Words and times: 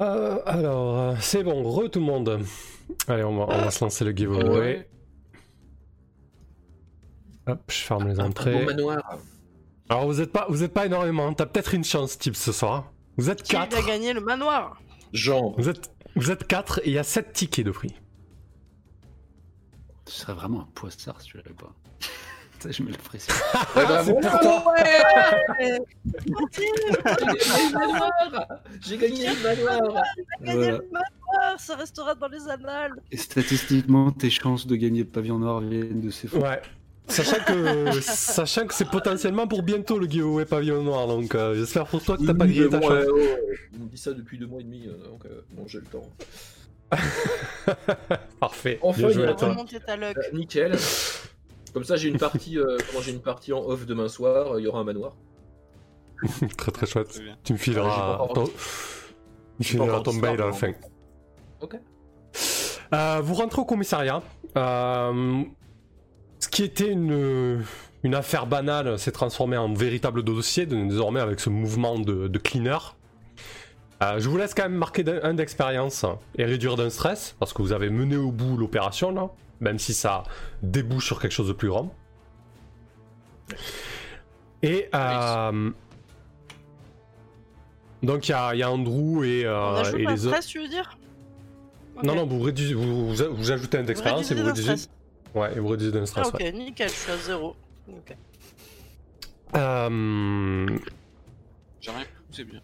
Euh, 0.00 0.38
alors, 0.46 0.98
euh, 0.98 1.14
c'est 1.20 1.42
bon, 1.42 1.62
re 1.62 1.90
tout 1.90 1.98
le 2.00 2.06
monde. 2.06 2.40
Allez, 3.06 3.22
on 3.24 3.36
va, 3.36 3.44
on 3.54 3.58
va 3.64 3.70
se 3.70 3.84
lancer 3.84 4.04
le 4.04 4.12
giveaway. 4.12 4.48
Ouais. 4.48 4.90
Hop, 7.46 7.60
je 7.68 7.76
ferme 7.76 8.08
les 8.08 8.20
entrées. 8.20 8.52
bon 8.52 8.64
manoir. 8.64 9.18
Alors, 9.88 10.06
vous 10.06 10.20
êtes 10.20 10.32
pas, 10.32 10.46
vous 10.48 10.62
êtes 10.62 10.72
pas 10.72 10.86
énormément. 10.86 11.32
T'as 11.34 11.46
peut-être 11.46 11.74
une 11.74 11.84
chance, 11.84 12.18
type, 12.18 12.36
ce 12.36 12.52
soir. 12.52 12.92
Vous 13.16 13.28
êtes 13.28 13.42
Qui 13.42 13.56
a 13.56 13.66
4. 13.66 13.86
gagné 13.86 14.12
le 14.12 14.20
manoir? 14.20 14.80
Genre. 15.12 15.54
Vous 15.58 15.68
êtes, 15.68 15.90
vous 16.16 16.30
êtes 16.30 16.46
4 16.46 16.80
et 16.80 16.88
il 16.88 16.92
y 16.92 16.98
a 16.98 17.02
7 17.02 17.32
tickets 17.32 17.66
de 17.66 17.70
prix. 17.70 17.94
Ce 20.06 20.20
serait 20.20 20.34
vraiment 20.34 20.62
un 20.62 20.68
poissard 20.74 21.20
si 21.20 21.28
tu 21.28 21.36
l'avais 21.36 21.52
pas. 21.54 21.72
Je 22.68 22.82
me 22.82 22.88
le 22.90 22.96
précise. 22.96 23.28
Ouais, 23.76 23.84
bah, 23.86 24.02
pour 24.04 24.20
toi. 24.20 24.74
J'ai 28.80 28.98
gagné 28.98 29.26
le 29.28 29.42
manoir. 29.42 30.04
J'ai 30.40 30.46
gagné 30.46 30.70
le 30.72 30.78
manoir 30.92 31.58
Ça 31.58 31.76
restera 31.76 32.14
dans 32.14 32.28
les 32.28 32.48
annales 32.48 32.92
Et 33.10 33.16
statistiquement, 33.16 34.10
tes 34.10 34.30
chances 34.30 34.66
de 34.66 34.76
gagner 34.76 35.00
le 35.00 35.08
pavillon 35.08 35.38
noir 35.38 35.60
viennent 35.60 36.00
de 36.00 36.10
ces 36.10 36.28
fous. 36.28 36.38
Ouais. 36.38 36.60
Sachant 37.08 37.42
que, 37.44 38.00
sachant 38.00 38.66
que 38.66 38.74
c'est 38.74 38.88
potentiellement 38.88 39.48
pour 39.48 39.62
bientôt 39.64 39.98
le 39.98 40.06
giveaway 40.06 40.44
pavillon 40.44 40.82
noir, 40.84 41.08
donc 41.08 41.34
euh, 41.34 41.56
j'espère 41.56 41.86
pour 41.86 42.00
toi 42.04 42.16
que 42.16 42.24
t'as 42.24 42.34
pas 42.34 42.46
grillé 42.46 42.68
ta 42.68 42.78
bon, 42.78 42.82
chance. 42.88 42.92
euh, 42.92 43.12
ouais, 43.12 43.40
on 43.82 43.86
dit 43.86 43.98
ça 43.98 44.12
depuis 44.12 44.38
deux 44.38 44.46
mois 44.46 44.60
et 44.60 44.64
demi, 44.64 44.86
euh, 44.86 45.08
donc 45.08 45.24
euh, 45.26 45.40
bon, 45.50 45.66
j'ai 45.66 45.78
le 45.78 45.86
temps. 45.86 46.08
Parfait. 48.40 48.78
Enfin, 48.82 48.98
Bien 48.98 49.08
il 49.08 49.14
joué 49.14 49.26
a 49.26 49.30
à 49.30 49.34
toi. 49.34 49.48
Remonter 49.48 49.80
ta 49.80 49.96
luck. 49.96 50.16
Euh, 50.16 50.36
nickel. 50.36 50.76
Comme 51.72 51.84
ça, 51.84 51.96
j'ai 51.96 52.08
une 52.08 52.18
partie, 52.18 52.58
euh, 52.58 52.76
comment 52.90 53.00
j'ai 53.02 53.12
une 53.12 53.20
partie 53.22 53.52
en 53.52 53.60
off 53.60 53.86
demain 53.86 54.08
soir. 54.08 54.52
euh, 54.54 54.60
Il 54.60 54.64
y 54.64 54.66
aura 54.66 54.80
un 54.80 54.84
manoir. 54.84 55.14
Très 56.56 56.70
très 56.72 56.86
chouette. 56.86 57.08
Très. 57.08 57.22
Tu 57.44 57.52
me 57.52 57.58
Ouais, 57.58 57.64
fileras 57.64 58.14
encore- 58.18 58.32
ton, 58.34 58.44
tu 58.44 58.50
me 59.78 59.82
fileras 59.82 60.00
ton 60.00 60.12
ça, 60.12 60.28
à 60.30 60.36
la 60.36 60.52
fin. 60.52 60.72
Ok. 61.60 61.76
Euh, 62.92 63.20
vous 63.22 63.34
rentrez 63.34 63.62
au 63.62 63.64
commissariat. 63.64 64.22
Euh, 64.56 65.42
ce 66.40 66.48
qui 66.48 66.64
était 66.64 66.88
une, 66.90 67.62
une 68.02 68.14
affaire 68.14 68.46
banale 68.46 68.98
s'est 68.98 69.12
transformé 69.12 69.56
en 69.56 69.72
véritable 69.72 70.22
dossier, 70.22 70.66
désormais 70.66 71.20
avec 71.20 71.38
ce 71.40 71.50
mouvement 71.50 71.98
de, 71.98 72.28
de 72.28 72.38
cleaner. 72.38 72.78
Euh, 74.02 74.18
je 74.18 74.28
vous 74.28 74.36
laisse 74.38 74.54
quand 74.54 74.62
même 74.64 74.74
marquer 74.74 75.04
d'un- 75.04 75.20
un 75.22 75.34
d'expérience 75.34 76.04
et 76.36 76.44
réduire 76.44 76.76
d'un 76.76 76.90
stress, 76.90 77.36
parce 77.38 77.52
que 77.52 77.60
vous 77.62 77.72
avez 77.72 77.90
mené 77.90 78.16
au 78.16 78.32
bout 78.32 78.56
l'opération, 78.56 79.10
là, 79.12 79.28
même 79.60 79.78
si 79.78 79.94
ça 79.94 80.24
débouche 80.62 81.06
sur 81.06 81.20
quelque 81.20 81.32
chose 81.32 81.48
de 81.48 81.52
plus 81.52 81.68
grand. 81.68 81.94
Et 84.62 84.88
euh, 84.94 85.70
donc 88.02 88.28
il 88.28 88.30
y 88.30 88.34
a, 88.34 88.54
il 88.54 88.58
y 88.58 88.62
a 88.62 88.70
Andrew 88.70 89.24
et, 89.24 89.44
euh, 89.44 89.82
et 89.96 90.06
un 90.06 90.10
les 90.10 90.26
autres. 90.26 90.36
stress, 90.36 90.46
tu 90.46 90.60
veux 90.60 90.68
dire? 90.68 90.96
Ok. 91.96 92.04
Non, 92.04 92.14
non, 92.14 92.26
vous, 92.26 92.40
réduisez, 92.40 92.74
vous, 92.74 93.14
vous, 93.14 93.34
vous 93.34 93.50
ajoutez 93.52 93.78
un 93.78 93.82
d'expérience 93.82 94.30
et 94.30 94.34
vous 94.34 94.44
réduisez 94.46 94.74
Ouais, 95.34 95.54
et 95.56 95.60
vous 95.60 95.68
réduisez 95.68 95.92
d'un 95.92 96.02
Ah, 96.02 96.06
stress. 96.06 96.28
ok, 96.28 96.40
ouais. 96.40 96.52
nickel, 96.52 96.88
je 96.88 96.94
suis 96.94 97.12
à 97.12 97.16
zéro. 97.16 97.54
Ok. 97.88 98.16
Euh, 99.56 100.78
J'ai 101.80 101.90
rien 101.90 102.04
c'est 102.30 102.44
bien. 102.44 102.60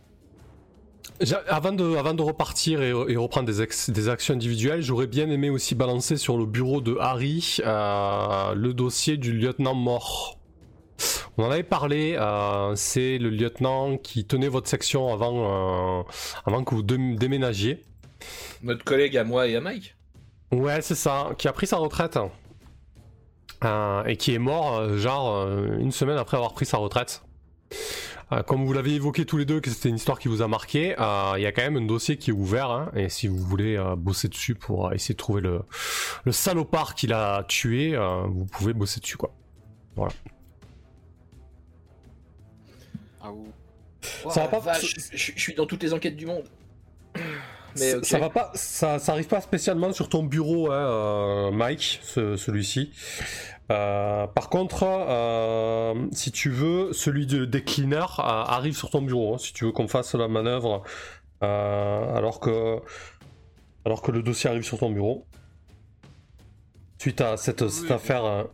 Avant, 1.48 1.72
de, 1.72 1.96
avant 1.96 2.14
de 2.14 2.22
repartir 2.22 2.82
et, 2.82 2.90
et 2.90 3.16
reprendre 3.16 3.46
des, 3.46 3.62
ex- 3.62 3.90
des 3.90 4.08
actions 4.08 4.34
individuelles, 4.34 4.82
j'aurais 4.82 5.06
bien 5.06 5.30
aimé 5.30 5.50
aussi 5.50 5.74
balancer 5.74 6.16
sur 6.16 6.36
le 6.36 6.46
bureau 6.46 6.80
de 6.80 6.96
Harry 7.00 7.56
euh, 7.64 8.54
le 8.54 8.74
dossier 8.74 9.16
du 9.16 9.32
lieutenant 9.32 9.74
mort. 9.74 10.38
On 11.38 11.44
en 11.44 11.50
avait 11.50 11.62
parlé, 11.62 12.16
euh, 12.18 12.74
c'est 12.76 13.18
le 13.18 13.28
lieutenant 13.30 13.98
qui 13.98 14.24
tenait 14.26 14.48
votre 14.48 14.68
section 14.68 15.12
avant, 15.12 16.00
euh, 16.00 16.02
avant 16.46 16.64
que 16.64 16.74
vous 16.74 16.82
dé- 16.82 17.16
déménagiez. 17.16 17.82
Notre 18.62 18.84
collègue 18.84 19.16
à 19.16 19.24
moi 19.24 19.46
et 19.46 19.56
à 19.56 19.60
Mike. 19.60 19.94
Ouais, 20.52 20.80
c'est 20.80 20.94
ça, 20.94 21.30
qui 21.38 21.48
a 21.48 21.52
pris 21.52 21.66
sa 21.66 21.76
retraite. 21.76 22.18
Et 24.06 24.16
qui 24.16 24.32
est 24.32 24.38
mort, 24.38 24.96
genre, 24.96 25.48
une 25.78 25.90
semaine 25.90 26.18
après 26.18 26.36
avoir 26.36 26.52
pris 26.52 26.66
sa 26.66 26.76
retraite. 26.76 27.22
Euh, 28.32 28.42
comme 28.42 28.64
vous 28.66 28.72
l'avez 28.72 28.94
évoqué 28.94 29.24
tous 29.24 29.36
les 29.36 29.44
deux, 29.44 29.60
que 29.60 29.70
c'était 29.70 29.88
une 29.88 29.96
histoire 29.96 30.18
qui 30.18 30.26
vous 30.26 30.42
a 30.42 30.48
marqué, 30.48 30.96
euh, 30.98 31.34
il 31.36 31.42
y 31.42 31.46
a 31.46 31.52
quand 31.52 31.62
même 31.62 31.76
un 31.76 31.86
dossier 31.86 32.16
qui 32.16 32.30
est 32.30 32.32
ouvert, 32.32 32.70
hein, 32.70 32.90
et 32.96 33.08
si 33.08 33.28
vous 33.28 33.38
voulez 33.38 33.76
euh, 33.76 33.94
bosser 33.94 34.26
dessus 34.28 34.56
pour 34.56 34.92
essayer 34.92 35.14
de 35.14 35.18
trouver 35.18 35.40
le, 35.42 35.60
le 36.24 36.32
salopard 36.32 36.96
qui 36.96 37.06
l'a 37.06 37.44
tué, 37.46 37.94
euh, 37.94 38.22
vous 38.26 38.46
pouvez 38.46 38.72
bosser 38.72 38.98
dessus, 39.00 39.16
quoi. 39.16 39.32
Ah 43.22 43.30
ou. 43.32 43.46
Oh, 44.24 44.30
Ça 44.30 44.42
va 44.42 44.48
pas- 44.48 44.58
vache, 44.60 44.94
je, 45.12 45.32
je 45.34 45.40
suis 45.40 45.54
dans 45.54 45.66
toutes 45.66 45.82
les 45.82 45.92
enquêtes 45.92 46.16
du 46.16 46.26
monde. 46.26 46.44
Mais 47.78 48.02
ça, 48.02 48.18
va 48.18 48.30
pas, 48.30 48.50
ça, 48.54 48.98
ça 48.98 49.12
arrive 49.12 49.26
pas 49.26 49.40
spécialement 49.42 49.92
sur 49.92 50.08
ton 50.08 50.22
bureau, 50.22 50.70
hein, 50.72 50.74
euh, 50.74 51.50
Mike, 51.50 52.00
ce- 52.02 52.36
celui-ci. 52.36 52.90
Euh, 53.72 54.26
par 54.28 54.48
contre, 54.48 54.84
euh, 54.84 55.94
si 56.12 56.30
tu 56.30 56.50
veux, 56.50 56.92
celui 56.92 57.26
de, 57.26 57.44
des 57.44 57.64
cleaners 57.64 57.98
euh, 58.20 58.22
arrive 58.22 58.76
sur 58.76 58.90
ton 58.90 59.02
bureau. 59.02 59.34
hein, 59.34 59.38
si 59.38 59.52
tu 59.52 59.64
veux 59.64 59.72
qu'on 59.72 59.88
fasse 59.88 60.14
la 60.14 60.28
manœuvre, 60.28 60.82
alors 61.40 62.38
que, 62.40 62.78
alors 63.84 64.02
que 64.02 64.10
le 64.12 64.22
dossier 64.22 64.48
arrive 64.50 64.62
sur 64.64 64.78
ton 64.78 64.90
bureau. 64.90 65.26
Suite 66.98 67.20
à 67.20 67.36
cette, 67.36 67.68
cette 67.68 67.84
Oui. 67.88 67.92
affaire, 67.92 68.46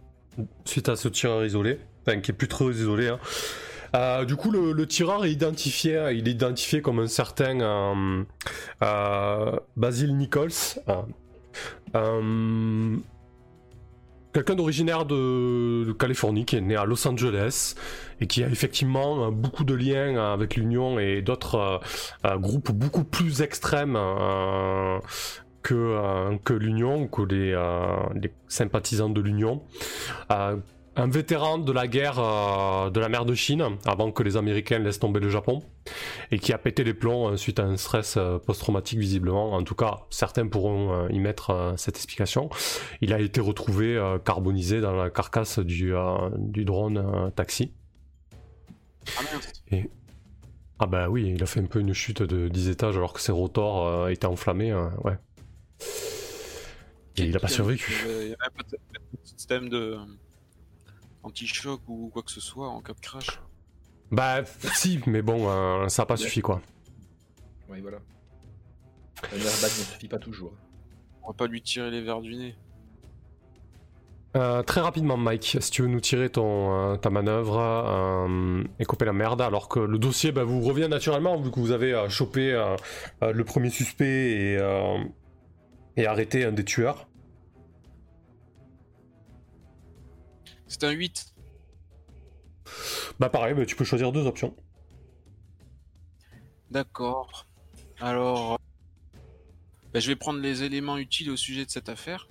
suite 0.64 0.88
à 0.88 0.96
ce 0.96 1.08
tireur 1.08 1.44
isolé, 1.44 1.78
enfin 2.06 2.20
qui 2.20 2.30
est 2.32 2.34
plus 2.34 2.48
trop 2.48 2.70
isolé. 2.70 3.08
hein. 3.08 4.24
Du 4.24 4.36
coup, 4.36 4.50
le, 4.50 4.72
le 4.72 4.86
tireur 4.86 5.24
est 5.26 5.30
identifié, 5.32 5.98
hein, 5.98 6.10
il 6.10 6.26
est 6.26 6.32
identifié 6.32 6.80
comme 6.82 6.98
un 6.98 7.06
certain 7.06 8.24
Basil 9.76 10.16
Nichols. 10.16 10.50
euh, 11.94 12.96
Quelqu'un 14.32 14.54
d'originaire 14.54 15.04
de, 15.04 15.92
Californie 15.98 16.46
qui 16.46 16.56
est 16.56 16.60
né 16.62 16.74
à 16.74 16.84
Los 16.84 17.06
Angeles 17.06 17.74
et 18.20 18.26
qui 18.26 18.42
a 18.42 18.48
effectivement 18.48 19.26
euh, 19.26 19.30
beaucoup 19.30 19.64
de 19.64 19.74
liens 19.74 20.32
avec 20.32 20.56
l'Union 20.56 20.98
et 20.98 21.20
d'autres 21.20 21.54
euh, 21.56 21.78
euh, 22.26 22.38
groupes 22.38 22.72
beaucoup 22.72 23.04
plus 23.04 23.42
extrêmes 23.42 23.96
euh, 23.96 24.98
que, 25.62 25.74
euh, 25.74 26.58
l'Union, 26.58 27.06
que 27.08 27.22
euh, 27.30 27.96
les 28.14 28.32
sympathisants 28.48 29.10
de 29.10 29.20
l'Union. 29.20 29.62
Un 30.94 31.08
vétéran 31.08 31.58
de 31.58 31.72
la 31.72 31.88
guerre 31.88 32.18
euh, 32.18 32.90
de 32.90 33.00
la 33.00 33.08
mer 33.08 33.24
de 33.24 33.34
Chine, 33.34 33.78
avant 33.86 34.12
que 34.12 34.22
les 34.22 34.36
Américains 34.36 34.78
laissent 34.78 34.98
tomber 34.98 35.20
le 35.20 35.30
Japon, 35.30 35.62
et 36.30 36.38
qui 36.38 36.52
a 36.52 36.58
pété 36.58 36.84
les 36.84 36.94
plombs 36.94 37.30
euh, 37.30 37.36
suite 37.36 37.58
à 37.58 37.64
un 37.64 37.76
stress 37.76 38.16
euh, 38.16 38.38
post-traumatique 38.38 38.98
visiblement. 38.98 39.52
En 39.52 39.62
tout 39.62 39.74
cas, 39.74 40.00
certains 40.10 40.46
pourront 40.48 40.92
euh, 40.92 41.08
y 41.10 41.18
mettre 41.18 41.74
cette 41.76 41.96
explication. 41.96 42.50
Il 43.00 43.12
a 43.12 43.20
été 43.20 43.40
retrouvé 43.40 44.00
carbonisé 44.24 44.80
dans 44.80 44.92
la 44.92 45.10
carcasse 45.10 45.58
du, 45.58 45.94
du 46.36 46.64
drone 46.64 47.32
taxi. 47.34 47.72
Ah 49.18 49.22
mince. 49.32 49.86
Ah 50.78 50.86
bah 50.86 51.08
oui, 51.08 51.32
il 51.34 51.42
a 51.42 51.46
fait 51.46 51.60
un 51.60 51.66
peu 51.66 51.80
une 51.80 51.92
chute 51.92 52.22
de 52.22 52.48
10 52.48 52.68
étages 52.68 52.96
alors 52.96 53.12
que 53.12 53.20
ses 53.20 53.32
rotors 53.32 54.08
étaient 54.08 54.26
enflammés, 54.26 54.74
ouais. 55.04 55.16
Et 57.16 57.24
il 57.24 57.36
a 57.36 57.40
pas 57.40 57.48
survécu. 57.48 57.92
Il 58.04 58.36
avait 58.40 58.80
système 59.24 59.68
de 59.68 59.96
anti-choc 61.22 61.80
ou 61.88 62.10
quoi 62.12 62.22
que 62.22 62.30
ce 62.30 62.40
soit 62.40 62.68
en 62.68 62.80
cas 62.80 62.92
de 62.92 63.00
crash. 63.00 63.40
Bah 64.10 64.44
si, 64.74 65.00
mais 65.06 65.22
bon, 65.22 65.48
euh, 65.48 65.88
ça 65.88 66.02
a 66.02 66.06
pas 66.06 66.16
suffi 66.16 66.40
quoi. 66.40 66.60
Oui, 67.70 67.80
voilà. 67.80 67.98
Un 69.32 69.36
airbag 69.36 69.62
ne 69.62 69.68
suffit 69.68 70.08
pas 70.08 70.18
toujours. 70.18 70.52
On 71.22 71.28
va 71.28 71.32
pas 71.34 71.46
lui 71.46 71.62
tirer 71.62 71.90
les 71.90 72.02
verres 72.02 72.20
du 72.20 72.34
nez. 72.36 72.54
Euh, 74.34 74.62
très 74.62 74.80
rapidement, 74.80 75.18
Mike, 75.18 75.58
si 75.60 75.70
tu 75.70 75.82
veux 75.82 75.88
nous 75.88 76.00
tirer 76.00 76.30
ton, 76.30 76.92
euh, 76.92 76.96
ta 76.96 77.10
manœuvre 77.10 77.58
euh, 77.58 78.64
et 78.78 78.84
couper 78.86 79.04
la 79.04 79.12
merde, 79.12 79.42
alors 79.42 79.68
que 79.68 79.78
le 79.78 79.98
dossier 79.98 80.32
bah, 80.32 80.42
vous 80.42 80.62
revient 80.62 80.88
naturellement 80.88 81.38
vu 81.38 81.50
que 81.50 81.60
vous 81.60 81.70
avez 81.70 81.92
euh, 81.92 82.08
chopé 82.08 82.50
euh, 82.52 82.74
euh, 83.22 83.32
le 83.32 83.44
premier 83.44 83.68
suspect 83.68 84.32
et, 84.32 84.56
euh, 84.58 84.98
et 85.98 86.06
arrêté 86.06 86.44
un 86.46 86.52
des 86.52 86.64
tueurs. 86.64 87.08
C'est 90.72 90.84
un 90.84 90.90
8. 90.90 91.34
Bah 93.20 93.28
pareil, 93.28 93.52
bah, 93.52 93.66
tu 93.66 93.76
peux 93.76 93.84
choisir 93.84 94.10
deux 94.10 94.26
options. 94.26 94.56
D'accord. 96.70 97.46
Alors. 98.00 98.58
bah, 99.92 100.00
je 100.00 100.08
vais 100.08 100.16
prendre 100.16 100.40
les 100.40 100.62
éléments 100.62 100.96
utiles 100.96 101.30
au 101.30 101.36
sujet 101.36 101.66
de 101.66 101.70
cette 101.70 101.90
affaire. 101.90 102.26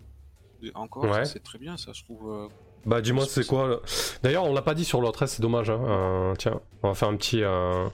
Encore, 0.74 1.04
Ouais. 1.04 1.26
c'est 1.26 1.44
très 1.44 1.60
bien, 1.60 1.78
ça 1.78 1.92
je 1.94 2.04
trouve. 2.04 2.32
euh, 2.32 2.48
Bah 2.86 3.02
dis-moi 3.02 3.26
c'est 3.28 3.46
quoi 3.46 3.68
le- 3.68 3.82
D'ailleurs 4.24 4.44
on 4.46 4.54
l'a 4.54 4.62
pas 4.64 4.74
dit 4.76 4.86
sur 4.86 5.02
l'autre, 5.02 5.22
hein, 5.24 5.28
c'est 5.28 5.42
dommage. 5.42 5.70
hein. 5.70 5.80
Euh, 5.86 6.36
tiens, 6.36 6.60
on 6.82 6.90
va 6.90 6.94
faire 6.96 7.10
un 7.10 7.16
petit, 7.18 7.44
euh, 7.44 7.88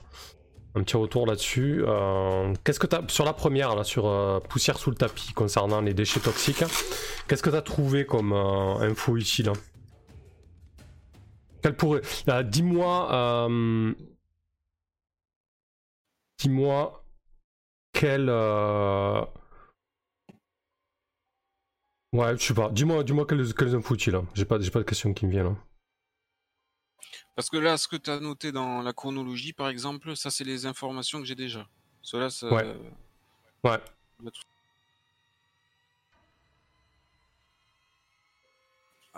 un 0.74 0.82
petit 0.82 0.96
retour 0.96 1.26
là-dessus. 1.26 1.82
Euh, 1.86 2.54
Qu'est-ce 2.64 2.78
que 2.80 2.86
t'as 2.86 3.06
sur 3.08 3.24
la 3.26 3.32
première 3.34 3.74
là, 3.76 3.84
sur 3.84 4.42
poussière 4.48 4.78
sous 4.78 4.88
le 4.90 4.96
tapis 4.96 5.32
concernant 5.34 5.80
les 5.82 5.92
déchets 5.94 6.20
toxiques 6.20 6.62
hein, 6.62 6.68
Qu'est-ce 7.26 7.42
que 7.42 7.50
t'as 7.50 7.62
trouvé 7.62 8.04
comme 8.06 8.32
info 8.32 9.16
utile 9.18 9.50
hein 9.50 9.52
Quelle 11.62 11.76
pourrait 11.76 12.02
euh, 12.28 12.42
Dis-moi, 12.42 13.12
euh, 13.14 13.94
dis-moi 16.38 17.04
quel. 17.92 18.28
euh, 18.28 19.24
Ouais, 22.12 22.36
je 22.38 22.42
sais 22.42 22.54
pas. 22.54 22.70
Dis-moi 22.70 23.04
dis 23.04 23.12
quelles, 23.28 23.54
quelles 23.54 23.74
infos 23.74 23.96
tu 23.96 24.10
là. 24.10 24.22
J'ai 24.34 24.44
pas, 24.44 24.58
j'ai 24.60 24.70
pas 24.70 24.78
de 24.78 24.84
questions 24.84 25.12
qui 25.12 25.26
me 25.26 25.30
viennent. 25.30 25.46
hein. 25.46 25.58
Parce 27.36 27.50
que 27.50 27.56
là, 27.58 27.76
ce 27.76 27.86
que 27.86 27.96
tu 27.96 28.10
as 28.10 28.18
noté 28.18 28.50
dans 28.50 28.82
la 28.82 28.92
chronologie, 28.92 29.52
par 29.52 29.68
exemple, 29.68 30.16
ça, 30.16 30.30
c'est 30.30 30.44
les 30.44 30.66
informations 30.66 31.18
que 31.20 31.24
j'ai 31.24 31.34
déjà. 31.34 31.68
Cela, 32.02 32.30
ça... 32.30 32.48
Ouais. 32.52 32.76
Ouais. 33.64 33.78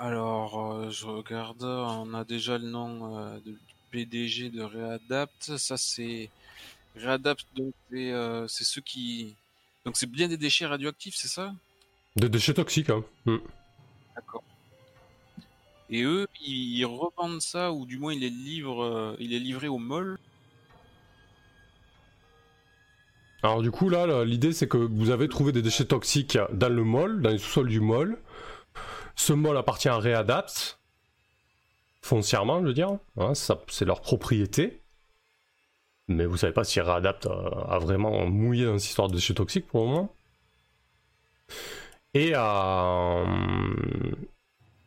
Alors, 0.02 0.58
euh, 0.58 0.88
je 0.88 1.04
regarde, 1.04 1.62
on 1.62 2.14
a 2.14 2.24
déjà 2.24 2.56
le 2.56 2.66
nom 2.66 3.18
euh, 3.18 3.38
de 3.44 3.54
PDG 3.90 4.48
de 4.48 4.62
Readapt. 4.62 5.58
Ça, 5.58 5.76
c'est 5.76 6.30
Readapt, 6.96 7.44
donc 7.54 7.74
c'est 7.90 8.10
euh, 8.10 8.48
c'est 8.48 8.64
ceux 8.64 8.80
qui. 8.80 9.34
Donc, 9.84 9.98
c'est 9.98 10.10
bien 10.10 10.26
des 10.26 10.38
déchets 10.38 10.64
radioactifs, 10.64 11.16
c'est 11.16 11.28
ça? 11.28 11.52
De 12.16 12.28
déchets 12.28 12.54
toxiques, 12.54 12.88
hein. 12.88 13.04
Hmm. 13.26 13.36
D'accord. 14.16 14.42
Et 15.90 16.02
eux, 16.02 16.26
ils, 16.46 16.78
ils 16.78 16.86
revendent 16.86 17.42
ça, 17.42 17.70
ou 17.70 17.84
du 17.84 17.98
moins, 17.98 18.14
ils 18.14 18.20
les 18.20 18.30
livrent, 18.30 19.16
il 19.20 19.34
est 19.34 19.38
livré 19.38 19.68
au 19.68 19.76
mall? 19.76 20.18
Alors 23.42 23.62
du 23.62 23.70
coup 23.70 23.88
là, 23.88 24.22
l'idée 24.24 24.52
c'est 24.52 24.68
que 24.68 24.76
vous 24.76 25.08
avez 25.08 25.26
trouvé 25.26 25.50
des 25.50 25.62
déchets 25.62 25.86
toxiques 25.86 26.38
dans 26.52 26.68
le 26.68 26.84
mall, 26.84 27.22
dans 27.22 27.30
les 27.30 27.38
sous-sols 27.38 27.68
du 27.68 27.80
mall. 27.80 28.18
Ce 29.20 29.34
mall 29.34 29.58
appartient 29.58 29.90
à 29.90 29.98
Readapt, 29.98 30.78
foncièrement 32.00 32.62
je 32.62 32.68
veux 32.68 32.72
dire, 32.72 32.96
Hein, 33.18 33.34
c'est 33.34 33.84
leur 33.84 34.00
propriété. 34.00 34.80
Mais 36.08 36.24
vous 36.24 36.38
savez 36.38 36.54
pas 36.54 36.64
si 36.64 36.80
Readapt 36.80 37.26
a, 37.26 37.66
a 37.68 37.78
vraiment 37.78 38.24
mouillé 38.24 38.64
dans 38.64 38.78
cette 38.78 38.88
histoire 38.88 39.08
de 39.08 39.14
déchets 39.16 39.34
toxiques 39.34 39.66
pour 39.66 39.82
le 39.82 39.88
moment. 39.88 40.14
Et 42.14 42.32
euh, 42.34 43.24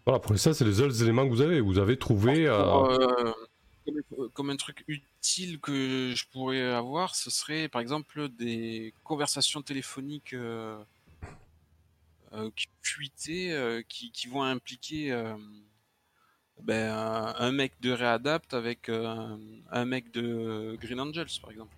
voilà, 0.08 0.20
pour 0.20 0.36
ça 0.40 0.56
c'est 0.56 0.66
les 0.66 0.74
seuls 0.74 1.04
éléments 1.04 1.26
que 1.26 1.30
vous 1.30 1.42
avez. 1.42 1.62
Vous 1.62 1.78
avez 1.78 2.00
trouvé... 2.00 2.48
euh, 2.48 2.64
Pour, 2.64 2.90
euh, 2.90 4.30
comme 4.34 4.50
un 4.50 4.56
truc 4.58 4.84
utile 4.88 5.60
que 5.60 6.12
je 6.16 6.26
pourrais 6.32 6.72
avoir, 6.74 7.14
ce 7.14 7.30
serait 7.30 7.68
par 7.68 7.82
exemple 7.82 8.30
des 8.30 8.96
conversations 9.04 9.62
téléphoniques 9.62 10.36
euh, 12.34 12.50
qui 12.56 12.68
fuitées, 12.82 13.54
euh, 13.54 13.82
qui, 13.88 14.12
qui 14.12 14.28
vont 14.28 14.44
impliquer 14.44 15.12
euh, 15.12 15.36
ben, 16.62 16.92
un, 17.38 17.52
mec 17.52 17.74
de 17.82 17.92
Readapt 17.92 18.54
avec 18.54 18.90
un 18.90 19.86
mec 19.86 20.12
de 20.12 20.78
Green 20.82 21.00
Angels, 21.00 21.28
par 21.42 21.52
exemple. 21.52 21.76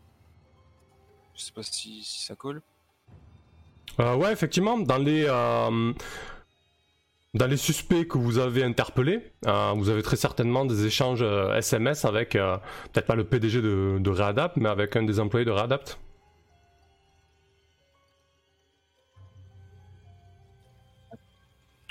Je 1.35 1.41
sais 1.41 1.51
pas 1.51 1.63
si, 1.63 2.03
ça 2.03 2.35
colle. 2.35 2.61
Euh, 3.99 4.15
ouais, 4.15 4.31
effectivement, 4.31 4.77
dans 4.77 4.97
les, 4.97 5.25
dans 7.33 7.47
les 7.47 7.57
suspects 7.57 8.07
que 8.07 8.17
vous 8.17 8.37
avez 8.37 8.63
interpellés, 8.63 9.31
vous 9.43 9.89
avez 9.89 10.03
très 10.03 10.17
certainement 10.17 10.65
des 10.65 10.85
échanges 10.85 11.23
SMS 11.57 12.05
avec, 12.05 12.31
peut-être 12.31 13.07
pas 13.07 13.15
le 13.15 13.25
PDG 13.25 13.61
de 13.61 14.09
Readapt, 14.09 14.57
mais 14.57 14.69
avec 14.69 14.95
un 14.95 15.03
des 15.03 15.19
employés 15.19 15.45
de 15.45 15.51
Readapt. 15.51 15.99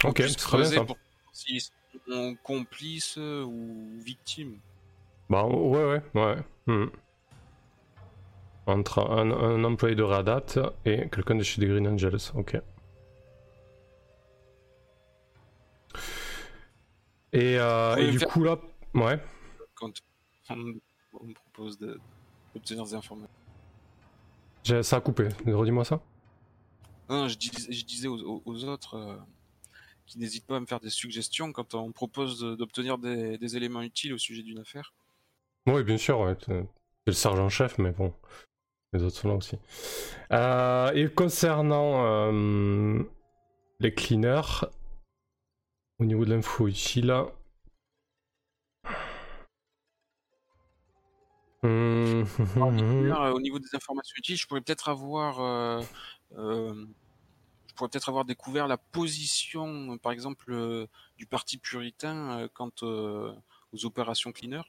Ok, 0.04 0.16
Plus 0.16 0.28
c'est 0.30 0.36
très 0.36 0.56
bien 0.58 0.66
creuser 0.66 0.76
ça. 0.76 0.84
pour 0.84 0.96
s'ils 1.32 1.60
sont 2.06 2.36
complices 2.42 3.16
ou 3.16 3.90
victimes. 3.98 4.58
Bah, 5.30 5.44
ouais, 5.46 5.84
ouais, 5.84 6.02
ouais. 6.14 6.36
hmm. 6.66 6.86
Entre 8.66 8.98
un, 9.10 9.30
un 9.30 9.62
employé 9.64 9.94
de 9.94 10.02
Readapt 10.02 10.58
et 10.86 11.08
quelqu'un 11.10 11.34
de 11.34 11.42
chez 11.42 11.60
des 11.60 11.66
Green 11.66 11.86
Angels, 11.86 12.18
ok. 12.34 12.56
Et, 17.32 17.58
euh, 17.58 17.96
et 17.96 18.10
du 18.10 18.18
faire- 18.18 18.28
coup 18.28 18.44
là, 18.44 18.56
ouais. 18.94 19.18
quand 19.74 19.90
on, 20.50 20.54
on 21.20 21.24
me 21.26 21.34
propose 21.34 21.78
de- 21.78 22.00
d'obtenir 22.54 22.84
des 22.84 22.94
informations. 22.94 23.28
Ça 24.82 24.96
a 24.96 25.00
coupé, 25.00 25.28
redis-moi 25.46 25.84
ça. 25.84 26.00
Non, 27.10 27.28
je, 27.28 27.36
dis- 27.36 27.50
je 27.70 27.84
disais 27.84 28.08
aux 28.08 28.64
autres 28.64 28.94
euh, 28.96 29.16
qui 30.06 30.18
n'hésitent 30.18 30.46
pas 30.46 30.56
à 30.56 30.60
me 30.60 30.66
faire 30.66 30.80
des 30.80 30.90
suggestions 30.90 31.52
quand 31.52 31.74
on 31.74 31.92
propose 31.92 32.40
d'obtenir 32.40 32.98
des, 32.98 33.38
des 33.38 33.56
éléments 33.56 33.82
utiles 33.82 34.12
au 34.12 34.18
sujet 34.18 34.42
d'une 34.42 34.58
affaire. 34.58 34.92
Oui, 35.66 35.82
bien 35.82 35.96
sûr, 35.96 36.20
ouais, 36.20 36.34
t'es 36.36 36.66
le 37.06 37.12
sergent-chef, 37.12 37.78
mais 37.78 37.90
bon, 37.90 38.12
les 38.92 39.02
autres 39.02 39.16
sont 39.16 39.28
là 39.28 39.34
aussi. 39.34 39.58
Euh, 40.32 40.92
et 40.92 41.08
concernant 41.12 42.04
euh, 42.04 43.02
les 43.80 43.94
cleaners, 43.94 44.66
au 45.98 46.04
niveau 46.04 46.24
de 46.24 46.34
l'info 46.34 46.68
utile, 46.68 47.10
hum. 51.62 52.26
D'ailleurs, 52.56 53.22
euh, 53.22 53.32
au 53.32 53.40
niveau 53.40 53.58
des 53.58 53.74
informations 53.74 54.14
utiles, 54.18 54.36
je 54.36 54.46
pourrais 54.46 54.60
peut-être 54.60 54.88
avoir, 54.88 55.40
euh, 55.40 55.82
je 57.74 57.76
pourrais 57.76 57.90
peut-être 57.90 58.08
avoir 58.08 58.24
découvert 58.24 58.68
la 58.68 58.76
position, 58.76 59.98
par 59.98 60.12
exemple, 60.12 60.52
euh, 60.52 60.86
du 61.18 61.26
parti 61.26 61.58
puritain 61.58 62.38
euh, 62.42 62.48
quant 62.54 62.70
euh, 62.84 63.32
aux 63.72 63.84
opérations 63.84 64.30
cleaner. 64.30 64.62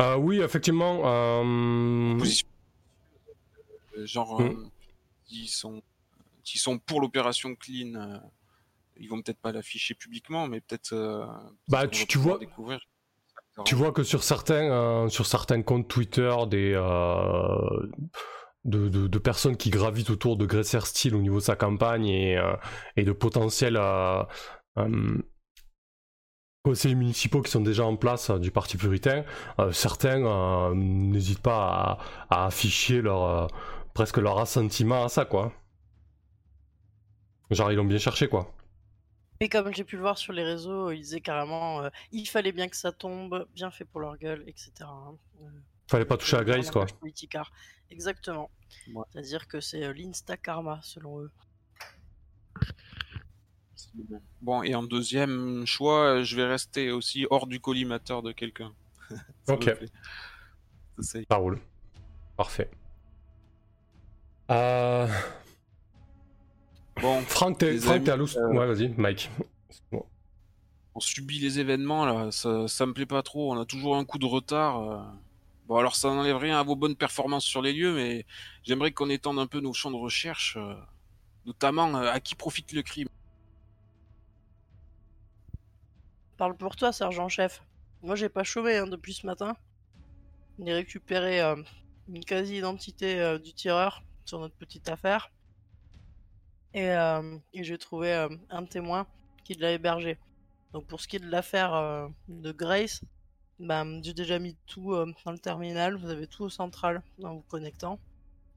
Euh, 0.00 0.16
oui, 0.16 0.40
effectivement. 0.40 1.02
euh, 1.04 2.16
Position, 2.18 2.48
genre, 4.04 4.40
Mm. 4.40 4.44
euh, 4.46 4.66
s'ils 5.26 5.48
sont, 5.50 5.82
sont 6.44 6.78
pour 6.78 7.02
l'opération 7.02 7.54
clean, 7.54 8.22
ils 8.96 9.08
vont 9.10 9.20
peut-être 9.20 9.38
pas 9.40 9.52
l'afficher 9.52 9.94
publiquement, 9.94 10.48
mais 10.48 10.62
peut-être. 10.62 10.94
Bah, 11.68 11.86
tu- 11.88 12.06
tu 12.06 12.16
vois- 12.16 12.38
découvrir. 12.38 12.80
Tu 13.66 13.74
vois 13.74 13.92
que 13.92 14.02
sur 14.02 14.24
certains, 14.24 15.10
sur 15.10 15.26
certains 15.26 15.60
comptes 15.62 15.86
Twitter, 15.88 16.34
des, 16.48 16.72
de, 18.64 19.18
personnes 19.18 19.56
qui 19.56 19.70
gravitent 19.70 20.10
autour 20.10 20.36
de 20.36 20.46
Gresser 20.46 20.80
Steel 20.80 21.14
au 21.14 21.20
niveau 21.20 21.38
de 21.38 21.44
sa 21.44 21.56
campagne 21.56 22.06
et, 22.06 22.38
euh, 22.38 22.54
et 22.96 23.04
de 23.04 23.12
potentiels 23.12 23.76
euh, 23.76 24.22
euh, 24.78 25.18
conseillers 26.64 26.94
municipaux 26.94 27.42
qui 27.42 27.50
sont 27.50 27.60
déjà 27.60 27.84
en 27.84 27.96
place 27.96 28.30
du 28.30 28.52
Parti 28.52 28.76
puritain, 28.76 29.24
certains 29.72 30.72
n'hésitent 30.74 31.42
pas 31.42 31.98
à, 32.30 32.46
afficher 32.46 33.02
leur, 33.02 33.48
presque 33.94 34.18
leur 34.18 34.38
assentiment 34.38 35.04
à 35.04 35.08
ça, 35.08 35.24
quoi. 35.24 35.52
Genre, 37.50 37.72
ils 37.72 37.74
l'ont 37.74 37.84
bien 37.84 37.98
cherché, 37.98 38.28
quoi. 38.28 38.54
Et 39.40 39.48
comme 39.48 39.74
j'ai 39.74 39.82
pu 39.82 39.96
le 39.96 40.02
voir 40.02 40.18
sur 40.18 40.32
les 40.32 40.44
réseaux, 40.44 40.92
ils 40.92 41.00
disaient 41.00 41.20
carrément 41.20 41.82
il 42.12 42.26
fallait 42.26 42.52
bien 42.52 42.68
que 42.68 42.76
ça 42.76 42.92
tombe, 42.92 43.48
bien 43.56 43.72
fait 43.72 43.84
pour 43.84 43.98
leur 43.98 44.16
gueule, 44.16 44.44
etc. 44.46 44.70
hein. 45.92 45.96
Euh, 45.96 45.98
Fallait 45.98 46.04
pas 46.04 46.16
toucher 46.16 46.36
à 46.36 46.44
Grace, 46.44 46.70
quoi. 46.70 46.86
politicard. 47.00 47.52
Exactement. 47.90 48.50
Ouais. 48.94 49.04
C'est-à-dire 49.12 49.46
que 49.48 49.60
c'est 49.60 49.84
euh, 49.84 49.92
l'insta 49.92 50.36
karma 50.36 50.80
selon 50.82 51.20
eux. 51.20 51.30
Bon, 54.40 54.62
et 54.62 54.74
en 54.74 54.82
deuxième 54.82 55.66
choix, 55.66 56.22
je 56.22 56.36
vais 56.36 56.46
rester 56.46 56.90
aussi 56.90 57.26
hors 57.30 57.46
du 57.46 57.60
collimateur 57.60 58.22
de 58.22 58.32
quelqu'un. 58.32 58.72
Ok. 59.48 59.70
Ça, 61.00 61.36
roule. 61.36 61.58
Parfait. 62.36 62.70
Euh... 64.50 65.06
Bon, 67.00 67.20
Franck, 67.22 67.58
t'es 67.58 67.76
à 68.10 68.16
l'ous. 68.16 68.36
euh, 68.36 68.52
Ouais, 68.52 68.66
vas-y, 68.66 68.88
Mike. 68.96 69.30
on 70.94 71.00
subit 71.00 71.38
les 71.40 71.58
événements 71.58 72.04
là, 72.06 72.30
ça, 72.30 72.68
ça 72.68 72.86
me 72.86 72.92
plaît 72.94 73.06
pas 73.06 73.22
trop. 73.22 73.52
On 73.52 73.60
a 73.60 73.64
toujours 73.66 73.96
un 73.96 74.04
coup 74.04 74.18
de 74.18 74.26
retard. 74.26 75.12
Bon, 75.72 75.78
alors 75.78 75.96
ça 75.96 76.10
n'enlève 76.10 76.36
rien 76.36 76.60
à 76.60 76.62
vos 76.62 76.76
bonnes 76.76 76.96
performances 76.96 77.46
sur 77.46 77.62
les 77.62 77.72
lieux, 77.72 77.94
mais 77.94 78.26
j'aimerais 78.62 78.92
qu'on 78.92 79.08
étende 79.08 79.38
un 79.38 79.46
peu 79.46 79.58
nos 79.60 79.72
champs 79.72 79.90
de 79.90 79.96
recherche, 79.96 80.58
euh, 80.58 80.74
notamment 81.46 81.96
euh, 81.96 82.12
à 82.12 82.20
qui 82.20 82.34
profite 82.34 82.72
le 82.72 82.82
crime. 82.82 83.08
Parle 86.36 86.58
pour 86.58 86.76
toi, 86.76 86.92
sergent-chef. 86.92 87.62
Moi, 88.02 88.16
j'ai 88.16 88.28
pas 88.28 88.44
chômé 88.44 88.76
hein, 88.76 88.86
depuis 88.86 89.14
ce 89.14 89.24
matin. 89.24 89.56
J'ai 90.58 90.74
récupéré 90.74 91.40
euh, 91.40 91.56
une 92.06 92.22
quasi-identité 92.22 93.38
du 93.42 93.54
tireur 93.54 94.02
sur 94.26 94.40
notre 94.40 94.56
petite 94.56 94.90
affaire. 94.90 95.32
Et, 96.74 96.90
et 97.54 97.64
j'ai 97.64 97.78
trouvé 97.78 98.28
un 98.50 98.66
témoin 98.66 99.06
qui 99.42 99.54
l'a 99.54 99.72
hébergé. 99.72 100.18
Donc, 100.74 100.86
pour 100.86 101.00
ce 101.00 101.08
qui 101.08 101.16
est 101.16 101.20
de 101.20 101.30
l'affaire 101.30 102.10
de 102.28 102.52
Grace, 102.52 103.00
ben, 103.62 104.02
j'ai 104.04 104.12
déjà 104.14 104.38
mis 104.38 104.56
tout 104.66 104.92
euh, 104.94 105.12
dans 105.24 105.32
le 105.32 105.38
terminal. 105.38 105.96
Vous 105.96 106.10
avez 106.10 106.26
tout 106.26 106.44
au 106.44 106.50
central 106.50 107.02
en 107.22 107.36
vous 107.36 107.44
connectant. 107.48 107.98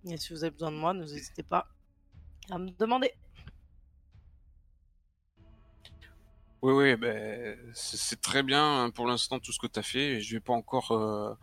Et 0.06 0.18
si 0.18 0.34
vous 0.34 0.44
avez 0.44 0.52
besoin 0.52 0.72
de 0.72 0.78
moi, 0.78 0.94
n'hésitez 0.94 1.44
pas 1.44 1.68
à 2.52 2.58
me 2.58 2.70
demander. 2.72 3.12
Oui, 6.62 6.74
oui, 6.74 6.96
ben, 6.96 7.58
c'est 7.74 8.20
très 8.22 8.42
bien 8.42 8.86
hein, 8.86 8.90
pour 8.90 9.06
l'instant 9.08 9.40
tout 9.40 9.52
ce 9.52 9.60
que 9.60 9.68
tu 9.68 9.80
as 9.80 9.84
fait. 9.84 10.22
Je 10.22 10.36
vais 10.36 10.40
pas 10.40 10.54
encore 10.54 10.92
euh, 10.92 11.36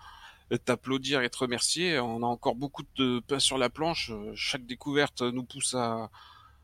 t'applaudir 0.65 1.23
et 1.23 1.31
te 1.31 1.39
remercier. 1.39 1.99
On 2.01 2.23
a 2.23 2.27
encore 2.27 2.57
beaucoup 2.57 2.83
de 2.97 3.21
pain 3.21 3.39
sur 3.39 3.59
la 3.59 3.71
planche. 3.71 4.11
Chaque 4.35 4.67
découverte 4.67 5.23
nous 5.23 5.45
pousse 5.45 5.75
à, 5.75 6.11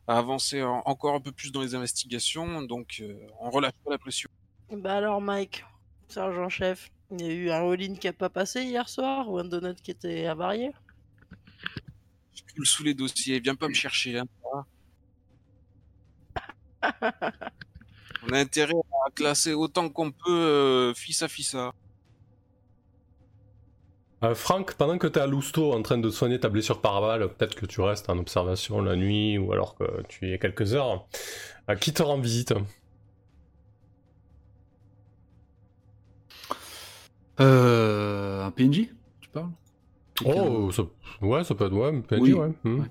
à 0.09 0.19
avancer 0.19 0.63
en- 0.63 0.83
encore 0.87 1.15
un 1.15 1.21
peu 1.21 1.33
plus 1.33 1.53
dans 1.53 1.63
les 1.63 1.75
investigations. 1.75 2.63
Donc, 2.63 2.99
euh, 3.01 3.15
on 3.41 3.51
relâche 3.51 3.75
pas 3.85 3.93
la 3.93 3.99
pression. 3.99 4.29
Bah 4.71 4.97
alors, 4.97 5.21
Mike, 5.21 5.65
sergent-chef, 6.09 6.91
il 7.11 7.23
y 7.23 7.29
a 7.29 7.33
eu 7.33 7.51
un 7.51 7.71
all-in 7.71 7.95
qui 7.95 8.09
a 8.09 8.13
pas 8.13 8.29
passé 8.29 8.63
hier 8.63 8.89
soir 8.89 9.29
ou 9.29 9.39
un 9.39 9.45
donut 9.45 9.75
qui 9.83 9.91
était 9.91 10.27
avarié 10.27 10.73
Je 12.35 12.43
coule 12.55 12.67
sous 12.67 12.85
les 12.85 12.95
dossiers. 12.95 13.41
Viens 13.41 13.55
pas 13.55 13.69
me 13.69 13.75
chercher. 13.75 14.19
hein. 14.19 14.27
On 18.29 18.33
a 18.33 18.39
intérêt 18.39 18.75
à 19.07 19.11
classer 19.11 19.53
autant 19.53 19.89
qu'on 19.89 20.11
peut 20.11 20.31
euh, 20.31 20.95
fils 20.95 21.23
à 21.23 21.29
fils 21.29 21.55
à. 21.55 21.73
Euh, 24.25 24.35
Franck, 24.35 24.75
pendant 24.75 24.99
que 24.99 25.07
tu 25.07 25.19
es 25.19 25.23
à 25.23 25.27
Lousteau 25.27 25.73
en 25.73 25.83
train 25.83 25.99
de 25.99 26.11
soigner 26.11 26.41
ta 26.41 26.49
blessure 26.49 26.81
par 26.81 27.01
balle, 27.01 27.33
peut-être 27.35 27.55
que 27.55 27.67
tu 27.67 27.81
restes 27.81 28.11
en 28.11 28.19
observation 28.19 28.83
la 28.83 28.97
nuit 28.97 29.39
ou 29.39 29.53
alors 29.53 29.77
que 29.77 30.03
tu 30.09 30.29
y 30.29 30.33
es 30.33 30.39
quelques 30.39 30.75
heures. 30.75 31.07
Euh, 31.71 31.77
qui 31.77 31.93
te 31.93 32.03
rend 32.03 32.19
visite? 32.19 32.53
Euh, 37.41 38.45
un 38.45 38.51
PNJ, 38.51 38.89
tu 39.21 39.29
parles? 39.31 39.51
Oh, 40.25 40.71
ça... 40.73 40.83
ouais, 41.23 41.45
ça 41.45 41.55
peut 41.55 41.67
être 41.67 41.73
ouais, 41.75 42.01
PNJ, 42.03 42.21
Oui, 42.21 42.33
ouais. 42.33 42.53
hmm. 42.65 42.81
ouais. 42.81 42.87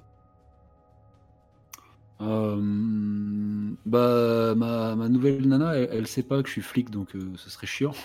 Euh, 2.19 3.75
bah, 3.85 4.55
ma, 4.55 4.95
ma 4.95 5.07
nouvelle 5.09 5.47
nana, 5.47 5.75
elle, 5.75 5.89
elle 5.91 6.07
sait 6.07 6.23
pas 6.23 6.41
que 6.41 6.47
je 6.47 6.53
suis 6.53 6.61
flic, 6.61 6.89
donc 6.89 7.15
euh, 7.15 7.33
ce 7.35 7.49
serait 7.49 7.67
chiant. 7.67 7.91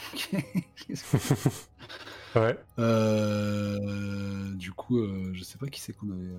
Ouais. 2.35 2.59
Euh, 2.79 4.55
du 4.55 4.73
coup, 4.73 4.99
je 5.35 5.45
sais 5.45 5.59
pas 5.59 5.67
qui 5.69 5.81
c'est 5.81 5.93
qu'on 5.93 6.11
avait. 6.11 6.33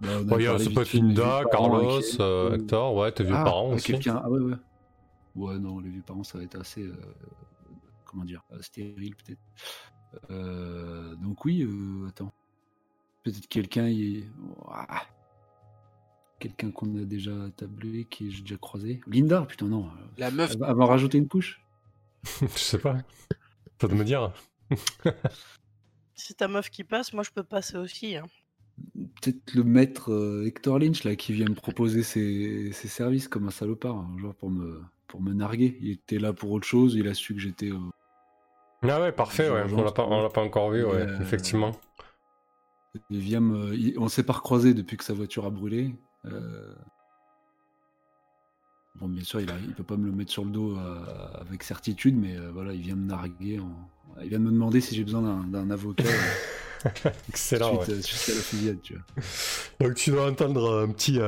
bah, 0.00 0.20
Ouais, 0.30 0.42
il 0.42 0.44
y 0.44 0.46
a- 0.48 0.50
parlé 0.50 0.64
ça 0.64 0.70
vite 0.70 0.74
peut 0.74 0.82
être 0.82 0.88
fait 0.88 0.98
de 1.00 1.04
mes 1.04 1.14
Linda, 1.14 1.38
vieux 1.40 1.48
parents, 1.50 1.70
Carlos, 1.70 2.00
Hector, 2.54 2.94
ouais, 2.96 3.12
tes 3.12 3.24
vieux 3.24 3.34
Ah, 3.36 3.44
parents 3.44 3.70
ah, 3.70 3.74
aussi. 3.74 3.92
quelqu'un. 3.92 4.20
Ah 4.24 4.30
ouais, 4.30 4.40
ouais. 4.40 4.54
Ouais, 5.36 5.58
non, 5.58 5.78
les 5.80 5.90
vieux 5.90 6.02
parents, 6.02 6.24
ça 6.24 6.38
va 6.38 6.44
être 6.44 6.56
assez. 6.60 6.88
Comment 8.16 8.24
dire 8.24 8.42
euh, 8.52 8.62
Stérile, 8.62 9.14
peut-être. 9.16 9.40
Euh, 10.30 11.14
donc, 11.16 11.44
oui, 11.44 11.62
euh, 11.62 12.08
attends. 12.08 12.32
Peut-être 13.22 13.46
quelqu'un. 13.48 13.88
y 13.88 14.16
est- 14.18 14.28
Ah. 14.68 15.02
Quelqu'un 16.38 16.70
qu'on 16.70 16.96
a 16.98 17.04
déjà 17.04 17.32
tablé, 17.56 18.04
qui 18.04 18.30
j'ai 18.30 18.40
déjà 18.42 18.56
croisé. 18.56 19.00
Linda, 19.06 19.42
putain, 19.42 19.66
non. 19.66 19.90
La 20.16 20.30
meuf, 20.30 20.52
Elle 20.52 20.58
va, 20.58 20.68
elle 20.70 20.76
va 20.76 20.86
rajouter 20.86 21.18
une 21.18 21.28
couche 21.28 21.60
Je 22.40 22.46
sais 22.58 22.78
pas. 22.78 22.96
Faut 23.78 23.88
de 23.88 23.94
me 23.94 24.04
dire. 24.04 24.32
Si 26.18 26.28
c'est 26.28 26.34
ta 26.38 26.48
meuf 26.48 26.70
qui 26.70 26.82
passe, 26.82 27.12
moi 27.12 27.22
je 27.22 27.30
peux 27.30 27.42
passer 27.42 27.76
aussi. 27.76 28.16
hein. 28.16 28.24
Peut-être 28.94 29.54
le 29.54 29.64
maître 29.64 30.10
euh, 30.12 30.46
Hector 30.46 30.78
Lynch, 30.78 31.04
là, 31.04 31.14
qui 31.14 31.34
vient 31.34 31.46
me 31.48 31.54
proposer 31.54 32.02
ses, 32.02 32.72
ses 32.72 32.88
services 32.88 33.28
comme 33.28 33.46
un 33.46 33.50
salopard, 33.50 33.96
hein, 33.96 34.16
genre 34.18 34.34
pour 34.34 34.50
me, 34.50 34.82
pour 35.08 35.20
me 35.20 35.34
narguer. 35.34 35.76
Il 35.82 35.90
était 35.90 36.18
là 36.18 36.32
pour 36.32 36.52
autre 36.52 36.66
chose, 36.66 36.94
il 36.94 37.06
a 37.08 37.12
su 37.14 37.34
que 37.34 37.40
j'étais. 37.40 37.70
Euh, 38.88 38.92
Ah 38.96 39.00
ouais, 39.02 39.12
parfait, 39.12 39.48
ouais. 39.50 39.64
On 39.72 39.82
l'a 39.84 39.92
pas, 39.92 40.28
pas 40.30 40.40
encore 40.42 40.70
vu, 40.70 40.84
ouais, 40.84 40.92
Euh, 41.02 41.20
effectivement. 41.20 41.72
Me... 43.10 43.74
il- 43.74 43.98
On 43.98 44.08
s'est 44.08 44.22
pas 44.22 44.32
recroisé 44.32 44.72
depuis 44.74 44.96
que 44.96 45.04
sa 45.04 45.12
voiture 45.12 45.44
a 45.46 45.50
brûlé. 45.50 45.94
Euh, 46.26 46.74
Bon, 48.98 49.08
bien 49.08 49.22
sûr, 49.22 49.42
il, 49.42 49.50
il 49.68 49.74
peut 49.74 49.82
pas 49.84 49.98
me 49.98 50.06
le 50.06 50.12
mettre 50.12 50.30
sur 50.32 50.42
le 50.46 50.50
dos 50.50 50.74
euh, 50.78 51.04
avec 51.38 51.62
certitude, 51.62 52.16
mais 52.16 52.34
euh, 52.38 52.50
voilà, 52.50 52.72
il 52.72 52.80
vient 52.80 52.94
me 52.96 53.06
narguer. 53.06 53.58
en- 53.58 53.90
Il 54.22 54.30
vient 54.30 54.38
me 54.38 54.50
demander 54.50 54.80
si 54.80 54.94
j'ai 54.94 55.04
besoin 55.04 55.44
d'un- 55.46 55.70
avocat 55.70 56.04
euh, 56.06 57.10
Excellent, 57.28 57.82
suite, 57.84 57.88
ouais. 57.88 57.94
euh, 57.98 58.02
suite 58.02 58.34
à 58.34 58.38
la 58.38 58.42
fusillade, 58.42 58.80
tu 58.82 58.94
vois. 58.94 59.02
Donc 59.86 59.96
tu 59.96 60.10
dois 60.12 60.30
entendre 60.30 60.80
un 60.82 60.88
petit. 60.92 61.18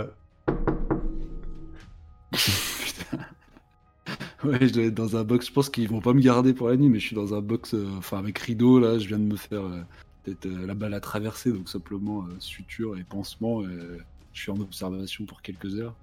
Ouais, 4.44 4.68
je 4.68 4.72
dois 4.72 4.84
être 4.84 4.94
dans 4.94 5.16
un 5.16 5.24
box. 5.24 5.46
Je 5.48 5.52
pense 5.52 5.68
qu'ils 5.68 5.88
vont 5.88 6.00
pas 6.00 6.12
me 6.12 6.20
garder 6.20 6.54
pour 6.54 6.68
la 6.68 6.76
nuit, 6.76 6.88
mais 6.88 7.00
je 7.00 7.06
suis 7.06 7.16
dans 7.16 7.34
un 7.34 7.40
box, 7.40 7.74
euh, 7.74 7.88
enfin 7.98 8.18
avec 8.18 8.38
rideau 8.38 8.78
là. 8.78 8.98
Je 8.98 9.08
viens 9.08 9.18
de 9.18 9.24
me 9.24 9.36
faire 9.36 9.62
euh, 9.64 9.82
peut-être 10.22 10.46
euh, 10.46 10.66
la 10.66 10.74
balle 10.74 10.94
à 10.94 11.00
traverser, 11.00 11.52
donc 11.52 11.68
simplement 11.68 12.22
euh, 12.24 12.36
suture 12.38 12.96
et 12.98 13.04
pansement. 13.04 13.62
euh, 13.62 13.98
je 14.32 14.40
suis 14.42 14.50
en 14.52 14.60
observation 14.60 15.24
pour 15.26 15.42
quelques 15.42 15.74
heures. 15.80 15.94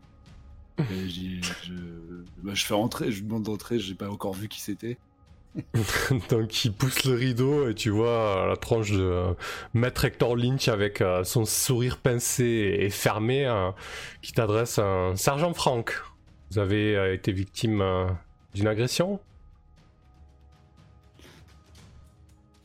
Et 0.79 1.07
j'ai- 1.09 1.41
je, 1.63 1.73
bah, 2.43 2.53
je 2.53 2.65
fais 2.65 2.73
rentrer, 2.73 3.11
je 3.11 3.17
lui 3.21 3.27
demande 3.27 3.43
d'entrer. 3.43 3.79
J'ai 3.79 3.95
pas 3.95 4.09
encore 4.09 4.33
vu 4.33 4.49
qui 4.49 4.59
c'était. 4.61 4.97
Donc 6.29 6.65
il 6.65 6.73
pousse 6.73 7.05
le 7.05 7.13
rideau 7.15 7.69
et 7.69 7.75
tu 7.75 7.89
vois 7.89 8.43
euh, 8.43 8.47
la 8.49 8.57
tronche 8.57 8.91
de 8.91 8.99
euh, 8.99 9.33
Maître 9.73 10.03
Hector 10.03 10.35
Lynch 10.35 10.67
avec 10.67 10.99
euh, 11.01 11.23
son 11.23 11.45
sourire 11.45 11.97
pincé 11.99 12.77
et 12.81 12.89
fermé 12.89 13.45
euh, 13.45 13.71
qui 14.21 14.33
t'adresse 14.33 14.79
un 14.79 15.15
sergent 15.15 15.53
Franck. 15.53 15.93
Vous 16.51 16.59
avez 16.59 17.13
été 17.13 17.31
victime 17.31 17.81
euh, 17.81 18.07
d'une 18.55 18.67
agression? 18.67 19.19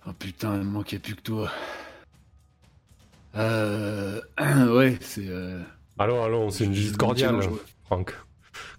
Oh 0.07 0.13
putain, 0.15 0.55
il 0.57 0.61
me 0.61 0.71
manquait 0.71 0.99
plus 0.99 1.15
que 1.15 1.21
toi. 1.21 1.51
Euh... 3.37 4.21
Ouais, 4.75 4.97
c'est. 5.03 5.29
euh, 5.29 5.63
Allons, 5.99 6.25
allons, 6.25 6.51
c'est 6.51 6.65
une 6.65 6.73
visite 6.73 6.97
cordiale. 6.97 7.39
Franck. 7.85 8.15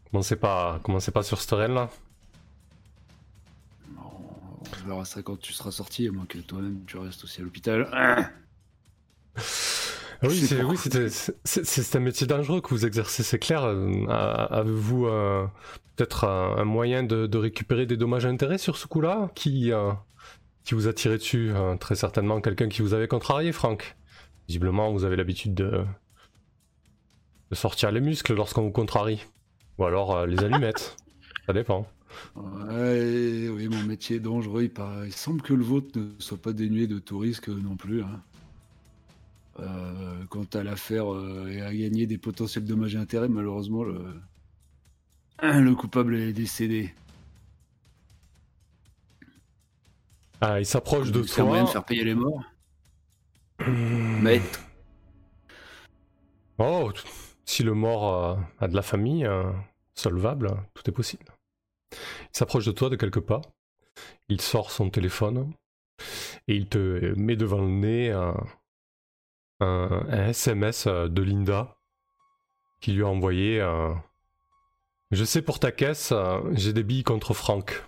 Commencez 0.10 0.36
pas, 0.36 0.80
commencez 0.84 1.12
pas 1.12 1.22
sur 1.24 1.39
ce 1.39 1.48
terrain-là. 1.48 1.89
On 3.98 4.88
verra 4.88 5.06
ça 5.06 5.22
quand 5.22 5.39
tu 5.39 5.53
seras 5.53 5.72
sorti, 5.72 6.08
à 6.08 6.12
moins 6.12 6.25
que 6.25 6.39
toi-même 6.39 6.84
tu 6.88 6.98
restes 6.98 7.24
aussi 7.24 7.41
à 7.41 7.44
l'hôpital. 7.44 7.88
Oui, 10.24 10.36
c'est 10.36 10.62
oui, 10.63 10.78
un 11.96 12.00
métier 12.00 12.28
dangereux 12.28 12.62
que 12.62 12.70
vous 12.70 12.86
exercez, 12.86 13.24
c'est 13.24 13.40
clair. 13.40 13.63
Euh, 13.63 14.06
Avez-vous 14.08 15.08
euh, 15.08 15.48
peut-être 15.96 16.25
un, 16.25 16.58
un 16.58 16.63
moyen 16.63 17.01
de, 17.04 17.25
de 17.25 17.38
récupérer 17.40 17.86
des 17.88 17.98
dommages 17.98 18.25
et 18.25 18.28
intérêts 18.28 18.60
sur 18.60 18.78
ce 18.78 18.86
coup-là? 18.86 19.32
Qui, 19.34 19.72
euh, 19.72 19.92
qui 20.63 20.75
vous 20.75 20.88
a 20.88 20.94
tiré 20.94 21.18
dessus? 21.18 21.51
Euh, 21.54 21.75
Très 21.78 21.96
certainement 21.96 22.40
quelqu'un 22.40 22.70
qui 22.70 22.82
vous 22.84 22.94
avait 22.94 23.08
contrarié, 23.08 23.51
Franck. 23.51 23.96
Visiblement, 24.48 24.92
vous 24.92 25.06
avez 25.06 25.16
l'habitude 25.16 25.56
de, 25.56 25.86
de 27.50 27.56
sortir 27.56 27.92
les 27.92 28.01
muscles 28.01 28.34
lorsqu'on 28.36 28.63
vous 28.63 28.72
contrarie. 28.72 29.25
Ou 29.78 29.86
alors 29.86 30.25
les 30.28 30.40
allumettes. 30.44 30.96
Ça 31.48 31.54
dépend. 31.54 31.88
Ouais, 32.36 33.48
oui, 33.50 33.68
mon 33.70 33.84
métier 33.84 34.18
est 34.18 34.20
dangereux. 34.20 34.63
Il, 34.63 34.70
paraît- 34.74 35.08
il 35.08 35.13
semble 35.13 35.42
que 35.42 35.54
le 35.54 35.63
vôtre 35.63 35.98
ne 35.98 36.10
soit 36.20 36.42
pas 36.42 36.54
dénué 36.54 36.88
de 36.88 37.00
tout 37.00 37.18
risque 37.20 37.48
non 37.50 37.75
plus. 37.75 38.04
hein. 38.04 38.22
Euh, 39.62 40.25
quant 40.30 40.46
à 40.53 40.63
l'affaire 40.63 41.13
euh, 41.13 41.48
et 41.48 41.62
à 41.62 41.74
gagner 41.74 42.08
des 42.08 42.18
potentiels 42.18 42.65
dommages 42.65 42.96
et 42.96 42.98
intérêts, 42.98 43.30
malheureusement, 43.30 43.84
le, 43.84 44.20
le 45.44 45.75
coupable 45.75 46.15
est 46.15 46.34
décédé. 46.34 46.94
Ah, 50.39 50.60
il 50.60 50.65
s'approche 50.65 51.12
de 51.12 51.22
sert 51.24 51.46
moyen 51.46 51.63
toi. 51.63 51.70
de 51.70 51.74
faire 51.74 51.86
payer 51.86 52.03
les 52.03 52.15
morts. 52.15 52.44
Hmm. 53.60 54.22
Maître. 54.22 54.62
Oh, 56.58 56.91
si 57.46 57.62
le 57.62 57.75
mort 57.75 58.39
a 58.60 58.68
de 58.68 58.75
la 58.75 58.82
famille, 58.82 59.25
euh, 59.25 59.51
solvable, 59.94 60.50
tout 60.74 60.89
est 60.89 60.94
possible. 60.94 61.25
Il 61.91 61.98
s'approche 62.38 62.65
de 62.65 62.72
toi 62.72 62.89
de 62.89 62.96
quelques 62.96 63.20
pas, 63.20 63.41
il 64.30 64.41
sort 64.41 64.72
son 64.72 64.89
téléphone 64.89 65.53
et 66.48 66.56
il 66.56 66.68
te 66.68 67.13
met 67.15 67.36
devant 67.36 67.62
le 67.62 67.68
nez 67.68 68.12
un, 68.12 68.36
un- 69.62 70.06
un 70.10 70.27
SMS 70.27 70.86
euh, 70.88 71.08
de 71.08 71.22
Linda 71.22 71.77
qui 72.82 72.94
lui 72.94 73.03
a 73.03 73.08
envoyé 73.08 73.62
euh, 73.62 73.94
Je 75.12 75.24
sais 75.24 75.41
pour 75.41 75.60
ta 75.60 75.72
caisse, 75.72 76.12
euh, 76.12 76.39
j'ai 76.53 76.74
des 76.74 76.84
billes 76.84 77.03
contre 77.03 77.34
Franck. 77.34 77.84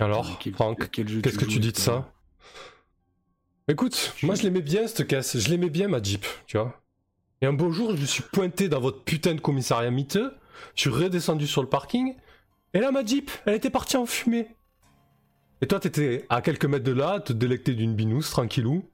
Alors, 0.00 0.38
Quel- 0.38 0.54
Franck, 0.54 0.90
Qu'est-ce 1.22 1.38
que 1.38 1.44
tu 1.44 1.58
dis 1.60 1.72
de 1.72 1.76
ça? 1.78 2.12
Écoute, 3.70 4.14
moi 4.22 4.34
je 4.34 4.42
l'aimais 4.44 4.62
bien 4.62 4.86
cette 4.86 5.06
caisse, 5.06 5.36
je 5.38 5.48
l'aimais 5.50 5.68
bien 5.70 5.88
ma 5.88 6.02
Jeep, 6.02 6.24
tu 6.46 6.56
vois. 6.56 6.80
Et 7.42 7.46
un 7.46 7.52
beau 7.52 7.70
jour, 7.70 7.94
je 7.94 8.00
me 8.00 8.06
suis 8.06 8.22
pointé 8.22 8.68
dans 8.68 8.80
votre 8.80 9.02
putain 9.04 9.34
de 9.34 9.40
commissariat 9.40 9.90
miteux, 9.90 10.34
je 10.74 10.80
suis 10.82 10.90
redescendu 10.90 11.46
sur 11.46 11.62
le 11.62 11.68
parking, 11.68 12.14
et 12.72 12.78
là 12.80 12.90
ma 12.92 13.04
Jeep, 13.04 13.30
elle 13.44 13.54
était 13.54 13.70
partie 13.70 13.96
en 13.96 14.06
fumée. 14.06 14.48
Et 15.60 15.66
toi 15.66 15.80
t'étais 15.80 16.24
à 16.28 16.40
quelques 16.42 16.64
mètres 16.66 16.84
de 16.84 16.92
là, 16.92 17.20
te 17.20 17.32
délecter 17.32 17.74
d'une 17.74 17.94
binousse, 17.94 18.30
tranquillou, 18.30 18.88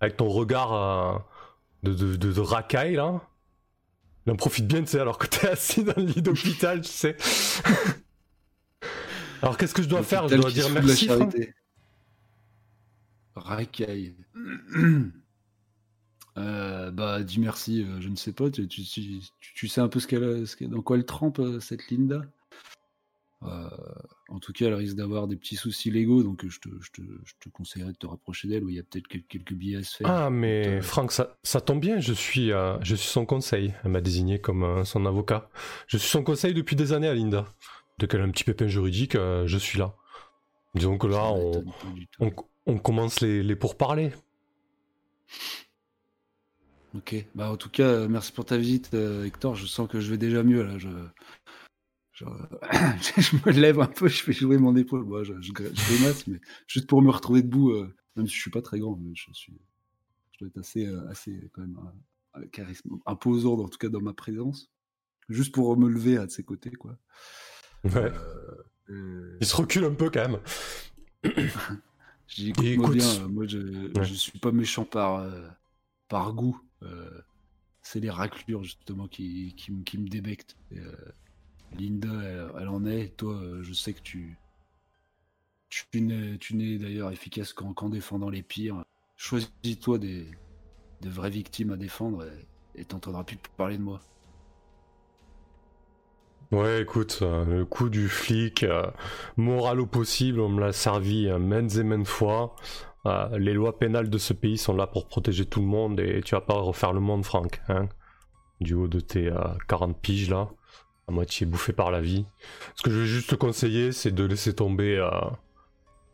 avec 0.00 0.16
ton 0.16 0.28
regard 0.28 0.72
euh, 0.72 1.18
de, 1.82 1.94
de, 1.94 2.16
de- 2.16 2.32
de 2.32 2.40
racaille 2.40 2.96
là. 2.96 3.20
Il 4.26 4.32
en 4.32 4.36
profite 4.36 4.68
bien, 4.68 4.80
tu 4.82 4.86
sais, 4.88 5.00
alors 5.00 5.18
que 5.18 5.26
t'es 5.26 5.48
assis 5.48 5.82
dans 5.82 5.94
le 5.96 6.04
lit 6.04 6.22
d'hôpital, 6.22 6.80
tu 6.82 6.90
sais. 6.90 7.16
alors 9.42 9.56
qu'est-ce 9.56 9.74
que 9.74 9.82
je 9.82 9.88
dois 9.88 10.02
faire? 10.04 10.28
Je 10.28 10.36
dois 10.36 10.50
dire 10.50 10.68
merci, 10.70 11.06
la 11.08 11.16
Franck 11.16 11.30
charité. 11.32 11.54
Racaille. 13.34 14.14
Euh, 16.38 16.90
bah, 16.90 17.22
dis 17.22 17.38
merci, 17.40 17.82
euh, 17.82 18.00
je 18.00 18.08
ne 18.08 18.16
sais 18.16 18.32
pas. 18.32 18.50
Tu, 18.50 18.66
tu- 18.66 18.84
tu- 18.84 19.20
tu- 19.38 19.52
tu 19.54 19.68
sais 19.68 19.82
un 19.82 19.88
peu 19.88 20.00
ce 20.00 20.06
qu'elle, 20.06 20.70
dans 20.70 20.80
quoi 20.80 20.96
elle 20.96 21.04
trempe, 21.04 21.40
euh, 21.40 21.60
cette 21.60 21.90
Linda? 21.90 22.22
Euh, 23.44 23.68
en 24.28 24.38
tout 24.38 24.52
cas, 24.52 24.66
elle 24.66 24.74
risque 24.74 24.96
d'avoir 24.96 25.26
des 25.26 25.36
petits 25.36 25.56
soucis 25.56 25.90
légaux, 25.90 26.22
donc 26.22 26.46
je 26.46 26.60
te, 26.60 26.68
je 26.80 26.90
te, 26.92 27.02
je 27.24 27.34
te 27.40 27.48
conseillerais 27.48 27.92
de 27.92 27.96
te 27.96 28.06
rapprocher 28.06 28.48
d'elle, 28.48 28.64
où 28.64 28.68
il 28.68 28.76
y 28.76 28.78
a 28.78 28.82
peut-être 28.82 29.08
quel- 29.08 29.24
quelques 29.24 29.52
billets 29.52 29.78
à 29.78 29.82
se 29.82 29.96
faire. 29.96 30.10
Ah, 30.10 30.30
mais 30.30 30.68
Euh, 30.68 30.82
Franck, 30.82 31.12
ça, 31.12 31.36
ça 31.42 31.60
tombe 31.60 31.80
bien, 31.80 32.00
je 32.00 32.12
suis, 32.12 32.52
euh, 32.52 32.78
je 32.82 32.94
suis 32.94 33.08
son 33.08 33.26
conseil. 33.26 33.74
Elle 33.84 33.90
m'a 33.90 34.00
désigné 34.00 34.40
comme 34.40 34.62
euh, 34.62 34.84
son 34.84 35.06
avocat. 35.06 35.50
Je 35.86 35.96
suis 35.98 36.08
son 36.08 36.22
conseil 36.22 36.54
depuis 36.54 36.76
des 36.76 36.92
années 36.92 37.08
à 37.08 37.14
Linda. 37.14 37.46
Dès 37.98 38.06
qu'elle 38.06 38.20
a 38.20 38.24
un 38.24 38.30
petit 38.30 38.44
pépin 38.44 38.68
juridique, 38.68 39.14
euh, 39.16 39.46
je 39.46 39.58
suis 39.58 39.78
là. 39.78 39.94
Disons 40.74 40.96
que 40.98 41.06
là, 41.06 41.32
on, 42.66 42.78
commence 42.78 43.20
les, 43.20 43.42
les 43.42 43.56
pourparlers. 43.56 44.12
Ok, 46.94 47.14
bah 47.34 47.50
en 47.50 47.56
tout 47.56 47.70
cas, 47.70 47.84
euh, 47.84 48.08
merci 48.08 48.32
pour 48.32 48.44
ta 48.44 48.58
visite, 48.58 48.90
euh, 48.92 49.24
Hector. 49.24 49.54
Je 49.54 49.66
sens 49.66 49.88
que 49.88 49.98
je 50.00 50.10
vais 50.10 50.18
déjà 50.18 50.42
mieux 50.42 50.62
là. 50.62 50.76
Je, 50.78 50.88
je, 52.12 52.24
je 53.20 53.36
me 53.36 53.52
lève 53.52 53.80
un 53.80 53.86
peu, 53.86 54.08
je 54.08 54.22
fais 54.22 54.32
jouer 54.32 54.58
mon 54.58 54.76
épaule. 54.76 55.04
Moi, 55.04 55.24
je, 55.24 55.34
je, 55.40 55.48
je 55.48 55.52
grimace, 55.52 56.26
mais 56.26 56.40
juste 56.66 56.86
pour 56.88 57.02
me 57.02 57.10
retrouver 57.10 57.42
debout, 57.42 57.70
euh, 57.70 57.94
même 58.16 58.26
si 58.26 58.34
je 58.36 58.40
suis 58.40 58.50
pas 58.50 58.62
très 58.62 58.78
grand, 58.78 58.96
mais 58.96 59.14
je 59.14 59.32
suis, 59.32 59.54
je 60.32 60.38
dois 60.40 60.48
être 60.48 60.58
assez, 60.58 60.86
euh, 60.86 61.08
assez 61.08 61.50
quand 61.52 61.62
même 61.62 61.78
euh, 62.36 62.46
charisme, 62.52 62.90
imposant, 63.06 63.58
en 63.58 63.68
tout 63.68 63.78
cas 63.78 63.88
dans 63.88 64.00
ma 64.02 64.12
présence. 64.14 64.70
Juste 65.28 65.54
pour 65.54 65.76
me 65.76 65.88
lever 65.88 66.16
à 66.18 66.26
de 66.26 66.30
ses 66.30 66.42
côtés, 66.44 66.72
quoi. 66.72 66.98
Ouais. 67.84 68.12
Euh, 68.90 69.38
Il 69.40 69.46
se 69.46 69.56
recule 69.56 69.84
un 69.84 69.94
peu 69.94 70.10
quand 70.10 70.28
même. 70.28 70.40
Écoute. 72.38 72.92
bien, 72.94 73.06
euh, 73.22 73.28
moi 73.28 73.46
je, 73.46 73.58
Ouais. 73.58 74.04
je 74.04 74.14
suis 74.14 74.38
pas 74.38 74.52
méchant 74.52 74.84
par, 74.84 75.16
euh, 75.16 75.48
par 76.08 76.32
goût. 76.34 76.60
euh, 76.82 77.20
c'est 77.82 78.00
les 78.00 78.10
raclures 78.10 78.62
justement 78.62 79.08
qui, 79.08 79.54
qui, 79.56 79.72
me- 79.72 79.82
qui 79.82 79.98
me 79.98 80.08
débectent. 80.08 80.56
Et, 80.70 80.78
euh, 80.78 80.94
Linda, 81.78 82.08
elle, 82.58 82.68
en 82.68 82.84
est. 82.84 83.16
Toi, 83.16 83.34
euh, 83.34 83.62
je 83.62 83.72
sais 83.72 83.92
que 83.92 84.02
tu, 84.02 84.38
tu 85.68 86.02
n'es, 86.02 86.78
d'ailleurs 86.78 87.10
efficace 87.10 87.52
qu'en, 87.52 87.88
défendant 87.88 88.30
les 88.30 88.42
pires. 88.42 88.84
Choisis-toi 89.16 89.98
des, 89.98 90.26
vraies 91.02 91.30
victimes 91.30 91.72
à 91.72 91.76
défendre 91.76 92.26
et, 92.74 92.84
t'entendras 92.84 93.24
plus 93.24 93.38
parler 93.56 93.78
de 93.78 93.82
moi. 93.82 94.00
Ouais, 96.50 96.82
écoute, 96.82 97.20
euh, 97.22 97.46
le 97.46 97.64
coup 97.64 97.88
du 97.88 98.08
flic, 98.08 98.62
euh, 98.62 98.90
moral 99.38 99.80
au 99.80 99.86
possible, 99.86 100.40
on 100.40 100.50
me 100.50 100.60
l'a 100.60 100.72
servi 100.72 101.26
euh, 101.26 101.38
maintes 101.38 101.76
et 101.76 101.82
maintes 101.82 102.06
fois. 102.06 102.54
Les 103.36 103.52
lois 103.52 103.80
pénales 103.80 104.10
de 104.10 104.18
ce 104.18 104.32
pays 104.32 104.56
sont 104.56 104.76
là 104.76 104.86
pour 104.86 105.08
protéger 105.08 105.44
tout 105.44 105.60
le 105.60 105.66
monde 105.66 105.98
et 105.98 106.20
tu 106.22 106.36
vas 106.36 106.40
pas 106.40 106.54
refaire 106.54 106.92
le 106.92 107.00
monde, 107.00 107.24
Franck. 107.24 107.60
Hein 107.68 107.88
du 108.62 108.74
haut 108.74 108.88
de 108.88 109.00
tes 109.00 109.28
euh, 109.28 109.54
40 109.68 110.00
piges 110.00 110.30
là, 110.30 110.48
à 111.12 111.14
moitié 111.14 111.46
bouffé 111.46 111.72
par 111.72 111.90
la 111.90 112.00
vie. 112.00 112.24
Ce 112.74 112.82
que 112.82 112.90
je 112.90 113.00
vais 113.00 113.06
juste 113.06 113.30
te 113.30 113.34
conseiller, 113.34 113.92
c'est 113.92 114.12
de 114.12 114.24
laisser 114.24 114.54
tomber 114.54 114.96
euh, 114.96 115.10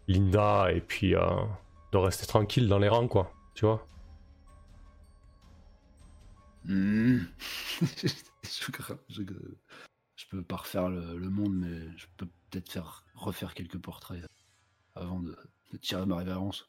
Linda 0.09 0.73
et 0.73 0.81
puis 0.81 1.15
euh, 1.15 1.21
de 1.93 1.99
rester 1.99 2.27
tranquille 2.27 2.69
dans 2.69 2.79
les 2.79 2.89
rangs, 2.89 3.09
quoi. 3.09 3.33
Tu 3.55 3.65
vois? 3.65 3.87
Hmm. 6.65 7.21
je, 7.81 9.27
peux 10.31 10.43
pas 10.43 10.57
refaire 10.57 10.89
le, 10.89 11.17
le 11.17 11.31
monde, 11.31 11.55
mais 11.55 11.97
je 11.97 12.07
peux 12.17 12.27
peut-être 12.51 12.71
faire 12.71 13.05
refaire 13.15 13.55
quelques 13.55 13.79
portraits 13.79 14.25
avant 14.95 15.21
de, 15.21 15.37
de 15.73 15.77
tirer 15.79 16.05
ma 16.07 16.17
révérence. 16.17 16.69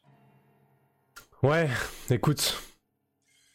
Ouais, 1.42 1.68
écoute. 2.10 2.69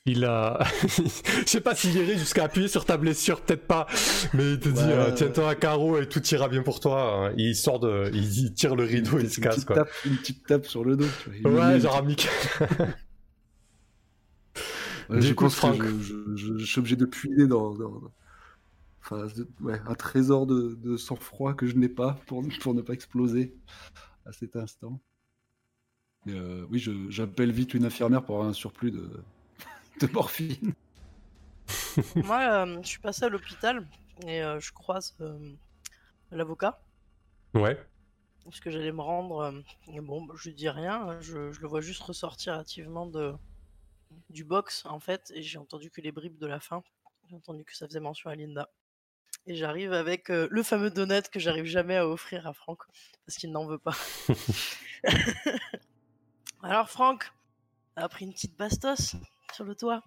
Il 0.07 0.24
a. 0.25 0.59
Je 0.88 1.43
sais 1.47 1.62
pas 1.62 1.74
s'il 1.74 1.95
irait 1.95 2.17
jusqu'à 2.17 2.43
appuyer 2.43 2.67
sur 2.67 2.85
ta 2.85 2.95
blessure, 2.97 3.41
peut-être 3.41 3.65
pas. 3.65 3.88
Mais 4.35 4.53
il 4.53 4.59
te 4.59 4.69
dit 4.69 4.79
Ouais, 4.79 4.91
euh, 4.91 5.12
tiens-toi 5.15 5.50
à 5.50 5.55
carreau 5.55 5.97
et 6.00 6.07
tout 6.07 6.24
ira 6.27 6.47
bien 6.47 6.62
pour 6.62 6.79
toi. 6.79 7.31
Il 7.38 7.55
sort 7.55 7.79
de. 7.79 8.12
Il, 8.13 8.53
tire 8.53 8.75
le 8.75 8.83
rideau 8.83 9.17
et 9.17 9.24
il 9.24 9.29
se 9.31 9.41
casse 9.41 9.65
quoi. 9.65 9.77
tape- 9.77 9.89
une 10.05 10.15
petite 10.17 10.45
tape 10.45 10.67
sur 10.67 10.83
le 10.85 10.95
dos. 10.95 11.07
Tu 11.24 11.41
vois. 11.41 11.69
Ouais, 11.71 11.79
genre 11.79 11.95
amical. 11.97 12.31
Ouais, 15.07 15.21
je 15.21 15.27
Écoute, 15.33 15.46
pense 15.46 15.53
que 15.53 15.59
Franck. 15.59 15.83
je, 15.83 16.01
je- 16.01 16.35
je- 16.35 16.57
je 16.57 16.65
suis 16.65 16.79
obligé 16.79 16.96
de 16.96 17.05
puiser 17.05 17.46
dans, 17.46 17.75
dans- 17.75 18.00
dans- 18.00 18.11
enfin, 19.03 19.27
ouais, 19.61 19.79
un 19.85 19.94
trésor 19.94 20.48
de, 20.48 20.75
de 20.81 20.98
sang-froid 20.98 21.53
que 21.53 21.68
je 21.68 21.75
n'ai 21.75 21.89
pas 21.89 22.20
pour, 22.25 22.44
pour 22.61 22.74
ne 22.74 22.81
pas 22.81 22.94
exploser 22.94 23.53
à 24.25 24.31
cet 24.31 24.55
instant. 24.55 25.00
Euh, 26.27 26.65
oui, 26.72 26.79
je- 26.79 27.07
j'appelle 27.09 27.51
vite 27.51 27.75
une 27.75 27.85
infirmière 27.85 28.24
pour 28.24 28.33
avoir 28.37 28.50
un 28.50 28.53
surplus 28.53 28.89
de, 28.89 29.07
de 30.01 30.08
morphine. 30.08 30.74
Moi, 32.16 32.42
euh, 32.42 32.81
je 32.84 32.88
suis 32.88 33.00
passé 33.00 33.25
à 33.25 33.29
l'hôpital 33.29 33.88
et 34.25 34.42
euh, 34.42 34.60
je 34.60 34.72
croise 34.72 35.16
euh, 35.22 35.53
l'avocat 36.31 36.79
Ouais. 37.53 37.77
parce 38.44 38.60
que 38.60 38.70
j'allais 38.70 38.92
me 38.92 39.01
rendre. 39.01 39.40
euh, 39.40 39.62
et 39.94 40.01
bon, 40.01 40.24
bah, 40.25 40.34
je 40.38 40.50
lui 40.50 40.55
dis 40.55 40.70
rien, 40.70 41.20
je, 41.22 41.51
je 41.51 41.60
le 41.62 41.68
vois 41.68 41.81
juste 41.81 42.01
ressortir 42.01 42.53
hâtivement 42.53 43.05
de, 43.05 43.34
du 44.29 44.44
box 44.44 44.86
en 44.86 45.00
fait, 45.00 45.31
et 45.34 45.42
j'ai 45.42 45.58
entendu 45.58 45.90
que 45.90 46.01
les 46.01 46.12
bribes 46.12 46.38
de 46.38 46.48
la 46.48 46.60
fin. 46.60 46.84
J'ai 47.29 47.36
entendu 47.36 47.64
que 47.64 47.75
ça 47.75 47.88
faisait 47.88 48.00
mention 48.00 48.29
à 48.29 48.36
Linda. 48.36 48.70
Et 49.48 49.55
j'arrive 49.55 49.94
avec 49.94 50.29
euh, 50.29 50.48
le 50.51 50.64
fameux 50.64 50.90
donut 50.92 51.29
que 51.31 51.40
j'arrive 51.40 51.66
jamais 51.66 51.96
à 51.98 52.08
offrir 52.08 52.46
à 52.48 52.53
Franck 52.53 52.84
parce 53.25 53.38
qu'il 53.38 53.51
n'en 53.51 53.66
veut 53.66 53.77
pas. 53.79 53.96
Alors, 56.64 56.90
Franck, 56.90 57.31
a 57.96 58.10
pris 58.10 58.25
une 58.25 58.34
petite 58.34 58.58
bastos 58.58 59.16
sur 59.55 59.63
le 59.65 59.75
toit. 59.75 60.03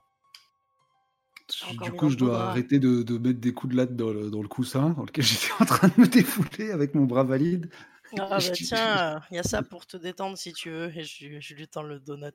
Du 1.82 1.92
coup, 1.92 2.10
je 2.10 2.16
dois 2.16 2.30
bras. 2.30 2.50
arrêter 2.50 2.78
de, 2.78 3.02
de 3.02 3.16
mettre 3.16 3.40
des 3.40 3.54
coups 3.54 3.72
de 3.72 3.76
latte 3.78 3.96
dans 3.96 4.10
le, 4.12 4.30
dans 4.30 4.42
le 4.42 4.48
coussin 4.48 4.90
dans 4.90 5.04
lequel 5.04 5.24
j'étais 5.24 5.50
en 5.58 5.64
train 5.64 5.88
de 5.88 6.00
me 6.00 6.06
défouler 6.06 6.70
avec 6.70 6.94
mon 6.94 7.04
bras 7.06 7.24
valide. 7.24 7.70
Ah 8.18 8.38
bah 8.38 8.38
tiens, 8.52 9.20
il 9.30 9.36
y 9.36 9.38
a 9.38 9.42
ça 9.42 9.62
pour 9.62 9.86
te 9.86 9.96
détendre 9.96 10.36
si 10.36 10.52
tu 10.52 10.70
veux. 10.70 10.94
Et 10.96 11.04
je, 11.04 11.40
je 11.40 11.54
lui 11.54 11.66
tends 11.66 11.82
le 11.82 12.00
donut. 12.00 12.32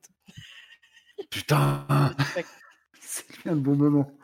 Putain, 1.29 1.85
c'est 2.99 3.43
bien 3.43 3.53
le 3.53 3.59
bon 3.61 3.75
moment. 3.75 4.17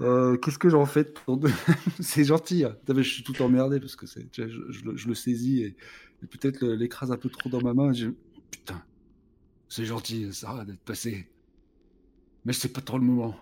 Euh, 0.00 0.36
Qu'est-ce 0.36 0.58
que 0.58 0.68
j'en 0.68 0.86
fais 0.86 1.04
de 1.04 1.14
C'est 2.00 2.24
gentil. 2.24 2.64
hein. 2.64 2.76
Je 2.88 3.02
suis 3.02 3.22
tout 3.22 3.40
emmerdé 3.40 3.78
parce 3.78 3.94
que 3.94 4.06
je, 4.06 4.48
je 4.48 4.84
le- 4.84 4.96
je 4.96 5.06
le 5.06 5.14
saisis 5.14 5.62
et, 5.62 5.76
et 6.22 6.26
peut-être 6.26 6.64
l'écrase 6.66 7.12
un 7.12 7.16
peu 7.16 7.28
trop 7.28 7.48
dans 7.48 7.62
ma 7.62 7.74
main. 7.74 7.92
Putain, 8.50 8.84
c'est 9.68 9.84
gentil, 9.84 10.32
Sarah, 10.32 10.64
d'être 10.64 10.80
passé. 10.84 11.28
Mais 12.44 12.52
c'est 12.54 12.72
pas 12.72 12.80
trop 12.80 12.98
le 12.98 13.04
moment. 13.04 13.36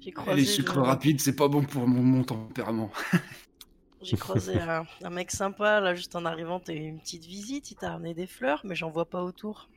J'ai 0.00 0.10
Et 0.12 0.12
croisé, 0.12 0.34
les 0.34 0.44
sucres 0.44 0.80
rapides, 0.80 1.20
c'est 1.20 1.34
pas 1.34 1.48
bon 1.48 1.64
pour 1.64 1.86
mon, 1.88 2.02
mon 2.02 2.22
tempérament. 2.24 2.90
j'ai 4.00 4.16
croisé 4.16 4.58
un, 4.58 4.84
un 5.04 5.10
mec 5.10 5.30
sympa 5.30 5.78
là 5.78 5.94
juste 5.94 6.16
en 6.16 6.24
arrivant. 6.24 6.58
T'as 6.58 6.72
eu 6.74 6.78
une 6.78 6.98
petite 6.98 7.24
visite, 7.26 7.70
il 7.70 7.76
t'a 7.76 7.92
ramené 7.92 8.12
des 8.12 8.26
fleurs, 8.26 8.62
mais 8.64 8.74
j'en 8.74 8.90
vois 8.90 9.08
pas 9.08 9.22
autour. 9.22 9.70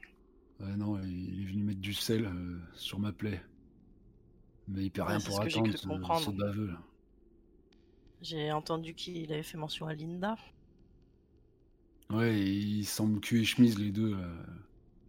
Ouais, 0.62 0.78
non, 0.78 0.98
il 1.04 1.42
est 1.42 1.46
venu 1.52 1.64
mettre 1.64 1.82
du 1.82 1.94
sel 1.94 2.26
euh, 2.26 2.62
sur 2.74 3.00
ma 3.00 3.12
plaie. 3.12 3.42
Mais 4.68 4.86
il 4.86 4.90
perd 4.92 5.08
Ouais, 5.08 5.12
rien 5.12 5.22
pour 5.22 5.40
attendre, 5.40 5.76
ce, 5.78 5.88
ce 6.16 6.32
baveux 6.32 6.66
là. 6.66 6.82
J'ai 8.22 8.52
entendu 8.54 8.96
qu'il 8.96 9.32
avait 9.34 9.44
fait 9.44 9.58
mention 9.58 9.86
à 9.86 9.94
Linda. 9.94 10.38
Ouais, 12.12 12.40
ils 12.40 12.86
semblent 12.86 13.20
cul 13.22 13.42
et 13.42 13.46
chemise 13.46 13.80
les 13.80 13.92
deux. 13.92 14.12
là. 14.16 14.28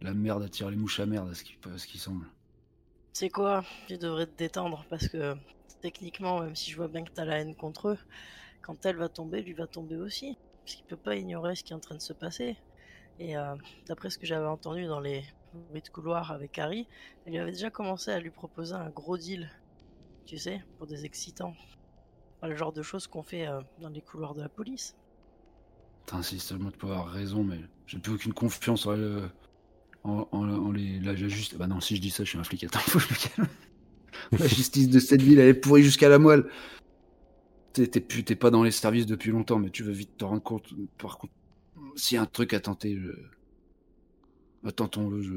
La 0.03 0.13
merde 0.13 0.43
attire 0.43 0.69
les 0.69 0.75
mouches 0.77 0.99
à 0.99 1.07
merde, 1.07 1.29
à 1.31 1.33
ce 1.33 1.43
qui, 1.43 1.57
à 1.65 1.77
ce 1.79 1.87
qui 1.87 1.97
semble. 1.97 2.27
C'est 3.13 3.29
quoi? 3.29 3.63
Tu 3.87 3.97
devrais 3.97 4.27
te 4.27 4.35
détendre 4.37 4.85
parce 4.89 5.07
que 5.07 5.35
techniquement, 5.81 6.41
même 6.41 6.55
si 6.55 6.69
je 6.71 6.75
vois 6.77 6.87
bien 6.87 7.03
que 7.03 7.11
t'as 7.11 7.25
la 7.25 7.39
haine 7.39 7.55
contre 7.55 7.89
eux, 7.89 7.97
quand 8.61 8.85
elle 8.85 8.97
va 8.97 9.09
tomber, 9.09 9.41
lui 9.41 9.53
va 9.53 9.67
tomber 9.67 9.97
aussi. 9.97 10.37
Parce 10.65 10.75
qu'il 10.75 10.85
peut 10.85 10.97
pas 10.97 11.15
ignorer 11.15 11.55
ce 11.55 11.63
qui 11.63 11.73
est 11.73 11.75
en 11.75 11.79
train 11.79 11.95
de 11.95 12.01
se 12.01 12.13
passer. 12.13 12.57
Et 13.19 13.37
euh, 13.37 13.55
d'après 13.87 14.09
ce 14.11 14.17
que 14.19 14.27
j'avais 14.27 14.47
entendu 14.47 14.85
dans 14.85 14.99
les 15.01 15.25
bruits 15.53 15.81
de 15.83 15.89
couloir 15.89 16.31
avec 16.31 16.59
Harry, 16.59 16.87
elle 17.25 17.33
lui 17.33 17.39
avait 17.39 17.51
déjà 17.51 17.71
commencé 17.71 18.11
à 18.11 18.19
lui 18.19 18.31
proposer 18.31 18.73
un 18.75 18.89
gros 18.91 19.17
deal. 19.17 19.51
Tu 20.25 20.37
sais, 20.37 20.63
pour 20.77 20.87
des 20.87 21.05
excitants. 21.05 21.55
Pas 22.41 22.47
le 22.49 22.55
genre 22.55 22.73
de 22.73 22.83
choses 22.83 23.07
qu'on 23.07 23.23
fait 23.23 23.47
euh, 23.47 23.61
dans 23.79 23.89
les 23.89 24.01
couloirs 24.01 24.35
de 24.35 24.41
la 24.43 24.49
police. 24.49 24.95
Si 26.21 26.39
seulement 26.39 26.71
tu 26.71 26.77
peux 26.77 26.87
avoir 26.87 27.07
raison, 27.09 27.43
mais 27.43 27.59
j'ai 27.87 27.99
plus 27.99 28.13
aucune 28.13 28.33
confiance 28.33 28.85
en, 28.85 28.93
le- 28.93 29.29
en, 30.03 30.27
en- 30.31 30.71
les, 30.71 30.99
la, 30.99 31.13
la 31.13 31.27
justice. 31.27 31.57
Bah 31.57 31.67
non, 31.67 31.79
si 31.81 31.95
je 31.95 32.01
dis 32.01 32.09
ça, 32.09 32.23
je 32.23 32.29
suis 32.29 32.37
un 32.37 32.43
flic. 32.43 32.63
Attends, 32.63 32.79
faut. 32.79 32.99
La 34.31 34.47
justice 34.47 34.89
de 34.89 34.99
cette 34.99 35.21
ville, 35.21 35.39
elle 35.39 35.49
est 35.49 35.53
pourrie 35.53 35.83
jusqu'à 35.83 36.09
la 36.09 36.19
moelle. 36.19 36.45
T'es 37.73 38.35
pas 38.35 38.51
dans 38.51 38.63
les 38.63 38.71
services 38.71 39.05
depuis 39.07 39.31
longtemps, 39.31 39.57
mais 39.59 39.69
tu 39.71 39.83
veux 39.83 39.91
vite 39.91 40.17
te 40.17 40.25
rendre 40.25 40.43
compte. 40.43 40.73
Par 40.97 41.17
contre, 41.17 41.33
s'il 41.95 42.15
y 42.15 42.19
a 42.19 42.21
un 42.21 42.27
truc 42.27 42.53
à 42.53 42.59
tenter, 42.59 42.97
je... 42.97 43.11
bah, 44.63 44.71
tentons-le. 44.71 45.21
Je... 45.21 45.33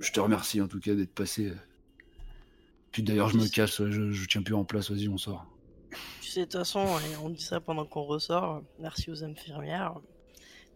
je 0.00 0.12
te 0.12 0.20
remercie 0.20 0.60
en 0.60 0.68
tout 0.68 0.80
cas 0.80 0.94
d'être 0.94 1.12
passé. 1.14 1.52
Puis 2.92 3.02
d'ailleurs, 3.02 3.28
je 3.28 3.36
me 3.36 3.46
casse, 3.46 3.84
je, 3.84 4.10
je 4.10 4.26
tiens 4.26 4.42
plus 4.42 4.54
en 4.54 4.64
place. 4.64 4.90
Vas-y, 4.90 5.08
on 5.08 5.18
sort. 5.18 5.46
Tu 6.22 6.30
sais, 6.30 6.40
de 6.40 6.44
toute 6.46 6.54
façon, 6.54 6.86
on 7.22 7.30
dit 7.30 7.42
ça 7.42 7.60
pendant 7.60 7.84
qu'on 7.84 8.02
ressort, 8.04 8.62
merci 8.78 9.10
aux 9.10 9.24
infirmières. 9.24 9.94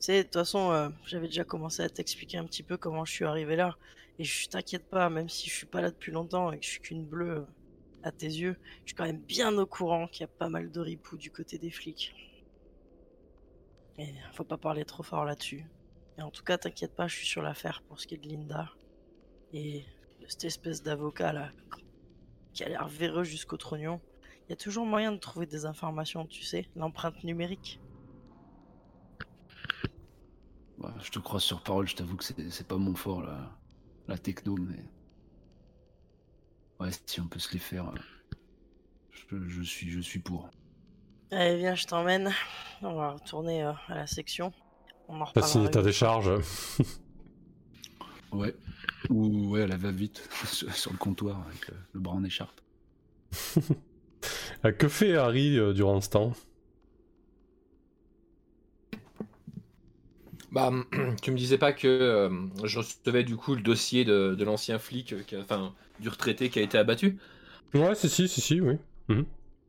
Tu 0.03 0.07
sais, 0.07 0.19
de 0.19 0.23
toute 0.25 0.33
façon, 0.33 0.73
euh, 0.73 0.89
j'avais 1.07 1.29
déjà 1.29 1.45
commencé 1.45 1.81
à 1.81 1.89
t'expliquer 1.89 2.37
un 2.37 2.45
petit 2.45 2.65
peu 2.65 2.77
comment 2.77 3.05
je 3.05 3.13
suis 3.13 3.25
arrivé 3.25 3.55
là. 3.55 3.77
Et 4.19 4.25
je 4.25 4.49
t'inquiète 4.49 4.91
pas, 4.91 5.09
même 5.09 5.29
si 5.29 5.49
je 5.49 5.55
suis 5.55 5.67
pas 5.67 5.81
là 5.81 5.93
depuis 5.93 6.11
longtemps 6.11 6.51
et 6.51 6.59
que 6.59 6.65
je 6.65 6.71
suis 6.71 6.81
qu'une 6.81 7.07
bleue, 7.07 7.47
à 8.03 8.11
tes 8.11 8.27
yeux, 8.27 8.57
je 8.81 8.89
suis 8.89 8.97
quand 8.97 9.05
même 9.05 9.21
bien 9.21 9.57
au 9.59 9.65
courant 9.65 10.09
qu'il 10.09 10.23
y 10.23 10.25
a 10.25 10.27
pas 10.27 10.49
mal 10.49 10.73
de 10.73 10.81
ripoux 10.81 11.17
du 11.17 11.31
côté 11.31 11.57
des 11.57 11.71
flics. 11.71 12.17
Et 13.97 14.09
faut 14.33 14.43
pas 14.43 14.57
parler 14.57 14.85
trop 14.85 15.05
fort 15.05 15.25
là-dessus. 15.25 15.67
Et 16.19 16.23
en 16.23 16.33
tout 16.33 16.43
cas, 16.43 16.59
t'inquiète 16.59 16.97
pas, 16.97 17.07
je 17.07 17.15
suis 17.15 17.27
sur 17.29 17.41
l'affaire 17.41 17.85
pour 17.87 18.01
ce 18.01 18.09
qui 18.09 18.17
est 18.17 18.19
de 18.19 18.29
Linda. 18.29 18.73
Et 19.53 19.85
de 20.21 20.27
cette 20.27 20.47
espèce 20.47 20.83
d'avocat 20.83 21.33
là, 21.33 21.53
qui 22.55 22.65
a 22.65 22.69
l'air 22.69 22.89
véreux 22.89 23.23
jusqu'au 23.23 23.57
trognon. 23.57 24.01
Il 24.49 24.51
y 24.51 24.53
a 24.53 24.57
toujours 24.57 24.85
moyen 24.85 25.13
de 25.13 25.19
trouver 25.19 25.47
des 25.47 25.65
informations, 25.65 26.27
tu 26.27 26.43
sais, 26.43 26.67
l'empreinte 26.75 27.23
numérique. 27.23 27.79
Ouais, 30.83 30.91
je 31.03 31.11
te 31.11 31.19
crois 31.19 31.41
sur 31.41 31.63
parole, 31.63 31.87
je 31.87 31.95
t'avoue 31.97 32.17
que 32.17 32.25
c'est 32.25 32.51
c'est 32.51 32.67
pas 32.67 32.77
mon 32.77 32.95
fort, 32.95 33.23
la, 33.23 33.57
la 34.09 34.19
techno, 34.19 34.57
mais. 34.57 34.85
Ouais, 36.81 36.91
si 37.07 37.21
on 37.21 37.29
peut 37.29 37.39
se 37.39 37.53
les 37.53 37.59
faire, 37.61 37.89
euh, 37.89 37.95
je, 39.11 39.49
je 39.49 39.63
suis, 39.63 39.91
je 39.91 40.01
suis 40.01 40.19
pour. 40.19 40.51
Allez, 41.31 41.57
viens, 41.57 41.75
je 41.75 41.87
t'emmène. 41.87 42.33
On 42.83 42.95
va 42.95 43.13
retourner 43.13 43.63
euh, 43.65 43.73
à 43.89 43.95
la 43.95 44.07
section. 44.07 44.53
On 45.09 45.21
en 45.21 45.27
T'as 45.33 45.43
signé 45.43 45.67
reparlera. 45.67 45.71
ta 45.71 45.79
une 45.81 45.87
décharge. 45.87 46.31
Ouais. 48.33 48.55
Ou 49.11 49.51
ouais, 49.51 49.61
elle 49.61 49.77
va 49.77 49.91
vite 49.91 50.29
sur 50.47 50.91
le 50.93 50.99
comptoir 50.99 51.43
avec 51.47 51.69
le, 51.69 51.77
le 51.93 52.01
bras 52.01 52.15
en 52.15 52.25
écharpe. 52.25 52.61
Euh, 54.65 54.71
que 54.71 54.87
fait 54.87 55.17
Harry 55.17 55.59
euh, 55.59 55.73
durant 55.73 56.01
ce 56.01 56.11
temps? 56.11 56.33
Bah, 60.53 60.71
tu 61.23 61.31
me 61.31 61.37
disais 61.37 61.59
pas 61.59 61.73
que 61.73 61.89
euh, 61.89 62.31
je 62.65 62.79
recevais 62.79 63.25
du 63.25 63.37
coup 63.37 63.55
le 63.55 63.63
dossier 63.63 64.05
de, 64.05 64.35
de 64.39 64.45
l'ancien 64.45 64.79
flic, 64.79 65.13
euh, 65.13 65.23
qui 65.27 65.35
a- 65.37 65.41
enfin 65.41 65.75
du 65.99 66.09
retraité 66.09 66.51
qui 66.51 66.59
a 66.59 66.63
été 66.63 66.79
abattu. 66.79 67.19
Ouais, 67.75 67.95
si, 67.95 68.09
si, 68.09 68.29
si, 68.29 68.41
si, 68.41 68.61
oui. 68.61 68.79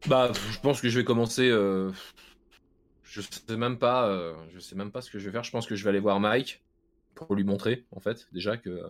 Bah, 0.06 0.32
je 0.52 0.60
pense 0.60 0.82
que 0.82 0.90
je 0.90 1.00
vais 1.00 1.06
commencer. 1.06 1.50
euh, 1.50 1.92
je 3.04 3.22
sais 3.22 3.58
même 3.58 3.78
pas. 3.80 4.08
euh, 4.10 4.36
je 4.54 4.60
sais 4.60 4.76
même 4.76 4.92
pas 4.92 5.02
ce 5.02 5.10
que 5.12 5.20
je 5.20 5.26
vais 5.26 5.32
faire. 5.32 5.44
Je 5.44 5.52
pense 5.52 5.68
que 5.68 5.76
je 5.76 5.84
vais 5.84 5.90
aller 5.90 6.00
voir 6.00 6.20
Mike 6.20 6.64
pour 7.16 7.36
lui 7.36 7.44
montrer, 7.44 7.86
en 7.92 8.00
fait, 8.00 8.28
déjà 8.32 8.58
que. 8.58 8.70
euh, 8.70 8.88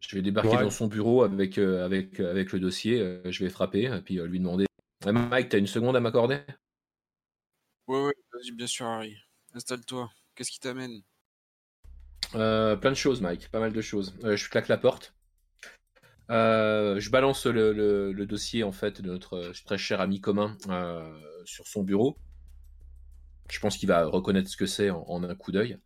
je 0.00 0.16
vais 0.16 0.22
débarquer 0.22 0.56
Ouais. 0.56 0.64
dans 0.64 0.70
son 0.70 0.86
bureau 0.88 1.22
avec, 1.22 1.58
avec, 1.58 2.20
avec 2.20 2.52
le 2.52 2.60
dossier. 2.60 3.00
euh, 3.00 3.20
je 3.30 3.44
vais 3.44 3.50
frapper 3.50 3.84
et 3.84 4.00
puis 4.02 4.18
euh, 4.18 4.26
lui 4.26 4.38
demander. 4.38 4.66
Ouais, 5.04 5.12
Mike, 5.12 5.48
t'as 5.50 5.58
une 5.58 5.66
seconde 5.66 5.96
à 5.96 6.00
m'accorder? 6.00 6.40
Ouais, 7.86 8.02
ouais, 8.06 8.14
vas-y, 8.32 8.52
bien 8.52 8.66
sûr, 8.66 8.86
Harry. 8.86 9.16
Installe-toi. 9.54 10.10
Qu'est-ce 10.34 10.50
qui 10.50 10.60
t'amène 10.60 11.02
Euh, 12.34 12.76
plein 12.76 12.90
de 12.90 12.96
choses, 12.96 13.20
Mike, 13.20 13.50
pas 13.50 13.60
mal 13.60 13.72
de 13.72 13.80
choses. 13.80 14.14
Euh, 14.24 14.36
je 14.36 14.48
claque 14.48 14.68
la 14.68 14.78
porte. 14.78 15.14
Euh, 16.30 17.00
je 17.00 17.10
balance 17.10 17.46
le, 17.46 18.12
dossier 18.24 18.62
en 18.62 18.70
fait 18.70 19.00
de 19.00 19.08
notre 19.08 19.52
très 19.64 19.78
cher 19.78 20.00
ami 20.00 20.20
commun 20.20 20.56
sur 21.44 21.66
son 21.66 21.82
bureau. 21.82 22.16
Je 23.50 23.58
pense 23.58 23.76
qu'il 23.76 23.88
va 23.88 24.06
reconnaître 24.06 24.48
ce 24.48 24.56
que 24.56 24.66
c'est 24.66 24.90
en, 24.90 25.02
en 25.08 25.24
un 25.24 25.34
coup 25.34 25.50
d'œil. 25.50 25.78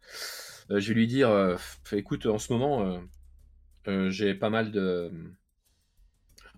Je 0.68 0.88
vais 0.88 0.94
lui 0.94 1.06
dire, 1.06 1.56
écoute, 1.92 2.26
en 2.26 2.38
ce 2.38 2.52
moment, 2.52 3.00
j'ai 3.86 4.34
pas 4.34 4.50
mal 4.50 4.70
de, 4.70 5.10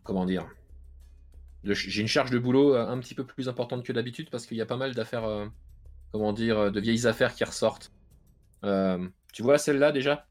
comment 0.03 0.25
dire, 0.25 0.49
j'ai 1.62 2.01
une 2.01 2.09
charge 2.09 2.33
de 2.33 2.38
boulot 2.40 2.75
un 2.75 2.99
petit 2.99 3.14
peu 3.14 3.25
plus 3.25 3.49
importante 3.49 3.85
que 3.85 3.92
d'habitude 3.92 4.31
parce 4.31 4.47
qu'il 4.47 4.57
y 4.57 4.62
a 4.62 4.66
pas 4.66 4.77
mal 4.77 4.97
d'affaires, 4.97 5.49
comment 6.12 6.33
dire, 6.33 6.71
de 6.73 6.81
vieilles 6.81 7.07
affaires 7.07 7.35
qui 7.35 7.45
ressortent. 7.45 7.92
Euh, 8.64 9.09
tu 9.33 9.42
vois 9.42 9.59
celle-là 9.59 9.92
déjà? 9.92 10.27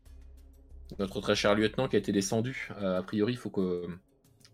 Notre 1.00 1.20
très 1.22 1.36
cher 1.36 1.56
lieutenant 1.56 1.88
qui 1.88 1.96
a 1.96 2.00
été 2.00 2.12
descendu. 2.12 2.70
Euh, 2.82 3.00
a 3.00 3.04
priori, 3.04 3.34
il 3.34 3.38
faut 3.38 3.50
que 3.50 3.88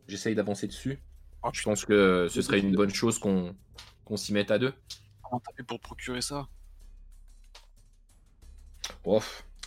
j'essaye 0.08 0.36
d'avancer 0.36 0.68
dessus. 0.68 1.00
Ah, 1.44 1.50
Je 1.54 1.64
pense 1.64 1.86
que 1.86 2.28
ce 2.30 2.42
serait 2.42 2.60
une 2.60 2.76
bonne 2.76 2.94
chose 2.94 3.20
qu'on 3.20 3.56
s'y 4.16 4.34
mette 4.34 4.52
à 4.52 4.60
deux. 4.60 4.74
Comment 5.24 5.40
t'as 5.40 5.54
fait 5.54 5.64
pour 5.64 5.80
procurer 5.80 6.22
ça? 6.22 6.48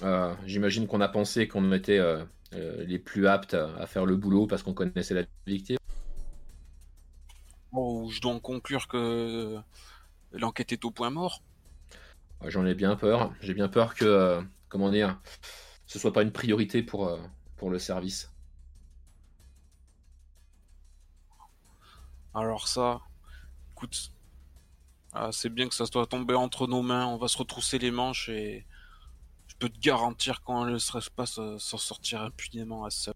Euh, 0.03 0.35
J'imagine 0.47 0.87
qu'on 0.87 1.01
a 1.01 1.09
pensé 1.09 1.49
qu'on 1.49 1.73
était 1.73 1.99
euh, 1.99 2.25
euh, 2.55 2.85
les 2.85 2.99
plus 2.99 3.27
aptes 3.27 3.55
à, 3.55 3.75
à 3.77 3.87
faire 3.87 4.07
le 4.07 4.17
boulot 4.17 4.47
parce 4.47 4.63
qu'on 4.63 4.75
connaissait 4.75 5.15
la 5.15 5.23
victime. 5.47 5.79
Oh, 7.73 8.09
je 8.11 8.21
dois 8.21 8.33
en 8.33 8.41
conclure 8.41 8.87
que 8.87 9.59
l'enquête 10.35 10.73
est 10.73 10.85
au 10.85 10.91
point 10.91 11.11
mort. 11.11 11.43
J'en 12.47 12.67
ai 12.67 12.75
bien 12.75 12.97
peur. 12.97 13.33
J'ai 13.41 13.55
bien 13.55 13.69
peur 13.69 13.95
que, 13.95 14.05
euh, 14.05 14.43
comment 14.69 14.91
dire, 14.91 15.21
ce 15.87 15.99
soit 15.99 16.13
pas 16.13 16.23
une 16.23 16.33
priorité 16.33 16.83
pour, 16.83 17.09
euh, 17.09 17.19
pour 17.57 17.71
le 17.71 17.79
service. 17.79 18.31
Alors 22.35 22.69
ça, 22.69 23.01
écoute, 23.73 24.13
ah, 25.13 25.31
c'est 25.33 25.49
bien 25.49 25.69
que 25.69 25.75
ça 25.75 25.87
soit 25.87 26.07
tombé 26.07 26.35
entre 26.35 26.67
nos 26.67 26.83
mains. 26.83 27.07
On 27.07 27.17
va 27.17 27.29
se 27.29 27.39
retrousser 27.39 27.79
les 27.79 27.91
manches 27.91 28.29
et 28.29 28.67
je 29.49 29.55
peux 29.59 29.69
te 29.69 29.79
garantir 29.79 30.43
qu'on 30.43 30.65
ne 30.65 30.73
laisserait 30.73 31.01
pas 31.15 31.27
se- 31.27 31.59
s'en 31.59 31.79
sortir 31.79 32.23
impunément 32.23 32.85
à 32.85 32.91
ça. 32.91 33.13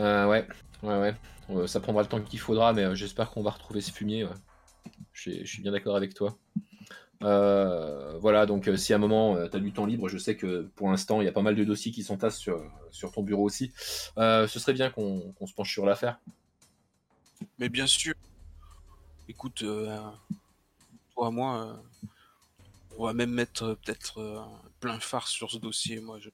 Euh, 0.00 0.26
ouais, 0.28 0.46
ouais, 0.82 0.98
ouais. 1.00 1.14
Euh, 1.50 1.66
ça 1.66 1.80
prendra 1.80 2.02
le 2.02 2.08
temps 2.08 2.20
qu'il 2.20 2.38
faudra, 2.40 2.72
mais 2.72 2.84
euh, 2.84 2.94
j'espère 2.94 3.30
qu'on 3.30 3.42
va 3.42 3.50
retrouver 3.50 3.80
ce 3.80 3.92
fumier. 3.92 4.24
ouais. 4.24 4.30
Je 5.14 5.44
suis- 5.44 5.62
bien 5.62 5.72
d'accord 5.72 5.96
avec 5.96 6.12
toi. 6.12 6.36
Euh, 7.22 8.18
voilà, 8.18 8.44
donc 8.44 8.68
euh, 8.68 8.76
si 8.76 8.92
à 8.92 8.96
un 8.96 8.98
moment 8.98 9.48
tu 9.48 9.56
as 9.56 9.60
du 9.60 9.72
temps 9.72 9.86
libre, 9.86 10.08
je 10.08 10.18
sais 10.18 10.36
que 10.36 10.68
pour 10.74 10.90
l'instant 10.90 11.22
il 11.22 11.24
y 11.24 11.28
a 11.28 11.32
pas 11.32 11.40
mal 11.40 11.54
de 11.54 11.64
dossiers 11.64 11.92
qui 11.92 12.02
s'entassent 12.02 12.38
sur, 12.38 12.62
sur 12.90 13.12
ton 13.12 13.22
bureau 13.22 13.44
aussi. 13.44 13.72
Euh, 14.18 14.46
ce 14.46 14.58
serait 14.58 14.74
bien 14.74 14.90
qu'on 14.90 15.32
se 15.46 15.54
penche 15.54 15.72
sur 15.72 15.86
l'affaire. 15.86 16.20
Mais 17.58 17.68
bien 17.68 17.86
sûr, 17.86 18.14
écoute, 19.28 19.62
euh, 19.62 19.98
toi, 21.14 21.30
moi, 21.30 21.66
euh, 21.66 22.08
on 22.98 23.06
va 23.06 23.12
même 23.12 23.30
mettre 23.30 23.64
euh, 23.64 23.74
peut-être 23.74 24.18
euh, 24.18 24.42
plein 24.80 24.98
phare 25.00 25.28
sur 25.28 25.50
ce 25.50 25.58
dossier. 25.58 26.00
Moi, 26.00 26.18
je, 26.20 26.30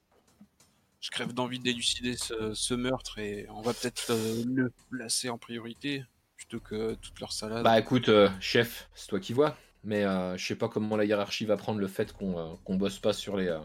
crève 1.11 1.33
d'envie 1.33 1.59
d'élucider 1.59 2.17
ce, 2.17 2.75
meurtre 2.75 3.19
et 3.19 3.47
on 3.51 3.63
va 3.63 3.75
peut-être 3.75 4.11
euh, 4.11 4.45
le 4.47 4.73
placer 4.91 5.29
en 5.29 5.39
priorité 5.39 6.05
plutôt 6.51 6.65
que 6.69 6.95
toute 6.95 7.21
leur 7.21 7.33
salade. 7.33 7.63
Bah 7.63 7.79
écoute, 7.79 8.09
euh, 8.09 8.29
chef, 8.41 8.89
c'est 8.95 9.07
toi 9.09 9.21
qui 9.21 9.33
vois, 9.33 9.57
mais 9.85 10.05
euh, 10.05 10.37
je 10.37 10.45
sais 10.45 10.57
pas 10.57 10.69
comment 10.69 10.97
la 10.97 11.05
hiérarchie 11.05 11.47
va 11.47 11.57
prendre 11.57 11.79
le 11.79 11.87
fait 11.87 12.13
qu'on 12.13 12.39
euh, 12.39 12.55
qu'on 12.65 12.75
bosse 12.77 12.99
pas 12.99 13.13
sur 13.13 13.37
les, 13.37 13.47
euh, 13.49 13.61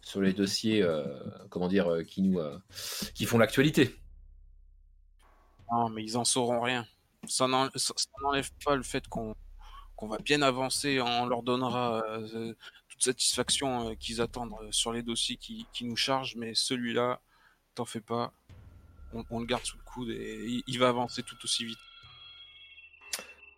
sur 0.00 0.20
les 0.20 0.32
dossiers, 0.32 0.82
euh, 0.82 1.04
comment 1.50 1.68
dire, 1.68 1.88
euh, 1.90 2.02
qui 2.04 2.22
nous, 2.22 2.38
euh, 2.38 2.56
qui 3.14 3.26
font 3.26 3.38
l'actualité. 3.38 3.96
Non, 5.72 5.88
mais 5.90 6.02
ils 6.04 6.16
en 6.16 6.24
sauront 6.24 6.60
rien. 6.60 6.86
Ça 7.26 7.46
n'en- 7.48 7.70
ça- 7.74 7.94
ça 7.96 8.06
n'enlève 8.22 8.50
pas 8.64 8.76
le 8.76 8.82
fait 8.82 9.06
qu'on 9.08 9.34
qu'on 9.96 10.08
va 10.08 10.16
bien 10.18 10.40
avancer. 10.40 10.98
On 11.00 11.26
leur 11.26 11.42
donnera 11.42 12.02
euh, 12.08 12.54
toute 12.88 13.02
satisfaction 13.02 13.90
euh, 13.90 13.94
qu'ils 13.94 14.22
attendent 14.22 14.54
euh, 14.62 14.68
sur 14.72 14.92
les 14.94 15.02
dossiers 15.02 15.36
qui, 15.36 15.66
qui 15.74 15.84
nous 15.84 15.96
chargent. 15.96 16.36
Mais 16.36 16.54
celui-là, 16.54 17.20
t'en 17.74 17.84
fais 17.84 18.00
pas. 18.00 18.32
On, 19.12 19.24
on 19.30 19.40
le 19.40 19.46
garde 19.46 19.64
sous 19.64 19.76
le 19.76 19.82
coude 19.84 20.08
et 20.10 20.46
il, 20.46 20.62
il 20.68 20.78
va 20.78 20.88
avancer 20.88 21.22
tout 21.22 21.36
aussi 21.44 21.66
vite. 21.66 21.78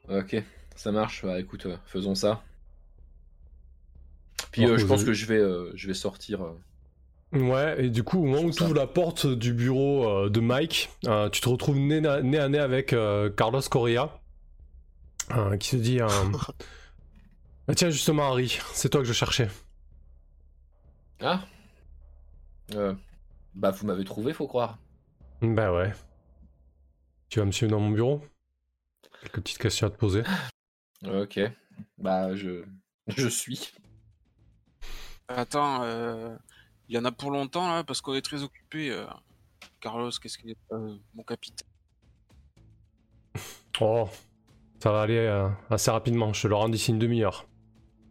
Ok, 0.08 0.42
ça 0.76 0.92
marche. 0.92 1.24
Bah 1.24 1.38
écoute, 1.38 1.66
euh, 1.66 1.76
faisons 1.86 2.14
ça. 2.14 2.42
Puis 4.50 4.64
Alors 4.64 4.74
euh, 4.74 4.78
je 4.78 4.86
pense 4.86 5.04
que 5.04 5.12
je 5.12 5.26
vais, 5.26 5.38
euh, 5.38 5.70
je 5.74 5.86
vais 5.86 5.94
sortir. 5.94 6.40
Ouais, 7.32 7.86
et 7.86 7.90
du 7.90 8.02
coup, 8.02 8.18
au 8.18 8.26
moment 8.26 8.42
où 8.42 8.50
tu 8.50 8.62
ouvres 8.62 8.74
la 8.74 8.86
porte 8.86 9.26
du 9.26 9.54
bureau 9.54 10.28
de 10.28 10.40
Mike, 10.40 10.90
tu 11.32 11.40
te 11.40 11.48
retrouves 11.48 11.78
nez, 11.78 12.06
à 12.06 12.20
nez 12.20 12.38
à 12.38 12.48
nez 12.48 12.58
avec 12.58 12.94
Carlos 13.36 13.62
Correa, 13.70 14.20
qui 15.58 15.68
se 15.68 15.76
dit 15.76 16.00
euh, 16.00 16.08
Ah, 17.68 17.74
Tiens, 17.74 17.90
justement, 17.90 18.24
Harry, 18.28 18.58
c'est 18.74 18.88
toi 18.90 19.00
que 19.00 19.06
je 19.06 19.12
cherchais. 19.12 19.48
Ah. 21.20 21.40
Bah 23.54 23.70
vous 23.70 23.86
m'avez 23.86 24.04
trouvé, 24.04 24.32
faut 24.32 24.46
croire. 24.46 24.78
Bah 25.40 25.72
ouais. 25.72 25.92
Tu 27.28 27.38
vas 27.38 27.44
me 27.44 27.52
suivre 27.52 27.70
dans 27.70 27.80
mon 27.80 27.90
bureau? 27.90 28.22
Quelques 29.22 29.40
petites 29.40 29.58
questions 29.58 29.86
à 29.86 29.90
te 29.90 29.96
poser. 29.96 30.22
Ok. 31.06 31.40
Bah 31.98 32.34
je, 32.36 32.64
je 33.08 33.28
suis. 33.28 33.72
Attends, 35.28 35.82
euh, 35.84 36.36
il 36.88 36.96
y 36.96 36.98
en 36.98 37.04
a 37.04 37.12
pour 37.12 37.30
longtemps 37.30 37.68
là 37.68 37.84
parce 37.84 38.00
qu'on 38.00 38.14
est 38.14 38.22
très 38.22 38.42
occupé. 38.42 38.90
euh. 38.90 39.06
Carlos, 39.80 40.10
qu'est-ce 40.20 40.38
qu'il 40.38 40.50
est 40.50 40.56
euh, 40.72 40.96
mon 41.14 41.22
capitaine? 41.22 41.68
Oh, 43.80 44.08
ça 44.80 44.92
va 44.92 45.00
aller 45.00 45.16
euh, 45.16 45.48
assez 45.70 45.90
rapidement, 45.90 46.32
je 46.32 46.42
te 46.42 46.46
le 46.46 46.54
rends 46.54 46.68
d'ici 46.68 46.92
une 46.92 47.00
demi-heure. 47.00 47.48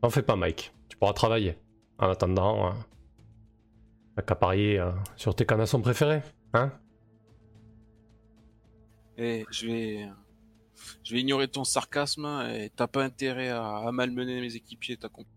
N'en 0.04 0.10
fais 0.10 0.24
pas, 0.24 0.36
Mike. 0.36 0.74
Tu 0.89 0.97
pourras 0.97 1.13
travailler. 1.13 1.56
En 1.97 2.10
attendant, 2.10 2.67
euh, 2.67 2.71
t'as 4.15 4.21
qu'à 4.24 4.36
parier 4.36 4.80
euh, 4.80 4.91
sur 5.15 5.34
tes 5.34 5.45
canassons 5.45 5.80
préférés, 5.80 6.24
hein? 6.54 6.74
Eh, 9.17 9.45
je 9.52 9.67
vais, 9.67 10.10
je 11.04 11.13
vais 11.13 11.22
ignorer 11.22 11.48
ton 11.48 11.63
sarcasme 11.63 12.26
et 12.54 12.72
t'as 12.76 12.88
pas 12.88 13.04
intérêt 13.04 13.50
à, 13.50 13.78
à 13.78 13.91
malmener 13.91 14.41
mes 14.41 14.56
équipiers, 14.56 14.98
t'as 14.98 15.10
compris. 15.10 15.32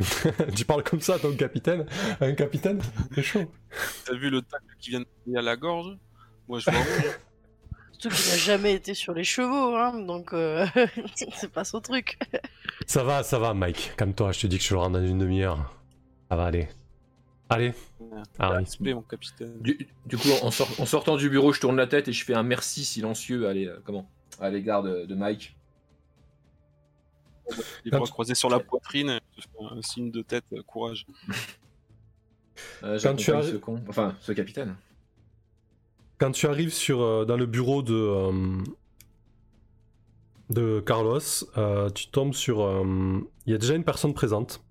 tu 0.56 0.64
parles 0.64 0.82
comme 0.82 1.00
ça, 1.00 1.18
ton 1.18 1.34
capitaine 1.36 1.86
Un 2.20 2.32
capitaine 2.32 2.80
C'est 3.14 3.22
chaud. 3.22 3.52
T'as 4.04 4.14
vu 4.14 4.30
le 4.30 4.42
tacle 4.42 4.64
qui 4.78 4.90
vient 4.90 5.00
de 5.00 5.36
à 5.36 5.42
la 5.42 5.56
gorge? 5.56 5.96
Moi, 6.48 6.58
je 6.58 6.70
vois. 6.70 6.80
Surtout 7.92 8.16
qu'il 8.16 8.30
n'a 8.30 8.38
jamais 8.38 8.72
été 8.72 8.94
sur 8.94 9.12
les 9.12 9.24
chevaux, 9.24 9.76
hein, 9.76 10.00
donc 10.00 10.32
euh, 10.32 10.66
c'est 11.36 11.52
pas 11.52 11.64
son 11.64 11.82
truc. 11.82 12.18
Ça 12.86 13.04
va, 13.04 13.22
ça 13.22 13.38
va, 13.38 13.52
Mike. 13.52 13.92
Calme-toi, 13.96 14.32
je 14.32 14.40
te 14.40 14.46
dis 14.46 14.56
que 14.56 14.64
je 14.64 14.72
le 14.72 14.80
rends 14.80 14.88
dans 14.88 15.06
une 15.06 15.18
demi-heure. 15.18 15.74
Ça 16.30 16.36
va 16.36 16.46
aller. 16.46 16.68
Allez. 17.50 17.72
Respect, 18.38 18.94
mon 18.94 19.02
capitaine. 19.02 19.60
Du, 19.60 19.86
du 20.06 20.16
coup, 20.16 20.28
en, 20.42 20.50
sort- 20.50 20.70
en 20.78 20.86
sortant 20.86 21.16
du 21.16 21.28
bureau, 21.28 21.52
je 21.52 21.60
tourne 21.60 21.76
la 21.76 21.86
tête 21.86 22.06
et 22.08 22.12
je 22.12 22.24
fais 22.24 22.34
un 22.34 22.42
merci 22.44 22.84
silencieux 22.84 23.48
à, 23.48 23.52
l'é- 23.52 23.70
comment? 23.84 24.08
À 24.40 24.50
l'égard 24.50 24.82
de, 24.82 25.04
de 25.04 25.14
Mike. 25.14 25.56
Les 27.84 27.90
bras 27.90 28.06
croisés 28.06 28.36
sur 28.36 28.48
la 28.48 28.60
poitrine, 28.60 29.18
je 29.36 29.42
fais 29.42 29.74
un 29.76 29.82
signe 29.82 30.10
de 30.12 30.22
tête, 30.22 30.44
euh, 30.52 30.62
courage. 30.62 31.04
Euh, 32.84 32.98
Quand 33.02 33.16
tu 33.16 33.24
ce 33.24 33.56
con, 33.56 33.82
enfin 33.88 34.14
ce 34.20 34.30
capitaine. 34.32 34.76
Quand 36.18 36.30
tu 36.30 36.46
arrives 36.46 36.72
sur, 36.72 37.00
euh, 37.02 37.24
dans 37.24 37.36
le 37.36 37.46
bureau 37.46 37.82
de, 37.82 37.94
euh, 37.94 38.58
de 40.50 40.80
Carlos, 40.86 41.18
euh, 41.56 41.90
tu 41.90 42.08
tombes 42.08 42.34
sur... 42.34 42.60
euh, 42.62 43.18
Il 43.46 43.52
y 43.52 43.54
a 43.54 43.58
déjà 43.58 43.74
une 43.74 43.84
personne 43.84 44.14
présente. 44.14 44.62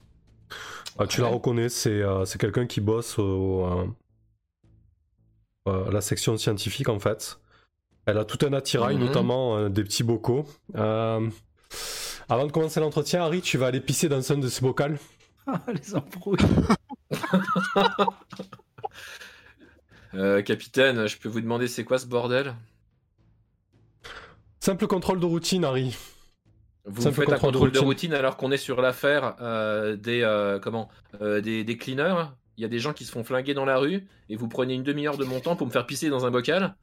Euh, 0.99 1.05
tu 1.07 1.21
la 1.21 1.27
reconnais, 1.27 1.69
c'est 1.69 2.01
euh, 2.01 2.25
c'est 2.25 2.39
quelqu'un 2.39 2.65
qui 2.67 2.81
bosse 2.81 3.17
au, 3.19 3.65
euh, 3.65 3.87
euh, 5.67 5.87
à 5.87 5.91
la 5.91 6.01
section 6.01 6.37
scientifique 6.37 6.89
en 6.89 6.99
fait. 6.99 7.39
Elle 8.05 8.17
a 8.17 8.25
tout 8.25 8.43
un 8.45 8.53
attirail, 8.53 8.95
Mhm. 8.97 9.05
notamment 9.05 9.57
euh, 9.57 9.69
des 9.69 9.83
petits 9.83 10.03
bocaux. 10.03 10.45
Euh, 10.75 11.29
avant 12.27 12.45
de 12.47 12.51
commencer 12.51 12.79
l'entretien, 12.79 13.21
Harry, 13.23 13.41
tu 13.41 13.57
vas 13.57 13.67
aller 13.67 13.79
pisser 13.81 14.09
dans 14.09 14.31
un 14.31 14.37
de 14.37 14.47
ces 14.47 14.61
bocals. 14.61 14.99
Ah, 15.47 15.61
les 15.73 15.95
embrouilles. 15.95 16.37
Euh, 20.15 20.41
capitaine, 20.41 21.05
je 21.05 21.17
peux 21.19 21.29
vous 21.29 21.39
demander 21.39 21.67
c'est 21.67 21.83
quoi 21.83 21.99
ce 21.99 22.07
bordel? 22.07 22.55
Simple 24.59 24.87
contrôle 24.87 25.19
de 25.19 25.25
routine, 25.25 25.63
Harry. 25.63 25.95
Vous 26.85 27.01
faites 27.11 27.29
un 27.29 27.37
contrôle 27.37 27.37
de 27.37 27.37
contrôle 27.39 27.71
de 27.71 27.79
routine. 27.79 28.13
alors 28.13 28.37
qu'on 28.37 28.51
est 28.51 28.57
sur 28.57 28.81
l'affaire 28.81 29.35
euh, 29.41 29.95
des 29.95 30.21
euh, 30.21 30.59
comment 30.59 30.89
euh, 31.21 31.41
des, 31.41 31.63
des 31.63 31.77
cleaners. 31.77 32.25
Il 32.57 32.61
y 32.61 32.65
a 32.65 32.67
des 32.67 32.79
gens 32.79 32.93
qui 32.93 33.05
se 33.05 33.11
font 33.11 33.23
flinguer 33.23 33.53
dans 33.53 33.65
la 33.65 33.77
rue 33.77 34.07
et 34.29 34.35
vous 34.35 34.47
prenez 34.47 34.73
une 34.73 34.83
demi-heure 34.83 35.17
de 35.17 35.23
mon 35.25 35.39
temps 35.39 35.55
pour 35.55 35.65
me 35.67 35.71
faire 35.71 35.85
pisser 35.85 36.09
dans 36.09 36.25
un 36.25 36.31
bocal. 36.31 36.75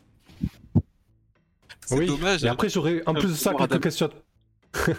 C'est 1.86 1.98
Oui, 1.98 2.06
dommage. 2.06 2.44
Et 2.44 2.48
après, 2.48 2.68
j'aurais 2.68 3.02
en 3.06 3.14
plus 3.14 3.28
de 3.28 3.34
ça 3.34 3.52
quelques 3.54 3.82
questions. 3.82 4.06
à 4.06 4.10
te- 4.86 4.90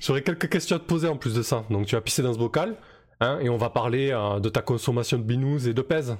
j'aurais 0.00 0.22
quelques 0.22 0.48
questions 0.48 0.76
à 0.76 0.78
te 0.78 0.84
poser 0.86 1.08
en 1.08 1.16
plus 1.16 1.34
de 1.34 1.42
ça. 1.42 1.64
Donc, 1.70 1.86
tu 1.86 1.94
vas 1.94 2.00
pisser 2.00 2.22
dans 2.22 2.32
ce 2.32 2.38
bocal, 2.38 2.76
hein, 3.20 3.38
et 3.40 3.48
on 3.48 3.56
va 3.56 3.70
parler 3.70 4.10
euh, 4.12 4.40
de 4.40 4.48
ta 4.48 4.60
consommation 4.62 5.18
de 5.18 5.22
binous 5.22 5.66
et 5.68 5.74
de 5.74 5.82
pèse. 5.82 6.16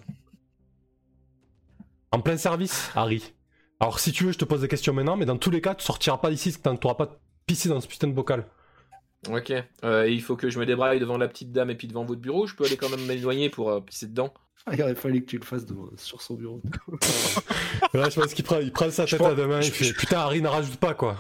En 2.11 2.21
plein 2.21 2.37
service, 2.37 2.91
Harry. 2.95 3.33
Alors, 3.81 3.99
si 3.99 4.13
tu 4.13 4.25
veux, 4.25 4.33
je 4.33 4.39
te 4.39 4.45
pose 4.45 4.61
des 4.61 4.69
questions 4.69 4.93
maintenant, 4.93 5.17
mais 5.17 5.27
dans 5.27 5.37
tous 5.39 5.51
les 5.51 5.61
cas, 5.61 5.75
tu 5.75 5.85
sortiras 5.85 6.19
pas 6.19 6.31
d'ici 6.31 6.53
tant 6.61 6.77
que 6.77 6.81
tu 6.81 6.87
n'auras 6.87 7.07
pas 7.07 7.19
pissé 7.53 7.69
dans 7.69 7.81
ce 7.83 7.87
putain 7.87 8.07
de 8.09 8.13
bocal. 8.15 8.47
Ok. 9.29 9.53
Euh, 9.85 10.09
il 10.09 10.23
faut 10.23 10.37
que 10.37 10.49
je 10.51 10.59
me 10.59 10.65
débraille 10.67 10.99
devant 10.99 11.19
la 11.19 11.29
petite 11.29 11.53
dame 11.53 11.69
et 11.71 11.75
puis 11.75 11.87
devant 11.87 12.05
votre 12.05 12.21
bureau. 12.21 12.47
Je 12.47 12.55
peux 12.57 12.65
aller 12.65 12.77
quand 12.79 12.89
même 12.89 13.05
m'éloigner 13.07 13.51
pour 13.51 13.71
euh, 13.71 13.81
pisser 13.81 14.07
dedans. 14.07 14.33
Ah, 14.67 14.75
il 14.75 14.83
aurait 14.83 14.95
fallu 14.95 15.21
que 15.23 15.27
tu 15.31 15.39
le 15.39 15.45
fasses 15.45 15.67
devant- 15.67 15.91
sur 15.97 16.23
son 16.23 16.35
bureau. 16.35 16.63
Là, 17.95 18.09
je 18.09 18.19
pense 18.21 18.33
qu'il 18.33 18.45
prend, 18.45 18.59
il 18.59 18.73
prend 18.73 18.91
sa 18.91 19.05
Je 19.07 19.17
tête 19.17 19.27
à 19.27 19.35
deux 19.35 19.47
mains, 19.47 19.61
il 19.61 19.65
je- 19.67 19.71
fait 19.73 19.85
je- 19.85 19.95
Putain, 19.95 20.21
Harry, 20.21 20.41
n'en 20.41 20.51
rajoute 20.53 20.77
pas 20.77 20.95
quoi. 20.95 21.17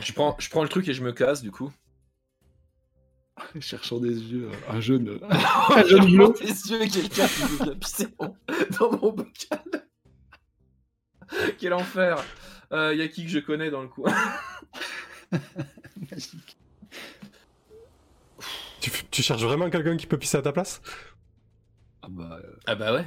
Je 0.00 0.12
prends, 0.12 0.36
je 0.38 0.48
prends 0.50 0.62
le 0.62 0.68
truc 0.68 0.86
et 0.88 0.94
je 0.94 1.02
me 1.02 1.12
casse 1.12 1.42
du 1.42 1.50
coup. 1.50 1.72
Cherchant 3.60 3.98
des 3.98 4.14
yeux 4.14 4.48
euh, 4.50 4.72
un 4.72 4.80
jeune. 4.80 5.08
euh, 5.08 5.18
Un 5.74 5.84
jeune 5.84 6.06
bleu. 6.10 6.32
Les 6.40 6.70
yeux 6.70 6.82
et 6.82 6.88
quelqu'un 6.88 7.26
qui 7.26 7.42
veut 7.42 7.64
bien 7.64 7.74
pisser 7.74 8.06
dans- 8.20 8.36
dans 8.78 8.90
mon 8.92 9.12
bocal. 9.12 9.60
Quel 11.58 11.74
enfer. 11.74 12.22
Il 12.70 12.96
y 12.98 13.02
a 13.02 13.08
qui 13.08 13.24
que 13.24 13.30
je 13.30 13.38
connais 13.40 13.70
dans 13.70 13.82
le 13.82 13.88
coin? 13.88 14.12
magique. 16.10 16.56
Tu, 18.80 18.90
tu 19.10 19.22
cherches 19.22 19.42
vraiment 19.42 19.70
quelqu'un 19.70 19.96
qui 19.96 20.06
peut 20.06 20.18
pisser 20.18 20.36
à 20.36 20.42
ta 20.42 20.52
place? 20.52 20.82
Ah 22.02 22.08
bah, 22.10 22.38
euh, 22.42 22.56
Ah 22.66 22.74
bah 22.74 22.92
ouais, 22.92 23.04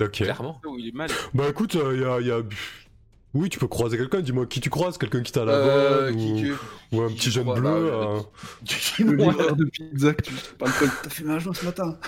Ok. 0.00 0.12
clairement. 0.12 0.60
Oh, 0.64 0.76
il 0.78 0.88
est 0.88 0.92
mal. 0.94 1.10
Bah 1.34 1.48
écoute, 1.48 1.74
il 1.74 2.00
y 2.00 2.04
a. 2.04 2.20
y 2.20 2.30
a- 2.30 2.42
Oui, 3.34 3.48
tu 3.50 3.58
peux 3.58 3.68
croiser 3.68 3.98
quelqu'un, 3.98 4.20
dis-moi 4.20 4.46
qui 4.46 4.60
tu 4.60 4.70
croises, 4.70 4.96
quelqu'un 4.98 5.22
qui 5.22 5.32
t'a 5.32 5.44
la 5.44 5.52
Euh, 5.52 6.10
bonne, 6.12 6.16
qui 6.16 6.50
ou... 6.92 7.02
un 7.02 7.08
qui 7.08 7.14
petit 7.16 7.24
je 7.26 7.30
jeune 7.30 7.44
crois, 7.44 7.56
bleu. 7.60 7.90
bah, 7.90 7.96
euh. 7.96 8.20
le 9.04 9.14
livreur 9.16 9.56
de 9.56 9.64
pizza 9.66 10.14
que 10.14 10.22
tu 10.22 10.34
parles 10.58 10.72
quoi 10.74 10.88
T'as 11.02 11.10
fait 11.10 11.24
ma 11.24 11.38
joie 11.38 11.54
ce 11.54 11.64
matin 11.66 11.98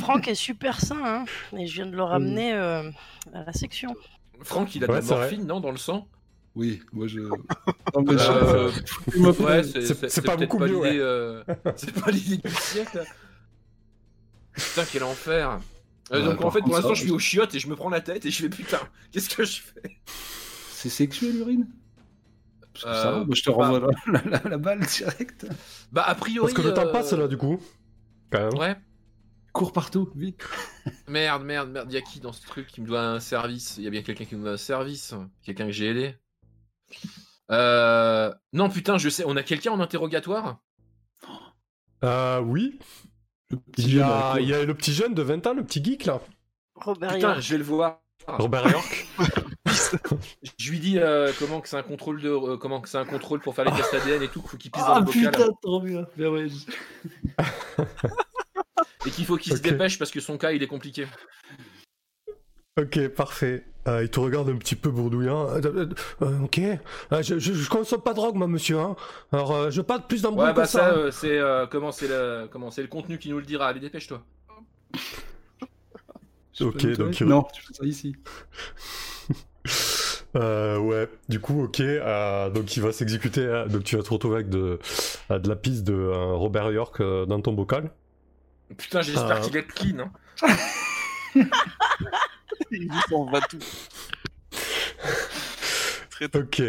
Franck 0.00 0.26
est 0.28 0.34
super 0.34 0.80
sain, 0.80 1.24
hein, 1.24 1.24
et 1.56 1.66
je 1.66 1.74
viens 1.74 1.86
de 1.86 1.96
le 1.96 2.02
ramener 2.02 2.52
euh, 2.54 2.90
à 3.32 3.44
la 3.44 3.52
section. 3.52 3.94
Franck, 4.42 4.74
il 4.74 4.84
a 4.84 4.88
de 4.88 4.92
Ouais, 4.92 5.00
la 5.00 5.06
morphine, 5.06 5.46
non, 5.46 5.60
dans 5.60 5.70
le 5.70 5.76
sang? 5.78 6.06
Oui, 6.54 6.80
moi 6.92 7.06
je. 7.08 7.20
Non, 7.20 7.36
mais 7.96 8.16
je- 8.16 8.30
Euh, 8.30 8.70
pas. 9.32 9.44
Ouais, 9.44 9.62
c'est 9.64 10.22
pas 10.24 10.36
beaucoup 10.36 10.58
mieux, 10.60 10.74
l'idée, 10.84 10.98
euh, 11.00 11.42
C'est 11.76 11.92
pas 11.92 12.10
l'idée 12.10 12.36
du 12.36 12.54
siècle. 12.54 13.04
Putain, 14.54 14.84
quel 14.90 15.02
enfer. 15.04 15.50
Euh, 15.50 15.58
Ouais, 16.10 16.22
donc 16.22 16.44
en 16.44 16.50
fait, 16.50 16.60
pour 16.60 16.74
l'instant, 16.74 16.92
je 16.94 17.00
suis 17.02 17.10
au 17.10 17.18
chiottes 17.18 17.54
et 17.54 17.58
je 17.58 17.66
me 17.68 17.74
prends 17.76 17.88
la 17.88 18.00
tête 18.02 18.26
et 18.26 18.30
je 18.30 18.42
fais 18.42 18.48
putain, 18.50 18.78
qu'est-ce 19.10 19.34
que 19.34 19.42
je 19.44 19.60
fais? 19.62 19.96
C'est 20.70 20.90
sexuel 20.90 21.34
l'urine? 21.36 21.66
Parce 22.74 22.84
que 22.84 22.90
ça 22.90 23.08
Euh, 23.08 23.18
va, 23.20 23.24
moi 23.24 23.34
je 23.34 23.42
te 23.42 23.50
bah- 23.50 23.56
renvoie 23.56 23.90
la, 24.06 24.12
la- 24.22 24.30
la- 24.42 24.48
la 24.50 24.58
balle 24.58 24.80
direct. 24.80 25.46
Bah, 25.92 26.02
a 26.02 26.14
priori. 26.14 26.52
Parce 26.52 26.62
que 26.62 26.68
le 26.68 26.74
temps 26.74 26.86
euh, 26.86 26.92
passe 26.92 27.12
là, 27.14 27.26
du 27.26 27.36
coup. 27.38 27.58
Quand 28.30 28.50
même. 28.50 28.58
Ouais. 28.60 28.76
Cours 29.52 29.72
partout, 29.72 30.10
vite. 30.14 30.42
Merde, 31.08 31.44
merde, 31.44 31.70
merde, 31.70 31.90
y'a 31.92 32.02
qui 32.02 32.20
dans 32.20 32.32
ce 32.32 32.44
truc 32.44 32.66
qui 32.66 32.80
me 32.82 32.86
doit 32.86 33.00
un 33.02 33.20
service? 33.20 33.76
Il 33.78 33.84
y 33.84 33.86
a 33.86 33.90
bien 33.90 34.02
quelqu'un 34.02 34.24
qui 34.24 34.34
me 34.36 34.42
doit 34.42 34.52
un 34.52 34.56
service? 34.58 35.14
Quelqu'un 35.42 35.66
que 35.66 35.72
j'ai 35.72 35.86
aidé? 35.90 36.16
Euh... 37.50 38.32
Non, 38.52 38.68
putain, 38.70 38.98
je 38.98 39.08
sais, 39.08 39.24
on 39.26 39.36
a 39.36 39.42
quelqu'un 39.42 39.72
en 39.72 39.80
interrogatoire? 39.80 40.58
Euh, 42.04 42.40
oui. 42.40 42.78
Il 43.78 43.94
y, 43.94 44.00
a, 44.00 44.36
il 44.40 44.48
y 44.48 44.54
a 44.54 44.64
le 44.64 44.74
petit 44.74 44.92
jeune 44.92 45.14
de 45.14 45.22
20 45.22 45.46
ans, 45.46 45.54
le 45.54 45.64
petit 45.64 45.82
geek 45.84 46.06
là. 46.06 46.20
Robert 46.74 47.14
Putain, 47.14 47.28
York. 47.28 47.40
je 47.40 47.50
vais 47.52 47.58
le 47.58 47.64
voir. 47.64 48.00
Robert 48.26 48.68
York. 48.70 49.06
Je 50.58 50.70
lui 50.70 50.78
dis 50.78 50.98
euh, 50.98 51.30
comment 51.38 51.60
que 51.60 51.68
c'est 51.68 51.76
un 51.76 51.82
contrôle 51.82 52.20
de 52.20 52.28
euh, 52.28 52.56
comment 52.56 52.80
que 52.80 52.88
c'est 52.88 52.98
un 52.98 53.04
contrôle 53.04 53.40
pour 53.40 53.54
faire 53.54 53.64
les 53.64 53.72
tests 53.72 53.94
ADN 53.94 54.22
et 54.22 54.28
tout, 54.28 54.40
qu'il 54.40 54.48
faut 54.50 54.56
qu'il 54.56 54.70
pisse 54.70 54.82
dans 54.82 54.94
Ah 54.94 54.98
le 55.00 55.04
bocal 55.04 55.30
putain, 55.30 55.48
trop 55.62 55.80
bien. 55.80 56.06
Ouais. 56.18 56.46
et 59.06 59.10
qu'il 59.10 59.24
faut 59.26 59.36
qu'il 59.36 59.52
Ok. 59.52 59.58
se 59.58 59.62
dépêche 59.62 59.98
parce 59.98 60.10
que 60.10 60.20
son 60.20 60.38
cas 60.38 60.52
il 60.52 60.62
est 60.62 60.66
compliqué. 60.66 61.06
ok, 62.80 63.08
parfait. 63.08 63.64
Euh, 63.86 64.02
il 64.02 64.08
te 64.10 64.18
regarde 64.18 64.48
un 64.48 64.56
petit 64.56 64.76
peu 64.76 64.90
bourdouillant. 64.90 65.46
Euh, 65.50 65.60
euh, 65.64 65.88
euh, 66.22 66.40
ok. 66.40 66.58
Euh, 66.58 67.22
je, 67.22 67.38
je, 67.38 67.52
je 67.52 67.68
consomme 67.68 68.00
pas 68.00 68.12
de 68.12 68.16
drogue, 68.16 68.34
moi, 68.36 68.46
monsieur. 68.46 68.78
Hein. 68.78 68.96
Alors, 69.32 69.52
euh, 69.54 69.70
je 69.70 69.76
veux 69.78 69.86
pas 69.86 69.98
de 69.98 70.04
plus 70.04 70.22
d'embrouille 70.22 70.46
Ouais, 70.46 70.52
que 70.52 70.56
bah 70.60 70.66
ça. 70.66 70.78
ça, 70.78 70.94
hein. 70.96 71.10
c'est 71.12 71.38
euh, 71.38 71.66
comment 71.66 71.92
c'est 71.92 72.08
le 72.08 72.48
comment 72.50 72.70
c'est 72.70 72.82
le 72.82 72.88
contenu 72.88 73.18
qui 73.18 73.28
nous 73.30 73.38
le 73.38 73.44
dira. 73.44 73.66
Allez, 73.68 73.80
dépêche-toi. 73.80 74.22
Je 76.54 76.64
Ok, 76.64 76.86
donc 76.96 77.20
il- 77.20 77.26
Non, 77.26 77.42
tu 77.52 77.62
fais 77.62 77.74
ça 77.74 77.84
ici. 77.84 78.16
Euh, 80.36 80.78
ouais, 80.78 81.08
du 81.28 81.38
coup, 81.38 81.62
ok. 81.62 81.78
euh, 81.78 82.50
donc 82.50 82.76
il 82.76 82.82
va 82.82 82.90
s'exécuter. 82.90 83.42
euh, 83.42 83.68
donc 83.68 83.84
tu 83.84 83.96
vas 83.96 84.02
te 84.02 84.10
retrouver 84.10 84.34
avec 84.34 84.48
de, 84.48 84.80
euh, 85.30 85.38
de 85.38 85.48
la 85.48 85.54
piste 85.54 85.84
de 85.84 85.94
euh, 85.94 86.32
Robert 86.34 86.72
York 86.72 87.00
euh, 87.00 87.24
dans 87.24 87.40
ton 87.40 87.52
bocal. 87.52 87.92
Putain, 88.76 89.00
j'espère 89.02 89.40
qu'il 89.42 89.56
est 89.56 89.64
clean. 89.64 90.10
Hein. 90.42 90.56
Il 92.80 92.90
s'en 93.08 93.24
va 93.30 93.40
tout. 93.42 93.58
Très 96.10 96.28
tôt. 96.28 96.40
Ok. 96.40 96.62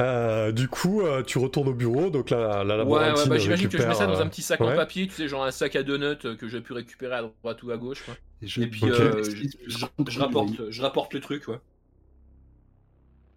Euh, 0.00 0.52
du 0.52 0.68
coup, 0.68 1.00
euh, 1.02 1.22
tu 1.24 1.38
retournes 1.38 1.68
au 1.68 1.74
bureau. 1.74 2.08
Donc 2.10 2.30
là, 2.30 2.62
la 2.62 2.74
Ouais, 2.76 2.78
laborantine 2.78 3.14
ouais, 3.16 3.28
bah 3.28 3.38
j'imagine 3.38 3.68
que 3.68 3.78
je 3.78 3.86
mets 3.86 3.94
ça 3.94 4.06
dans 4.06 4.20
un 4.20 4.26
euh, 4.26 4.28
petit 4.28 4.42
sac 4.42 4.60
en 4.62 4.68
ouais. 4.68 4.76
papier, 4.76 5.08
tu 5.08 5.14
sais, 5.14 5.26
genre 5.28 5.44
un 5.44 5.50
sac 5.50 5.74
à 5.74 5.82
deux 5.82 5.96
notes 5.96 6.24
euh, 6.26 6.36
que 6.36 6.46
j'ai 6.48 6.60
pu 6.60 6.72
récupérer 6.72 7.16
à 7.16 7.22
droite 7.22 7.62
ou 7.64 7.72
à 7.72 7.76
gauche. 7.76 8.04
Quoi. 8.04 8.14
je- 8.42 8.62
Et 8.62 8.68
puis 8.68 8.84
euh, 8.88 9.24
je, 9.24 9.48
je- 9.66 9.86
je 10.08 10.20
rapporte, 10.20 10.70
je 10.70 10.82
rapporte 10.82 11.14
le 11.14 11.20
truc, 11.20 11.48
ouais. 11.48 11.58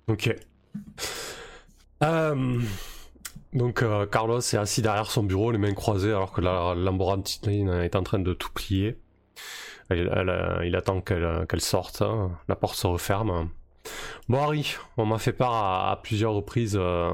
Ok. 0.08 0.36
Euh, 2.04 2.60
donc 3.54 3.82
euh, 3.84 4.06
Carlos 4.06 4.40
est 4.40 4.56
assis 4.56 4.82
derrière 4.82 5.10
son 5.12 5.24
bureau, 5.24 5.52
les 5.52 5.58
mains 5.58 5.74
croisées, 5.74 6.10
alors 6.10 6.32
que 6.32 6.42
la 6.42 6.74
laborantine 6.76 7.70
est 7.70 7.96
en 7.96 8.04
train 8.04 8.20
de 8.20 8.34
tout 8.34 8.52
plier. 8.54 8.98
Elle- 9.92 10.30
euh, 10.30 10.66
il 10.66 10.76
attend 10.76 11.02
qu'elle 11.02 11.46
qu'elle 11.48 11.62
sorte, 11.62 12.02
hein. 12.02 12.32
la 12.48 12.56
porte 12.56 12.76
se 12.76 12.88
referme. 12.88 13.50
Bon 14.30 14.42
Harry, 14.44 14.76
on 14.98 15.06
m'a 15.06 15.18
fait 15.18 15.34
part 15.34 15.54
à, 15.90 16.00
plusieurs 16.02 16.34
reprises 16.34 16.78
euh, 16.80 17.12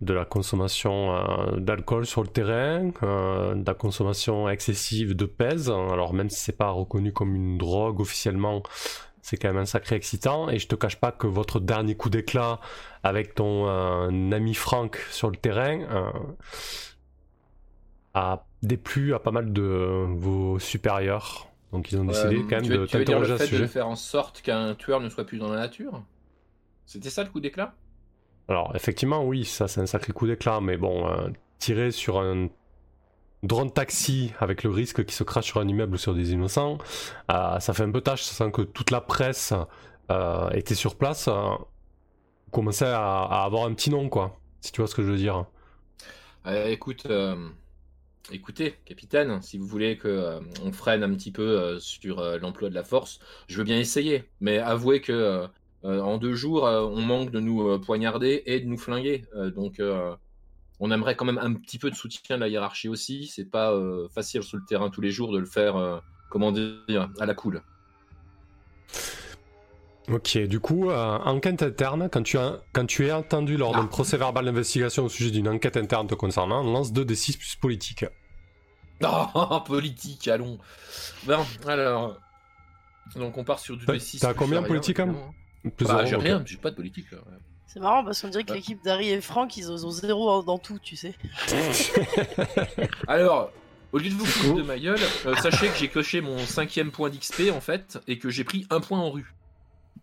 de 0.00 0.12
la 0.12 0.24
consommation 0.24 1.14
euh, 1.14 1.56
d'alcool 1.56 2.06
sur 2.06 2.22
le 2.22 2.28
terrain, 2.28 2.90
euh, 3.02 3.54
de 3.54 3.64
la 3.66 3.74
consommation 3.74 4.48
excessive 4.48 5.14
de 5.14 5.24
pèse. 5.26 5.70
Alors 5.70 6.12
même 6.12 6.28
si 6.28 6.40
c'est 6.40 6.56
pas 6.56 6.70
reconnu 6.70 7.12
comme 7.12 7.34
une 7.34 7.56
drogue 7.58 8.00
officiellement, 8.00 8.62
c'est 9.22 9.36
quand 9.36 9.48
même 9.48 9.58
un 9.58 9.66
sacré 9.66 9.96
excitant. 9.96 10.48
Et 10.50 10.58
je 10.58 10.66
te 10.68 10.74
cache 10.74 10.96
pas 10.96 11.12
que 11.12 11.26
votre 11.26 11.60
dernier 11.60 11.96
coup 11.96 12.10
d'éclat 12.10 12.60
avec 13.02 13.34
ton 13.34 13.68
euh, 13.68 14.08
ami 14.32 14.54
Franck 14.54 14.98
sur 15.10 15.30
le 15.30 15.36
terrain 15.36 15.80
euh, 15.90 16.10
a 18.14 18.44
déplu 18.62 19.14
à 19.14 19.18
pas 19.20 19.30
mal 19.30 19.52
de 19.52 20.04
vos 20.16 20.58
supérieurs. 20.58 21.48
Donc 21.72 21.92
ils 21.92 21.98
ont 21.98 22.04
décidé 22.04 22.36
Euh, 22.36 22.42
quand 22.44 22.56
même 22.56 22.64
tu 22.64 22.72
veux- 22.72 22.78
de 22.78 22.86
tu 22.86 22.98
veux 22.98 23.04
dire 23.04 23.20
le 23.20 23.28
fait 23.28 23.48
de 23.48 23.64
faire 23.66 23.86
en 23.88 23.96
sorte 23.96 24.42
qu'un 24.42 24.74
tueur 24.74 25.00
ne 25.00 25.08
soit 25.08 25.24
plus 25.24 25.38
dans 25.38 25.48
la 25.50 25.58
nature? 25.60 26.04
C'était 26.86 27.10
ça 27.10 27.24
le 27.24 27.30
coup 27.30 27.40
d'éclat? 27.40 27.74
Alors 28.48 28.74
effectivement 28.76 29.24
oui, 29.24 29.44
ça 29.44 29.66
c'est 29.68 29.80
un 29.80 29.86
sacré 29.86 30.12
coup 30.12 30.26
d'éclat, 30.26 30.60
mais 30.60 30.76
bon, 30.76 31.08
euh, 31.08 31.28
tirer 31.58 31.90
sur 31.90 32.20
un 32.20 32.48
drone 33.42 33.72
taxi 33.72 34.32
avec 34.40 34.64
le 34.64 34.70
risque 34.70 35.04
qu'il 35.04 35.14
se 35.14 35.24
crache 35.24 35.46
sur 35.46 35.60
un 35.60 35.68
immeuble 35.68 35.94
ou 35.94 35.98
sur 35.98 36.14
des 36.14 36.32
innocents, 36.32 36.78
euh, 37.32 37.60
ça 37.60 37.74
fait 37.74 37.84
un 37.84 37.90
peu 37.92 38.00
tâche, 38.02 38.22
sachant 38.24 38.50
que 38.50 38.62
toute 38.62 38.90
la 38.92 39.00
presse 39.02 39.54
euh, 40.12 40.50
était 40.50 40.74
sur 40.76 40.96
place, 40.96 41.28
commençait 42.50 42.86
à, 42.86 43.22
à 43.22 43.44
avoir 43.44 43.64
un 43.66 43.74
petit 43.74 43.90
nom 43.90 44.08
quoi, 44.08 44.40
si 44.60 44.72
tu 44.72 44.80
vois 44.80 44.88
ce 44.88 44.94
que 44.94 45.02
je 45.02 45.10
veux 45.10 45.16
dire. 45.16 45.46
Écoute, 46.46 47.06
écoutez, 48.32 48.76
capitaine, 48.84 49.40
si 49.42 49.58
vous 49.58 49.66
voulez 49.66 49.96
que 49.96 50.08
euh, 50.08 50.40
on 50.64 50.72
freine 50.72 51.02
un 51.02 51.14
petit 51.14 51.32
peu 51.32 51.42
euh, 51.42 51.78
sur 51.78 52.18
euh, 52.18 52.38
l'emploi 52.38 52.68
de 52.68 52.74
la 52.74 52.84
force, 52.84 53.20
je 53.48 53.58
veux 53.58 53.64
bien 53.64 53.78
essayer. 53.78 54.24
Mais 54.40 54.58
avouez 54.58 55.00
que 55.00 55.46
en 55.82 56.18
deux 56.18 56.34
jours, 56.34 56.64
on 56.64 57.00
manque 57.00 57.30
de 57.30 57.38
nous 57.38 57.78
poignarder 57.78 58.42
et 58.46 58.58
de 58.58 58.66
nous 58.66 58.76
flinguer. 58.76 59.24
Donc, 59.54 59.80
on 60.80 60.90
aimerait 60.90 61.14
quand 61.14 61.24
même 61.24 61.38
un 61.38 61.54
petit 61.54 61.78
peu 61.78 61.90
de 61.90 61.94
soutien 61.94 62.34
de 62.34 62.40
la 62.40 62.48
hiérarchie 62.48 62.88
aussi. 62.88 63.28
C'est 63.28 63.44
pas 63.44 63.72
facile 64.12 64.42
sur 64.42 64.56
le 64.56 64.64
terrain 64.64 64.90
tous 64.90 65.00
les 65.00 65.12
jours 65.12 65.30
de 65.30 65.38
le 65.38 65.46
faire, 65.46 66.02
comment 66.28 66.50
dire, 66.50 67.08
à 67.20 67.26
la 67.26 67.34
cool. 67.34 67.62
Ok, 70.08 70.38
du 70.38 70.60
coup, 70.60 70.90
euh, 70.90 71.18
enquête 71.18 71.62
interne, 71.62 72.08
quand 72.12 72.22
tu, 72.22 72.38
as, 72.38 72.60
quand 72.72 72.86
tu 72.86 73.06
es 73.06 73.12
entendu 73.12 73.56
lors 73.56 73.72
d'un 73.72 73.84
Ah. 73.84 73.88
procès 73.88 74.16
verbal 74.16 74.44
d'investigation 74.44 75.04
au 75.04 75.08
sujet 75.08 75.30
d'une 75.32 75.48
enquête 75.48 75.76
interne 75.76 76.06
te 76.06 76.14
concernant, 76.14 76.62
lance 76.62 76.92
2 76.92 77.04
des 77.04 77.16
6 77.16 77.36
plus 77.36 77.56
politique. 77.56 78.04
Oh, 79.02 79.60
politique, 79.66 80.28
allons. 80.28 80.58
Bon, 81.24 81.44
alors. 81.66 82.18
Donc, 83.16 83.36
on 83.36 83.44
part 83.44 83.58
sur 83.58 83.76
du 83.76 83.84
T'as- 83.84 83.94
D6. 83.94 84.20
t'as 84.20 84.34
combien 84.34 84.60
rien, 84.60 84.68
politique, 84.68 85.00
hein. 85.00 85.14
Plus 85.76 85.86
Bah, 85.86 86.04
j'ai 86.04 86.16
rien, 86.16 86.42
j'ai 86.46 86.56
pas 86.56 86.70
de 86.70 86.76
politique. 86.76 87.06
ouais. 87.12 87.18
C'est 87.66 87.80
marrant 87.80 88.04
parce 88.04 88.20
qu'on 88.22 88.28
dirait 88.28 88.44
que 88.44 88.50
Ouais. 88.52 88.56
l'équipe 88.58 88.82
d'Harry 88.84 89.10
et 89.10 89.20
Franck, 89.20 89.56
ils 89.56 89.70
ont 89.70 89.74
ont 89.84 89.90
zéro 89.90 90.42
dans 90.42 90.58
tout, 90.58 90.78
tu 90.80 90.94
sais. 90.96 91.14
Alors, 93.08 93.50
au 93.92 93.98
lieu 93.98 94.08
de 94.08 94.14
vous 94.14 94.24
foutre 94.24 94.54
de 94.56 94.62
ma 94.62 94.78
gueule, 94.78 94.98
euh, 95.26 95.34
sachez 95.36 95.68
que 95.68 95.76
j'ai 95.76 95.88
coché 95.88 96.20
mon 96.20 96.38
cinquième 96.38 96.90
point 96.90 97.10
d'XP 97.10 97.50
en 97.54 97.60
fait, 97.60 97.98
et 98.06 98.18
que 98.18 98.30
j'ai 98.30 98.44
pris 98.44 98.66
un 98.70 98.80
point 98.80 98.98
en 98.98 99.10
rue. 99.10 99.32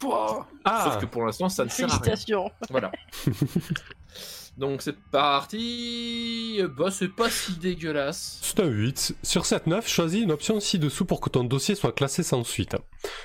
Pouah 0.03 0.47
Ah 0.65 0.83
Sauf 0.85 1.01
que 1.01 1.05
pour 1.05 1.25
l'instant, 1.25 1.49
ça 1.49 1.65
ne 1.65 1.69
sert 1.69 1.85
à 1.85 1.93
rien. 1.93 2.03
Félicitations. 2.03 2.51
Voilà. 2.69 2.91
Donc 4.57 4.83
c'est 4.83 4.99
parti. 5.09 6.61
Bah, 6.77 6.91
c'est 6.91 7.07
pas 7.07 7.29
si 7.29 7.53
dégueulasse. 7.53 8.39
C'est 8.43 8.59
un 8.59 8.67
8. 8.67 9.15
Sur 9.23 9.45
cette 9.45 9.65
9, 9.65 9.87
choisis 9.87 10.21
une 10.21 10.31
option 10.31 10.59
ci-dessous 10.59 11.05
pour 11.05 11.21
que 11.21 11.29
ton 11.29 11.43
dossier 11.43 11.73
soit 11.73 11.91
classé 11.91 12.21
sans 12.21 12.43
suite. 12.43 12.75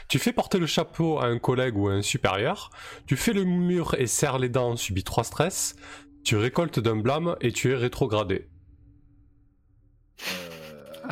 Tu 0.09 0.19
fais 0.19 0.33
porter 0.33 0.59
le 0.59 0.67
chapeau 0.67 1.19
à 1.19 1.27
un 1.27 1.39
collègue 1.39 1.77
ou 1.77 1.89
à 1.89 1.93
un 1.93 2.03
supérieur, 2.03 2.71
tu 3.07 3.17
fais 3.17 3.35
le 3.35 3.45
mur 3.45 3.95
et 3.99 4.07
serres 4.07 4.39
les 4.39 4.49
dents, 4.49 4.77
subis 4.77 5.05
3 5.05 5.25
stress, 5.25 5.77
tu 6.25 6.37
récoltes 6.37 6.81
d'un 6.81 6.97
blâme 6.97 7.37
et 7.43 7.53
tu 7.53 7.71
es 7.73 7.75
rétrogradé. 7.75 8.49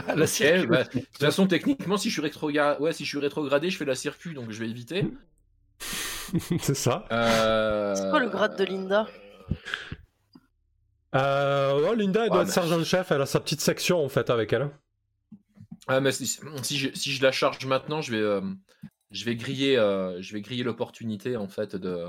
Euh, 0.08 0.14
la 0.14 0.26
ok, 0.26 0.28
circuit. 0.28 0.66
bah, 0.66 0.84
de 0.84 0.90
toute 1.00 1.18
façon, 1.18 1.46
techniquement, 1.46 1.96
si 1.98 2.08
je 2.08 2.14
suis 2.14 2.22
rétrogradé, 2.22 2.82
ouais, 2.82 2.92
si 2.92 3.04
je 3.04 3.08
suis 3.10 3.18
rétrogradé, 3.18 3.70
je 3.70 3.76
fais 3.76 3.84
la 3.84 3.94
circuit, 3.94 4.34
donc 4.34 4.50
je 4.50 4.60
vais 4.60 4.68
éviter. 4.68 5.06
C'est 6.60 6.74
ça. 6.74 7.04
Euh... 7.12 7.94
C'est 7.94 8.10
quoi 8.10 8.20
le 8.20 8.28
grade 8.28 8.56
de 8.58 8.64
Linda? 8.64 9.06
Euh, 11.14 11.80
ouais, 11.82 11.96
Linda, 11.96 12.24
elle 12.24 12.28
doit 12.28 12.38
Ouais, 12.38 12.42
être 12.42 12.48
mais- 12.48 12.52
sergent-chef, 12.52 13.10
elle 13.10 13.22
a 13.22 13.26
sa 13.26 13.40
petite 13.40 13.60
section 13.60 14.04
en 14.04 14.08
fait 14.08 14.28
avec 14.30 14.52
elle. 14.52 14.70
Ah, 15.88 16.00
mais 16.00 16.10
si, 16.12 16.26
si 16.26 16.78
je, 16.78 16.88
si 16.94 17.12
je 17.12 17.22
la 17.22 17.30
charge 17.32 17.64
maintenant, 17.64 18.02
je 18.02 18.10
vais, 18.12 18.20
euh, 18.20 18.40
je 19.12 19.24
vais 19.24 19.36
griller, 19.36 19.76
euh, 19.78 20.20
je 20.20 20.32
vais 20.32 20.40
griller 20.40 20.64
l'opportunité 20.64 21.36
en 21.36 21.46
fait 21.48 21.76
de. 21.76 22.08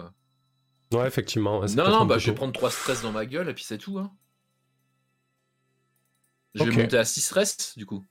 Ouais, 0.93 1.05
effectivement. 1.05 1.59
ouais, 1.59 1.67
non, 1.75 1.89
non, 1.89 2.05
bah 2.05 2.17
je 2.17 2.27
vais 2.31 2.35
prendre 2.35 2.53
3 2.53 2.71
stress 2.71 3.01
dans 3.03 3.11
ma 3.11 3.25
gueule 3.25 3.49
et 3.49 3.53
puis 3.53 3.63
c'est 3.63 3.77
tout. 3.77 3.99
Hein. 3.99 4.11
Je 6.55 6.63
vais 6.63 6.71
monter 6.71 6.97
à 6.97 7.05
6 7.05 7.21
stress 7.21 7.77
du 7.77 7.85
coup. 7.85 8.03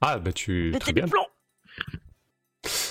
Ah, 0.00 0.18
bah 0.18 0.32
tu. 0.32 0.70
Mais 0.72 0.78
Très 0.80 0.92
bien. 0.92 1.06
plomb 1.06 1.26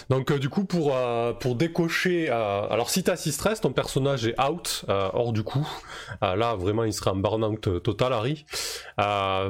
Donc 0.10 0.32
euh, 0.32 0.39
du 0.39 0.50
coup 0.50 0.65
pour, 0.65 0.95
euh, 0.95 1.34
pour 1.34 1.56
décocher, 1.56 2.28
euh, 2.30 2.67
alors 2.69 2.89
si 2.89 3.04
t'as 3.04 3.15
6 3.15 3.32
stress, 3.32 3.62
ton 3.62 3.72
personnage 3.72 4.26
est 4.26 4.39
out, 4.41 4.86
hors 4.88 5.34
du 5.34 5.43
coup. 5.43 5.67
Là 6.22 6.56
vraiment 6.56 6.84
il 6.84 6.93
serait 6.93 7.12
en 7.12 7.15
burn-out 7.15 7.84
total 7.84 8.13
Harry, 8.13 8.45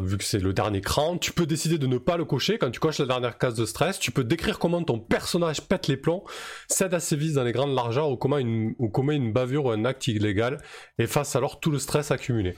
vu 0.02 0.18
que 0.18 0.24
c'est 0.24 0.40
le 0.40 0.54
dernier 0.54 0.82
cran. 0.82 1.18
Tu 1.18 1.32
peux 1.32 1.46
décider 1.46 1.78
de 1.78 1.88
ne 1.88 1.98
pas 1.98 2.18
le 2.18 2.26
cocher, 2.26 2.58
quand 2.58 2.72
tu 2.72 2.80
coches 2.80 3.00
la 3.00 3.06
dernière 3.06 3.38
case 3.38 3.56
de 3.56 3.66
stress, 3.66 4.00
tu 4.00 4.12
peux 4.12 4.24
décrire 4.24 4.60
comment 4.60 4.84
ton 4.84 5.00
personnage 5.00 5.62
pète 5.62 5.88
les 5.88 5.98
plombs, 5.98 6.24
cède 6.68 6.94
à 6.94 7.00
ses 7.00 7.16
vices 7.16 7.34
dans 7.34 7.44
les 7.44 7.54
grandes 7.54 7.74
largeurs 7.74 8.10
ou 8.10 8.18
commet 8.18 8.42
une, 8.42 8.76
ou 8.80 8.90
commet 8.90 9.16
une 9.16 9.32
bavure 9.32 9.66
ou 9.66 9.72
un 9.72 9.86
acte 9.86 10.08
illégal, 10.08 10.58
et 10.98 11.08
fasse 11.08 11.36
alors 11.36 11.60
tout 11.60 11.72
le 11.72 11.80
stress 11.80 12.12
accumulé. 12.12 12.56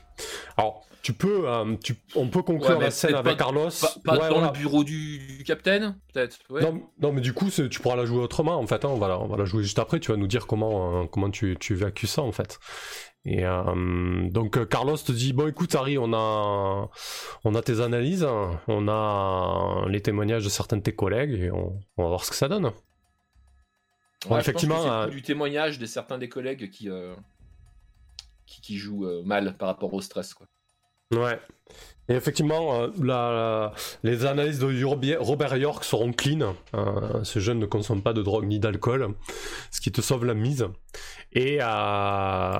Alors 0.57 0.83
tu 1.03 1.13
peux, 1.13 1.49
euh, 1.49 1.75
tu, 1.83 1.95
on 2.15 2.27
peut 2.27 2.41
conclure 2.43 2.77
Ouais, 2.77 2.83
la 2.85 2.91
scène 2.91 3.15
avec 3.15 3.37
pas- 3.37 3.43
Carlos. 3.43 3.69
Pas, 3.69 3.87
pas 4.03 4.13
Ouais, 4.13 4.19
dans 4.29 4.39
voilà. 4.39 4.47
le 4.53 4.59
bureau 4.59 4.83
du, 4.83 5.19
du 5.37 5.43
capitaine, 5.43 5.95
peut-être. 6.13 6.37
Ouais. 6.49 6.61
Non, 6.61 6.81
non, 7.01 7.11
mais 7.11 7.21
du 7.21 7.33
coup, 7.33 7.49
tu 7.49 7.79
pourras 7.79 7.95
la 7.95 8.05
jouer 8.05 8.19
autrement, 8.19 8.55
en 8.57 8.67
fait. 8.67 8.85
hein. 8.85 8.89
On, 8.89 8.97
va 8.97 9.07
la, 9.07 9.19
on 9.19 9.27
va 9.27 9.37
la 9.37 9.45
jouer 9.45 9.63
juste 9.63 9.79
après. 9.79 9.99
Tu 9.99 10.11
vas 10.11 10.17
nous 10.17 10.27
dire 10.27 10.47
comment, 10.47 11.01
euh, 11.01 11.05
comment 11.07 11.29
tu, 11.29 11.57
tu 11.59 11.73
évacues 11.73 12.07
ça, 12.07 12.21
en 12.21 12.31
fait. 12.31 12.59
Et 13.23 13.45
euh, 13.45 14.29
donc, 14.29 14.67
Carlos 14.67 14.97
te 14.97 15.11
dit 15.11 15.33
Bon, 15.33 15.47
écoute, 15.47 15.75
Harry, 15.75 15.97
on 15.97 16.11
a, 16.13 16.89
on 17.43 17.55
a 17.55 17.61
tes 17.61 17.79
analyses, 17.81 18.23
hein. 18.23 18.59
on 18.67 18.87
a 18.87 19.85
les 19.87 20.01
témoignages 20.01 20.43
de 20.43 20.49
certains 20.49 20.77
de 20.77 20.81
tes 20.81 20.95
collègues, 20.95 21.33
et 21.33 21.51
on, 21.51 21.79
on 21.97 22.03
va 22.03 22.09
voir 22.09 22.23
ce 22.25 22.31
que 22.31 22.35
ça 22.35 22.47
donne. 22.47 22.65
Ouais, 22.65 22.71
je 24.23 24.27
pense 24.27 24.35
que 24.37 24.41
effectivement, 24.41 25.07
du 25.07 25.21
témoignage 25.21 25.79
de 25.79 25.85
certains 25.85 26.17
des 26.17 26.29
collègues 26.29 26.69
qui, 26.69 26.89
qui, 28.45 28.61
qui 28.61 28.77
jouent 28.77 29.07
mal 29.23 29.55
par 29.57 29.67
rapport 29.67 29.93
au 29.93 30.01
stress. 30.01 30.33
Quoi. 30.33 30.47
Ouais. 31.11 31.39
Et 32.09 32.13
effectivement, 32.13 32.89
euh, 32.99 33.69
les 34.03 34.25
analyses 34.25 34.59
de 34.59 35.15
Robert 35.17 35.55
York 35.55 35.83
seront 35.83 36.11
clean. 36.11 36.55
Euh, 36.75 37.23
ce 37.23 37.39
jeune 37.39 37.59
ne 37.59 37.65
consomme 37.65 38.01
pas 38.01 38.11
de 38.13 38.21
drogue 38.21 38.45
ni 38.45 38.59
d'alcool, 38.59 39.13
ce 39.71 39.79
qui 39.79 39.91
te 39.91 40.01
sauve 40.01 40.25
la 40.25 40.33
mise. 40.33 40.67
Et, 41.31 41.59
euh, 41.61 42.59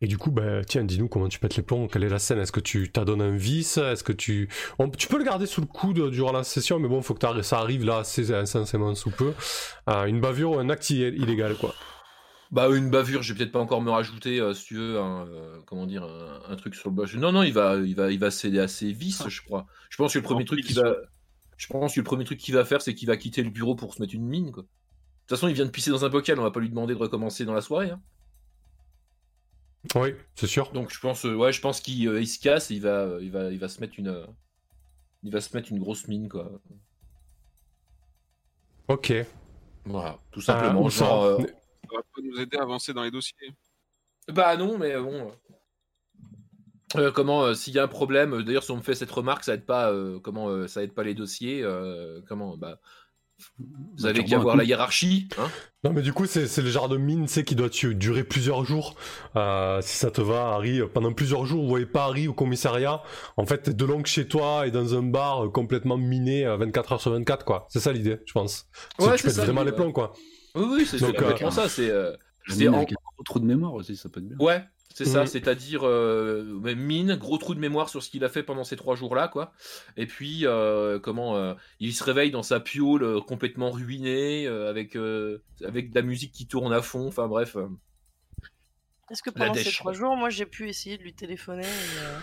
du 0.00 0.16
coup, 0.16 0.30
bah, 0.30 0.64
tiens, 0.64 0.84
dis-nous 0.84 1.08
comment 1.08 1.28
tu 1.28 1.38
pètes 1.38 1.56
les 1.56 1.62
plombs, 1.62 1.88
quelle 1.88 2.04
est 2.04 2.08
la 2.08 2.18
scène? 2.18 2.38
Est-ce 2.38 2.52
que 2.52 2.60
tu 2.60 2.90
t'adonnes 2.90 3.22
un 3.22 3.36
vice? 3.36 3.76
Est-ce 3.76 4.04
que 4.04 4.12
tu... 4.12 4.48
tu 4.96 5.08
peux 5.08 5.18
le 5.18 5.24
garder 5.24 5.46
sous 5.46 5.60
le 5.60 5.66
coude 5.66 6.10
durant 6.10 6.32
la 6.32 6.44
session, 6.44 6.78
mais 6.78 6.88
bon, 6.88 7.02
faut 7.02 7.14
que 7.14 7.42
ça 7.42 7.58
arrive 7.58 7.84
là 7.84 7.98
assez 7.98 8.32
intensément 8.32 8.94
sous 8.94 9.10
peu. 9.10 9.34
Euh, 9.90 10.04
une 10.04 10.20
bavure 10.20 10.52
ou 10.52 10.58
un 10.58 10.70
acte 10.70 10.88
illégal, 10.88 11.54
quoi. 11.56 11.74
Bah, 12.52 12.68
une 12.68 12.90
bavure, 12.90 13.22
je 13.22 13.32
vais 13.32 13.38
peut-être 13.38 13.52
pas 13.52 13.58
encore 13.58 13.82
me 13.82 13.90
rajouter, 13.90 14.40
euh, 14.40 14.54
si 14.54 14.66
tu 14.66 14.76
veux, 14.76 15.00
un, 15.00 15.26
euh, 15.26 15.60
comment 15.66 15.86
dire, 15.86 16.04
un, 16.04 16.42
un 16.48 16.56
truc 16.56 16.74
sur 16.74 16.90
le 16.90 16.94
bas. 16.94 17.04
Non, 17.16 17.32
non, 17.32 17.42
il 17.42 17.52
va, 17.52 17.76
il 17.76 17.94
va, 17.96 18.12
il 18.12 18.18
va 18.18 18.30
céder 18.30 18.60
à 18.60 18.68
ses 18.68 18.92
vices, 18.92 19.28
je 19.28 19.42
crois. 19.42 19.66
Je 19.90 19.96
pense 19.96 20.12
que 20.12 20.18
le 20.18 20.24
premier 20.24 20.44
truc 20.44 20.64
qu'il 20.64 20.76
va, 20.76 20.94
je 21.56 21.66
pense 21.66 21.94
que 21.94 22.00
le 22.00 22.04
premier 22.04 22.24
truc 22.24 22.38
qu'il 22.38 22.54
va 22.54 22.64
faire, 22.64 22.80
c'est 22.82 22.94
qu'il 22.94 23.08
va 23.08 23.16
quitter 23.16 23.42
le 23.42 23.50
bureau 23.50 23.74
pour 23.74 23.94
se 23.94 24.00
mettre 24.00 24.14
une 24.14 24.26
mine, 24.26 24.52
quoi. 24.52 24.62
De 24.62 24.68
toute 25.28 25.38
façon, 25.38 25.48
il 25.48 25.54
vient 25.54 25.64
de 25.64 25.70
pisser 25.70 25.90
dans 25.90 26.04
un 26.04 26.08
bocal, 26.08 26.38
on 26.38 26.42
va 26.44 26.52
pas 26.52 26.60
lui 26.60 26.68
demander 26.68 26.94
de 26.94 26.98
recommencer 27.00 27.44
dans 27.44 27.54
la 27.54 27.60
soirée. 27.60 27.90
hein. 27.90 28.00
Oui, 29.94 30.14
c'est 30.36 30.46
sûr. 30.46 30.70
Donc, 30.72 30.92
je 30.92 31.00
pense, 31.00 31.26
euh, 31.26 31.34
ouais, 31.34 31.52
je 31.52 31.60
pense 31.60 31.80
qu'il 31.80 32.08
euh, 32.08 32.20
il 32.20 32.26
se 32.28 32.38
casse, 32.38 32.70
et 32.70 32.74
il 32.74 32.82
va, 32.82 33.00
euh, 33.00 33.18
il 33.22 33.32
va, 33.32 33.50
il 33.50 33.58
va 33.58 33.68
se 33.68 33.80
mettre 33.80 33.98
une, 33.98 34.08
euh, 34.08 34.26
il 35.24 35.32
va 35.32 35.40
se 35.40 35.56
mettre 35.56 35.72
une 35.72 35.80
grosse 35.80 36.06
mine, 36.06 36.28
quoi. 36.28 36.48
Ok. 38.88 39.12
Voilà, 39.84 40.18
tout 40.30 40.40
simplement. 40.40 40.88
genre, 40.88 41.22
euh, 41.24 41.38
va 41.92 42.02
pas 42.02 42.22
nous 42.22 42.40
aider 42.40 42.56
à 42.56 42.62
avancer 42.62 42.92
dans 42.92 43.02
les 43.02 43.10
dossiers. 43.10 43.54
Bah 44.32 44.56
non, 44.56 44.78
mais 44.78 44.96
bon. 44.98 45.30
Euh, 46.96 47.10
comment, 47.10 47.42
euh, 47.44 47.54
s'il 47.54 47.74
y 47.74 47.78
a 47.78 47.82
un 47.82 47.88
problème, 47.88 48.32
euh, 48.34 48.42
d'ailleurs, 48.42 48.62
si 48.62 48.70
on 48.70 48.76
me 48.76 48.82
fait 48.82 48.94
cette 48.94 49.10
remarque, 49.10 49.44
ça 49.44 49.54
aide 49.54 49.66
pas, 49.66 49.90
euh, 49.92 50.20
comment, 50.20 50.48
euh, 50.48 50.68
ça 50.68 50.82
aide 50.82 50.92
pas 50.94 51.02
les 51.02 51.14
dossiers. 51.14 51.62
euh, 51.62 52.20
comment, 52.28 52.56
bah, 52.56 52.78
vous 53.98 54.06
avez 54.06 54.20
tu 54.20 54.30
qu'à 54.30 54.38
voir 54.38 54.56
la 54.56 54.64
hiérarchie. 54.64 55.28
Hein 55.38 55.50
Non 55.84 55.92
mais 55.92 56.00
du 56.00 56.14
coup 56.14 56.24
c'est 56.24 56.46
c'est 56.46 56.62
le 56.62 56.70
genre 56.70 56.88
de 56.88 56.96
mine 56.96 57.28
sais, 57.28 57.44
qui 57.44 57.54
doit 57.54 57.68
durer 57.68 58.24
plusieurs 58.24 58.64
jours. 58.64 58.94
Euh, 59.36 59.82
si 59.82 59.94
ça 59.98 60.10
te 60.10 60.22
va 60.22 60.54
Harry, 60.54 60.80
euh, 60.80 60.86
pendant 60.86 61.12
plusieurs 61.12 61.44
jours 61.44 61.62
vous 61.62 61.68
voyez 61.68 61.84
pas 61.84 62.04
Harry 62.04 62.28
au 62.28 62.32
commissariat. 62.32 63.02
En 63.36 63.44
fait 63.44 63.58
t'es 63.58 63.74
de 63.74 63.84
longue 63.84 64.06
chez 64.06 64.26
toi 64.26 64.66
et 64.66 64.70
dans 64.70 64.94
un 64.94 65.02
bar 65.02 65.44
euh, 65.44 65.48
complètement 65.50 65.98
miné 65.98 66.46
euh, 66.46 66.56
24 66.56 66.92
heures 66.92 67.00
sur 67.02 67.10
24 67.12 67.44
quoi. 67.44 67.66
C'est 67.68 67.80
ça 67.80 67.92
l'idée 67.92 68.20
je 68.24 68.32
pense. 68.32 68.68
C'est 68.98 69.04
Ouais, 69.04 69.10
que 69.12 69.16
tu 69.16 69.22
c'est 69.24 69.28
pètes 69.28 69.34
ça, 69.34 69.44
vraiment 69.44 69.64
les 69.64 69.72
plombs 69.72 69.92
quoi. 69.92 70.14
Oui, 70.56 70.64
oui, 70.68 70.86
c'est 70.86 70.98
Donc, 70.98 71.10
euh, 71.14 71.18
complètement 71.18 71.50
ça. 71.50 71.68
C'est, 71.68 71.90
euh, 71.90 72.16
c'est 72.48 72.66
en- 72.68 72.82
gros 72.82 73.22
trou 73.24 73.38
de 73.40 73.44
mémoire 73.44 73.74
aussi, 73.74 73.96
ça 73.96 74.08
peut 74.08 74.20
être 74.20 74.28
bien. 74.28 74.36
ouais, 74.38 74.64
c'est 74.94 75.04
ça. 75.04 75.20
Mhm. 75.22 75.26
C'est-à-dire 75.26 75.80
euh, 75.86 76.60
mine, 76.76 77.16
gros 77.16 77.38
trou 77.38 77.54
de 77.54 77.60
mémoire 77.60 77.88
sur 77.88 78.02
ce 78.02 78.10
qu'il 78.10 78.24
a 78.24 78.28
fait 78.28 78.42
pendant 78.42 78.64
ces 78.64 78.76
trois 78.76 78.96
jours-là, 78.96 79.28
quoi. 79.28 79.52
Et 79.96 80.06
puis, 80.06 80.46
euh, 80.46 80.98
comment, 80.98 81.36
euh, 81.36 81.54
il 81.80 81.94
se 81.94 82.02
réveille 82.04 82.30
dans 82.30 82.42
sa 82.42 82.60
piole 82.60 83.02
euh, 83.04 83.20
complètement 83.20 83.70
ruinée, 83.70 84.46
euh, 84.46 84.68
avec 84.70 84.96
euh, 84.96 85.42
avec 85.64 85.90
de 85.90 85.94
la 85.94 86.02
musique 86.02 86.32
qui 86.32 86.46
tourne 86.46 86.72
à 86.72 86.82
fond. 86.82 87.06
Enfin 87.08 87.26
bref. 87.28 87.56
euh. 87.56 87.68
Est-ce 89.10 89.22
que 89.22 89.30
pendant 89.30 89.54
ces 89.54 89.70
trois 89.72 89.92
jours, 89.92 90.16
moi 90.16 90.30
j'ai 90.30 90.46
pu 90.46 90.68
essayer 90.68 90.98
de 90.98 91.02
lui 91.02 91.14
téléphoner 91.14 91.62
et, 91.62 91.98
euh, 92.00 92.18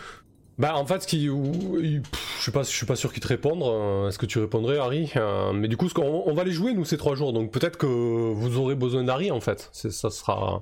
Bah 0.58 0.76
en 0.76 0.86
fait, 0.86 1.02
ce 1.02 1.08
qui, 1.08 1.26
je 1.26 2.02
suis 2.42 2.52
pas, 2.52 2.62
je 2.64 2.70
suis 2.70 2.86
pas 2.86 2.96
sûr 2.96 3.12
qu'il 3.12 3.22
te 3.24 3.28
réponde. 3.28 3.64
euh, 3.64 4.08
Est-ce 4.10 4.20
que 4.20 4.26
tu 4.26 4.40
répondrais, 4.40 4.78
Harry 4.78 5.12
Euh, 5.16 5.52
Mais 5.54 5.68
du 5.68 5.78
coup, 5.78 5.90
ce 5.90 6.00
on, 6.00 6.34
va 6.34 6.44
les 6.44 6.52
jouer 6.52 6.74
nous 6.74 6.86
ces 6.86 6.98
trois 6.98 7.16
jours, 7.16 7.34
donc 7.34 7.52
peut-être 7.52 7.78
que 7.78 7.86
vous 7.88 8.58
aurez 8.58 8.76
besoin 8.76 9.04
d'Harry 9.04 9.32
en 9.32 9.40
fait. 9.42 9.70
C'est, 9.74 9.92
ça 9.92 10.10
sera, 10.12 10.62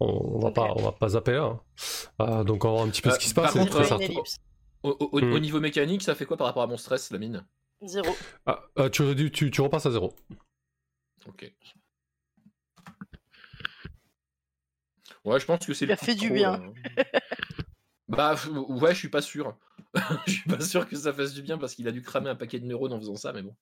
on, 0.00 0.06
on 0.36 0.38
va 0.40 0.50
pas, 0.50 0.72
on 0.76 0.82
va 0.82 0.92
pas 0.92 1.10
zapper 1.10 1.32
là. 1.32 1.60
Euh, 2.20 2.42
donc 2.44 2.64
on 2.64 2.68
va 2.68 2.74
voir 2.74 2.86
un 2.86 2.90
petit 2.90 3.02
peu 3.02 3.10
Euh, 3.10 3.14
ce 3.14 3.18
qui 3.18 3.28
se 3.28 3.34
passe. 3.34 3.52
contre, 3.52 3.76
euh. 3.80 4.22
Au, 4.84 4.96
Hmm. 5.20 5.32
au 5.32 5.38
niveau 5.40 5.60
mécanique, 5.60 6.02
ça 6.02 6.14
fait 6.14 6.24
quoi 6.24 6.36
par 6.36 6.46
rapport 6.46 6.62
à 6.62 6.66
mon 6.68 6.76
stress, 6.76 7.10
la 7.10 7.18
mine? 7.18 7.44
Zéro. 7.84 8.14
Ah, 8.46 8.60
euh, 8.78 8.88
tu, 8.88 9.30
tu, 9.32 9.50
tu 9.50 9.60
repasses 9.60 9.86
à 9.86 9.90
zéro. 9.90 10.14
Ok. 11.28 11.52
Ouais, 15.24 15.38
je 15.40 15.46
pense 15.46 15.66
que 15.66 15.74
c'est 15.74 15.84
Il 15.84 15.92
a 15.92 15.96
fait 15.96 16.14
du 16.14 16.26
trop, 16.26 16.34
bien. 16.34 16.62
bah 18.08 18.34
ouais, 18.68 18.94
je 18.94 18.98
suis 18.98 19.08
pas 19.08 19.22
sûr. 19.22 19.56
je 20.26 20.32
suis 20.32 20.48
pas 20.48 20.60
sûr 20.60 20.88
que 20.88 20.96
ça 20.96 21.12
fasse 21.12 21.34
du 21.34 21.42
bien 21.42 21.58
parce 21.58 21.74
qu'il 21.74 21.88
a 21.88 21.92
dû 21.92 22.02
cramer 22.02 22.30
un 22.30 22.34
paquet 22.34 22.58
de 22.58 22.66
neurones 22.66 22.92
en 22.92 22.98
faisant 22.98 23.16
ça, 23.16 23.32
mais 23.32 23.42
bon. 23.42 23.54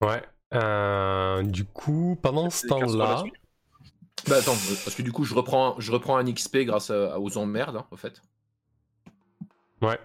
Ouais. 0.00 0.22
Euh, 0.54 1.42
du 1.42 1.64
coup, 1.64 2.18
pendant 2.22 2.50
ce 2.50 2.66
temps-là. 2.66 3.24
Bah 4.26 4.36
attends, 4.36 4.52
euh, 4.52 4.74
parce 4.84 4.94
que 4.94 5.02
du 5.02 5.12
coup, 5.12 5.24
je 5.24 5.34
reprends, 5.34 5.78
je 5.78 5.92
reprends 5.92 6.16
un 6.16 6.24
XP 6.24 6.58
grâce 6.64 6.90
à- 6.90 7.18
aux 7.20 7.36
emmerdes, 7.38 7.76
hein, 7.76 7.86
au 7.90 7.96
fait. 7.96 8.20
ouais. 9.82 9.98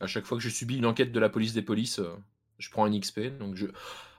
À 0.00 0.06
chaque 0.06 0.24
fois 0.24 0.36
que 0.36 0.44
je 0.44 0.48
subis 0.50 0.76
une 0.76 0.86
enquête 0.86 1.12
de 1.12 1.20
la 1.20 1.28
police 1.28 1.54
des 1.54 1.62
polices, 1.62 1.98
euh, 1.98 2.14
je 2.58 2.70
prends 2.70 2.84
un 2.84 2.98
XP. 2.98 3.38
Donc 3.38 3.54
je... 3.54 3.66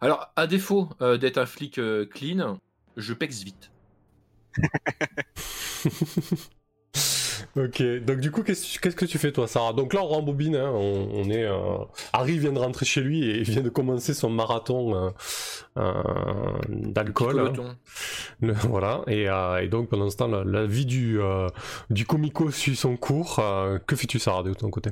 Alors, 0.01 0.31
à 0.35 0.47
défaut 0.47 0.89
euh, 1.01 1.17
d'être 1.17 1.37
un 1.37 1.45
flic 1.45 1.77
euh, 1.77 2.05
clean, 2.05 2.59
je 2.97 3.13
pexe 3.13 3.43
vite. 3.43 3.71
Ok, 7.55 7.81
donc 8.03 8.19
du 8.19 8.31
coup, 8.31 8.43
qu'est-ce 8.43 8.77
que 8.79 9.05
tu 9.05 9.17
fais 9.17 9.31
toi, 9.31 9.47
Sarah? 9.47 9.71
Donc 9.71 9.93
là, 9.93 10.01
on 10.03 10.07
rembobine, 10.07 10.57
hein, 10.57 10.71
on, 10.73 11.09
on 11.13 11.29
est... 11.29 11.45
euh, 11.45 11.77
Harry 12.11 12.37
vient 12.37 12.51
de 12.51 12.59
rentrer 12.59 12.85
chez 12.85 12.99
lui 12.99 13.29
et 13.29 13.43
vient 13.43 13.61
de 13.61 13.69
commencer 13.69 14.13
son 14.13 14.29
marathon 14.29 14.93
euh, 14.93 15.09
euh, 15.77 16.03
d'alcool. 16.67 17.53
hein. 17.57 17.77
Voilà, 18.41 19.03
et, 19.07 19.29
euh, 19.29 19.63
et 19.63 19.69
donc 19.69 19.87
pendant 19.89 20.09
ce 20.09 20.17
temps, 20.17 20.27
la, 20.27 20.43
la 20.43 20.65
vie 20.65 20.85
du, 20.85 21.21
euh, 21.21 21.47
du 21.89 22.05
comico 22.05 22.51
suit 22.51 22.75
son 22.75 22.97
cours. 22.97 23.39
Euh, 23.39 23.79
que 23.79 23.95
fais-tu, 23.95 24.19
Sarah, 24.19 24.43
de 24.43 24.53
ton 24.53 24.69
côté? 24.69 24.89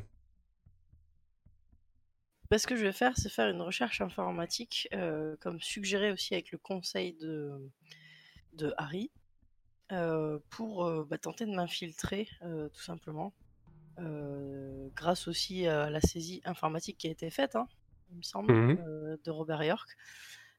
Bah, 2.49 2.57
ce 2.59 2.65
que 2.65 2.77
je 2.77 2.83
vais 2.83 2.93
faire, 2.93 3.11
c'est 3.17 3.29
faire 3.29 3.49
une 3.49 3.61
recherche 3.61 3.99
informatique, 3.99 4.87
euh, 4.93 5.35
comme 5.41 5.59
suggéré 5.59 6.13
aussi 6.13 6.33
avec 6.33 6.53
le 6.53 6.59
conseil 6.59 7.13
de, 7.19 7.51
de 8.53 8.73
Harry, 8.77 9.11
pour 10.49 10.85
euh, 10.85 11.05
bah, 11.09 11.17
tenter 11.17 11.45
de 11.45 11.51
m'infiltrer, 11.55 12.27
euh, 12.43 12.69
tout 12.69 12.81
simplement, 12.81 13.33
euh, 13.99 14.89
grâce 14.95 15.27
aussi 15.27 15.67
à 15.67 15.89
la 15.89 16.01
saisie 16.01 16.41
informatique 16.45 16.97
qui 16.97 17.07
a 17.07 17.11
été 17.11 17.29
faite, 17.29 17.55
hein, 17.55 17.67
il 18.11 18.17
me 18.17 18.23
semble, 18.23 18.51
Mhm. 18.51 18.77
euh, 18.79 19.17
de 19.23 19.31
Robert 19.31 19.63
York, 19.63 19.89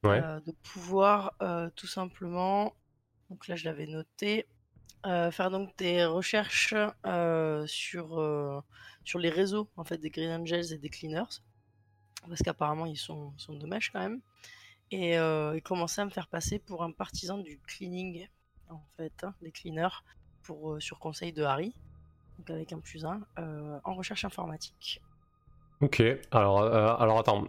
Ouais. 0.05 0.21
euh, 0.21 0.41
de 0.41 0.53
pouvoir 0.53 1.35
euh, 1.43 1.71
tout 1.77 1.87
simplement, 1.87 2.75
donc 3.31 3.49
là 3.49 3.57
je 3.57 3.65
l'avais 3.65 3.87
noté, 3.87 4.47
euh, 5.07 5.31
faire 5.31 5.51
donc 5.51 5.77
des 5.79 6.05
recherches 6.05 6.75
euh, 7.07 7.67
sur, 7.67 8.21
euh, 8.21 8.61
sur 9.05 9.19
les 9.19 9.31
réseaux 9.31 9.69
en 9.77 9.85
fait 9.85 9.99
des 9.99 10.11
Green 10.11 10.31
Angels 10.31 10.73
et 10.73 10.79
des 10.79 10.91
Cleaners 10.91 11.43
parce 12.29 12.43
qu'apparemment 12.43 12.87
ils 12.87 12.97
sont, 12.99 13.33
sont 13.37 13.55
de 13.55 13.67
mèche 13.67 13.91
quand 13.91 14.01
même, 14.01 14.21
et, 14.91 15.19
euh, 15.19 15.55
et 15.55 15.61
commencer 15.61 16.01
à 16.01 16.05
me 16.05 16.11
faire 16.11 16.29
passer 16.29 16.59
pour 16.59 16.83
un 16.83 16.93
partisan 16.93 17.39
du 17.39 17.61
cleaning, 17.61 18.29
en 18.71 18.83
fait, 18.97 19.13
hein, 19.23 19.35
des 19.43 19.51
cleaners, 19.51 20.03
pour, 20.43 20.73
euh, 20.73 20.81
sur 20.81 20.99
conseil 20.99 21.33
de 21.33 21.43
Harry, 21.43 21.75
donc 22.39 22.51
avec 22.51 22.73
un 22.73 22.79
plus 22.79 23.05
un, 23.05 23.21
euh, 23.39 23.79
en 23.85 23.95
recherche 23.95 24.25
informatique. 24.25 25.01
Ok, 25.81 26.03
alors, 26.31 26.61
euh, 26.61 26.95
alors 26.97 27.19
attends. 27.19 27.45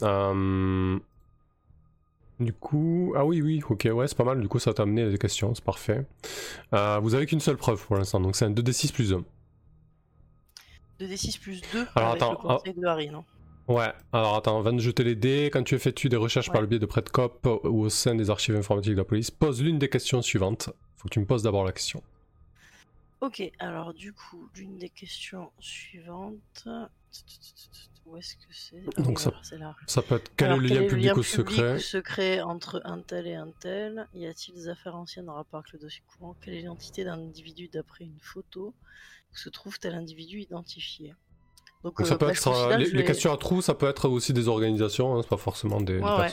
Du 2.39 2.51
coup, 2.51 3.13
ah 3.15 3.25
oui, 3.25 3.41
oui, 3.41 3.61
ok, 3.67 3.87
ouais, 3.93 4.07
c'est 4.07 4.17
pas 4.17 4.25
mal. 4.25 4.41
Du 4.41 4.49
coup, 4.49 4.59
ça 4.59 4.73
t'a 4.73 4.83
amené 4.83 5.03
à 5.03 5.09
des 5.09 5.17
questions, 5.17 5.55
c'est 5.55 5.63
parfait. 5.63 6.05
Euh, 6.73 6.99
vous 7.01 7.15
avez 7.15 7.25
qu'une 7.25 7.39
seule 7.39 7.55
preuve 7.55 7.85
pour 7.85 7.95
l'instant, 7.95 8.19
donc 8.19 8.35
c'est 8.35 8.43
un 8.43 8.51
2d6 8.51 8.91
plus 8.91 9.13
1. 9.13 9.23
2d6 10.99 11.39
plus 11.39 11.61
2 11.71 11.87
Alors, 11.95 12.09
avec 12.09 12.21
attends, 12.21 12.31
le 12.31 12.37
conseil 12.37 12.73
de 12.73 12.85
Harry, 12.85 13.09
non? 13.09 13.23
Ouais, 13.67 13.91
alors 14.11 14.35
attends, 14.35 14.61
va 14.61 14.71
de 14.71 14.79
jeter 14.79 15.03
les 15.03 15.15
dés. 15.15 15.49
Quand 15.51 15.63
tu 15.63 15.75
effectues 15.75 16.09
des 16.09 16.17
recherches 16.17 16.51
par 16.51 16.61
le 16.61 16.67
biais 16.67 16.77
de 16.77 16.85
prêt 16.85 17.03
cop 17.03 17.47
ou 17.63 17.85
au 17.85 17.89
sein 17.89 18.13
des 18.15 18.29
archives 18.29 18.55
informatiques 18.55 18.93
de 18.93 18.97
la 18.97 19.05
police, 19.05 19.31
pose 19.31 19.63
l'une 19.63 19.79
des 19.79 19.89
questions 19.89 20.21
suivantes. 20.21 20.69
Faut 21.05 21.09
que 21.09 21.13
tu 21.13 21.19
me 21.19 21.27
poses 21.27 21.43
d'abord 21.43 21.63
la 21.63 21.71
question. 21.71 22.01
Ok, 23.21 23.43
alors 23.59 23.93
du 23.93 24.11
coup, 24.11 24.49
l'une 24.55 24.79
des 24.79 24.89
questions 24.89 25.51
suivantes... 25.59 26.67
Où 28.07 28.17
est-ce 28.17 28.35
que 28.37 28.51
c'est? 28.51 28.81
Ah 28.97 29.01
Donc 29.03 29.19
ça- 29.19 29.31
là. 29.51 29.75
Ça 29.85 30.01
peut 30.01 30.15
être 30.15 30.31
quel 30.35 30.47
Alors, 30.47 30.57
est 30.57 30.67
le 30.67 30.67
lien 30.81 30.87
public 30.87 31.11
ou 31.15 31.21
public 31.21 31.25
secret 31.25 31.75
ou 31.75 31.79
secret 31.79 32.41
entre 32.41 32.81
un 32.85 33.01
tel 33.01 33.27
et 33.27 33.35
un 33.35 33.51
tel? 33.59 34.07
Y 34.15 34.25
a-t-il 34.25 34.55
des 34.55 34.67
affaires 34.67 34.95
anciennes 34.95 35.29
en 35.29 35.35
rapport 35.35 35.59
avec 35.59 35.73
le 35.73 35.79
dossier 35.79 36.01
courant? 36.07 36.35
Quelle 36.41 36.55
est 36.55 36.57
l'identité 36.57 37.03
d'un 37.03 37.19
individu 37.19 37.67
d'après 37.67 38.03
une 38.05 38.19
photo? 38.19 38.73
Où 39.31 39.35
se 39.37 39.49
trouve 39.49 39.77
tel 39.79 39.93
individu 39.93 40.39
identifié? 40.39 41.13
Donc, 41.83 41.97
Donc 41.99 42.07
ça 42.07 42.15
euh, 42.15 42.17
peut 42.17 42.25
bah, 42.25 42.31
être 42.31 42.47
euh, 42.47 42.77
les, 42.77 42.85
les 42.85 42.91
vais- 42.97 43.03
questions 43.05 43.31
à 43.31 43.37
trous, 43.37 43.61
ça 43.61 43.75
peut 43.75 43.87
être 43.87 44.09
aussi 44.09 44.33
des 44.33 44.47
organisations, 44.47 45.15
hein, 45.15 45.21
c'est 45.21 45.29
pas 45.29 45.37
forcément 45.37 45.79
des, 45.81 45.99
ouais. 45.99 46.29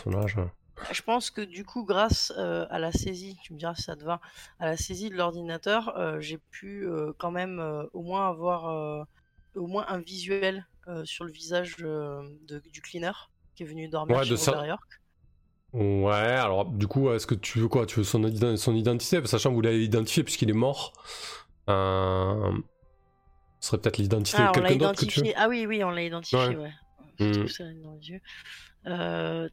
Je 0.90 1.02
pense 1.02 1.30
que 1.30 1.40
du 1.42 1.64
coup, 1.64 1.84
grâce 1.84 2.32
euh, 2.38 2.66
à 2.70 2.78
la 2.78 2.92
saisie, 2.92 3.36
tu 3.42 3.52
me 3.52 3.58
diras 3.58 3.74
si 3.74 3.82
ça 3.82 3.94
te 3.96 4.04
va, 4.04 4.20
à 4.58 4.66
la 4.66 4.76
saisie 4.76 5.10
de 5.10 5.16
l'ordinateur, 5.16 5.96
euh, 5.98 6.20
j'ai 6.20 6.38
pu 6.38 6.84
euh, 6.86 7.12
quand 7.18 7.30
même 7.30 7.60
au 7.92 8.02
moins 8.02 8.28
avoir 8.28 9.06
au 9.54 9.66
moins 9.66 9.84
un 9.88 9.98
visuel 9.98 10.66
sur 11.04 11.24
le 11.24 11.30
visage 11.32 11.76
de- 11.76 12.62
du 12.72 12.80
cleaner 12.80 13.12
qui 13.54 13.62
est 13.62 13.66
venu 13.66 13.88
dormir 13.88 14.16
Ouais, 14.16 14.24
chez 14.24 14.30
de 14.30 14.36
ça- 14.36 14.66
York. 14.66 14.82
Ouais, 15.74 16.12
alors 16.12 16.64
du 16.66 16.86
coup, 16.86 17.10
est-ce 17.12 17.26
que 17.26 17.34
tu 17.34 17.58
veux 17.60 17.68
quoi? 17.68 17.86
Tu 17.86 17.96
veux 18.00 18.04
son, 18.04 18.22
ident- 18.24 18.56
son 18.56 18.74
identité? 18.74 19.24
Sachant 19.26 19.50
que 19.50 19.54
vous 19.54 19.60
l'avez 19.62 19.82
identifié 19.84 20.22
puisqu'il 20.24 20.50
est 20.50 20.54
mort. 20.54 20.92
Ce 21.68 22.52
serait 23.60 23.78
peut-être 23.78 23.98
l'identité 23.98 24.38
Ah, 24.40 24.48
de 24.50 24.60
quelqu'un 24.60 24.76
d'autre 24.76 25.00
que 25.00 25.04
tu 25.06 25.20
veux. 25.20 25.32
Ah 25.36 25.48
oui, 25.48 25.66
oui, 25.66 25.84
on 25.84 25.90
l'a 25.90 26.02
identifié, 26.02 26.38
Ouais. 26.48 26.56
ouais. 26.56 26.72
Je 27.20 27.30
trouve 27.32 27.46
ça 27.48 27.64
dans 27.82 27.92
les 27.92 28.08
yeux. 28.08 28.20
Euh, 28.86 29.48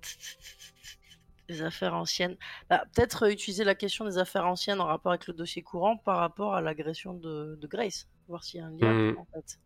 Des 1.50 1.62
affaires 1.64 1.96
anciennes. 1.96 2.38
Bah, 2.70 2.86
Peut-être 2.94 3.24
euh, 3.26 3.32
utiliser 3.32 3.64
la 3.66 3.76
question 3.76 4.06
des 4.06 4.18
affaires 4.20 4.46
anciennes 4.46 4.80
en 4.80 4.86
rapport 4.86 5.12
avec 5.12 5.28
le 5.28 5.34
dossier 5.34 5.64
courant 5.64 5.98
par 5.98 6.18
rapport 6.20 6.54
à 6.56 6.62
l'agression 6.62 7.14
de, 7.14 7.58
de 7.60 7.68
Grace. 7.68 8.08
Voir 8.28 8.44
s'il 8.44 8.60
y 8.60 8.64
a 8.64 8.68
un 8.68 8.72
lien, 8.72 9.14
Hmm. 9.14 9.18
en 9.18 9.26
fait. 9.26 9.60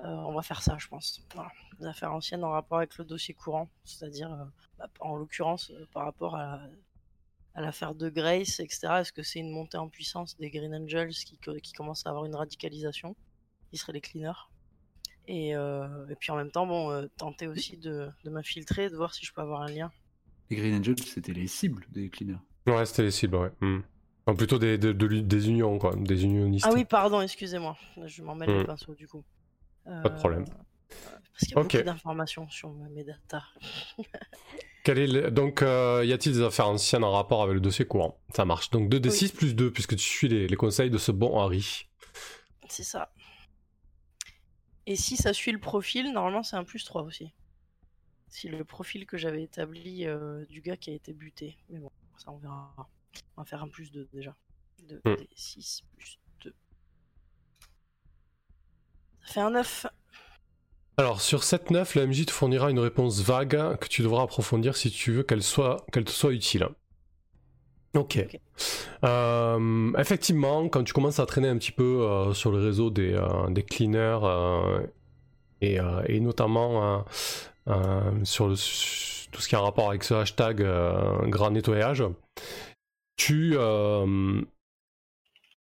Euh, 0.00 0.04
on 0.04 0.34
va 0.34 0.42
faire 0.42 0.60
ça, 0.62 0.76
je 0.78 0.86
pense. 0.88 1.22
Voilà. 1.34 1.50
Des 1.80 1.86
affaires 1.86 2.12
anciennes 2.12 2.44
en 2.44 2.50
rapport 2.50 2.76
avec 2.78 2.98
le 2.98 3.04
dossier 3.06 3.32
courant. 3.32 3.70
C'est-à-dire, 3.84 4.30
euh, 4.30 4.44
bah, 4.78 4.88
en 5.00 5.16
l'occurrence, 5.16 5.70
euh, 5.70 5.86
par 5.92 6.04
rapport 6.04 6.36
à, 6.36 6.60
à 7.54 7.62
l'affaire 7.62 7.94
de 7.94 8.10
Grace, 8.10 8.60
etc. 8.60 8.88
Est-ce 9.00 9.12
que 9.12 9.22
c'est 9.22 9.38
une 9.38 9.50
montée 9.50 9.78
en 9.78 9.88
puissance 9.88 10.36
des 10.36 10.50
Green 10.50 10.74
Angels 10.74 11.14
qui, 11.14 11.38
qui 11.62 11.72
commencent 11.72 12.04
à 12.06 12.10
avoir 12.10 12.26
une 12.26 12.34
radicalisation? 12.36 13.16
Qui 13.70 13.78
seraient 13.78 13.94
les 13.94 14.02
cleaners 14.02 14.50
et, 15.28 15.50
et 15.50 16.14
puis 16.20 16.30
en 16.30 16.36
même 16.36 16.52
temps, 16.52 16.68
bon, 16.68 17.08
tenter 17.16 17.48
aussi 17.48 17.76
de, 17.78 18.08
de 18.22 18.30
m'infiltrer, 18.30 18.90
de 18.90 18.96
voir 18.96 19.12
si 19.12 19.26
je 19.26 19.32
peux 19.32 19.40
avoir 19.40 19.62
un 19.62 19.66
lien. 19.66 19.90
Les 20.50 20.56
Green 20.56 20.74
Angels, 20.78 20.98
c'était 21.00 21.32
les 21.32 21.46
cibles 21.46 21.84
des 21.90 22.08
cleaners. 22.10 22.38
Ouais, 22.66 22.84
c'était 22.86 23.02
les 23.02 23.10
cibles, 23.10 23.36
ouais. 23.36 23.50
Hmm. 23.60 23.80
Enfin, 24.26 24.36
plutôt 24.36 24.58
des, 24.58 24.76
de- 24.78 24.92
de- 24.92 25.20
des 25.20 25.48
unions, 25.48 25.78
quoi, 25.78 25.94
des 25.96 26.24
unionistes. 26.24 26.66
Ah 26.68 26.72
oui, 26.74 26.84
pardon, 26.84 27.20
excusez-moi. 27.20 27.76
Je 28.06 28.22
m'en 28.22 28.34
mêle 28.34 28.50
les 28.50 28.62
Mm. 28.62 28.66
pinceaux 28.66 28.94
du 28.94 29.06
coup. 29.08 29.24
Pas 29.84 30.08
de 30.08 30.16
problème. 30.16 30.44
euh, 30.48 30.54
Parce 31.32 31.40
qu'il 31.40 31.50
y 31.50 31.54
a 31.54 31.60
Ok. 31.60 31.72
beaucoup 31.72 31.84
d'informations 31.84 32.48
sur 32.48 32.70
mes 32.72 33.04
datas. 33.04 33.44
Quel 34.84 34.98
est 34.98 35.06
le- 35.06 35.30
Donc, 35.30 35.62
euh, 35.62 36.02
y 36.04 36.12
a-t-il 36.12 36.32
des 36.34 36.42
affaires 36.42 36.68
anciennes 36.68 37.04
en 37.04 37.10
rapport 37.12 37.42
avec 37.42 37.54
le 37.54 37.60
dossier 37.60 37.84
courant? 37.84 38.20
Ça 38.34 38.44
marche. 38.44 38.70
Donc 38.70 38.88
2d6 38.88 39.32
plus 39.32 39.54
2, 39.54 39.70
puisque 39.72 39.94
tu 39.96 40.04
suis 40.04 40.28
les, 40.28 40.46
les 40.48 40.56
conseils 40.56 40.90
de 40.90 40.98
ce 40.98 41.10
bon 41.12 41.38
Harry. 41.40 41.88
C'est 42.68 42.84
ça. 42.84 43.12
Et 44.86 44.96
si 44.96 45.16
ça 45.16 45.32
suit 45.32 45.52
le 45.52 45.58
profil, 45.58 46.12
normalement 46.12 46.42
c'est 46.44 46.56
un 46.56 46.64
plus 46.64 46.84
3 46.84 47.02
aussi. 47.02 47.32
Si 48.28 48.48
le 48.48 48.64
profil 48.64 49.06
que 49.06 49.16
j'avais 49.16 49.42
établi 49.42 50.06
euh, 50.06 50.44
du 50.46 50.60
gars 50.60 50.76
qui 50.76 50.90
a 50.90 50.94
été 50.94 51.12
buté. 51.12 51.56
Mais 51.70 51.78
bon, 51.78 51.90
ça 52.18 52.30
on 52.32 52.36
verra. 52.38 52.74
On 53.36 53.42
va 53.42 53.44
faire 53.44 53.62
un 53.62 53.68
plus 53.68 53.90
2 53.92 54.08
déjà. 54.12 54.34
2 54.88 55.00
Mm. 55.04 55.10
et 55.12 55.28
6 55.34 55.82
plus 55.96 56.18
2. 56.44 56.52
Ça 59.24 59.32
fait 59.34 59.40
un 59.40 59.50
9. 59.50 59.86
Alors, 60.98 61.20
sur 61.20 61.44
cette 61.44 61.70
9, 61.70 61.94
la 61.94 62.06
MJ 62.06 62.24
te 62.26 62.30
fournira 62.32 62.70
une 62.70 62.78
réponse 62.78 63.20
vague 63.20 63.76
que 63.78 63.86
tu 63.88 64.02
devras 64.02 64.22
approfondir 64.22 64.76
si 64.76 64.90
tu 64.90 65.12
veux 65.12 65.22
qu'elle 65.22 65.42
soit, 65.42 65.84
qu'elle 65.92 66.04
te 66.04 66.10
soit 66.10 66.32
utile. 66.32 66.68
Ok. 67.94 68.18
Euh, 69.04 69.92
effectivement, 69.98 70.68
quand 70.68 70.84
tu 70.84 70.92
commences 70.92 71.18
à 71.20 71.26
traîner 71.26 71.48
un 71.48 71.56
petit 71.58 71.72
peu 71.72 72.02
euh, 72.02 72.32
sur 72.34 72.50
le 72.50 72.58
réseau 72.58 72.90
des, 72.90 73.12
euh, 73.14 73.48
des 73.50 73.62
cleaners 73.62 74.18
et, 75.62 75.78
et 76.06 76.20
notamment 76.20 77.04
sur, 78.24 78.48
le, 78.48 78.56
sur 78.56 79.30
tout 79.30 79.40
ce 79.42 79.48
qui 79.48 79.54
a 79.54 79.58
un 79.58 79.62
rapport 79.62 79.90
avec 79.90 80.04
ce 80.04 80.14
hashtag 80.14 80.62
euh, 80.62 81.26
grand 81.28 81.50
nettoyage, 81.50 82.04
tu, 83.16 83.52
euh, 83.56 84.40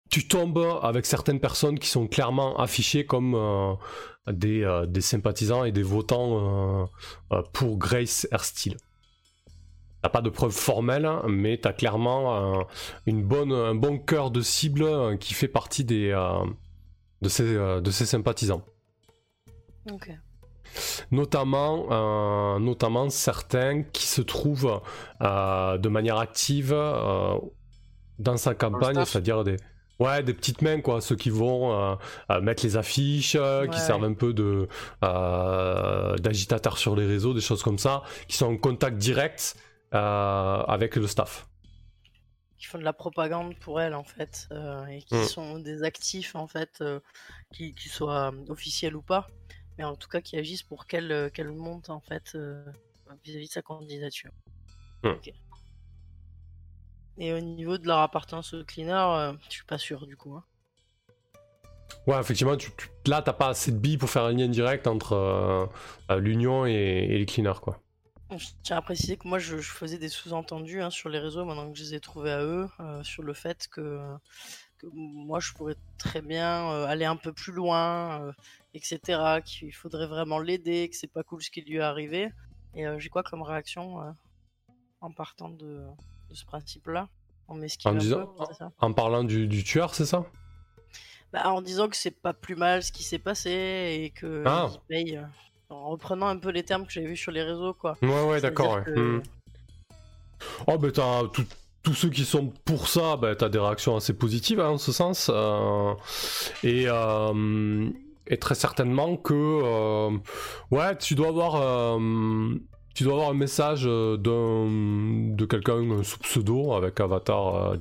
tu 0.10 0.28
tombes 0.28 0.80
avec 0.82 1.06
certaines 1.06 1.40
personnes 1.40 1.80
qui 1.80 1.88
sont 1.88 2.08
clairement 2.08 2.58
affichées 2.58 3.06
comme, 3.06 3.36
euh, 3.36 3.74
des, 4.32 4.64
euh, 4.64 4.86
des 4.86 5.02
sympathisants 5.02 5.66
et 5.66 5.72
des 5.72 5.84
votants 5.84 6.84
euh, 6.84 6.86
euh, 7.34 7.42
pour 7.54 7.78
Grace 7.78 8.28
Airsteel. 8.32 8.78
Pas 10.14 10.22
de 10.22 10.30
preuves 10.30 10.52
formelles, 10.52 11.10
mais 11.28 11.58
t'as 11.58 11.74
clairement 11.74 12.60
euh, 12.60 12.64
une 13.08 13.24
bonne, 13.24 13.52
un 13.52 13.74
bon 13.74 13.98
cœur 13.98 14.30
de 14.30 14.42
cible 14.42 14.84
euh, 14.84 15.18
qui 15.18 15.34
fait 15.34 15.48
partie 15.48 15.84
des, 15.84 16.12
euh, 16.12 16.46
de, 17.24 17.30
euh, 17.42 17.82
de 17.82 17.92
ces 17.92 18.06
sympathisants. 18.06 18.64
Notamment, 21.12 21.88
euh, 21.92 22.60
notamment 22.60 23.10
certains 23.10 23.84
qui 23.84 24.06
se 24.08 24.22
trouvent 24.22 24.82
euh, 25.22 25.78
de 25.78 25.90
manière 25.90 26.18
active 26.18 26.72
euh, 26.74 27.36
dans 28.20 28.38
sa 28.38 28.56
campagne, 28.56 29.04
c'est-à-dire 29.06 29.44
des, 29.44 29.58
ouais, 30.00 30.24
des 30.24 30.34
petites 30.34 30.62
mains, 30.62 30.82
quoi, 30.82 31.02
ceux 31.02 31.16
qui 31.16 31.30
vont 31.30 31.98
euh, 32.30 32.42
mettre 32.42 32.64
les 32.64 32.78
affiches, 32.78 33.36
euh, 33.40 33.68
qui 33.68 33.80
servent 33.80 34.06
un 34.06 34.14
peu 34.14 34.34
de 34.34 34.68
euh, 35.04 36.16
d'agitateurs 36.18 36.78
sur 36.78 36.96
les 36.96 37.06
réseaux, 37.06 37.34
des 37.34 37.42
choses 37.42 37.64
comme 37.64 37.78
ça, 37.78 38.04
qui 38.28 38.38
sont 38.38 38.48
en 38.48 38.58
contact 38.58 38.98
direct 38.98 39.56
euh, 39.94 39.98
avec 39.98 40.96
le 40.96 41.08
staff. 41.08 41.48
Qui 42.58 42.68
font 42.68 42.78
de 42.78 42.84
la 42.84 42.94
propagande 42.94 43.54
pour 43.60 43.82
elle 43.82 43.94
en 43.94 44.06
fait, 44.06 44.48
euh, 44.52 44.86
et 44.88 45.02
qui 45.02 45.16
Mm. 45.16 45.24
sont 45.26 45.60
des 45.60 45.84
actifs 45.84 46.36
en 46.36 46.48
fait, 46.48 46.80
euh, 46.82 47.00
qui, 47.54 47.74
qui 47.74 47.90
soient 47.90 48.32
officiels 48.48 48.96
ou 48.96 49.02
pas, 49.02 49.28
mais 49.78 49.84
en 49.84 49.96
tout 49.96 50.08
cas 50.10 50.22
qui 50.22 50.38
agissent 50.38 50.64
pour 50.64 50.88
qu'elle 50.88 51.12
euh, 51.12 51.30
monte 51.52 51.90
en 51.90 52.00
fait 52.00 52.34
euh, 52.36 52.64
vis-à-vis 53.24 53.48
de 53.48 53.54
sa 53.54 53.62
candidature. 53.62 54.32
Mm. 55.04 55.10
Ok. 55.10 55.34
Et 57.18 57.34
au 57.34 57.40
niveau 57.40 57.78
de 57.78 57.88
leur 57.88 58.00
appartenance 58.00 58.54
au 58.54 58.64
cleaner, 58.66 58.92
euh, 58.94 59.34
je 59.48 59.54
suis 59.56 59.66
pas 59.66 59.78
sûr 59.78 60.06
du 60.06 60.18
coup. 60.18 60.36
hein. 60.36 60.44
Ouais, 62.08 62.20
effectivement, 62.20 62.58
tu, 62.58 62.72
tu- 62.76 62.90
là, 63.10 63.22
t'as 63.22 63.34
pas 63.34 63.50
assez 63.50 63.72
de 63.72 63.78
billes 63.78 63.98
pour 63.98 64.10
faire 64.10 64.24
un 64.24 64.34
lien 64.34 64.48
direct 64.48 64.86
entre 64.86 65.14
euh, 65.14 66.20
l'Union 66.20 66.66
et, 66.66 66.74
et 66.74 67.18
les 67.18 67.26
cleaners, 67.26 67.60
quoi. 67.62 67.82
Je 68.36 68.48
tiens 68.64 68.78
à 68.78 68.82
préciser 68.82 69.18
que 69.18 69.28
moi 69.28 69.38
je, 69.38 69.58
je 69.60 69.72
faisais 69.72 70.00
des 70.00 70.10
sous-entendus 70.10 70.82
hein, 70.82 70.90
sur 70.90 71.10
les 71.10 71.20
réseaux 71.20 71.46
maintenant 71.46 71.72
que 71.72 71.78
je 71.78 71.84
les 71.84 71.94
ai 71.94 72.00
trouvés 72.00 72.32
à 72.32 72.42
eux, 72.44 72.68
euh, 72.80 73.04
sur 73.04 73.22
le 73.22 73.34
fait 73.34 73.68
que, 73.68 74.02
que 74.90 74.96
moi 74.96 75.40
je 75.40 75.54
pourrais 75.54 75.76
très 75.98 76.22
bien 76.22 76.70
euh, 76.72 76.86
aller 76.86 77.06
un 77.06 77.16
peu 77.16 77.34
plus 77.34 77.52
loin, 77.54 78.22
euh, 78.22 78.32
etc. 78.74 79.40
Qu'il 79.44 79.74
faudrait 79.74 80.08
vraiment 80.08 80.40
l'aider, 80.40 80.90
que 80.90 80.96
c'est 80.96 81.12
pas 81.12 81.24
cool 81.24 81.42
ce 81.42 81.50
qui 81.50 81.62
lui 81.62 81.78
est 81.78 81.82
arrivé. 81.82 82.32
Et 82.74 82.86
euh, 82.86 83.00
j'ai 83.00 83.10
quoi 83.10 83.24
comme 83.24 83.42
réaction 83.42 83.98
en 85.02 85.12
partant 85.12 85.50
de, 85.50 85.82
de 86.30 86.34
ce 86.36 86.46
principe-là 86.46 87.08
En 87.48 87.58
disant- 87.94 88.26
peu, 88.28 88.44
c'est 88.50 88.58
ça 88.58 88.72
En 88.80 88.92
parlant 88.94 89.24
du, 89.24 89.48
du 89.48 89.64
tueur, 89.64 89.94
c'est 89.96 90.06
ça? 90.06 90.26
Bah, 91.32 91.50
En 91.52 91.62
disant 91.62 91.88
que 91.90 91.96
c'est 91.96 92.12
pas 92.12 92.34
plus 92.34 92.56
mal 92.56 92.82
ce 92.84 92.92
qui 92.92 93.04
s'est 93.04 93.20
passé 93.20 94.02
et 94.04 94.10
que 94.10 94.44
Ah. 94.46 94.70
il 94.72 94.80
paye. 94.88 95.22
en 95.70 95.90
reprenant 95.90 96.28
un 96.28 96.38
peu 96.38 96.50
les 96.50 96.64
termes 96.64 96.86
que 96.86 96.92
j'avais 96.92 97.08
vus 97.08 97.18
sur 97.18 97.32
les 97.32 97.42
réseaux, 97.44 97.74
quoi. 97.74 97.98
Ouais, 98.02 98.24
ouais, 98.24 98.42
d'accord. 98.42 98.76
ouais. 98.76 98.84
que- 98.84 99.18
Hmm. 99.20 99.24
Oh, 100.68 100.78
ben 100.78 100.92
t'as 100.92 101.28
tout- 101.30 101.46
tous 101.86 101.94
ceux 101.94 102.10
qui 102.10 102.26
sont 102.26 102.52
pour 102.66 102.88
ça, 102.88 103.16
ben, 103.16 103.36
t'as 103.36 103.48
des 103.48 103.60
réactions 103.60 103.96
assez 103.96 104.14
positives 104.14 104.60
hein, 104.60 104.70
en 104.70 104.78
ce 104.80 104.92
sens. 104.92 105.30
euh, 105.32 105.94
et, 106.64 106.86
euh, 106.88 107.90
et 108.28 108.38
très 108.38 108.56
certainement 108.56 109.16
que. 109.18 109.34
euh, 109.34 110.18
ouais, 110.72 110.98
tu 110.98 111.14
dois 111.14 111.28
avoir. 111.30 111.98
tu 112.96 113.04
dois 113.04 113.14
avoir 113.14 113.30
un 113.30 113.36
message 113.36 113.84
de 113.84 115.46
quelqu'un 115.46 116.04
sous 116.04 116.18
pseudo 116.20 116.74
avec 116.74 117.00
avatar 117.00 117.76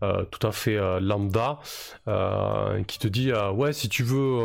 tout 0.00 0.46
à 0.46 0.52
fait 0.52 0.76
lambda 1.00 1.60
qui 2.88 2.98
te 2.98 3.08
dit 3.08 3.32
ouais 3.54 3.72
si 3.72 3.88
tu 3.88 4.02
veux 4.02 4.40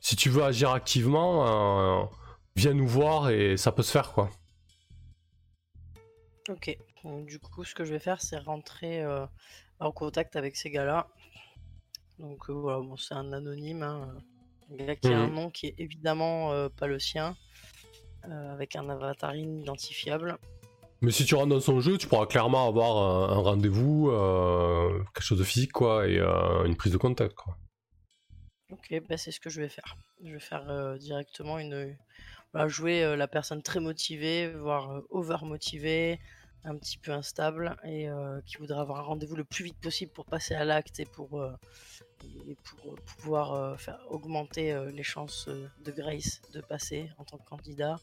si 0.00 0.16
tu 0.16 0.28
veux 0.30 0.42
agir 0.42 0.72
activement 0.72 2.10
viens 2.56 2.74
nous 2.74 2.88
voir 2.88 3.30
et 3.30 3.56
ça 3.56 3.72
peut 3.72 3.82
se 3.82 3.92
faire 3.92 4.12
quoi. 4.12 4.28
Ok. 6.48 6.76
Donc, 7.04 7.26
du 7.26 7.38
coup, 7.38 7.64
ce 7.64 7.74
que 7.74 7.84
je 7.84 7.92
vais 7.92 7.98
faire, 7.98 8.20
c'est 8.20 8.38
rentrer 8.38 9.02
euh, 9.02 9.26
en 9.80 9.92
contact 9.92 10.36
avec 10.36 10.56
ces 10.56 10.70
gars-là. 10.70 11.08
Donc 12.18 12.50
euh, 12.50 12.52
voilà, 12.52 12.80
bon, 12.80 12.96
c'est 12.96 13.14
un 13.14 13.32
anonyme, 13.32 13.82
hein, 13.82 14.14
un 14.70 14.76
gars 14.86 14.96
qui 14.96 15.12
a 15.12 15.20
un 15.20 15.28
Mhm. 15.28 15.34
nom 15.34 15.50
qui 15.50 15.66
est 15.68 15.74
évidemment 15.78 16.52
euh, 16.52 16.68
pas 16.68 16.86
le 16.86 16.98
sien, 16.98 17.36
euh, 18.28 18.52
avec 18.52 18.76
un 18.76 18.88
avatar 18.90 19.34
inidentifiable. 19.34 20.38
Mais 21.02 21.10
si 21.12 21.24
tu 21.24 21.34
rentres 21.34 21.48
dans 21.48 21.60
son 21.60 21.80
jeu, 21.80 21.96
tu 21.98 22.06
pourras 22.06 22.26
clairement 22.26 22.66
avoir 22.68 22.96
un, 23.30 23.36
un 23.36 23.40
rendez-vous, 23.40 24.10
euh, 24.10 25.02
quelque 25.14 25.24
chose 25.24 25.38
de 25.38 25.44
physique, 25.44 25.72
quoi, 25.72 26.06
et 26.06 26.18
euh, 26.18 26.64
une 26.64 26.76
prise 26.76 26.92
de 26.92 26.98
contact, 26.98 27.34
quoi. 27.34 27.56
Ok, 28.72 28.94
bah, 29.08 29.16
c'est 29.16 29.32
ce 29.32 29.40
que 29.40 29.50
je 29.50 29.60
vais 29.60 29.68
faire. 29.68 29.96
Je 30.22 30.32
vais 30.32 30.40
faire 30.40 30.68
euh, 30.70 30.96
directement 30.98 31.58
une. 31.58 31.96
voilà, 32.52 32.68
jouer 32.68 33.02
euh, 33.04 33.16
la 33.16 33.28
personne 33.28 33.62
très 33.62 33.80
motivée, 33.80 34.52
voire 34.52 34.90
euh, 34.92 35.06
over 35.10 35.38
motivée, 35.42 36.20
un 36.64 36.76
petit 36.76 36.98
peu 36.98 37.12
instable, 37.12 37.76
et 37.84 38.08
euh, 38.08 38.40
qui 38.46 38.56
voudra 38.56 38.82
avoir 38.82 38.98
un 39.00 39.02
rendez-vous 39.02 39.36
le 39.36 39.44
plus 39.44 39.64
vite 39.64 39.80
possible 39.80 40.12
pour 40.12 40.26
passer 40.26 40.54
à 40.54 40.64
l'acte 40.64 41.00
et 41.00 41.06
pour, 41.06 41.40
euh, 41.40 41.52
et 42.48 42.56
pour 42.64 42.92
euh, 42.92 42.96
pouvoir 43.06 43.52
euh, 43.52 43.76
faire 43.76 43.98
augmenter 44.08 44.72
euh, 44.72 44.90
les 44.90 45.02
chances 45.02 45.48
de 45.48 45.92
Grace 45.92 46.42
de 46.52 46.60
passer 46.60 47.10
en 47.18 47.24
tant 47.24 47.38
que 47.38 47.48
candidat, 47.48 47.98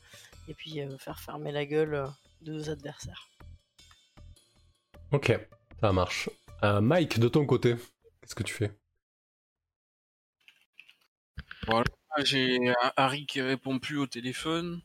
et 0.47 0.53
puis 0.53 0.81
euh, 0.81 0.97
faire 0.97 1.19
fermer 1.19 1.51
la 1.51 1.65
gueule 1.65 2.07
de 2.41 2.53
nos 2.53 2.69
adversaires. 2.69 3.29
Ok, 5.11 5.39
ça 5.79 5.93
marche. 5.93 6.29
Euh, 6.63 6.81
Mike, 6.81 7.19
de 7.19 7.27
ton 7.27 7.45
côté, 7.45 7.75
qu'est-ce 8.21 8.35
que 8.35 8.43
tu 8.43 8.53
fais? 8.53 8.71
Ah, 11.69 11.83
J'ai 12.23 12.73
Harry 12.95 13.25
qui 13.25 13.41
répond 13.41 13.77
plus 13.79 13.97
au 13.97 14.07
téléphone. 14.07 14.81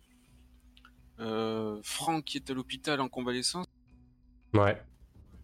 Euh, 1.23 1.81
Franck 1.83 2.25
qui 2.25 2.37
est 2.39 2.51
à 2.51 2.55
l'hôpital 2.55 3.01
en 3.01 3.09
convalescence. 3.09 3.67
Ouais, 4.55 4.83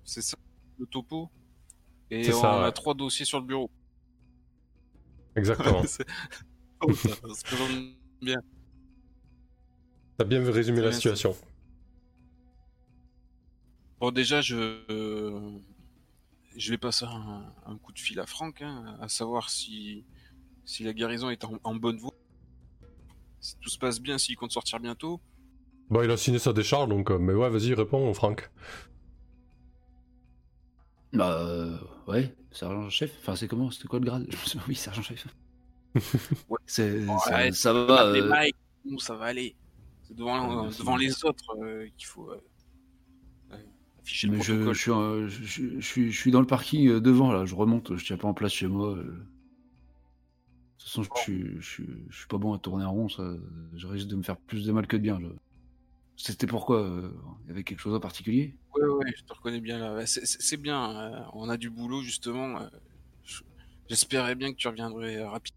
C'est 0.04 0.22
ça, 0.22 0.36
le 0.78 0.86
topo. 0.86 1.30
Et 2.10 2.32
on 2.34 2.40
ça, 2.40 2.64
a 2.64 2.64
ouais. 2.66 2.72
trois 2.72 2.94
dossiers 2.94 3.24
sur 3.24 3.38
le 3.40 3.46
bureau. 3.46 3.70
exactement. 5.36 5.82
Oh, 6.80 6.92
ça, 6.94 7.10
bien. 8.22 8.36
T'as 10.16 10.24
bien 10.24 10.44
résumé 10.48 10.80
la 10.80 10.92
situation. 10.92 11.36
Bon, 14.00 14.12
déjà, 14.12 14.40
je, 14.40 14.56
euh, 14.90 15.58
je 16.56 16.70
vais 16.70 16.78
passer 16.78 17.04
un, 17.04 17.52
un 17.66 17.76
coup 17.78 17.92
de 17.92 17.98
fil 17.98 18.20
à 18.20 18.26
Franck, 18.26 18.62
hein, 18.62 18.96
à 19.00 19.08
savoir 19.08 19.50
si, 19.50 20.04
si 20.64 20.84
la 20.84 20.92
guérison 20.92 21.30
est 21.30 21.42
en, 21.44 21.58
en 21.64 21.74
bonne 21.74 21.98
voie. 21.98 22.14
Si 23.40 23.56
tout 23.60 23.70
se 23.70 23.78
passe 23.78 24.00
bien, 24.00 24.18
s'il 24.18 24.36
compte 24.36 24.52
sortir 24.52 24.78
bientôt. 24.78 25.20
Bon, 25.90 26.02
il 26.02 26.10
a 26.10 26.16
signé 26.16 26.38
sa 26.38 26.52
décharge, 26.52 26.88
donc... 26.88 27.10
euh, 27.10 27.18
mais 27.18 27.34
ouais, 27.34 27.50
vas-y, 27.50 27.74
réponds, 27.74 28.12
Franck. 28.14 28.50
Bah, 31.12 31.40
euh, 31.42 31.78
ouais, 32.06 32.34
sergent-chef. 32.50 33.14
Enfin, 33.20 33.34
c'est 33.36 33.48
comment 33.48 33.70
C'était 33.70 33.88
quoi 33.88 33.98
le 33.98 34.04
grade? 34.06 34.26
Je 34.28 34.36
me 34.36 34.42
souviens- 34.42 34.64
Oui, 34.68 34.74
sergent-chef. 34.74 35.26
Ouais. 36.48 36.58
C'est, 36.66 37.04
Ouais, 37.06 37.52
ça, 37.52 37.52
ça 37.52 37.72
va. 37.72 38.06
Euh, 38.06 38.28
Mike, 38.28 38.56
bon, 38.84 38.98
ça 38.98 39.14
va 39.16 39.26
aller. 39.26 39.56
C'est 40.02 40.14
devant, 40.14 40.64
Ouais, 40.64 40.70
c'est 40.70 40.80
devant 40.80 40.96
les 40.96 41.24
autres 41.24 41.56
euh, 41.62 41.86
qu'il 41.96 42.06
faut 42.06 42.30
euh, 42.30 42.40
ouais, 43.50 43.64
afficher 44.00 44.26
le 44.28 44.36
mais 44.36 44.42
je, 44.42 44.52
protocole. 44.54 45.28
je, 45.28 45.44
suis, 45.46 45.80
je, 45.80 45.86
suis, 45.86 46.12
je 46.12 46.18
suis 46.18 46.30
dans 46.30 46.40
le 46.40 46.46
parking 46.46 46.88
euh, 46.88 47.00
devant, 47.00 47.32
là. 47.32 47.44
Je 47.46 47.54
remonte, 47.54 47.96
je 47.96 48.04
tiens 48.04 48.16
pas 48.16 48.28
en 48.28 48.34
place 48.34 48.52
chez 48.52 48.66
moi. 48.68 48.90
euh. 48.96 49.02
De 49.04 49.12
toute 50.78 50.88
façon, 50.88 51.02
je, 51.02 51.08
suis, 51.22 51.56
je, 51.60 51.68
suis, 51.68 51.86
je 52.08 52.16
suis 52.18 52.26
pas 52.28 52.38
bon 52.38 52.52
à 52.54 52.58
tourner 52.58 52.84
en 52.84 52.92
rond, 52.92 53.08
ça. 53.08 53.22
Je 53.74 53.86
risque 53.86 54.06
de 54.08 54.16
me 54.16 54.22
faire 54.22 54.36
plus 54.38 54.64
de 54.64 54.72
mal 54.72 54.86
que 54.86 54.96
de 54.96 55.02
bien. 55.02 55.18
C'était 56.18 56.46
pourquoi 56.46 56.82
euh, 56.82 57.10
Il 57.44 57.48
y 57.48 57.50
avait 57.52 57.64
quelque 57.64 57.80
chose 57.80 57.94
en 57.94 58.00
particulier? 58.00 58.58
Ouais, 58.74 58.86
ouais, 58.86 59.12
je 59.16 59.22
te 59.24 59.32
reconnais 59.32 59.60
bien 59.60 59.78
là. 59.78 60.06
C'est- 60.06 60.56
bien, 60.56 60.90
euh, 61.24 61.24
on 61.32 61.48
a 61.48 61.56
du 61.56 61.70
boulot 61.70 62.02
justement. 62.02 62.60
euh, 62.60 62.68
je- 63.24 63.42
J'espérais 63.88 64.34
bien 64.34 64.50
que 64.52 64.56
tu 64.56 64.68
reviendrais 64.68 65.22
rapidement. 65.24 65.56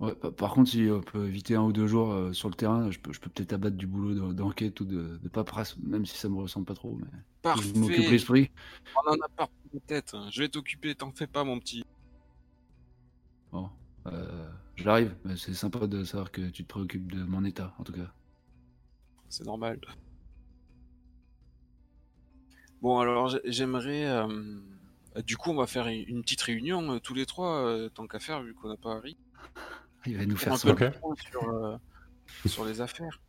Ouais, 0.00 0.14
pa- 0.16 0.32
par 0.32 0.52
contre, 0.54 0.70
si 0.70 0.88
on 0.90 1.00
peut 1.00 1.28
éviter 1.28 1.54
un 1.54 1.62
ou 1.62 1.72
deux 1.72 1.86
jours 1.86 2.12
euh, 2.12 2.32
sur 2.32 2.48
le 2.48 2.54
terrain, 2.54 2.90
je 2.90 2.98
peux, 2.98 3.12
je 3.12 3.20
peux 3.20 3.30
peut-être 3.30 3.52
abattre 3.52 3.76
du 3.76 3.86
boulot 3.86 4.14
d'en- 4.14 4.32
d'enquête 4.32 4.80
ou 4.80 4.84
de, 4.84 5.18
de 5.18 5.28
paperasse, 5.28 5.76
même 5.78 6.04
si 6.06 6.16
ça 6.16 6.28
me 6.28 6.36
ressemble 6.38 6.66
pas 6.66 6.74
trop. 6.74 6.96
Mais 6.96 7.08
je 7.54 7.72
m'occupe 7.74 8.08
Parfait, 8.08 8.10
l'esprit. 8.10 8.48
on 8.96 9.10
en 9.12 9.14
a 9.20 9.28
pas 9.36 9.48
tête. 9.86 10.14
hein. 10.14 10.28
Je 10.32 10.42
vais 10.42 10.48
t'occuper, 10.48 10.94
t'en 10.94 11.12
fais 11.12 11.26
pas 11.28 11.44
mon 11.44 11.60
petit. 11.60 11.82
Bon, 13.50 13.70
euh, 14.08 14.50
j'arrive, 14.76 15.16
c'est 15.36 15.54
sympa 15.54 15.86
de 15.86 16.04
savoir 16.04 16.30
que 16.32 16.48
tu 16.50 16.64
te 16.64 16.68
préoccupes 16.68 17.10
de 17.12 17.22
mon 17.24 17.44
état, 17.44 17.74
en 17.78 17.84
tout 17.84 17.92
cas. 17.92 18.12
C'est 19.32 19.46
normal. 19.46 19.80
Bon, 22.82 22.98
alors 22.98 23.28
j'ai- 23.28 23.40
j'aimerais. 23.46 24.04
euh, 24.04 24.60
Du 25.24 25.36
coup, 25.38 25.50
on 25.50 25.54
va 25.56 25.66
faire 25.66 25.88
une 25.88 26.20
petite 26.22 26.40
réunion 26.42 26.92
euh, 26.94 26.98
tous 26.98 27.12
les 27.14 27.24
trois, 27.26 27.66
euh, 27.66 27.88
tant 27.90 28.06
qu'à 28.06 28.18
faire, 28.18 28.42
vu 28.42 28.52
qu'on 28.54 28.68
n'a 28.68 28.76
pas 28.76 28.96
Harry. 28.96 29.16
Il 30.06 30.16
va 30.18 30.26
nous 30.26 30.36
Faire 30.36 30.58
faire 30.58 30.70
un 30.72 30.74
ça. 30.74 30.74
peu 30.74 30.86
Ok. 30.86 30.94
le 30.94 31.00
point 31.00 31.14
sur, 31.30 31.48
euh, 31.48 31.76
sur 32.46 32.64
les 32.66 32.80
affaires. 32.82 33.20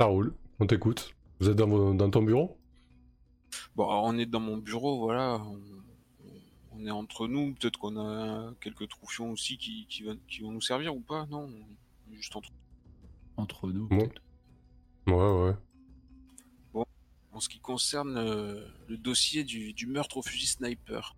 Ça 0.00 0.06
roule, 0.06 0.34
on 0.58 0.66
t'écoute. 0.66 1.12
Vous 1.40 1.48
êtes 1.48 1.56
dans, 1.56 2.10
ton 2.10 2.22
bureau? 2.22 2.56
Bon, 3.76 3.84
alors, 3.88 4.04
on 4.04 4.16
est 4.18 4.26
dans 4.26 4.40
mon 4.40 4.56
bureau, 4.58 4.98
voilà. 5.00 5.40
On, 5.44 5.60
on 6.72 6.86
est 6.86 6.90
entre 6.90 7.26
nous, 7.28 7.54
peut-être 7.54 7.78
qu'on 7.78 7.96
a 7.96 8.52
quelques 8.60 8.88
troufions 8.88 9.30
aussi 9.30 9.56
qui, 9.58 9.86
qui, 9.88 10.02
va- 10.02 10.14
qui 10.28 10.40
vont 10.40 10.50
nous 10.52 10.60
servir 10.60 10.96
ou 10.96 11.00
pas, 11.00 11.26
non 11.26 11.48
Juste 12.12 12.34
entre 12.36 12.50
Entre 13.36 13.68
nous. 13.68 13.88
Bon. 13.88 13.98
peut-être. 13.98 14.20
Ouais, 15.06 15.14
ouais. 15.14 15.54
En 17.32 17.40
ce 17.40 17.50
qui 17.50 17.60
concerne 17.60 18.16
euh, 18.16 18.66
le 18.88 18.96
dossier 18.96 19.44
du, 19.44 19.74
du 19.74 19.86
meurtre 19.86 20.16
au 20.16 20.22
fusil 20.22 20.46
sniper, 20.46 21.16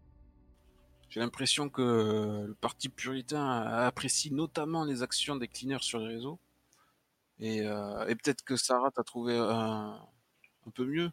j'ai 1.11 1.21
l'impression 1.21 1.69
que 1.69 1.81
euh, 1.81 2.47
le 2.49 2.55
parti 2.55 2.89
puritain 2.89 3.49
apprécie 3.49 4.33
notamment 4.33 4.85
les 4.85 5.03
actions 5.03 5.37
des 5.37 5.47
cleaners 5.47 5.83
sur 5.83 6.01
les 6.01 6.09
réseaux. 6.09 6.41
Et, 7.39 7.62
euh, 7.62 8.05
et 8.09 8.16
peut-être 8.16 8.43
que 8.43 8.57
Sarah 8.57 8.91
t'a 8.91 9.05
trouvé 9.05 9.37
un, 9.37 10.01
un 10.66 10.71
peu 10.75 10.85
mieux. 10.85 11.11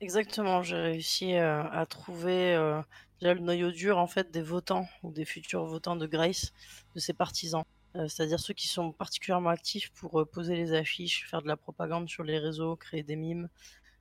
Exactement, 0.00 0.62
j'ai 0.62 0.76
réussi 0.76 1.34
euh, 1.34 1.62
à 1.70 1.86
trouver 1.86 2.56
euh, 2.56 2.82
déjà 3.20 3.34
le 3.34 3.40
noyau 3.40 3.70
dur 3.70 3.98
en 3.98 4.08
fait 4.08 4.32
des 4.32 4.42
votants 4.42 4.88
ou 5.04 5.12
des 5.12 5.24
futurs 5.24 5.64
votants 5.64 5.94
de 5.94 6.06
Grace, 6.08 6.52
de 6.96 7.00
ses 7.00 7.12
partisans. 7.12 7.62
Euh, 7.96 8.08
C'est-à-dire 8.08 8.40
ceux 8.40 8.54
qui 8.54 8.68
sont 8.68 8.92
particulièrement 8.92 9.50
actifs 9.50 9.90
pour 9.92 10.20
euh, 10.20 10.24
poser 10.24 10.56
les 10.56 10.72
affiches, 10.72 11.28
faire 11.28 11.42
de 11.42 11.48
la 11.48 11.56
propagande 11.56 12.08
sur 12.08 12.24
les 12.24 12.38
réseaux, 12.38 12.76
créer 12.76 13.02
des 13.02 13.16
mimes, 13.16 13.48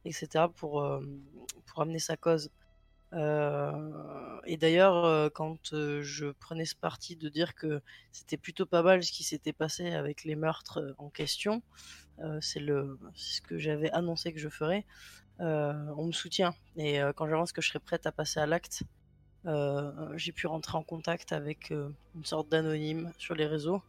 etc. 0.05 0.45
pour, 0.55 0.81
euh, 0.81 1.01
pour 1.65 1.81
amener 1.81 1.99
sa 1.99 2.17
cause. 2.17 2.49
Et 3.13 4.55
d'ailleurs, 4.55 5.29
quand 5.33 5.73
je 5.73 6.31
prenais 6.31 6.63
ce 6.63 6.75
parti 6.77 7.17
de 7.17 7.27
dire 7.27 7.55
que 7.55 7.81
c'était 8.13 8.37
plutôt 8.37 8.65
pas 8.65 8.83
mal 8.83 9.03
ce 9.03 9.11
qui 9.11 9.25
s'était 9.25 9.51
passé 9.51 9.91
avec 9.91 10.23
les 10.23 10.37
meurtres 10.37 10.95
en 10.97 11.09
question, 11.09 11.61
c'est 12.39 12.61
ce 12.61 13.41
que 13.41 13.57
j'avais 13.57 13.91
annoncé 13.91 14.31
que 14.31 14.39
je 14.39 14.47
ferais 14.47 14.85
on 15.39 16.05
me 16.05 16.13
soutient. 16.13 16.55
Et 16.77 17.01
quand 17.17 17.27
j'avance 17.27 17.51
que 17.51 17.61
je 17.61 17.67
serai 17.67 17.79
prête 17.79 18.05
à 18.05 18.13
passer 18.13 18.39
à 18.39 18.45
l'acte, 18.45 18.83
j'ai 20.15 20.31
pu 20.31 20.47
rentrer 20.47 20.77
en 20.77 20.83
contact 20.83 21.31
avec 21.31 21.71
euh, 21.71 21.89
une 22.15 22.25
sorte 22.25 22.49
d'anonyme 22.49 23.11
sur 23.17 23.35
les 23.35 23.45
réseaux. 23.47 23.81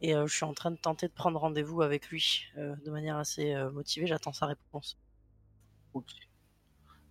Et 0.00 0.14
euh, 0.14 0.26
je 0.26 0.34
suis 0.34 0.44
en 0.44 0.54
train 0.54 0.70
de 0.70 0.76
tenter 0.76 1.06
de 1.06 1.12
prendre 1.12 1.38
rendez-vous 1.38 1.82
avec 1.82 2.08
lui 2.08 2.44
euh, 2.58 2.74
de 2.84 2.90
manière 2.90 3.16
assez 3.16 3.54
euh, 3.54 3.70
motivée. 3.70 4.06
J'attends 4.06 4.32
sa 4.32 4.46
réponse. 4.46 4.96
Ok. 5.94 6.06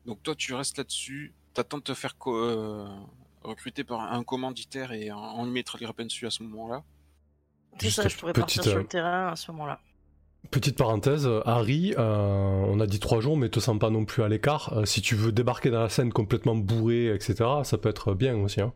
Donc 0.05 0.21
toi, 0.23 0.35
tu 0.35 0.53
restes 0.53 0.77
là-dessus, 0.77 1.33
t'attends 1.53 1.77
de 1.77 1.83
te 1.83 1.93
faire 1.93 2.17
co- 2.17 2.35
euh, 2.35 2.87
recruter 3.43 3.83
par 3.83 4.01
un 4.01 4.23
commanditaire 4.23 4.91
et 4.91 5.11
on- 5.11 5.45
lui 5.45 5.51
mettra 5.51 5.77
les 5.79 5.85
rapins 5.85 6.05
dessus 6.05 6.25
à 6.25 6.31
ce 6.31 6.43
moment-là. 6.43 6.83
C'est 7.79 7.89
ça, 7.89 8.07
je 8.07 8.17
pourrais 8.17 8.33
partir 8.33 8.63
sur 8.63 8.75
euh, 8.75 8.79
le 8.79 8.87
terrain 8.87 9.27
à 9.29 9.35
ce 9.35 9.51
moment-là. 9.51 9.79
Petite 10.49 10.77
parenthèse, 10.77 11.27
euh, 11.27 11.41
Harry, 11.45 11.93
euh, 11.97 12.01
on 12.01 12.79
a 12.79 12.87
dit 12.87 12.99
trois 12.99 13.21
jours, 13.21 13.37
mais 13.37 13.47
te 13.49 13.59
sens 13.59 13.77
pas 13.79 13.89
non 13.89 14.03
plus 14.05 14.23
à 14.23 14.27
l'écart. 14.27 14.73
Euh, 14.75 14.85
si 14.85 15.01
tu 15.01 15.15
veux 15.15 15.31
débarquer 15.31 15.69
dans 15.69 15.81
la 15.81 15.89
scène 15.89 16.11
complètement 16.11 16.55
bourré, 16.55 17.13
etc., 17.13 17.35
ça 17.63 17.77
peut 17.77 17.89
être 17.89 18.13
bien 18.13 18.35
aussi. 18.35 18.59
Hein. 18.59 18.73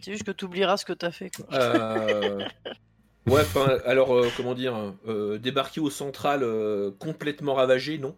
C'est 0.00 0.12
juste 0.12 0.24
que 0.24 0.30
tu 0.30 0.44
oublieras 0.46 0.78
ce 0.78 0.84
que 0.84 0.92
t'as 0.92 1.10
fait. 1.10 1.30
Quoi. 1.30 1.46
Euh, 1.52 2.44
Ouais, 3.26 3.42
alors, 3.84 4.14
euh, 4.14 4.28
comment 4.36 4.54
dire, 4.54 4.94
euh, 5.08 5.38
débarquer 5.38 5.80
au 5.80 5.90
central 5.90 6.42
euh, 6.44 6.92
complètement 6.98 7.54
ravagé, 7.54 7.98
non. 7.98 8.14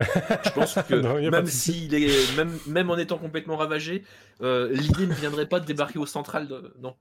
Je 0.00 0.50
pense 0.50 0.74
que 0.88 0.94
Non, 0.94 1.14
même 1.30 1.46
souci. 1.46 1.72
s'il 1.72 1.94
est, 1.94 2.36
même, 2.36 2.50
même 2.66 2.90
en 2.90 2.96
étant 2.98 3.16
complètement 3.16 3.56
ravagé, 3.56 4.02
euh, 4.42 4.72
l'idée 4.72 5.06
ne 5.06 5.14
viendrait 5.14 5.46
pas 5.46 5.60
de 5.60 5.66
débarquer 5.66 6.00
au 6.00 6.06
central, 6.06 6.48
de... 6.48 6.74
non. 6.82 6.96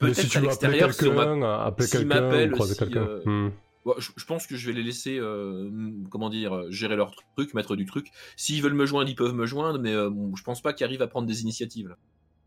Mais 0.00 0.08
Peut-être 0.08 0.20
si 0.20 0.28
tu 0.28 0.38
à 0.38 0.40
veux 0.40 0.48
appeler 0.48 0.78
l'extérieur, 0.80 0.94
si 0.94 1.06
on 1.06 1.18
euh, 1.18 2.04
m'appelle, 2.04 2.54
si, 2.60 2.76
quelqu'un. 2.76 3.06
Euh. 3.88 3.94
Bon, 3.94 4.00
je, 4.00 4.10
je 4.16 4.24
pense 4.24 4.46
que 4.46 4.56
je 4.56 4.66
vais 4.66 4.72
les 4.72 4.82
laisser, 4.82 5.18
euh, 5.18 5.70
comment 6.10 6.30
dire, 6.30 6.70
gérer 6.70 6.96
leur 6.96 7.14
truc, 7.36 7.54
mettre 7.54 7.76
du 7.76 7.86
truc. 7.86 8.08
S'ils 8.36 8.62
veulent 8.62 8.74
me 8.74 8.86
joindre, 8.86 9.08
ils 9.10 9.14
peuvent 9.16 9.34
me 9.34 9.46
joindre, 9.46 9.78
mais 9.78 9.92
euh, 9.92 10.10
bon, 10.10 10.34
je 10.36 10.42
pense 10.42 10.60
pas 10.62 10.72
qu'ils 10.72 10.84
arrivent 10.84 11.02
à 11.02 11.08
prendre 11.08 11.26
des 11.26 11.42
initiatives. 11.42 11.88
là. 11.88 11.96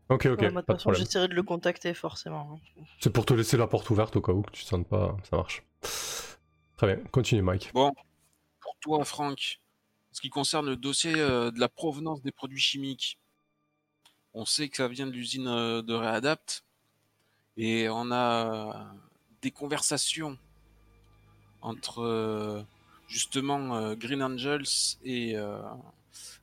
Ok, 0.08 0.26
ok, 0.26 0.40
Ouais, 0.40 0.50
moi, 0.50 0.60
de 0.62 0.66
pas 0.66 0.74
toute 0.74 0.80
de 0.86 0.90
façon, 0.90 0.92
j'essaierai 1.04 1.28
de 1.28 1.34
le 1.34 1.42
contacter 1.42 1.94
forcément. 1.94 2.60
hein. 2.76 2.82
C'est 3.00 3.12
pour 3.12 3.24
te 3.24 3.32
laisser 3.34 3.56
la 3.56 3.66
porte 3.66 3.88
ouverte 3.90 4.14
au 4.16 4.20
cas 4.20 4.32
où 4.32 4.42
que 4.42 4.50
tu 4.50 4.62
te 4.64 4.68
sentes 4.68 4.88
pas, 4.88 5.16
ça 5.30 5.36
marche. 5.36 5.62
Très 6.76 6.94
bien, 6.96 7.04
continue 7.12 7.42
Mike. 7.42 7.70
Bon, 7.72 7.92
pour 8.60 8.76
toi, 8.80 9.04
Franck, 9.04 9.60
en 10.10 10.14
ce 10.14 10.20
qui 10.20 10.28
concerne 10.30 10.66
le 10.66 10.76
dossier 10.76 11.14
euh, 11.16 11.50
de 11.50 11.60
la 11.60 11.68
provenance 11.68 12.20
des 12.22 12.32
produits 12.32 12.58
chimiques, 12.60 13.18
on 14.34 14.44
sait 14.44 14.68
que 14.68 14.76
ça 14.78 14.88
vient 14.88 15.06
de 15.06 15.12
l'usine 15.12 15.46
euh, 15.46 15.82
de 15.82 15.94
Réadapt 15.94 16.64
et 17.56 17.88
on 17.88 18.10
a 18.12 18.94
des 19.42 19.50
conversations 19.50 20.38
entre 21.62 22.00
euh, 22.00 22.62
justement 23.08 23.74
euh, 23.76 23.94
Green 23.94 24.22
Angels 24.22 24.66
et, 25.04 25.36
euh, 25.36 25.60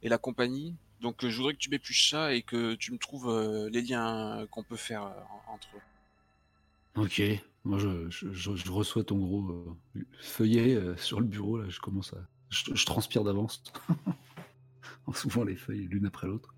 et 0.01 0.09
la 0.09 0.17
compagnie. 0.17 0.75
Donc 1.01 1.25
je 1.25 1.35
voudrais 1.37 1.53
que 1.53 1.59
tu 1.59 1.69
m'épluches 1.69 2.09
ça 2.09 2.33
et 2.33 2.41
que 2.41 2.75
tu 2.75 2.91
me 2.91 2.97
trouves 2.97 3.31
les 3.71 3.81
liens 3.81 4.45
qu'on 4.51 4.63
peut 4.63 4.75
faire 4.75 5.13
entre 5.47 5.67
eux. 5.75 7.01
Ok, 7.01 7.21
moi 7.63 7.79
je, 7.79 8.09
je, 8.09 8.33
je- 8.33 8.55
je 8.55 8.71
reçois 8.71 9.03
ton 9.05 9.17
gros 9.17 9.77
feuillet 10.19 10.77
sur 10.97 11.21
le 11.21 11.25
bureau, 11.27 11.57
là, 11.57 11.69
je 11.69 11.79
commence 11.79 12.11
à... 12.13 12.17
Je, 12.49 12.85
transpire 12.85 13.23
d'avance. 13.23 13.63
en 15.05 15.13
souvent 15.13 15.43
les 15.43 15.55
feuilles 15.55 15.87
l'une 15.87 16.05
après 16.07 16.27
l'autre, 16.27 16.53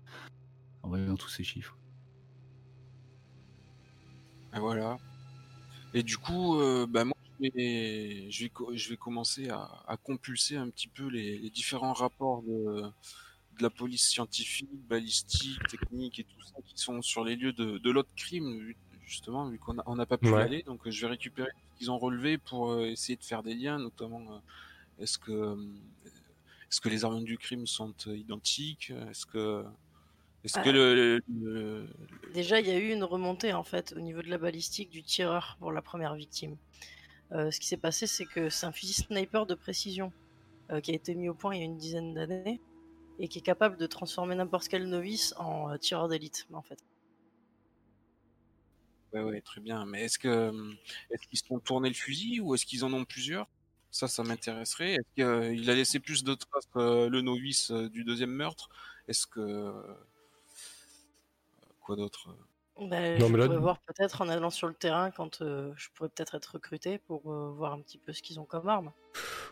en 0.82 0.88
voyant 0.88 1.16
tous 1.16 1.28
ces 1.28 1.44
chiffres. 1.44 1.76
Et 4.54 4.58
voilà. 4.58 4.98
Et 5.94 6.02
du 6.02 6.18
coup, 6.18 6.58
euh, 6.60 6.86
bah 6.88 7.04
moi, 7.04 7.14
vais, 7.54 8.30
je 8.30 8.44
vais, 8.44 8.50
co- 8.50 8.74
je 8.74 8.88
vais 8.90 8.96
commencer 8.96 9.48
à, 9.50 9.62
à 9.86 9.96
compulser 9.96 10.56
un 10.56 10.70
petit 10.70 10.88
peu 10.88 11.06
les, 11.08 11.38
les 11.38 11.50
différents 11.50 11.92
rapports 11.92 12.42
de, 12.42 12.82
de 13.58 13.62
la 13.62 13.70
police 13.70 14.08
scientifique, 14.08 14.70
balistique, 14.88 15.66
technique 15.66 16.18
et 16.20 16.24
tout 16.24 16.42
ça 16.42 16.54
qui 16.64 16.74
sont 16.76 17.02
sur 17.02 17.24
les 17.24 17.36
lieux 17.36 17.52
de, 17.52 17.78
de 17.78 17.90
l'autre 17.90 18.10
crime, 18.16 18.72
justement, 19.06 19.48
vu 19.48 19.58
qu'on 19.58 19.74
n'a 19.96 20.06
pas 20.06 20.18
pu 20.18 20.38
y 20.38 20.42
aller. 20.42 20.62
Donc, 20.64 20.88
je 20.88 21.00
vais 21.02 21.08
récupérer 21.08 21.48
ce 21.74 21.78
qu'ils 21.78 21.90
ont 21.90 21.98
relevé 21.98 22.38
pour 22.38 22.72
euh, 22.72 22.86
essayer 22.86 23.16
de 23.16 23.24
faire 23.24 23.42
des 23.42 23.54
liens, 23.54 23.78
notamment 23.78 24.20
euh, 24.32 24.38
est-ce 25.02 25.18
que, 25.18 25.32
euh, 25.32 25.56
est-ce 26.70 26.80
que 26.80 26.88
les 26.88 27.04
armes 27.04 27.24
du 27.24 27.38
crime 27.38 27.66
sont 27.66 27.94
identiques 28.06 28.90
Est-ce 29.10 29.26
que, 29.26 29.64
est-ce 30.44 30.58
que 30.58 30.70
le, 30.70 31.22
le- 31.28 31.88
Déjà, 32.34 32.60
il 32.60 32.66
y 32.66 32.70
a 32.70 32.78
eu 32.78 32.92
une 32.92 33.04
remontée 33.04 33.52
en 33.52 33.62
fait 33.64 33.92
au 33.96 34.00
niveau 34.00 34.22
de 34.22 34.28
la 34.30 34.38
balistique 34.38 34.90
du 34.90 35.02
tireur 35.02 35.56
pour 35.60 35.72
la 35.72 35.82
première 35.82 36.14
victime. 36.14 36.56
Euh, 37.34 37.50
ce 37.50 37.60
qui 37.60 37.66
s'est 37.66 37.78
passé, 37.78 38.06
c'est 38.06 38.26
que 38.26 38.50
c'est 38.50 38.66
un 38.66 38.72
fusil 38.72 38.92
sniper 38.92 39.46
de 39.46 39.54
précision 39.54 40.12
euh, 40.70 40.80
qui 40.80 40.90
a 40.90 40.94
été 40.94 41.14
mis 41.14 41.28
au 41.28 41.34
point 41.34 41.54
il 41.54 41.58
y 41.58 41.62
a 41.62 41.64
une 41.64 41.78
dizaine 41.78 42.14
d'années 42.14 42.60
et 43.18 43.28
qui 43.28 43.38
est 43.38 43.42
capable 43.42 43.76
de 43.76 43.86
transformer 43.86 44.34
n'importe 44.34 44.68
quel 44.68 44.88
novice 44.88 45.34
en 45.38 45.70
euh, 45.70 45.76
tireur 45.78 46.08
d'élite 46.08 46.46
en 46.52 46.62
fait. 46.62 46.78
Ouais, 49.12 49.22
ouais, 49.22 49.40
très 49.40 49.60
bien. 49.60 49.86
Mais 49.86 50.04
est-ce 50.04 50.18
que 50.18 50.52
est-ce 51.10 51.26
qu'ils 51.28 51.38
se 51.38 51.46
sont 51.46 51.58
tournés 51.58 51.88
le 51.88 51.94
fusil 51.94 52.40
ou 52.40 52.54
est-ce 52.54 52.66
qu'ils 52.66 52.84
en 52.84 52.92
ont 52.92 53.04
plusieurs? 53.04 53.48
Ça, 53.90 54.08
ça 54.08 54.22
m'intéresserait. 54.22 54.94
Est-ce 54.94 55.14
qu'il 55.14 55.70
a 55.70 55.74
laissé 55.74 56.00
plus 56.00 56.24
de 56.24 56.34
traces 56.34 56.68
le 56.74 57.20
novice 57.20 57.70
du 57.70 58.04
deuxième 58.04 58.30
meurtre? 58.30 58.70
Est-ce 59.08 59.26
que 59.26 59.70
quoi 61.80 61.96
d'autre? 61.96 62.34
Non, 62.80 62.88
je 62.90 63.24
mais 63.32 63.38
là- 63.38 63.46
pourrais 63.46 63.58
voir 63.58 63.78
peut-être 63.80 64.22
en 64.22 64.28
allant 64.28 64.50
sur 64.50 64.66
le 64.66 64.74
terrain 64.74 65.10
quand 65.10 65.40
euh, 65.42 65.70
je 65.76 65.88
pourrais 65.94 66.08
peut-être 66.08 66.34
être 66.34 66.46
recruté 66.54 66.98
pour 67.06 67.20
euh, 67.30 67.52
voir 67.56 67.72
un 67.74 67.80
petit 67.80 67.98
peu 67.98 68.12
ce 68.12 68.22
qu'ils 68.22 68.40
ont 68.40 68.44
comme 68.44 68.68
arme. 68.68 68.90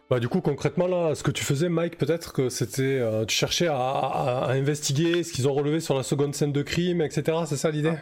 Bah 0.08 0.18
du 0.18 0.28
coup 0.28 0.40
concrètement 0.40 0.86
là, 0.88 1.14
ce 1.14 1.22
que 1.22 1.30
tu 1.30 1.44
faisais 1.44 1.68
Mike, 1.68 1.98
peut-être 1.98 2.32
que 2.32 2.48
c'était, 2.48 2.98
euh, 2.98 3.24
tu 3.26 3.36
cherchais 3.36 3.66
à, 3.68 3.76
à- 3.76 4.44
à 4.46 4.52
investiguer 4.54 5.22
ce 5.22 5.32
qu'ils 5.32 5.46
ont 5.46 5.52
relevé 5.54 5.80
sur 5.80 5.94
la 5.94 6.02
seconde 6.02 6.34
scène 6.34 6.52
de 6.52 6.62
crime, 6.62 7.02
etc. 7.02 7.38
C'est 7.46 7.56
ça 7.58 7.70
l'idée? 7.70 7.94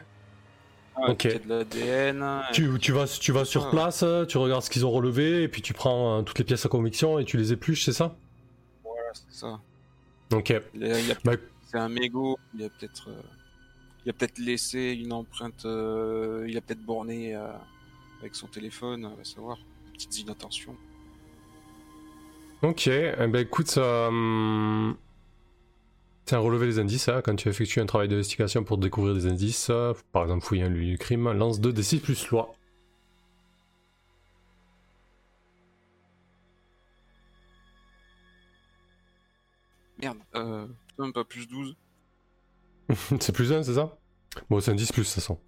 Ah, 0.97 1.11
Ok. 1.11 1.25
Y 1.25 1.39
de 1.41 1.49
l'ADN. 1.49 2.43
tu, 2.53 2.71
tu 2.81 2.93
vas, 2.93 3.07
tu 3.07 3.33
vas 3.33 3.45
sur 3.45 3.67
Ah. 3.67 3.71
place, 3.71 4.05
tu 4.29 4.39
regardes 4.39 4.63
ce 4.63 4.71
qu'ils 4.71 4.87
ont 4.87 4.91
relevé, 4.91 5.43
et 5.43 5.49
puis 5.49 5.63
tu 5.63 5.75
prends 5.75 6.19
euh, 6.19 6.23
toutes 6.23 6.39
les 6.39 6.45
pièces 6.45 6.65
à 6.65 6.69
conviction 6.69 7.19
et 7.19 7.25
tu 7.25 7.37
les 7.37 7.53
épluches, 7.53 7.85
c'est 7.85 7.93
ça? 7.93 8.17
Voilà, 8.85 9.11
c'est 9.13 9.33
ça. 9.41 9.61
Ok. 10.33 10.51
Y 10.51 10.87
y 10.87 11.15
Bah, 11.25 11.33
c'est 11.67 11.79
un 11.79 11.89
mégot. 11.89 12.39
Il 12.55 12.65
a 12.65 12.69
peut-être 12.69 13.09
euh, 13.11 13.21
il 14.05 14.11
a 14.11 14.13
peut-être 14.13 14.39
laissé 14.39 14.93
une 15.01 15.13
empreinte. 15.13 15.65
euh, 15.65 16.47
il 16.49 16.57
a 16.57 16.61
peut-être 16.61 16.83
borné 16.85 17.35
euh, 17.35 17.53
avec 18.21 18.35
son 18.35 18.47
téléphone. 18.47 19.05
On 19.07 19.15
va 19.15 19.25
savoir. 19.25 19.59
Petites 19.93 20.21
inattentions. 20.21 20.77
Ok, 22.63 22.87
eh 22.89 23.13
ben 23.29 23.37
écoute, 23.37 23.75
euh, 23.79 24.93
tiens, 26.25 26.39
relever 26.39 26.67
les 26.67 26.79
indices, 26.81 27.09
hein, 27.09 27.21
quand 27.25 27.37
tu 27.37 27.49
effectues 27.49 27.81
un 27.81 27.87
travail 27.87 28.09
d'investigation 28.09 28.65
pour 28.65 28.79
découvrir 28.79 29.15
des 29.15 29.27
indices, 29.27 29.69
euh, 29.71 29.93
par 30.13 30.23
exemple 30.25 30.45
fouiller 30.45 30.65
un 30.65 30.69
lieu 30.69 30.85
du 30.85 30.99
crime, 30.99 31.31
lance 31.33 31.61
2 31.61 31.73
d6 31.73 32.01
plus 32.01 32.29
loi. 32.31 32.55
Merde. 40.01 40.19
Euh, 40.35 40.67
même 40.99 41.13
pas 41.13 41.25
plus 41.25 41.47
12. 41.49 41.77
c'est 43.21 43.33
plus 43.33 43.53
1, 43.53 43.63
c'est 43.63 43.75
ça? 43.75 43.99
Bon, 44.51 44.61
c'est 44.61 44.71
un 44.71 44.75
10 44.75 44.93
plus, 44.93 45.03
de 45.03 45.07
toute 45.07 45.15
façon. 45.15 45.39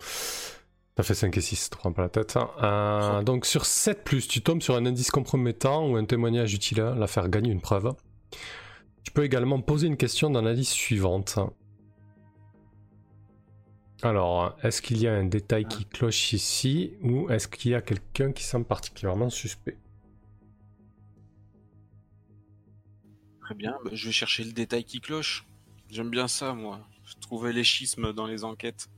T'as 0.97 1.03
fait 1.03 1.14
5 1.14 1.36
et 1.36 1.41
6, 1.41 1.70
te 1.70 1.76
prends 1.76 1.93
pas 1.93 2.03
la 2.03 2.09
tête. 2.09 2.36
hein. 2.36 2.51
Euh, 2.62 3.22
donc 3.22 3.47
sur 3.47 3.64
7 3.64 4.05
plus, 4.05 4.26
tu 4.28 4.43
tombes 4.43 4.61
sur 4.61 4.74
un 4.76 4.84
indice 4.86 5.11
compromettant 5.11 5.88
ou 5.88 5.97
un 5.97 6.05
témoignage 6.05 6.53
utile 6.53 6.80
à 6.80 6.95
la 6.95 7.07
faire 7.07 7.28
gagner 7.28 7.51
une 7.51 7.61
preuve. 7.61 7.95
Tu 9.05 9.12
peux 9.12 9.24
également 9.24 9.61
poser 9.61 9.86
une 9.86 9.97
question 9.97 10.28
dans 10.28 10.43
la 10.43 10.53
liste 10.53 10.72
suivante. 10.72 11.38
Alors, 14.03 14.57
est-ce 14.62 14.82
qu'il 14.82 14.99
y 15.01 15.07
a 15.07 15.14
un 15.14 15.24
détail 15.24 15.66
qui 15.66 15.84
cloche 15.84 16.32
ici 16.32 16.95
ou 17.03 17.30
est-ce 17.30 17.49
qu'il 17.49 17.70
y 17.70 17.74
a 17.74 17.82
quelqu'un 17.82 18.32
qui 18.32 18.45
semble 18.45 18.64
particulièrement 18.66 19.30
suspect? 19.30 19.76
Très 23.43 23.55
bien, 23.55 23.76
bah, 23.84 23.91
je 23.93 24.07
vais 24.07 24.12
chercher 24.12 24.45
le 24.45 24.53
détail 24.53 24.84
qui 24.84 25.01
cloche. 25.01 25.47
J'aime 25.91 26.11
bien 26.11 26.28
ça, 26.28 26.55
moi. 26.55 26.80
Trouver 27.21 27.53
les 27.53 27.65
schismes 27.65 28.13
dans 28.13 28.27
les 28.27 28.45
enquêtes. 28.45 28.89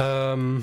Euh, 0.00 0.58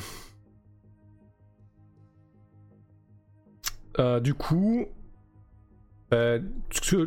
euh, 4.00 4.20
du 4.20 4.34
coup, 4.34 4.88
euh, 6.14 6.40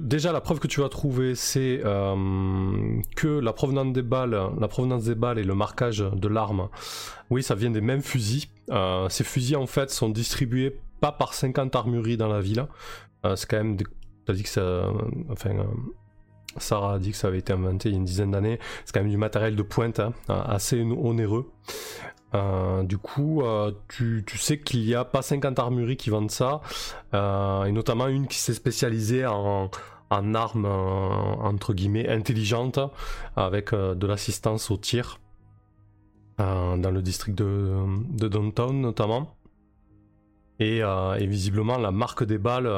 déjà 0.00 0.32
la 0.32 0.40
preuve 0.40 0.60
que 0.60 0.68
tu 0.68 0.80
vas 0.80 0.88
trouver, 0.88 1.34
c'est 1.34 1.80
que 1.82 3.28
la 3.28 3.52
provenance 3.52 3.92
des 3.92 4.02
balles, 4.02 4.38
la 4.58 4.68
provenance 4.68 5.04
des 5.04 5.14
balles 5.14 5.38
et 5.38 5.44
le 5.44 5.54
marquage 5.54 5.98
de 5.98 6.28
l'arme, 6.28 6.68
oui, 7.30 7.42
ça 7.42 7.54
vient 7.54 7.70
des 7.70 7.80
mêmes 7.80 8.02
fusils. 8.02 8.48
ces 9.08 9.24
fusils 9.24 9.56
en 9.56 9.66
fait 9.66 9.90
sont 9.90 10.08
distribués 10.08 10.78
pas 11.00 11.12
par 11.12 11.34
50 11.34 11.74
armureries 11.74 12.16
dans 12.16 12.28
la 12.28 12.40
ville. 12.40 12.66
c'est 13.34 13.48
quand 13.48 13.56
même, 13.56 13.76
t'as 14.26 14.34
dit 14.34 14.42
que 14.42 14.48
ça, 14.48 14.92
enfin, 15.30 15.66
Sarah 16.56 16.94
a 16.94 16.98
dit 16.98 17.12
que 17.12 17.16
ça 17.16 17.28
avait 17.28 17.38
été 17.38 17.52
inventé 17.52 17.88
il 17.88 17.92
y 17.92 17.94
a 17.94 17.98
une 17.98 18.04
dizaine 18.04 18.32
d'années. 18.32 18.58
C'est 18.84 18.92
quand 18.92 19.00
même 19.00 19.10
du 19.10 19.16
matériel 19.16 19.56
de 19.56 19.62
pointe, 19.62 20.00
hein, 20.00 20.12
assez 20.28 20.80
onéreux. 20.82 21.50
Euh, 22.34 22.82
du 22.84 22.98
coup, 22.98 23.42
euh, 23.42 23.72
tu, 23.88 24.24
sais 24.36 24.58
qu'il 24.58 24.84
n'y 24.84 24.94
a 24.94 25.04
pas 25.04 25.22
50 25.22 25.58
armureries 25.58 25.96
qui 25.96 26.10
vendent 26.10 26.30
ça, 26.30 26.60
euh, 27.14 27.64
et 27.64 27.72
notamment 27.72 28.06
une 28.06 28.26
qui 28.28 28.38
s'est 28.38 28.54
spécialisée 28.54 29.26
en, 29.26 29.70
armes 30.10 30.66
entre 30.66 31.72
guillemets 31.72 32.08
intelligentes, 32.08 32.80
avec 33.36 33.72
de 33.72 34.06
l'assistance 34.06 34.70
au 34.70 34.76
tir, 34.76 35.20
dans 36.38 36.90
le 36.90 37.02
district 37.02 37.36
de, 37.36 38.28
Downtown 38.28 38.80
notamment. 38.80 39.36
Et, 40.58 40.82
visiblement, 41.20 41.78
la 41.78 41.92
marque 41.92 42.24
des 42.24 42.38
balles, 42.38 42.68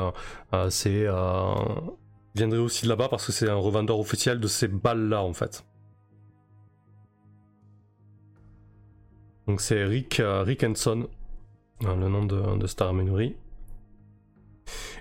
c'est 0.68 1.06
viendrait 2.34 2.58
aussi 2.58 2.84
de 2.84 2.88
là-bas 2.88 3.08
parce 3.08 3.26
que 3.26 3.32
c'est 3.32 3.48
un 3.48 3.56
revendeur 3.56 3.98
officiel 3.98 4.40
de 4.40 4.48
ces 4.48 4.68
balles-là 4.68 5.22
en 5.22 5.32
fait. 5.32 5.64
Donc 9.46 9.60
c'est 9.60 9.84
Rick, 9.84 10.20
euh, 10.20 10.42
Rick 10.42 10.64
Henson, 10.64 11.08
hein, 11.84 11.96
le 11.96 12.08
nom 12.08 12.24
de, 12.24 12.58
de 12.58 12.66
Star 12.66 12.92
Menury. 12.94 13.34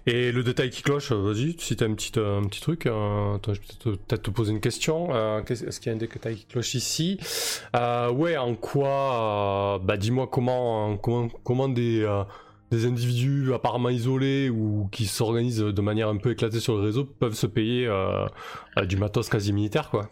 Et 0.08 0.32
le 0.32 0.42
détail 0.42 0.72
qui 0.72 0.82
cloche, 0.82 1.12
euh, 1.12 1.16
vas-y, 1.16 1.56
si 1.60 1.76
t'as 1.76 1.86
un 1.86 1.94
petit, 1.94 2.12
euh, 2.18 2.40
un 2.40 2.44
petit 2.46 2.60
truc, 2.60 2.86
je 2.86 3.52
vais 3.92 3.98
peut-être 3.98 4.24
te 4.24 4.32
poser 4.32 4.52
une 4.52 4.60
question. 4.60 5.16
Est-ce 5.46 5.80
qu'il 5.80 5.92
y 5.92 5.94
a 5.94 5.96
un 5.96 6.00
détail 6.00 6.38
qui 6.38 6.46
cloche 6.46 6.74
ici? 6.74 7.20
Ouais, 7.74 8.36
en 8.36 8.56
quoi 8.56 9.80
Bah 9.84 9.98
dis-moi 9.98 10.28
comment, 10.28 10.98
comment, 10.98 11.30
comment 11.44 11.70
des, 11.70 12.04
des 12.72 12.86
individus 12.86 13.54
apparemment 13.54 13.90
isolés 13.90 14.50
ou 14.50 14.88
qui 14.92 15.06
s'organisent 15.06 15.60
de 15.60 15.82
manière 15.82 16.08
un 16.08 16.18
peu 16.18 16.32
éclatée 16.32 16.60
sur 16.60 16.76
le 16.78 16.84
réseau 16.84 17.06
peuvent 17.06 17.36
se 17.36 17.46
payer 17.46 17.88
du 18.88 18.98
matos 18.98 19.30
quasi 19.30 19.54
militaire, 19.54 19.90
quoi. 19.90 20.10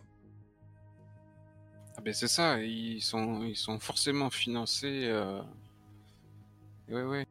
Ah 1.97 2.01
ben 2.01 2.13
c'est 2.13 2.27
ça, 2.27 2.61
ils 2.61 3.01
sont, 3.01 3.43
ils 3.43 3.57
sont 3.57 3.79
forcément 3.79 4.29
financés. 4.29 5.03
Euh... 5.05 5.41
Ouais, 6.89 7.03
ouais. 7.03 7.25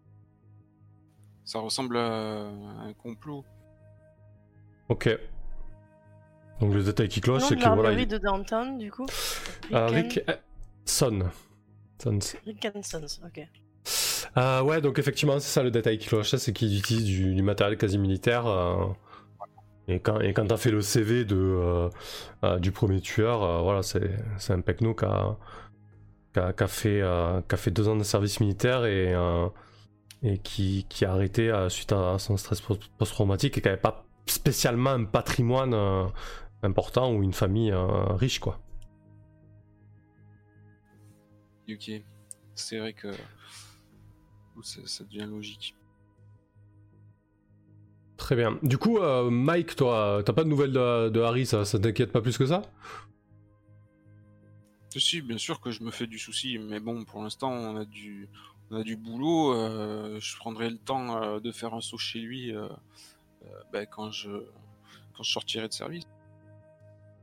Ça 1.45 1.59
ressemble 1.59 1.97
à 1.97 2.49
un 2.83 2.93
complot. 2.93 3.45
Ok. 4.89 5.09
Donc 6.61 6.75
le 6.75 6.83
détail 6.83 7.09
qui 7.09 7.21
cloche, 7.21 7.45
c'est 7.45 7.57
que 7.57 7.69
voilà. 7.69 7.93
Il... 7.93 8.07
de 8.07 8.19
Downtown, 8.19 8.79
du 8.79 8.91
coup? 8.91 9.07
Euh, 9.73 9.87
Rick 9.87 10.21
Son. 10.85 11.31
Rick 12.47 12.69
Sons, 12.83 13.21
ok. 13.25 13.49
Euh, 14.39 14.63
ouais, 14.63 14.81
donc 14.81 14.99
effectivement, 14.99 15.41
c'est 15.41 15.49
ça 15.49 15.63
le 15.65 15.71
détail 15.71 15.99
qui 15.99 16.07
cloche, 16.07 16.35
c'est 16.37 16.53
qu'ils 16.53 16.79
utilisent 16.79 17.05
du, 17.05 17.43
matériel 17.43 17.77
quasi 17.77 17.99
militaire. 17.99 18.47
Euh, 18.47 18.87
et 19.89 19.99
quand, 20.01 20.21
et 20.21 20.33
quand 20.33 20.47
t'as 20.47 20.57
fait 20.57 20.71
le 20.71 20.81
CV 20.81 21.25
de, 21.25 21.37
euh, 21.37 21.89
euh, 22.45 22.59
du 22.59 22.71
premier 22.71 23.01
tueur, 23.01 23.63
voilà, 23.65 23.83
c'est, 23.83 24.11
un 24.51 24.61
pecno 24.61 24.95
qui 24.95 25.05
a, 25.07 25.37
fait, 26.69 27.03
a 27.03 27.43
fait 27.57 27.71
deux 27.73 27.89
ans 27.89 27.97
de 27.97 28.05
service 28.05 28.39
militaire 28.39 28.85
et, 28.85 29.15
et 30.23 30.39
qui, 30.39 30.87
qui 30.89 31.05
a 31.05 31.13
arrêté 31.13 31.53
suite 31.69 31.93
à 31.93 32.19
son 32.19 32.37
stress 32.37 32.61
post-traumatique 32.61 33.59
et 33.59 33.61
qui 33.61 33.67
n'avait 33.67 33.81
pas 33.81 34.05
spécialement 34.27 34.91
un 34.91 35.05
patrimoine 35.05 35.75
important 36.63 37.13
ou 37.13 37.23
une 37.25 37.33
famille 37.33 37.73
riche, 37.75 38.39
quoi. 38.39 38.61
C'est 42.55 42.79
vrai 42.79 42.93
que 42.93 43.09
ça 44.63 45.05
devient 45.05 45.27
logique. 45.29 45.75
Très 48.19 48.35
bien. 48.35 48.59
Du 48.63 48.79
coup, 48.79 48.99
euh, 48.99 49.31
Mike, 49.31 49.77
toi, 49.77 50.23
t'as 50.25 50.33
pas 50.33 50.43
de 50.45 50.49
nouvelles 50.49 50.73
de, 50.73 51.21
Harry, 51.21 51.47
ça, 51.47 51.65
t'inquiète 51.65 52.13
pas 52.13 52.21
plus 52.21 52.37
que 52.37 52.47
ça? 52.47 52.63
Si, 54.97 55.23
bien 55.23 55.39
sûr 55.39 55.61
que 55.61 55.71
je 55.71 55.85
me 55.85 55.93
fais 55.93 56.09
du 56.09 56.19
souci, 56.19 56.59
mais 56.59 56.81
bon, 56.81 57.05
pour 57.05 57.23
l'instant, 57.23 57.53
on 57.53 57.77
a 57.77 57.85
du, 57.85 58.29
on 58.71 58.77
a 58.77 58.83
du 58.83 58.97
boulot. 58.97 59.55
Euh, 59.55 60.19
je 60.19 60.37
prendrai 60.37 60.69
le 60.69 60.79
temps 60.79 61.23
euh, 61.23 61.39
de 61.39 61.53
faire 61.53 61.73
un 61.75 61.81
saut 61.81 61.99
chez 61.99 62.19
lui 62.19 62.53
ben, 63.73 63.87
quand 63.87 64.11
je, 64.11 64.31
quand 65.17 65.23
je 65.23 65.31
sortirai 65.31 65.69
de 65.69 65.73
service. 65.73 66.05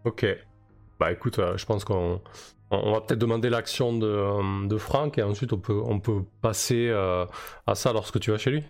Ok. 0.06 0.26
Bah 0.98 1.12
écoute, 1.12 1.42
je 1.58 1.66
pense 1.66 1.84
qu'on 1.84 2.22
on 2.72 2.94
va 2.94 3.02
peut-être 3.02 3.20
demander 3.20 3.50
l'action 3.50 3.98
de, 3.98 4.68
de, 4.68 4.78
Franck 4.78 5.18
et 5.18 5.24
ensuite 5.24 5.54
on 5.54 5.60
peut, 5.60 5.82
on 5.86 6.00
peut 6.00 6.24
passer 6.42 6.90
à 6.92 7.76
ça 7.76 7.94
lorsque 7.94 8.20
tu 8.20 8.32
vas 8.32 8.38
chez 8.38 8.52
lui. 8.52 8.64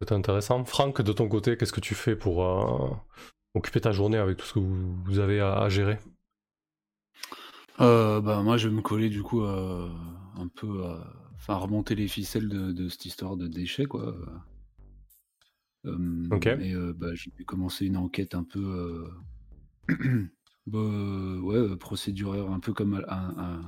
C'est 0.00 0.12
intéressant. 0.12 0.64
Franck, 0.64 1.02
de 1.02 1.12
ton 1.12 1.28
côté, 1.28 1.56
qu'est-ce 1.56 1.72
que 1.72 1.80
tu 1.80 1.94
fais 1.94 2.14
pour 2.14 2.44
euh, 2.44 2.90
occuper 3.54 3.80
ta 3.80 3.90
journée 3.90 4.18
avec 4.18 4.36
tout 4.36 4.46
ce 4.46 4.54
que 4.54 4.60
vous, 4.60 5.18
avez 5.18 5.40
à, 5.40 5.68
gérer? 5.68 5.98
Euh, 7.80 8.20
bah, 8.20 8.42
Moi, 8.42 8.56
je 8.56 8.68
vais 8.68 8.74
me 8.74 8.80
coller 8.80 9.08
du 9.08 9.22
coup 9.22 9.42
euh, 9.42 9.88
un 10.36 10.46
peu, 10.46 10.84
enfin 11.34 11.56
remonter 11.56 11.96
les 11.96 12.06
ficelles 12.06 12.48
de, 12.48 12.88
cette 12.88 13.06
histoire 13.06 13.36
de 13.36 13.48
déchets, 13.48 13.86
quoi. 13.86 14.14
ok. 15.84 16.46
Et 16.46 16.74
bah, 16.94 17.14
j'ai 17.14 17.32
commencer 17.44 17.86
une 17.86 17.96
enquête 17.96 18.36
un 18.36 18.44
peu, 18.44 19.10
bah, 20.68 21.40
ouais, 21.42 21.76
procéduraire, 21.76 22.50
un 22.50 22.60
peu 22.60 22.72
comme 22.72 23.04
un, 23.08 23.62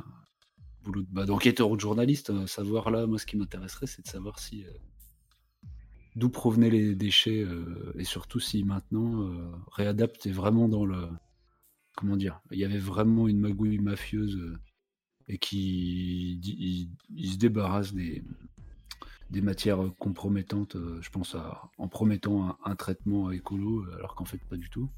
boulot 0.83 1.05
bah, 1.11 1.27
d'enquêteur 1.27 1.71
ou 1.71 1.77
de 1.77 1.81
journaliste. 1.81 2.47
savoir 2.47 2.91
là, 2.91 3.07
moi, 3.07 3.19
ce 3.19 3.27
qui 3.27 3.37
m'intéresserait, 3.37 3.87
c'est 3.87 4.03
de 4.03 4.09
savoir 4.09 4.39
si 4.39 4.65
d'où 6.17 6.29
provenaient 6.29 6.71
les 6.71 6.95
déchets 6.95 7.43
euh, 7.43 7.93
et 7.99 8.05
surtout 8.05 8.41
si 8.41 8.65
maintenant 8.65 9.23
euh, 9.23 9.51
réadapte 9.73 10.27
est 10.27 10.33
vraiment 10.33 10.69
dans 10.69 10.85
le 10.85 11.09
comment 11.97 12.17
dire 12.17 12.41
il 12.51 12.59
y 12.59 12.65
avait 12.65 12.79
vraiment 12.79 13.29
une 13.29 13.39
magouille 13.39 13.79
mafieuse 13.79 14.37
euh, 14.37 14.59
et 15.29 15.39
qui 15.39 16.41
il, 17.11 17.33
se 17.33 17.37
débarrasse 17.37 17.95
des 17.95 18.25
des 19.31 19.41
matières 19.41 19.93
compromettantes 20.01 20.77
je 21.01 21.11
pense 21.11 21.37
à 21.37 21.71
en 21.79 21.87
promettant 21.87 22.59
un, 22.65 22.75
traitement 22.75 23.31
écolo 23.31 23.85
alors 23.95 24.17
qu'en 24.17 24.25
fait 24.25 24.41
pas 24.49 24.57
du 24.57 24.69
tout 24.69 24.91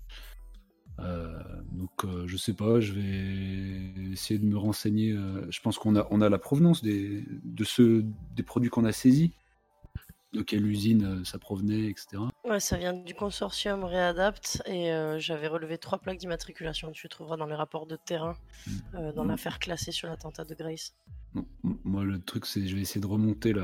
donc 0.99 2.07
je 2.27 2.37
sais 2.37 2.53
pas 2.53 2.81
je 2.81 2.93
vais 2.93 4.13
essayer 4.13 4.39
de 4.39 4.45
me 4.45 4.57
renseigner 4.57 5.17
je 5.51 5.61
pense 5.61 5.79
qu'on 5.79 5.97
a 5.97 6.07
on 6.11 6.21
a 6.21 6.29
la 6.29 6.39
provenance 6.39 6.83
des 6.83 7.25
de 7.45 7.65
ceux 7.65 8.05
des 8.37 8.43
produits 8.43 8.71
qu'on 8.71 8.85
a 8.85 8.93
saisis 8.93 9.33
de 10.33 10.43
quelle 10.43 10.67
usine 10.67 11.05
euh, 11.05 11.25
ça 11.25 11.39
provenait, 11.39 11.89
etc. 11.89 12.23
Ouais, 12.45 12.61
ça 12.61 12.77
vient 12.77 12.95
du 12.95 13.15
consortium 13.15 13.85
Réadapt 13.85 14.63
et 14.67 14.93
euh, 14.93 15.19
j'avais 15.19 15.47
relevé 15.47 15.79
trois 15.79 15.99
plaques 15.99 16.19
d'immatriculation 16.19 16.91
tu 16.93 17.09
trouveras 17.09 17.37
dans 17.37 17.47
les 17.47 17.55
rapports 17.55 17.87
de 17.87 17.97
terrain 17.97 18.37
euh, 18.95 19.13
dans 19.13 19.25
mmh. 19.25 19.29
l'affaire 19.29 19.59
classée 19.59 19.93
sur 19.93 20.09
l'attentat 20.09 20.45
de 20.45 20.55
Grace. 20.55 20.95
moi, 21.63 22.05
le 22.05 22.21
truc, 22.21 22.47
c'est 22.47 22.67
je 22.67 22.75
vais 22.75 22.83
essayer 22.83 23.01
de 23.01 23.07
remonter 23.07 23.55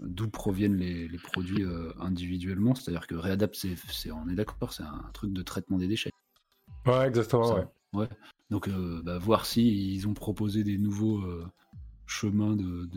d'où 0.00 0.28
proviennent 0.28 0.76
les, 0.76 1.18
produits 1.18 1.64
individuellement. 2.00 2.74
C'est-à-dire 2.74 3.06
que 3.06 3.14
Réadapt, 3.14 3.54
c'est, 3.54 4.10
on 4.10 4.28
est 4.28 4.34
d'accord, 4.34 4.72
c'est 4.72 4.82
un 4.82 5.10
truc 5.12 5.32
de 5.32 5.42
traitement 5.42 5.78
des 5.78 5.88
déchets. 5.88 6.10
Ouais, 6.86 7.06
exactement. 7.06 7.64
ouais. 7.92 8.08
Donc, 8.50 8.68
bah, 9.04 9.18
voir 9.18 9.46
si 9.46 9.94
ils 9.94 10.08
ont 10.08 10.14
proposé 10.14 10.64
des 10.64 10.78
nouveaux 10.78 11.22
chemins 12.06 12.56
de, 12.56 12.88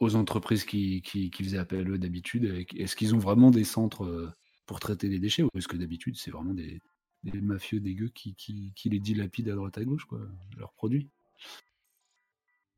aux 0.00 0.16
entreprises 0.16 0.64
qui, 0.64 1.02
qui, 1.02 1.30
faisaient 1.44 1.58
appel 1.58 1.86
à 1.86 1.90
eux 1.90 1.98
d'habitude 1.98 2.66
Est-ce 2.76 2.96
qu'ils 2.96 3.14
ont 3.14 3.18
vraiment 3.18 3.50
des 3.50 3.64
centres 3.64 4.04
euh, 4.04 4.32
pour 4.66 4.80
traiter 4.80 5.08
les 5.08 5.18
déchets 5.18 5.42
ou 5.42 5.48
est-ce 5.56 5.68
que 5.68 5.76
d'habitude 5.76 6.16
c'est 6.16 6.30
vraiment 6.30 6.54
des, 6.54 6.80
mafieux 7.24 7.80
dégueux 7.80 8.10
qui, 8.14 8.34
qui, 8.34 8.88
les 8.88 8.98
dilapident 8.98 9.50
à 9.50 9.54
droite 9.54 9.78
à 9.78 9.84
gauche, 9.84 10.04
quoi, 10.04 10.20
leurs 10.56 10.72
produits? 10.72 11.08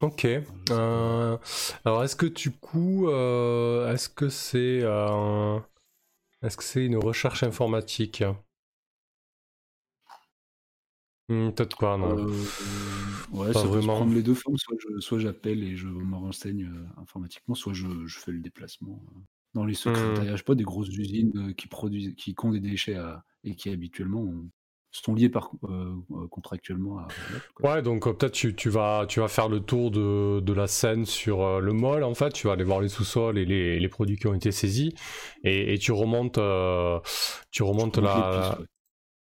Ok. 0.01 0.27
Euh, 0.71 1.39
alors 1.85 2.03
est-ce 2.03 2.17
que 2.17 2.27
du 2.27 2.51
coup, 2.51 3.09
euh, 3.09 3.93
est-ce 3.93 4.09
que 4.09 4.29
c'est 4.29 4.83
est-ce 6.43 6.57
que 6.57 6.65
c'est 6.65 6.85
une 6.85 6.97
recherche 6.97 7.43
informatique? 7.43 8.23
Hmm, 11.29 11.51
Peut-être 11.53 11.77
pas, 11.79 11.97
non. 11.97 12.19
Euh, 12.19 12.33
ouais, 13.33 13.53
Pas 13.53 13.61
ça 13.61 13.63
peut 13.63 13.69
vraiment. 13.69 13.95
prendre 13.95 14.15
les 14.15 14.23
deux 14.23 14.35
formes. 14.35 14.57
Soit 15.01 15.19
j'appelle 15.19 15.63
et 15.63 15.77
je 15.77 15.87
me 15.89 16.17
renseigne 16.17 16.65
euh, 16.65 17.01
informatiquement, 17.01 17.55
soit 17.55 17.73
je, 17.73 17.87
je 18.07 18.19
fais 18.19 18.33
le 18.33 18.41
déplacement. 18.41 19.01
euh, 19.17 19.21
Dans 19.55 19.65
les 19.65 19.75
secrétariats, 19.75 20.33
je 20.33 20.37
sais 20.39 20.43
pas, 20.45 20.55
des 20.55 20.65
grosses 20.65 20.89
usines 20.89 21.55
qui 21.55 21.69
produisent, 21.69 22.15
qui 22.17 22.35
ont 22.43 22.51
des 22.51 22.61
déchets 22.61 22.97
à- 22.97 23.25
et 23.45 23.55
qui 23.55 23.71
habituellement 23.71 24.21
ont- 24.23 24.51
sont 25.01 25.15
liés 25.15 25.31
par, 25.31 25.51
euh, 25.65 25.95
euh, 26.11 26.29
contractuellement 26.29 26.99
à. 26.99 27.09
Ouais, 27.63 27.81
donc 27.81 28.07
euh, 28.07 28.13
peut-être 28.13 28.33
tu, 28.33 28.55
tu 28.55 28.69
vas, 28.69 29.07
tu 29.09 29.21
vas 29.21 29.29
faire 29.29 29.49
le 29.49 29.61
tour 29.61 29.91
de, 29.91 30.41
de 30.41 30.53
la 30.53 30.67
scène 30.67 31.07
sur 31.07 31.43
euh, 31.43 31.61
le 31.61 31.73
mall, 31.73 32.05
en 32.05 32.15
fait, 32.15 32.33
tu 32.33 32.47
vas 32.47 32.53
aller 32.53 32.65
voir 32.65 32.81
les 32.81 32.89
sous-sols 32.89 33.39
et 33.39 33.45
les, 33.47 33.81
les 33.81 33.89
produits 33.89 34.17
qui 34.19 34.27
ont 34.27 34.35
été 34.35 34.53
saisis, 34.53 34.95
et, 35.45 35.73
et 35.75 35.79
tu 35.79 35.93
remontes, 35.93 36.39
tu 37.51 37.63
remontes 37.63 37.99
la... 37.99 38.59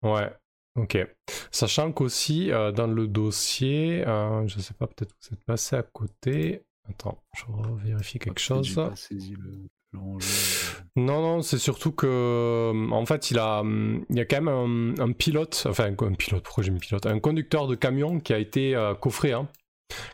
ouais. 0.02 0.10
Ouais, 0.12 0.32
ok. 0.76 0.98
Sachant 1.50 1.90
qu'aussi, 1.90 2.50
dans 2.74 2.86
le 2.86 3.08
dossier, 3.08 4.04
je 4.46 4.60
sais 4.60 4.74
pas, 4.74 4.86
peut-être 4.86 5.12
que 5.12 5.28
vous 5.28 5.34
êtes 5.34 5.44
passé 5.44 5.74
à 5.76 5.82
côté. 5.82 6.62
Attends, 6.88 7.20
je 7.34 7.44
vérifie 7.84 8.20
quelque 8.20 8.34
Peut-être 8.34 8.38
chose. 8.38 8.66
J'ai 8.68 8.74
pas 8.76 8.94
saisi 8.94 9.34
le. 9.34 9.66
Non, 9.92 11.20
non, 11.20 11.42
c'est 11.42 11.58
surtout 11.58 11.92
que, 11.92 12.06
euh, 12.06 12.90
en 12.90 13.04
fait, 13.04 13.30
il 13.30 13.38
a, 13.38 13.60
hum, 13.60 14.04
il 14.08 14.16
y 14.16 14.20
a 14.20 14.24
quand 14.24 14.40
même 14.40 14.94
un, 14.98 15.04
un 15.04 15.12
pilote, 15.12 15.66
enfin 15.68 15.92
un, 15.98 16.14
pilote, 16.14 16.42
pourquoi 16.42 16.64
j'ai 16.64 16.70
mis 16.70 16.78
pilote, 16.78 17.06
un 17.06 17.20
conducteur 17.20 17.66
de 17.66 17.74
camion 17.74 18.18
qui 18.18 18.32
a 18.32 18.38
été 18.38 18.74
euh, 18.74 18.94
coffré, 18.94 19.32
hein, 19.32 19.48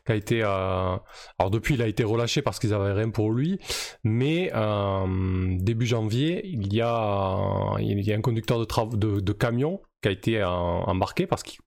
qui 0.05 0.13
a 0.13 0.15
été, 0.17 0.43
euh, 0.43 0.97
alors 1.39 1.51
depuis, 1.51 1.75
il 1.75 1.83
a 1.83 1.87
été 1.87 2.05
relâché 2.05 2.43
parce 2.43 2.59
qu'ils 2.59 2.75
avaient 2.75 2.93
rien 2.93 3.11
pour 3.11 3.31
lui, 3.31 3.61
mais 4.03 4.51
euh, 4.55 5.57
début 5.59 5.87
janvier, 5.87 6.47
il 6.47 6.73
y 6.75 6.81
a, 6.81 7.75
il 7.79 8.01
y 8.01 8.13
a 8.13 8.17
un 8.17 8.21
conducteur 8.21 8.59
de, 8.59 8.97
de, 8.97 9.21
de 9.21 9.33
camion 9.33 9.81
qui 10.03 10.09
a 10.09 10.13
été 10.13 10.41
euh, 10.41 10.49
embarqué 10.49 11.27
parce 11.27 11.43
qu'il 11.43 11.61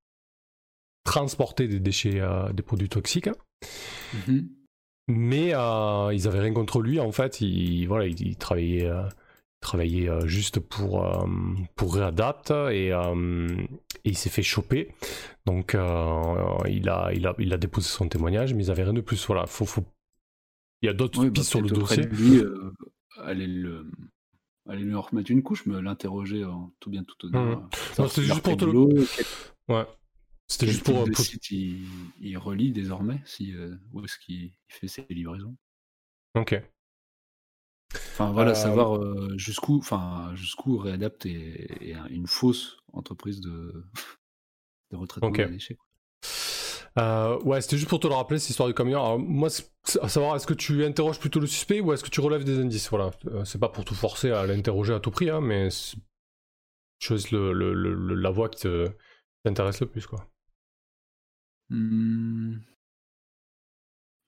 transportait 1.05 1.67
des 1.67 1.79
déchets, 1.79 2.19
euh, 2.19 2.51
des 2.51 2.63
produits 2.63 2.89
toxiques. 2.89 3.29
Mhm. 4.27 4.49
Mais 5.07 5.53
euh, 5.53 6.11
ils 6.13 6.27
avaient 6.27 6.39
rien 6.39 6.53
contre 6.53 6.81
lui 6.81 6.99
en 6.99 7.11
fait. 7.11 7.41
Il, 7.41 7.85
voilà, 7.87 8.07
il, 8.07 8.19
il 8.21 8.37
travaillait, 8.37 8.87
euh, 8.87 9.03
il 9.07 9.61
travaillait 9.61 10.09
euh, 10.09 10.25
juste 10.25 10.59
pour 10.59 11.07
pour 11.75 11.95
Readapt 11.95 12.51
et, 12.71 12.87
et 12.89 14.09
il 14.09 14.17
s'est 14.17 14.29
fait 14.29 14.43
choper. 14.43 14.93
Donc 15.45 15.73
il 15.73 16.89
a 16.89 17.11
il 17.13 17.27
a 17.27 17.35
il 17.37 17.53
a 17.53 17.57
déposé 17.57 17.87
son 17.87 18.07
témoignage, 18.09 18.53
mais 18.53 18.65
ils 18.65 18.71
avaient 18.71 18.83
rien 18.83 18.93
de 18.93 19.01
plus. 19.01 19.25
Voilà, 19.27 19.45
faut, 19.45 19.65
faut... 19.65 19.85
il 20.81 20.87
y 20.87 20.89
a 20.89 20.93
d'autres 20.93 21.23
bah, 21.23 21.31
pistes 21.31 21.49
sur 21.49 21.61
le 21.61 21.69
dossier. 21.69 22.03
Lui, 22.03 22.41
aller, 23.21 23.47
le, 23.47 23.91
aller 24.67 24.83
lui 24.83 24.95
en 24.95 25.01
remettre 25.01 25.29
une 25.29 25.43
couche, 25.43 25.67
me 25.67 25.79
l'interroger 25.79 26.43
en 26.45 26.71
tout 26.79 26.89
bien 26.89 27.03
tout 27.03 27.27
honneur. 27.27 27.69
S'il 27.93 28.03
a 28.03 28.07
juste 28.07 28.41
pour 28.41 28.57
te 28.57 28.65
le- 28.65 29.05
Ouais. 29.67 29.85
C'était 30.47 30.67
juste 30.67 30.83
pour, 30.83 31.03
pour- 31.05 31.25
site 31.25 31.49
il, 31.51 31.85
il 32.19 32.37
relie 32.37 32.71
désormais, 32.71 33.21
si, 33.25 33.53
euh, 33.53 33.75
où 33.93 34.03
est-ce 34.03 34.17
qu'il 34.19 34.35
il 34.45 34.53
fait 34.69 34.87
ses 34.87 35.05
livraisons? 35.09 35.55
Ok. 36.33 36.65
Enfin 37.93 38.31
voilà, 38.31 38.51
Euh, 38.51 38.55
savoir 38.55 38.95
euh, 38.97 39.37
jusqu'où, 39.37 39.77
enfin 39.77 40.33
jusqu'où 40.35 40.77
Readapt 40.77 41.25
est, 41.25 41.67
est 41.81 41.93
un- 41.93 42.07
une 42.07 42.27
fausse 42.27 42.77
entreprise 42.93 43.41
de, 43.41 43.85
de 44.91 44.97
retraitement 44.97 45.29
Ok. 45.29 45.37
des 45.37 45.45
déchets. 45.45 45.77
Euh, 46.97 47.37
ouais, 47.41 47.61
c'était 47.61 47.77
juste 47.77 47.89
pour 47.89 47.99
te 47.99 48.07
le 48.07 48.13
rappeler, 48.13 48.39
cette 48.39 48.49
histoire 48.51 48.67
du 48.69 48.73
camion. 48.73 48.99
Alors, 48.99 49.19
moi, 49.19 49.49
à 50.01 50.09
savoir, 50.09 50.35
est-ce 50.35 50.47
que 50.47 50.53
tu 50.53 50.85
interroges 50.85 51.19
plutôt 51.19 51.39
le 51.39 51.47
suspect 51.47 51.81
ou 51.81 51.91
est-ce 51.93 52.03
que 52.03 52.09
tu 52.09 52.21
relèves 52.21 52.43
des 52.43 52.59
indices? 52.59 52.89
Voilà, 52.89 53.11
Euh, 53.27 53.43
c'est 53.45 53.59
pas 53.59 53.69
pour 53.69 53.85
te 53.85 53.93
forcer 53.93 54.31
à 54.31 54.45
l'interroger 54.45 54.93
à 54.93 54.99
tout 54.99 55.11
prix, 55.11 55.29
hein, 55.29 55.41
mais 55.41 55.69
c'est- 55.69 55.97
choisis 56.99 57.31
le, 57.31 57.53
le- 57.53 57.73
le- 57.73 58.15
la 58.15 58.29
voie 58.31 58.49
qui 58.49 58.67
t'intéresse 59.43 59.79
le 59.81 59.87
plus, 59.87 60.07
quoi. 60.07 60.27
Hmm. 61.69 62.57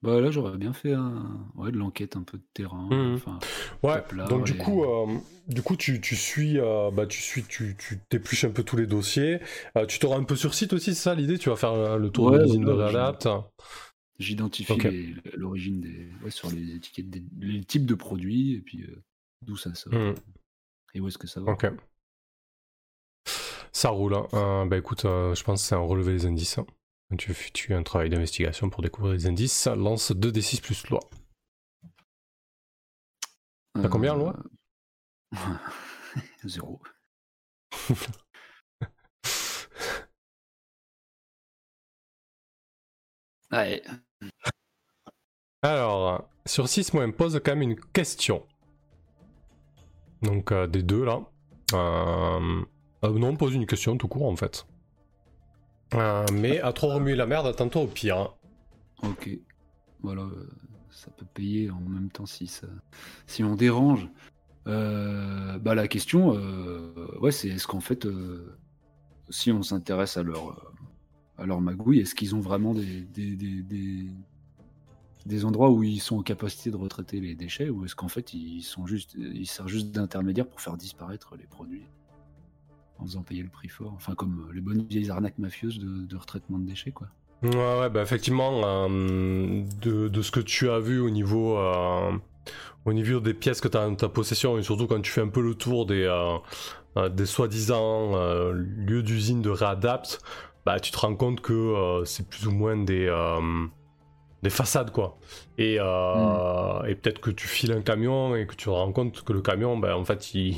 Bah 0.00 0.20
là, 0.20 0.30
j'aurais 0.30 0.56
bien 0.58 0.72
fait 0.72 0.92
un... 0.92 1.50
ouais, 1.56 1.72
de 1.72 1.76
l'enquête 1.76 2.14
un 2.14 2.22
peu 2.22 2.38
de 2.38 2.44
terrain. 2.54 2.88
Mhm. 2.88 3.14
Enfin, 3.14 3.38
Ouais, 3.82 4.00
donc 4.28 4.44
du 4.44 4.52
et- 4.54 4.56
coup, 4.56 4.84
euh, 4.84 5.06
du 5.48 5.60
coup, 5.60 5.76
tu, 5.76 6.00
tu 6.00 6.14
suis, 6.14 6.60
euh, 6.60 6.90
bah, 6.92 7.06
tu 7.06 7.20
suis, 7.20 7.42
tu, 7.42 7.74
tu 7.76 7.98
t'épluches 8.08 8.44
un 8.44 8.50
peu 8.50 8.62
tous 8.62 8.76
les 8.76 8.86
dossiers. 8.86 9.40
Euh, 9.76 9.86
tu 9.86 9.98
te 9.98 10.06
rends 10.06 10.18
un 10.20 10.24
peu 10.24 10.36
sur 10.36 10.54
site 10.54 10.72
aussi, 10.72 10.94
c'est 10.94 11.02
ça 11.02 11.14
l'idée? 11.16 11.36
Tu 11.36 11.48
vas 11.48 11.56
faire 11.56 11.72
euh, 11.72 11.98
le 11.98 12.10
tour 12.10 12.30
Ouais, 12.30 12.38
de 12.38 12.44
l'usine 12.44 12.64
de 12.64 12.70
Readapt. 12.70 13.28
J'identifie 14.20 15.14
l'origine 15.36 15.80
des, 15.80 16.10
ouais, 16.24 16.30
sur 16.30 16.50
les 16.50 16.76
étiquettes, 16.76 17.10
des, 17.10 17.22
les 17.40 17.64
types 17.64 17.86
de 17.86 17.94
produits 17.94 18.54
et 18.54 18.60
puis 18.60 18.82
euh, 18.84 19.02
d'où 19.46 19.56
ça 19.56 19.74
sort 19.74 19.92
Mhm. 19.92 20.14
et 20.94 21.00
où 21.00 21.08
est-ce 21.08 21.18
que 21.18 21.26
ça 21.26 21.40
va. 21.40 21.52
Ok. 21.52 21.66
Ça 23.72 23.90
roule. 23.90 24.14
hein. 24.14 24.26
Euh, 24.34 24.64
bah 24.66 24.76
écoute, 24.76 25.04
euh, 25.04 25.34
je 25.34 25.44
pense 25.44 25.62
que 25.62 25.68
c'est 25.68 25.74
un 25.74 25.78
relever 25.78 26.12
les 26.12 26.26
indices. 26.26 26.58
hein. 26.58 26.66
Tu 27.16 27.30
effectues 27.30 27.74
un 27.74 27.82
travail 27.82 28.10
d'investigation 28.10 28.68
pour 28.68 28.82
découvrir 28.82 29.14
les 29.14 29.26
indices. 29.26 29.66
Lance 29.66 30.12
2d6 30.12 30.60
plus 30.60 30.86
loi. 30.88 31.00
T'as 33.74 33.88
combien, 33.88 34.14
loi? 34.14 34.36
Zéro. 36.44 36.80
Ouais. 43.50 43.82
Alors, 45.62 46.28
sur 46.46 46.68
6 46.68 46.92
mois, 46.92 47.10
pose 47.12 47.40
quand 47.44 47.52
même 47.52 47.62
une 47.62 47.80
question. 47.80 48.46
Donc, 50.22 50.52
euh, 50.52 50.66
des 50.66 50.82
deux 50.82 51.04
là. 51.04 51.22
Euh, 51.72 52.62
euh, 53.04 53.18
non, 53.18 53.36
pose 53.36 53.54
une 53.54 53.66
question 53.66 53.96
tout 53.96 54.08
court 54.08 54.26
en 54.26 54.36
fait. 54.36 54.66
Euh, 55.94 56.26
mais 56.32 56.60
à 56.60 56.72
trop 56.72 56.88
remuer 56.88 57.14
la 57.16 57.26
merde, 57.26 57.46
attends-toi 57.46 57.82
au 57.82 57.86
pire. 57.86 58.18
hein. 58.18 58.30
Ok. 59.02 59.30
Voilà, 60.02 60.26
ça 60.90 61.10
peut 61.10 61.26
payer 61.34 61.70
en 61.70 61.80
même 61.80 62.10
temps 62.10 62.26
si 62.26 62.46
ça, 62.46 62.66
si 63.26 63.42
on 63.42 63.56
dérange. 63.56 64.08
Euh, 64.66 65.58
bah 65.58 65.74
la 65.74 65.88
question, 65.88 66.34
euh, 66.36 66.92
ouais, 67.20 67.32
c'est 67.32 67.48
est-ce 67.48 67.66
qu'en 67.66 67.80
fait, 67.80 68.04
euh, 68.06 68.58
si 69.30 69.50
on 69.50 69.62
s'intéresse 69.62 70.16
à 70.16 70.22
leur 70.22 70.72
à 71.38 71.46
leur 71.46 71.60
magouille, 71.60 72.00
est-ce 72.00 72.14
qu'ils 72.14 72.34
ont 72.34 72.40
vraiment 72.40 72.74
des, 72.74 73.02
des- 73.02 74.10
des 75.26 75.44
endroits 75.44 75.70
où 75.70 75.82
ils 75.82 76.00
sont 76.00 76.18
en 76.18 76.22
capacité 76.22 76.70
de 76.70 76.76
retraiter 76.76 77.20
les 77.20 77.34
déchets, 77.34 77.68
ou 77.70 77.84
est-ce 77.84 77.94
qu'en 77.94 78.08
fait 78.08 78.32
ils 78.34 78.62
sont 78.62 78.86
juste 78.86 79.14
ils 79.14 79.46
servent 79.46 79.68
juste 79.68 79.90
d'intermédiaire 79.92 80.48
pour 80.48 80.60
faire 80.60 80.76
disparaître 80.76 81.36
les 81.36 81.46
produits? 81.46 81.84
En 82.98 83.04
faisant 83.04 83.22
payer 83.22 83.42
le 83.42 83.48
prix 83.48 83.68
fort, 83.68 83.92
enfin 83.94 84.14
comme 84.14 84.48
les 84.52 84.60
bonnes 84.60 84.82
vieilles 84.82 85.10
arnaques 85.10 85.38
mafieuses 85.38 85.78
de, 85.78 86.16
retraitement 86.16 86.58
de 86.58 86.66
déchets 86.66 86.92
quoi. 86.92 87.08
Ouais, 87.42 87.78
ouais, 87.80 87.88
bah 87.88 88.02
effectivement, 88.02 88.62
euh, 88.64 89.62
de, 89.80 90.22
ce 90.22 90.30
que 90.32 90.40
tu 90.40 90.68
as 90.70 90.80
vu 90.80 90.98
au 90.98 91.08
niveau, 91.08 91.56
euh, 91.56 92.10
au 92.84 92.92
niveau 92.92 93.20
des 93.20 93.32
pièces 93.32 93.60
que 93.60 93.68
tu 93.68 93.76
as 93.76 93.86
en 93.86 93.94
ta 93.94 94.08
possession, 94.08 94.58
et 94.58 94.62
surtout 94.64 94.88
quand 94.88 95.00
tu 95.00 95.12
fais 95.12 95.20
un 95.20 95.28
peu 95.28 95.40
le 95.40 95.54
tour 95.54 95.86
des, 95.86 96.02
euh, 96.02 96.36
euh, 96.96 97.08
des 97.08 97.26
soi-disant 97.26 98.16
euh, 98.16 98.52
lieux 98.52 99.02
d'usine 99.04 99.40
de 99.40 99.50
Readapt, 99.50 100.20
bah 100.66 100.80
tu 100.80 100.90
te 100.90 100.98
rends 100.98 101.14
compte 101.14 101.40
que 101.40 101.52
euh, 101.52 102.04
c'est 102.04 102.28
plus 102.28 102.46
ou 102.46 102.50
moins 102.50 102.76
des, 102.76 103.06
euh, 103.06 103.66
des 104.42 104.50
façades, 104.50 104.92
quoi. 104.92 105.18
Et, 105.58 105.78
euh, 105.80 106.82
et 106.84 106.94
peut-être 106.94 107.20
que 107.20 107.30
tu 107.30 107.48
files 107.48 107.72
un 107.72 107.80
camion 107.82 108.36
et 108.36 108.46
que 108.46 108.54
tu 108.54 108.66
te 108.66 108.70
rends 108.70 108.92
compte 108.92 109.22
que 109.24 109.32
le 109.32 109.40
camion, 109.40 109.76
bah, 109.76 109.96
en 109.98 110.04
fait, 110.04 110.32
il, 110.34 110.56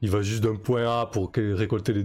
il 0.00 0.10
va 0.10 0.22
juste 0.22 0.42
d'un 0.42 0.56
point 0.56 1.00
A 1.02 1.06
pour 1.06 1.30
récolter 1.34 1.92
les, 1.92 2.02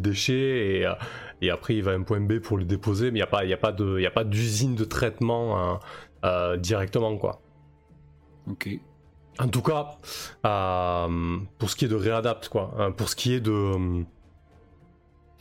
déchets 0.00 0.78
et, 0.78 0.86
euh, 0.86 0.94
et 1.40 1.50
après 1.50 1.76
il 1.76 1.82
va 1.84 1.92
à 1.92 1.94
un 1.94 2.02
point 2.02 2.20
B 2.20 2.40
pour 2.40 2.58
les 2.58 2.64
déposer, 2.64 3.12
mais 3.12 3.18
il 3.18 3.22
n'y 3.22 3.22
a 3.22 3.26
pas, 3.28 3.44
il 3.44 3.50
y 3.50 3.54
a 3.54 3.56
pas 3.58 3.70
de- 3.72 3.96
il 3.98 4.02
y 4.02 4.06
a 4.06 4.10
pas 4.10 4.24
d'usine 4.24 4.74
de 4.74 4.84
traitement 4.84 5.58
euh, 5.58 5.74
euh, 6.24 6.56
directement, 6.56 7.16
quoi. 7.16 7.40
Ok. 8.50 8.68
En 9.38 9.48
tout 9.48 9.62
cas, 9.62 9.98
euh, 10.46 11.38
pour 11.58 11.70
ce 11.70 11.76
qui 11.76 11.84
est 11.84 11.88
de 11.88 11.94
Readapt, 11.94 12.48
quoi. 12.48 12.74
hein, 12.78 12.90
pour 12.90 13.08
ce 13.08 13.14
qui 13.14 13.34
est 13.34 13.40
de 13.40 14.04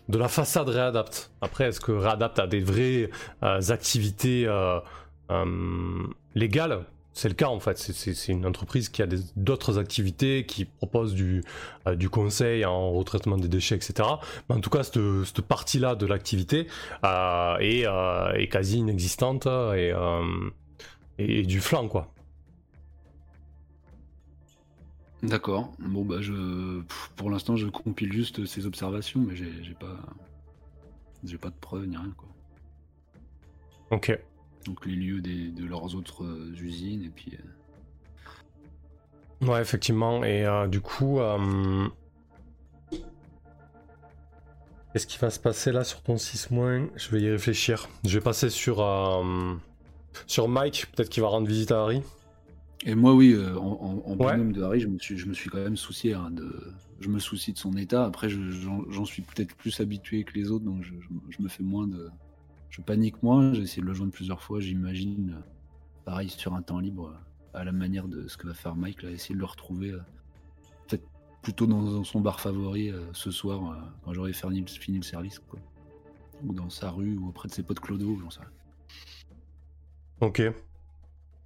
de 0.07 0.19
la 0.19 0.27
façade 0.27 0.69
Readapt. 0.69 1.31
Après, 1.41 1.63
est-ce 1.69 1.79
que 1.79 1.91
Readapt 1.91 2.37
a 2.37 2.45
des 2.45 2.59
vraies 2.59 3.09
activités 3.41 4.45
légales 6.35 6.85
C'est 7.17 7.29
le 7.29 7.35
cas 7.35 7.47
en 7.47 7.61
fait. 7.61 7.77
C'est- 7.77 8.27
une 8.27 8.45
entreprise 8.45 8.89
qui 8.89 9.01
a 9.01 9.07
d'autres 9.37 9.77
activités, 9.79 10.45
qui 10.45 10.65
propose 10.65 11.13
du, 11.13 11.43
euh, 11.87 11.95
du 11.95 12.09
conseil 12.09 12.65
en 12.65 12.91
retraitement 12.91 13.37
des 13.37 13.47
déchets, 13.47 13.75
etc. 13.75 13.93
Mais 14.49 14.55
en 14.55 14.59
tout 14.59 14.69
cas, 14.69 14.83
cette, 14.83 14.99
cette 15.23 15.41
partie-là 15.41 15.95
de 15.95 16.05
l'activité 16.05 16.67
euh, 17.05 17.55
est, 17.59 17.85
euh, 17.87 18.33
est 18.33 18.49
quasi 18.49 18.79
inexistante 18.79 19.45
et, 19.45 19.93
euh, 19.93 20.49
et 21.17 21.43
du 21.43 21.61
flanc, 21.61 21.87
quoi. 21.87 22.11
D'accord. 25.23 25.71
Bon 25.79 26.03
bah 26.05 26.21
je, 26.21 26.81
pour 27.15 27.29
l'instant 27.31 27.55
je 27.55 27.67
compile 27.67 28.11
juste 28.13 28.45
ces 28.45 28.65
observations, 28.67 29.21
mais 29.21 29.35
j'ai 29.35 29.73
pas, 29.79 29.97
j'ai 31.23 31.37
pas 31.37 31.49
de 31.49 31.55
preuves 31.59 31.87
ni 31.87 31.97
rien 31.97 32.13
quoi. 32.15 32.27
Ok. 33.91 34.19
Donc 34.65 34.85
les 34.85 34.95
lieux 34.95 35.21
des- 35.21 35.49
de 35.49 35.65
leurs 35.65 35.95
autres 35.95 36.23
euh, 36.25 36.53
usines 36.59 37.03
et 37.03 37.09
puis. 37.09 37.33
euh, 37.33 37.37
Ouais, 39.45 39.61
effectivement. 39.61 40.23
Et 40.23 40.45
euh, 40.45 40.67
du 40.67 40.81
coup, 40.81 41.19
euh, 41.19 41.87
Qu'est-ce 44.93 45.07
qui 45.07 45.17
va 45.17 45.29
se 45.29 45.41
passer 45.41 45.73
là 45.73 45.83
sur 45.83 46.01
ton 46.01 46.17
6 46.17 46.47
Je 46.95 47.09
vais 47.09 47.21
y 47.21 47.29
réfléchir. 47.29 47.89
Je 48.05 48.17
vais 48.17 48.23
passer 48.23 48.49
sur, 48.49 48.81
euh, 48.81 49.53
sur 50.25 50.47
Mike, 50.47 50.85
peut-être 50.95 51.09
qu'il 51.09 51.21
va 51.21 51.27
rendre 51.27 51.47
visite 51.47 51.73
à 51.73 51.81
Harry. 51.81 52.01
Et 52.85 52.95
moi, 52.95 53.13
oui, 53.13 53.35
en, 53.57 54.01
en, 54.05 54.15
de 54.15 54.63
Harry, 54.63 54.79
je 54.79 54.87
me 54.87 54.97
suis, 54.97 55.17
je 55.17 55.25
me 55.25 55.33
suis 55.33 55.49
quand 55.49 55.61
même 55.61 55.75
soucié 55.75 56.13
hein, 56.13 56.29
de. 56.31 56.73
Je 57.01 57.09
me 57.09 57.19
soucie 57.19 57.51
de 57.51 57.57
son 57.57 57.75
état. 57.75 58.05
Après, 58.05 58.29
j'en 58.29 59.03
suis 59.03 59.21
peut-être 59.21 59.53
plus 59.55 59.81
habitué 59.81 60.23
que 60.23 60.33
les 60.33 60.49
autres, 60.49 60.63
donc 60.63 60.81
je, 60.81 60.93
je, 61.29 61.41
me 61.43 61.49
fais 61.49 61.63
moins 61.63 61.87
de. 61.87 62.09
Je 62.75 62.81
panique 62.81 63.23
moins. 63.23 63.53
J'ai 63.53 63.61
essayé 63.61 63.81
de 63.81 63.87
le 63.87 63.93
joindre 63.93 64.11
plusieurs 64.11 64.41
fois. 64.41 64.59
J'imagine, 64.59 65.41
pareil, 66.03 66.29
sur 66.29 66.53
un 66.53 66.61
temps 66.61 66.79
libre, 66.79 67.13
à 67.53 67.63
la 67.63 67.71
manière 67.71 68.09
de 68.09 68.27
ce 68.27 68.35
que 68.35 68.47
va 68.47 68.53
faire 68.53 68.75
Mike, 68.75 69.01
là, 69.03 69.11
essayer 69.11 69.33
de 69.33 69.39
le 69.39 69.45
retrouver. 69.45 69.91
Peut-être 70.85 71.07
plutôt 71.41 71.67
dans, 71.67 72.03
son 72.03 72.19
bar 72.19 72.41
favori 72.41 72.91
ce 73.13 73.31
soir, 73.31 73.61
quand 74.03 74.13
j'aurai 74.13 74.33
fini, 74.33 74.97
le 74.97 75.03
service, 75.03 75.39
quoi. 75.39 75.57
Ou 76.43 76.53
dans 76.53 76.69
sa 76.69 76.89
rue, 76.89 77.15
ou 77.15 77.29
auprès 77.29 77.47
de 77.47 77.53
ses 77.53 77.63
potes 77.63 77.79
Clodo, 77.79 78.17
j'en 78.21 78.29
sais 78.29 78.41
rien. 78.41 78.49
Ok. 80.19 80.41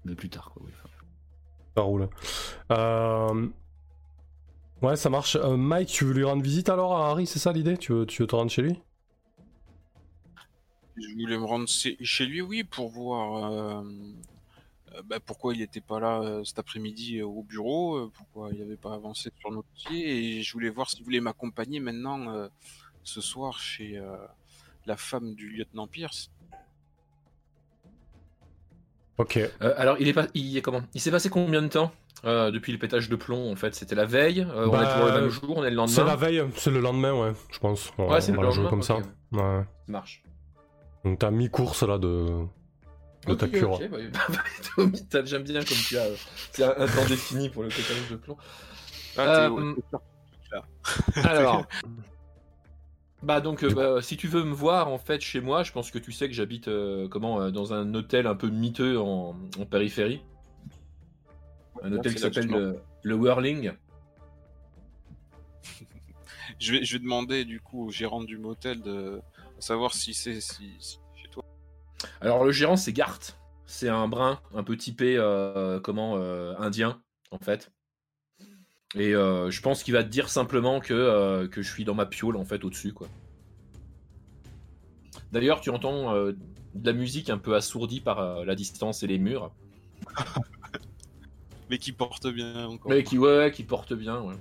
Mais 0.05 0.15
plus 0.15 0.29
tard, 0.29 0.49
quoi, 0.51 0.63
oui. 0.65 0.71
Ça 1.75 1.83
roule. 1.83 2.09
Euh, 2.71 3.47
ouais, 4.81 4.95
ça 4.95 5.11
marche. 5.11 5.35
Euh, 5.35 5.57
Mike, 5.57 5.89
tu 5.89 6.05
veux 6.05 6.13
lui 6.13 6.23
rendre 6.23 6.41
visite 6.41 6.69
alors 6.69 6.97
à 6.97 7.11
Harry, 7.11 7.27
c'est 7.27 7.37
ça 7.37 7.53
l'idée? 7.53 7.77
Tu 7.77 7.93
veux, 7.93 8.07
tu 8.07 8.23
veux 8.23 8.27
te 8.27 8.35
rendre 8.35 8.49
chez 8.49 8.63
lui? 8.63 8.81
Je 10.99 11.13
voulais 11.15 11.37
me 11.37 11.45
rendre 11.45 11.67
chez 11.67 12.25
lui, 12.25 12.41
oui, 12.41 12.63
pour 12.63 12.89
voir 12.89 13.51
euh, 13.51 13.83
bah, 15.05 15.19
pourquoi 15.25 15.53
il 15.53 15.59
n'était 15.59 15.81
pas 15.81 15.99
là 15.99 16.41
cet 16.43 16.59
après-midi 16.59 17.21
au 17.21 17.43
bureau, 17.43 18.09
pourquoi 18.09 18.49
il 18.51 18.59
n'avait 18.59 18.77
pas 18.77 18.93
avancé 18.93 19.31
sur 19.39 19.51
notre 19.51 19.67
dossier, 19.73 20.37
et 20.37 20.41
je 20.41 20.53
voulais 20.53 20.69
voir 20.69 20.89
s'il 20.89 21.03
voulait 21.03 21.19
m'accompagner 21.19 21.79
maintenant 21.79 22.49
ce 23.03 23.21
soir 23.21 23.59
chez 23.59 24.01
la 24.85 24.97
femme 24.97 25.35
du 25.35 25.49
lieutenant 25.49 25.87
Pierce. 25.87 26.31
Ok. 29.19 29.37
Euh, 29.37 29.73
alors, 29.77 29.97
il 29.99 30.07
est 30.07 30.13
pas, 30.13 30.27
il 30.33 30.61
comment? 30.61 30.81
Il 30.93 31.01
s'est 31.01 31.11
passé 31.11 31.29
combien 31.29 31.61
de 31.61 31.67
temps 31.67 31.91
euh, 32.23 32.51
depuis 32.51 32.71
le 32.71 32.79
pétage 32.79 33.09
de 33.09 33.15
plomb 33.17 33.51
En 33.51 33.55
fait, 33.55 33.75
c'était 33.75 33.95
la 33.95 34.05
veille. 34.05 34.41
Euh, 34.49 34.67
on 34.67 34.81
est 34.81 34.85
toujours 34.85 35.05
le 35.05 35.11
même 35.11 35.23
bah, 35.23 35.29
jour. 35.29 35.57
On 35.57 35.63
est 35.63 35.69
le 35.69 35.75
lendemain? 35.75 35.93
C'est 35.93 36.03
la 36.05 36.15
veille. 36.15 36.43
C'est 36.55 36.71
le 36.71 36.79
lendemain, 36.79 37.13
ouais. 37.13 37.33
Je 37.51 37.59
pense. 37.59 37.91
ouais, 37.97 38.21
c'est 38.21 38.31
le 38.31 38.41
lendemain. 38.41 38.69
comme 38.69 38.81
ça. 38.81 38.95
Ouais. 38.95 39.03
Ça 39.41 39.65
marche. 39.87 40.23
Donc 41.05 41.19
t'as 41.19 41.31
mi-course 41.31 41.83
là 41.83 41.97
de 41.97 42.45
de 43.27 43.33
ta 43.33 43.47
cure. 43.47 43.73
Okay, 43.73 43.87
bah, 43.87 43.99
J'aime 45.25 45.43
bien 45.43 45.59
comme 45.59 45.77
tu 45.87 45.97
as. 45.97 46.07
C'est 46.51 46.63
un, 46.63 46.87
temps 46.87 47.05
défini 47.07 47.49
pour 47.49 47.63
le 47.63 47.69
pétage 47.69 48.09
de 48.09 48.15
plomb. 48.15 48.37
Ah, 49.17 49.49
alors. 51.15 51.65
Bah 53.21 53.41
donc 53.41 53.63
euh, 53.63 53.73
bah, 53.73 54.01
si 54.01 54.15
tu 54.15 54.27
veux 54.27 54.45
me 54.45 54.53
voir 54.53 54.87
en 54.87 54.97
fait 54.97 55.19
chez 55.19 55.41
moi, 55.41 55.63
je 55.63 55.73
pense 55.73 55.91
que 55.91 55.99
tu 55.99 56.13
sais 56.13 56.29
que 56.29 56.33
j'habite 56.33 56.69
euh, 56.69 57.09
comment 57.09 57.41
euh, 57.41 57.51
dans 57.51 57.73
un 57.73 57.93
hôtel 57.93 58.27
un 58.27 58.35
peu 58.35 58.47
miteux 58.47 58.97
en, 58.97 59.35
périphérie. 59.69 60.21
Un 61.83 61.91
hôtel 61.91 62.13
qui 62.13 62.19
s'appelle 62.19 62.79
le, 63.03 63.15
Whirling. 63.15 63.73
je, 66.59 66.71
vais, 66.71 66.85
je 66.85 66.93
vais 66.93 66.99
demander 66.99 67.43
du 67.43 67.59
coup 67.59 67.87
au 67.87 67.91
gérant 67.91 68.23
du 68.23 68.37
motel 68.37 68.81
de 68.81 69.21
savoir 69.59 69.93
si 69.93 70.13
c'est 70.13 70.41
si, 70.41 70.99
chez 71.15 71.29
toi. 71.29 71.43
Alors 72.21 72.43
le 72.43 72.51
gérant 72.51 72.77
c'est 72.77 72.93
Gart. 72.93 73.19
C'est 73.65 73.89
un 73.89 74.07
brun 74.07 74.39
un 74.55 74.63
peu 74.63 74.75
typé 74.77 75.15
comment 75.83 76.15
indien 76.57 77.01
en 77.31 77.37
fait. 77.37 77.71
Et 78.95 79.13
euh, 79.13 79.51
je 79.51 79.61
pense 79.61 79.83
qu'il 79.83 79.93
va 79.93 80.03
te 80.03 80.09
dire 80.09 80.29
simplement 80.29 80.79
que, 80.79 80.93
euh, 80.93 81.47
que 81.47 81.61
je 81.61 81.71
suis 81.71 81.85
dans 81.85 81.93
ma 81.93 82.05
piole 82.05 82.35
en 82.37 82.45
fait 82.45 82.63
au-dessus 82.63 82.93
quoi. 82.93 83.07
D'ailleurs, 85.31 85.61
tu 85.61 85.69
entends 85.69 86.15
euh, 86.15 86.31
de 86.73 86.85
la 86.87 86.93
musique 86.93 87.29
un 87.29 87.37
peu 87.37 87.55
assourdie 87.55 88.01
par 88.01 88.43
la 88.43 88.55
distance 88.55 89.03
et 89.03 89.07
les 89.07 89.19
murs. 89.19 89.51
Mais 91.69 91.77
qui 91.77 91.91
porte 91.91 92.27
bien 92.27 92.65
encore. 92.65 92.89
Mais 92.89 93.03
qui 93.03 93.19
ouais, 93.19 93.51
qui 93.53 93.63
porte 93.63 93.93
bien 93.93 94.21
ouais. 94.23 94.35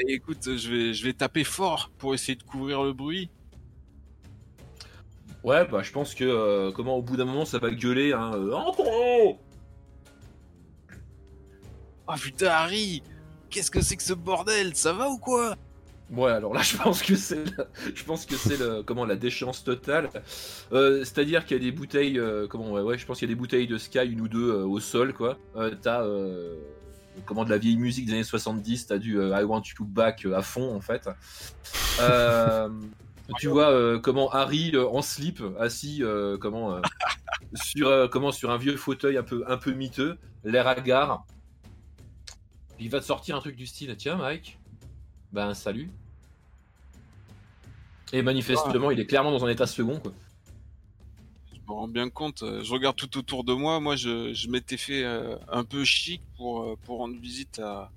Eh, 0.00 0.12
écoute, 0.12 0.56
je 0.56 0.70
vais, 0.70 0.94
je 0.94 1.04
vais 1.04 1.12
taper 1.12 1.44
fort 1.44 1.90
pour 1.98 2.14
essayer 2.14 2.36
de 2.36 2.42
couvrir 2.42 2.82
le 2.82 2.92
bruit. 2.92 3.30
Ouais, 5.44 5.66
bah 5.66 5.82
je 5.82 5.92
pense 5.92 6.14
que 6.14 6.70
comment 6.72 6.96
au 6.96 7.02
bout 7.02 7.16
d'un 7.16 7.24
moment 7.24 7.44
ça 7.44 7.58
va 7.58 7.70
gueuler 7.70 8.12
hein. 8.12 8.32
Oh 12.08 12.14
putain, 12.16 12.48
Harry 12.48 13.02
Qu'est-ce 13.50 13.70
que 13.70 13.80
c'est 13.80 13.96
que 13.96 14.02
ce 14.02 14.12
bordel? 14.12 14.74
Ça 14.74 14.92
va 14.92 15.08
ou 15.08 15.18
quoi? 15.18 15.56
Ouais, 16.10 16.30
alors 16.30 16.54
là, 16.54 16.62
je 16.62 16.76
pense 16.76 17.02
que 17.02 17.14
c'est, 17.16 17.44
je 17.94 18.04
pense 18.04 18.24
que 18.24 18.36
c'est 18.36 18.58
le, 18.58 18.82
comment 18.82 19.04
la 19.04 19.16
déchéance 19.16 19.62
totale. 19.64 20.10
Euh, 20.72 21.00
c'est-à-dire 21.00 21.44
qu'il 21.44 21.56
y 21.56 21.60
a 21.60 21.62
des 21.62 21.72
bouteilles, 21.72 22.18
euh, 22.18 22.46
comment, 22.46 22.72
ouais, 22.72 22.98
je 22.98 23.06
pense 23.06 23.18
qu'il 23.18 23.28
y 23.28 23.32
a 23.32 23.34
des 23.34 23.38
bouteilles 23.38 23.66
de 23.66 23.78
Sky, 23.78 24.06
une 24.06 24.22
ou 24.22 24.28
deux 24.28 24.50
euh, 24.50 24.64
au 24.64 24.80
sol, 24.80 25.12
quoi. 25.12 25.38
t'as, 25.82 26.04
comment 27.24 27.44
de 27.44 27.50
la 27.50 27.58
vieille 27.58 27.76
musique 27.76 28.06
des 28.06 28.12
années 28.12 28.24
70, 28.24 28.86
t'as 28.86 28.98
du 28.98 29.16
I 29.16 29.42
Want 29.42 29.62
You 29.78 29.84
Back 29.84 30.26
à 30.26 30.42
fond, 30.42 30.74
en 30.74 30.80
fait. 30.80 31.08
tu 33.38 33.48
vois 33.48 33.98
comment 34.00 34.30
Harry 34.30 34.76
en 34.76 35.02
slip, 35.02 35.42
assis, 35.58 36.02
comment, 36.40 36.80
sur, 37.54 38.08
comment, 38.10 38.32
sur 38.32 38.50
un 38.50 38.56
vieux 38.56 38.76
fauteuil 38.76 39.16
un 39.16 39.22
peu, 39.22 39.44
un 39.48 39.56
peu 39.56 39.72
miteux, 39.72 40.18
l'air 40.44 40.66
hagard 40.66 41.24
il 42.80 42.90
va 42.90 43.00
te 43.00 43.04
sortir 43.04 43.36
un 43.36 43.40
truc 43.40 43.56
du 43.56 43.66
style 43.66 43.94
Tiens, 43.96 44.16
Mike, 44.16 44.58
ben 45.32 45.54
salut. 45.54 45.90
Et 48.12 48.22
manifestement, 48.22 48.90
il 48.90 49.00
est 49.00 49.06
clairement 49.06 49.30
dans 49.30 49.44
un 49.44 49.48
état 49.48 49.66
second, 49.66 50.00
quoi. 50.00 50.12
Je 51.68 51.72
me 51.74 51.76
rends 51.76 51.88
bien 51.88 52.08
compte, 52.08 52.42
euh, 52.42 52.64
je 52.64 52.72
regarde 52.72 52.96
tout 52.96 53.18
autour 53.18 53.44
de 53.44 53.52
moi. 53.52 53.78
Moi, 53.78 53.94
je, 53.94 54.48
m'étais 54.48 54.78
fait 54.78 55.04
euh, 55.04 55.36
un 55.52 55.64
peu 55.64 55.84
chic 55.84 56.22
pour, 56.38 56.62
euh, 56.62 56.76
pour 56.84 56.96
rendre 56.98 57.20
visite 57.20 57.58
à, 57.58 57.90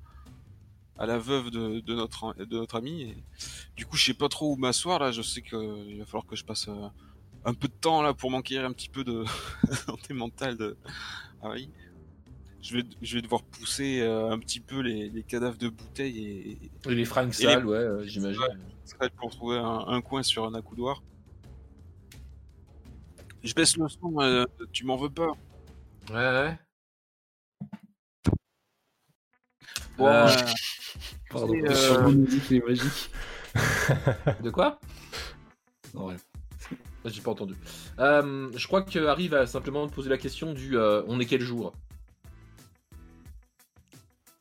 à 0.97 1.05
la 1.05 1.17
veuve 1.17 1.51
de, 1.51 1.81
notre, 1.93 2.33
de 2.33 2.57
notre 2.57 2.75
ami. 2.75 3.03
Et 3.03 3.23
du 3.77 3.85
coup, 3.85 3.95
je 3.95 4.03
sais 4.03 4.13
pas 4.13 4.27
trop 4.27 4.51
où 4.51 4.55
m'asseoir 4.57 4.99
là. 4.99 5.13
Je 5.13 5.21
sais 5.21 5.41
qu'il 5.41 5.99
va 5.99 6.05
falloir 6.05 6.25
que 6.25 6.35
je 6.35 6.43
passe 6.43 6.69
un 7.45 7.53
peu 7.53 7.69
de 7.69 7.73
temps 7.73 8.01
là 8.01 8.13
pour 8.13 8.29
m'enquérir 8.29 8.65
un 8.65 8.73
petit 8.73 8.89
peu 8.89 9.05
de 9.05 9.23
santé 9.85 10.13
mentale 10.13 10.57
de 10.57 10.75
Harry 11.41 11.69
je 12.61 12.77
vais, 12.77 12.83
je 13.01 13.15
vais 13.15 13.21
devoir 13.21 13.43
pousser 13.43 14.01
euh, 14.01 14.31
un 14.31 14.39
petit 14.39 14.59
peu 14.59 14.81
les, 14.81 15.23
cadavres 15.23 15.57
de 15.57 15.69
bouteilles 15.69 16.59
et, 16.85 16.89
les 16.89 17.05
fringues 17.05 17.33
sales, 17.33 17.65
ouais, 17.65 17.77
euh, 17.77 18.03
j'imagine. 18.05 18.41
pour 19.17 19.31
trouver 19.31 19.57
un, 19.57 20.01
coin 20.01 20.23
sur 20.23 20.45
un 20.45 20.53
accoudoir. 20.53 21.01
Je 23.43 23.53
baisse 23.53 23.75
le 23.77 23.87
son, 23.87 24.19
euh, 24.19 24.45
tu 24.71 24.85
m'en 24.85 24.97
veux 24.97 25.09
pas. 25.09 25.31
Ouais, 26.09 26.15
ouais. 26.15 26.59
Bon, 29.97 30.27
Pardon, 31.29 31.55
c'est 32.47 32.59
magique. 32.59 33.09
de 34.41 34.49
quoi? 34.49 34.79
Non, 35.93 36.07
rien. 36.07 36.17
J'ai 37.05 37.21
pas 37.21 37.31
entendu. 37.31 37.55
je 37.97 38.67
crois 38.67 38.83
que 38.83 38.99
Harry 39.05 39.27
va 39.27 39.47
simplement 39.47 39.87
te 39.87 39.93
poser 39.93 40.09
la 40.09 40.17
question 40.17 40.53
du 40.53 40.77
on 40.77 41.19
est 41.19 41.25
quel 41.25 41.41
jour? 41.41 41.73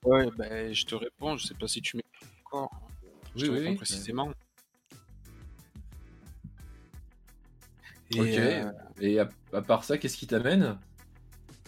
Ouais, 0.04 0.28
bah, 0.36 0.72
je 0.72 0.84
te 0.84 0.94
réponds, 0.94 1.36
je 1.36 1.46
sais 1.46 1.54
pas 1.54 1.68
si 1.68 1.82
tu 1.82 1.96
m'écoutes 1.96 2.28
encore. 2.44 2.70
Je 3.36 3.46
te 3.46 3.50
réponds 3.50 3.76
précisément. 3.76 4.32
Et, 8.10 8.20
ok. 8.20 8.26
Euh, 8.28 8.72
Et 9.00 9.18
à, 9.20 9.28
part 9.62 9.84
ça, 9.84 9.98
qu'est-ce 9.98 10.16
qui 10.16 10.26
t'amène 10.26 10.78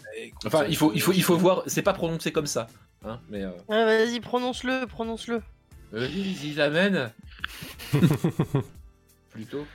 bah, 0.03 0.09
Enfin, 0.45 0.65
il 0.65 0.75
faut, 0.75 0.91
il 0.93 1.01
faut, 1.01 1.13
il 1.13 1.23
faut 1.23 1.37
voir. 1.37 1.63
C'est 1.67 1.81
pas 1.81 1.93
prononcé 1.93 2.31
comme 2.31 2.47
ça, 2.47 2.67
hein. 3.05 3.19
Mais. 3.29 3.43
Euh... 3.43 3.51
vas-y, 3.67 4.19
prononce-le, 4.19 4.85
prononce-le. 4.87 5.41
Vas-y, 5.91 6.53
t'amène. 6.55 7.11
Plutôt. 9.29 9.65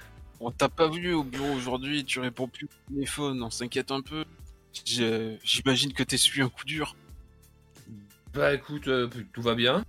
On 0.41 0.51
t'a 0.51 0.69
pas 0.69 0.89
vu 0.89 1.15
au 1.15 1.25
bureau 1.25 1.53
aujourd'hui, 1.53 2.05
tu 2.05 2.21
réponds 2.21 2.47
plus 2.47 2.67
au 2.67 2.93
téléphone, 2.95 3.43
on 3.43 3.51
s'inquiète 3.51 3.91
un 3.91 4.01
peu. 4.01 4.25
J'imagine 4.85 5.93
que 5.93 6.05
t'es 6.05 6.17
suivi 6.17 6.43
un 6.43 6.49
coup 6.49 6.65
dur. 6.65 6.97
Bah 8.33 8.55
écoute, 8.55 8.87
euh, 8.87 9.09
tout 9.33 9.43
va 9.43 9.55
bien. 9.55 9.85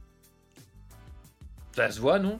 Ça 1.75 1.91
se 1.91 1.99
voit, 1.99 2.17
non? 2.17 2.39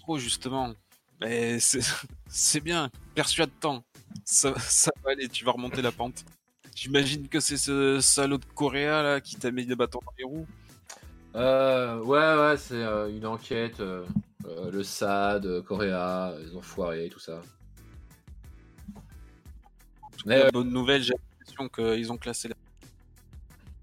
Trop 0.00 0.18
justement. 0.18 0.74
Mais 1.20 1.58
c'est 1.60 2.60
bien, 2.60 2.90
persuade-toi. 3.14 3.82
Ça, 4.24 4.58
ça 4.58 4.90
va 5.04 5.12
aller, 5.12 5.28
tu 5.28 5.44
vas 5.44 5.52
remonter 5.52 5.82
la 5.82 5.92
pente. 5.92 6.24
J'imagine 6.74 7.28
que 7.28 7.40
c'est 7.40 7.56
ce 7.56 8.00
salaud 8.00 8.38
de 8.38 8.44
Coréa 8.44 9.02
là 9.02 9.20
qui 9.20 9.36
t'a 9.36 9.50
mis 9.50 9.66
des 9.66 9.74
bâtons 9.74 10.00
dans 10.04 10.12
les 10.16 10.24
roues. 10.24 10.46
Euh, 11.34 11.98
ouais, 12.02 12.36
ouais, 12.36 12.56
c'est 12.56 12.74
euh, 12.74 13.10
une 13.10 13.26
enquête. 13.26 13.80
Euh, 13.80 14.04
le 14.70 14.82
SAD, 14.82 15.62
Coréa, 15.62 16.34
les 16.40 16.54
enfoirés, 16.56 17.06
et 17.06 17.08
tout 17.08 17.18
ça. 17.18 17.40
Mais, 20.24 20.50
bonne 20.52 20.70
nouvelle, 20.70 21.02
j'ai 21.02 21.14
l'impression 21.14 21.68
qu'ils 21.68 22.12
ont 22.12 22.16
classé 22.16 22.48
la 22.48 22.54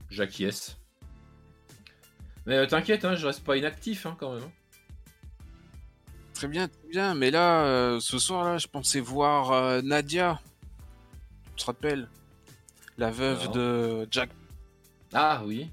J'acquiesce. 0.10 0.78
Mais 2.46 2.56
euh, 2.56 2.66
t'inquiète, 2.66 3.06
hein, 3.06 3.16
je 3.16 3.26
reste 3.26 3.44
pas 3.44 3.58
inactif 3.58 4.06
hein, 4.06 4.16
quand 4.20 4.34
même. 4.34 4.50
Très 6.36 6.48
bien, 6.48 6.68
très 6.68 6.88
bien. 6.90 7.16
Mais 7.16 7.32
là, 7.32 7.64
euh, 7.66 8.00
ce 8.00 8.20
soir-là, 8.20 8.58
je 8.58 8.68
pensais 8.68 9.00
voir 9.00 9.52
euh, 9.52 9.82
Nadia. 9.82 10.40
Tu 11.56 11.62
te 11.64 11.66
rappelles? 11.66 12.08
La 12.98 13.10
veuve 13.12 13.42
Alors 13.42 13.52
de 13.54 14.08
Jack. 14.12 14.30
Ah 15.14 15.42
oui. 15.46 15.72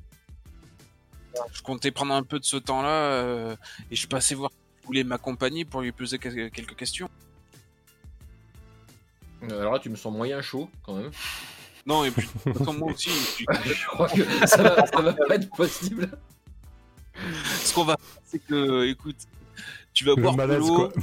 Je 1.52 1.62
comptais 1.62 1.90
prendre 1.90 2.14
un 2.14 2.22
peu 2.22 2.38
de 2.38 2.44
ce 2.44 2.56
temps-là 2.56 2.88
euh, 2.88 3.56
et 3.90 3.94
je 3.94 3.98
suis 4.00 4.06
passé 4.08 4.34
voir 4.34 4.50
si 4.50 4.56
vous 4.82 4.86
voulez 4.86 5.04
m'accompagner 5.04 5.64
pour 5.64 5.80
lui 5.80 5.92
poser 5.92 6.18
que- 6.18 6.48
quelques 6.48 6.76
questions. 6.76 7.08
Alors 9.42 9.72
là, 9.72 9.78
tu 9.80 9.88
me 9.90 9.96
sens 9.96 10.12
moyen 10.14 10.40
chaud 10.42 10.70
quand 10.84 10.94
même. 10.96 11.10
Non, 11.84 12.04
et 12.04 12.12
puis, 12.12 12.28
comme 12.64 12.78
moi 12.78 12.92
aussi. 12.92 13.10
puis, 13.34 13.44
je 13.74 13.86
crois 13.88 14.08
que 14.08 14.22
ça 14.46 14.62
va, 14.62 14.86
ça 14.86 15.00
va 15.00 15.12
pas 15.14 15.34
être 15.34 15.50
possible. 15.50 16.16
ce 17.60 17.74
qu'on 17.74 17.82
va 17.82 17.96
faire, 17.96 18.22
c'est 18.24 18.38
que, 18.38 18.84
écoute, 18.88 19.16
tu 19.92 20.04
vas 20.04 20.14
Le 20.16 20.22
boire 20.22 20.36
de 20.36 20.54
l'eau, 20.54 20.74
quoi. 20.74 20.92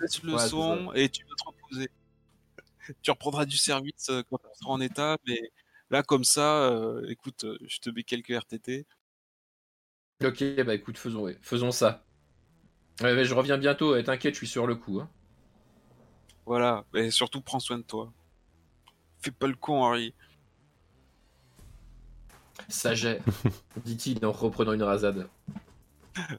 laisse 0.00 0.22
le 0.22 0.32
Ouais, 0.34 0.48
son 0.48 0.92
et 0.94 1.08
tu 1.08 1.24
vas 1.24 1.34
te 1.36 1.44
reposer. 1.44 1.88
tu 3.02 3.10
reprendras 3.10 3.44
du 3.44 3.56
service 3.56 4.08
euh, 4.10 4.22
quand 4.28 4.38
tu 4.38 4.48
seras 4.54 4.72
en 4.72 4.80
état, 4.80 5.16
mais 5.26 5.40
là, 5.90 6.02
comme 6.02 6.24
ça, 6.24 6.70
euh, 6.70 7.04
écoute, 7.08 7.44
euh, 7.44 7.58
je 7.66 7.78
te 7.78 7.90
mets 7.90 8.02
quelques 8.02 8.30
RTT. 8.30 8.86
Ok, 10.24 10.44
bah 10.64 10.74
écoute, 10.74 10.98
faisons, 10.98 11.22
ouais, 11.22 11.38
faisons 11.40 11.70
ça. 11.70 12.04
Ouais, 13.00 13.14
mais 13.14 13.24
je 13.24 13.34
reviens 13.34 13.56
bientôt, 13.56 13.96
et 13.96 14.04
t'inquiète, 14.04 14.34
je 14.34 14.38
suis 14.38 14.48
sur 14.48 14.66
le 14.66 14.74
coup. 14.74 15.00
hein. 15.00 15.08
Voilà, 16.46 16.84
et 16.94 17.10
surtout, 17.10 17.40
prends 17.40 17.60
soin 17.60 17.78
de 17.78 17.82
toi. 17.82 18.12
Fais 19.22 19.30
pas 19.30 19.46
le 19.46 19.54
con, 19.54 19.84
Harry. 19.84 20.14
Saget, 22.68 23.20
dit-il 23.84 24.24
en 24.24 24.32
reprenant 24.32 24.72
une 24.72 24.82
rasade. 24.82 25.28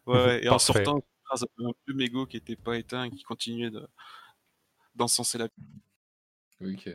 Ouais, 0.05 0.25
ouais, 0.25 0.45
et 0.45 0.49
en 0.49 0.59
sortant, 0.59 1.01
à 1.31 1.45
un 1.65 1.71
peu 1.85 1.93
mégot 1.93 2.25
qui 2.25 2.37
était 2.37 2.55
pas 2.55 2.77
éteint 2.77 3.05
et 3.05 3.11
qui 3.11 3.23
continuait 3.23 3.69
de 3.71 3.87
d'encenser 4.95 5.37
la 5.37 5.47
Ok. 6.61 6.89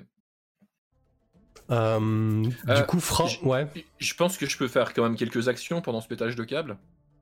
Euh, 1.70 2.50
Euh, 2.68 2.80
du 2.80 2.86
coup, 2.86 3.00
Fra... 3.00 3.26
j- 3.26 3.40
Ouais, 3.42 3.66
Je 3.98 4.14
pense 4.14 4.36
que 4.38 4.46
je 4.46 4.56
peux 4.56 4.68
faire 4.68 4.92
quand 4.94 5.02
même 5.02 5.16
quelques 5.16 5.48
actions 5.48 5.80
pendant 5.82 6.00
ce 6.00 6.06
pétage 6.08 6.36
de 6.36 6.44
câble. 6.44 6.76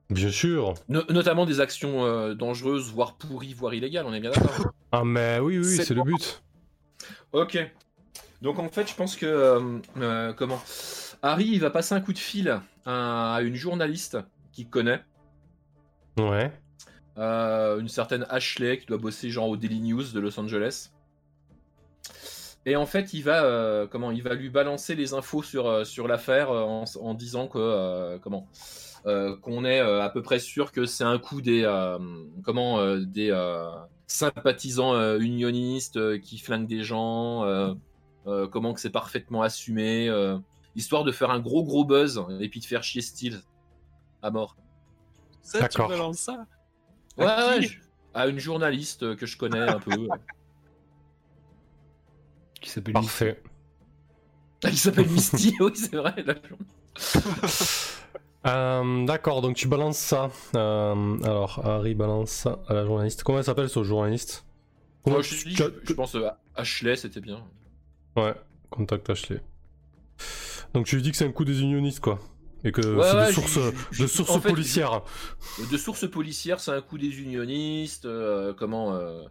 bien 0.09 0.29
sûr. 0.29 0.75
No- 0.89 1.03
notamment 1.09 1.45
des 1.45 1.59
actions 1.61 2.05
euh, 2.05 2.35
dangereuses, 2.35 2.91
voire 2.91 3.15
pourries, 3.15 3.53
voire 3.53 3.73
illégales, 3.73 4.05
on 4.05 4.13
est 4.13 4.19
bien 4.19 4.31
d'accord. 4.31 4.71
Ah, 4.91 5.03
mais 5.03 5.39
oui, 5.39 5.57
oui, 5.57 5.63
C'est 5.63 5.85
c'est 5.85 5.93
le 5.95 6.03
but. 6.03 6.43
ok. 7.33 7.57
Donc 8.41 8.59
en 8.59 8.69
fait, 8.69 8.87
je 8.87 8.95
pense 8.95 9.15
que... 9.15 9.25
euh, 9.25 9.79
euh, 9.97 10.33
comment? 10.33 10.61
Harry, 11.23 11.47
il 11.47 11.59
va 11.59 11.71
passer 11.71 11.95
un 11.95 12.01
coup 12.01 12.13
de 12.13 12.19
fil 12.19 12.61
à, 12.85 13.35
à 13.35 13.41
une 13.41 13.55
journaliste 13.55 14.17
qu'il 14.51 14.69
connaît. 14.69 15.03
Ouais. 16.17 16.51
Euh, 17.17 17.79
une 17.79 17.87
certaine 17.87 18.25
Ashley 18.29 18.77
qui 18.77 18.87
doit 18.87 18.97
bosser 18.97 19.29
genre 19.29 19.47
au 19.47 19.55
Daily 19.55 19.79
News 19.79 20.11
de 20.11 20.19
Los 20.19 20.37
Angeles. 20.39 20.91
Et 22.65 22.75
en 22.75 22.85
fait, 22.85 23.13
il 23.13 23.21
va 23.21 23.43
euh, 23.43 23.87
comment 23.87 24.11
il 24.11 24.21
va 24.21 24.33
lui 24.33 24.49
balancer 24.49 24.95
les 24.95 25.13
infos 25.13 25.43
sur 25.43 25.67
euh, 25.67 25.83
sur 25.83 26.07
l'affaire 26.07 26.51
en, 26.51 26.83
en 26.99 27.13
disant 27.13 27.47
que 27.47 27.59
euh, 27.59 28.19
comment 28.19 28.47
euh, 29.05 29.37
qu'on 29.37 29.63
est 29.63 29.79
euh, 29.79 30.01
à 30.01 30.09
peu 30.09 30.21
près 30.23 30.39
sûr 30.39 30.71
que 30.71 30.85
c'est 30.85 31.03
un 31.03 31.19
coup 31.19 31.41
des 31.41 31.63
euh, 31.63 31.99
comment 32.43 32.79
euh, 32.79 33.05
des 33.05 33.29
euh, 33.31 33.69
sympathisants 34.07 34.95
euh, 34.95 35.19
unionistes 35.19 35.97
euh, 35.97 36.17
qui 36.17 36.37
flinguent 36.39 36.67
des 36.67 36.83
gens, 36.83 37.45
euh, 37.45 37.73
euh, 38.27 38.47
comment 38.47 38.73
que 38.73 38.81
c'est 38.81 38.89
parfaitement 38.89 39.41
assumé, 39.43 40.09
euh, 40.09 40.37
histoire 40.75 41.03
de 41.03 41.11
faire 41.11 41.29
un 41.29 41.39
gros 41.39 41.63
gros 41.63 41.85
buzz 41.85 42.23
et 42.41 42.49
puis 42.49 42.59
de 42.59 42.65
faire 42.65 42.83
chier 42.83 43.01
Steele 43.01 43.39
à 44.21 44.31
mort. 44.31 44.57
Ça, 45.43 45.59
tu 45.59 45.63
D'accord. 45.63 45.89
balances 45.89 46.17
ça? 46.17 46.45
Ouais, 47.17 47.25
À 47.25 47.47
ouais, 47.49 47.59
qui 47.61 47.67
je- 47.67 47.79
à 48.13 48.27
une 48.27 48.39
journaliste 48.39 49.03
euh, 49.03 49.15
que 49.15 49.25
je 49.25 49.37
connais 49.37 49.59
un 49.59 49.79
peu. 49.79 49.91
Qui 52.61 52.69
s'appelle 52.69 52.93
Parfait. 52.93 53.41
Il 54.63 54.77
s'appelle 54.77 55.07
Misty, 55.09 55.53
oui, 55.59 55.71
c'est 55.75 55.95
vrai. 55.95 56.15
la 56.25 56.35
Euh, 58.47 59.05
D'accord, 59.05 59.41
donc 59.41 59.55
tu 59.55 59.67
balances 59.67 59.97
ça. 59.97 60.29
Euh, 60.55 61.17
alors, 61.23 61.65
Harry 61.65 61.95
balance 61.95 62.29
ça 62.29 62.59
à 62.67 62.75
la 62.75 62.85
journaliste. 62.85 63.23
Comment 63.23 63.39
elle 63.39 63.43
s'appelle 63.43 63.69
ce 63.69 63.83
journaliste? 63.83 64.45
Comment 65.03 65.19
je, 65.21 65.35
tu- 65.35 65.49
dis, 65.49 65.55
tu- 65.55 65.63
je, 65.63 65.69
je 65.83 65.93
pense 65.93 66.13
euh, 66.15 66.29
Ashley, 66.55 66.95
c'était 66.95 67.21
bien. 67.21 67.43
Ouais, 68.15 68.35
contact 68.69 69.09
Ashley. 69.09 69.41
Donc 70.75 70.85
tu 70.85 70.95
lui 70.95 71.01
dis 71.01 71.09
que 71.11 71.17
c'est 71.17 71.25
un 71.25 71.31
coup 71.31 71.43
des 71.45 71.61
unionistes, 71.61 71.99
quoi. 72.01 72.19
Et 72.65 72.71
que 72.71 72.81
Ouais, 72.81 73.03
c'est 73.03 73.15
ouais, 73.15 73.27
de 73.27 73.31
sources, 74.07 74.27
de 74.27 74.31
en 74.31 74.39
fait, 74.41 74.49
policières. 74.49 75.03
De 75.71 75.77
sources 75.77 76.09
policières, 76.09 76.59
c'est 76.59 76.71
un 76.71 76.81
coup 76.81 76.97
des 76.97 77.21
unionistes, 77.21 78.05
euh, 78.05 78.53
comment 78.53 78.95
euh, 78.95 79.21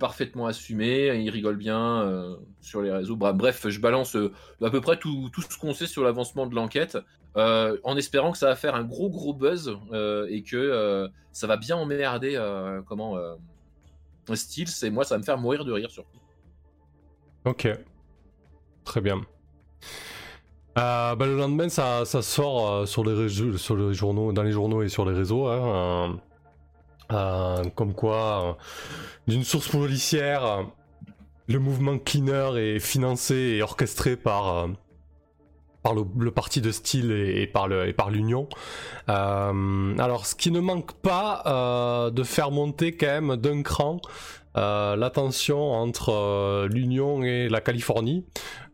parfaitement 0.00 0.46
assumé. 0.46 1.14
Il 1.22 1.28
rigole 1.28 1.56
bien 1.56 2.00
euh, 2.02 2.36
sur 2.62 2.80
les 2.80 2.90
réseaux. 2.90 3.14
Bref, 3.14 3.68
je 3.68 3.78
balance 3.78 4.16
à 4.16 4.70
peu 4.70 4.80
près 4.80 4.98
tout, 4.98 5.28
tout 5.34 5.42
ce 5.42 5.58
qu'on 5.58 5.74
sait 5.74 5.86
sur 5.86 6.02
l'avancement 6.02 6.46
de 6.46 6.54
l'enquête, 6.54 6.96
en 7.36 7.96
espérant 7.96 8.32
que 8.32 8.38
ça 8.38 8.46
va 8.46 8.56
faire 8.56 8.74
un 8.74 8.84
gros 8.84 9.10
gros 9.10 9.34
buzz 9.34 9.76
et 10.28 10.42
que 10.42 11.08
ça 11.32 11.46
va 11.46 11.58
bien 11.58 11.76
emmerder 11.76 12.40
comment 12.86 13.18
Steels 14.34 14.68
et 14.82 14.90
moi, 14.90 15.04
ça 15.04 15.14
va 15.14 15.18
me 15.18 15.24
faire 15.24 15.38
mourir 15.38 15.66
de 15.66 15.72
rire 15.72 15.90
surtout. 15.90 16.18
Ok. 17.44 17.68
Très 18.84 19.00
bien. 19.02 19.20
Bah, 20.78 21.16
le 21.18 21.36
lendemain, 21.36 21.68
ça, 21.68 22.04
sort 22.04 22.70
euh, 22.70 22.86
sur, 22.86 23.02
les 23.02 23.28
sur 23.58 23.92
journaux, 23.92 24.32
dans 24.32 24.44
les 24.44 24.52
journaux 24.52 24.82
et 24.82 24.88
sur 24.88 25.04
les 25.04 25.16
réseaux. 25.16 25.48
hein, 25.48 26.20
euh, 27.10 27.64
comme 27.74 27.94
quoi, 27.94 28.56
d'une 29.26 29.42
source 29.42 29.66
policière, 29.66 30.66
le 31.48 31.58
mouvement 31.58 31.98
Cleaner 31.98 32.50
est 32.58 32.78
financé 32.78 33.56
et 33.56 33.62
orchestré 33.62 34.16
par, 34.16 34.68
par 35.88 35.94
le, 35.94 36.04
le 36.18 36.30
parti 36.30 36.60
de 36.60 36.70
style 36.70 37.10
et, 37.12 37.40
et 37.42 37.46
par 37.46 37.66
le- 37.66 37.88
et 37.88 37.92
par 37.94 38.10
l'Union. 38.10 38.46
Euh, 39.08 39.94
alors, 39.98 40.26
ce 40.26 40.34
qui 40.34 40.50
ne 40.50 40.60
manque 40.60 40.92
pas 41.00 41.42
euh, 41.46 42.10
de 42.10 42.22
faire 42.24 42.50
monter 42.50 42.94
quand 42.96 43.06
même 43.06 43.36
d'un 43.36 43.62
cran 43.62 44.00
euh, 44.56 44.96
la 44.96 45.08
tension 45.10 45.72
entre 45.72 46.10
euh, 46.12 46.68
l'Union 46.68 47.22
et 47.22 47.48
la 47.48 47.60
Californie, 47.60 48.26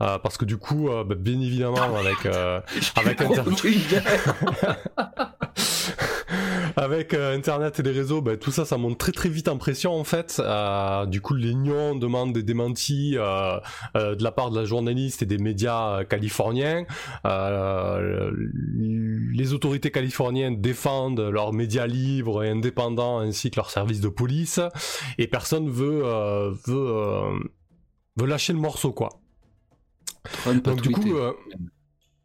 euh, 0.03 0.19
parce 0.19 0.39
que 0.39 0.45
du 0.45 0.57
coup, 0.57 0.89
bah, 0.89 1.15
bien 1.17 1.41
évidemment, 1.41 1.77
avec 1.97 2.27
avec. 2.97 3.21
avec 6.77 7.15
euh, 7.15 7.37
Internet 7.37 7.81
et 7.81 7.83
les 7.83 7.91
réseaux, 7.93 8.21
bah, 8.21 8.37
tout 8.37 8.51
ça, 8.51 8.65
ça 8.65 8.77
monte 8.77 8.99
très 8.99 9.13
très 9.13 9.29
vite 9.29 9.49
en 9.49 9.59
pression 9.59 9.93
en 9.95 10.05
fait. 10.05 10.41
Euh, 10.45 11.07
du 11.07 11.21
coup, 11.21 11.35
l'Union 11.35 11.95
demande 11.95 12.33
des 12.33 12.43
démentis 12.43 13.17
euh, 13.17 13.59
euh, 13.97 14.15
de 14.15 14.23
la 14.23 14.33
part 14.33 14.51
de 14.51 14.59
la 14.59 14.65
journaliste 14.65 15.23
et 15.23 15.27
des 15.27 15.39
médias 15.39 16.01
euh, 16.01 16.05
californiens. 16.05 16.85
Euh, 17.27 18.31
les 18.77 19.53
autorités 19.53 19.91
californiennes 19.91 20.61
défendent 20.61 21.21
leurs 21.21 21.53
médias 21.53 21.87
libres 21.87 22.45
et 22.45 22.51
indépendants 22.51 23.19
ainsi 23.19 23.51
que 23.51 23.57
leurs 23.57 23.71
services 23.71 24.01
de 24.01 24.09
police 24.09 24.61
et 25.19 25.27
personne 25.27 25.69
veut 25.71 26.03
euh, 26.05 26.51
veut 26.67 26.89
euh, 26.91 27.39
veut 28.17 28.27
lâcher 28.27 28.53
le 28.53 28.59
morceau 28.59 28.93
quoi. 28.93 29.09
Trump 30.33 30.67
a 30.69 30.75
Donc 30.75 30.81
du 30.81 30.91
tweeté. 30.93 31.01
coup 31.01 31.17
euh, 31.17 31.33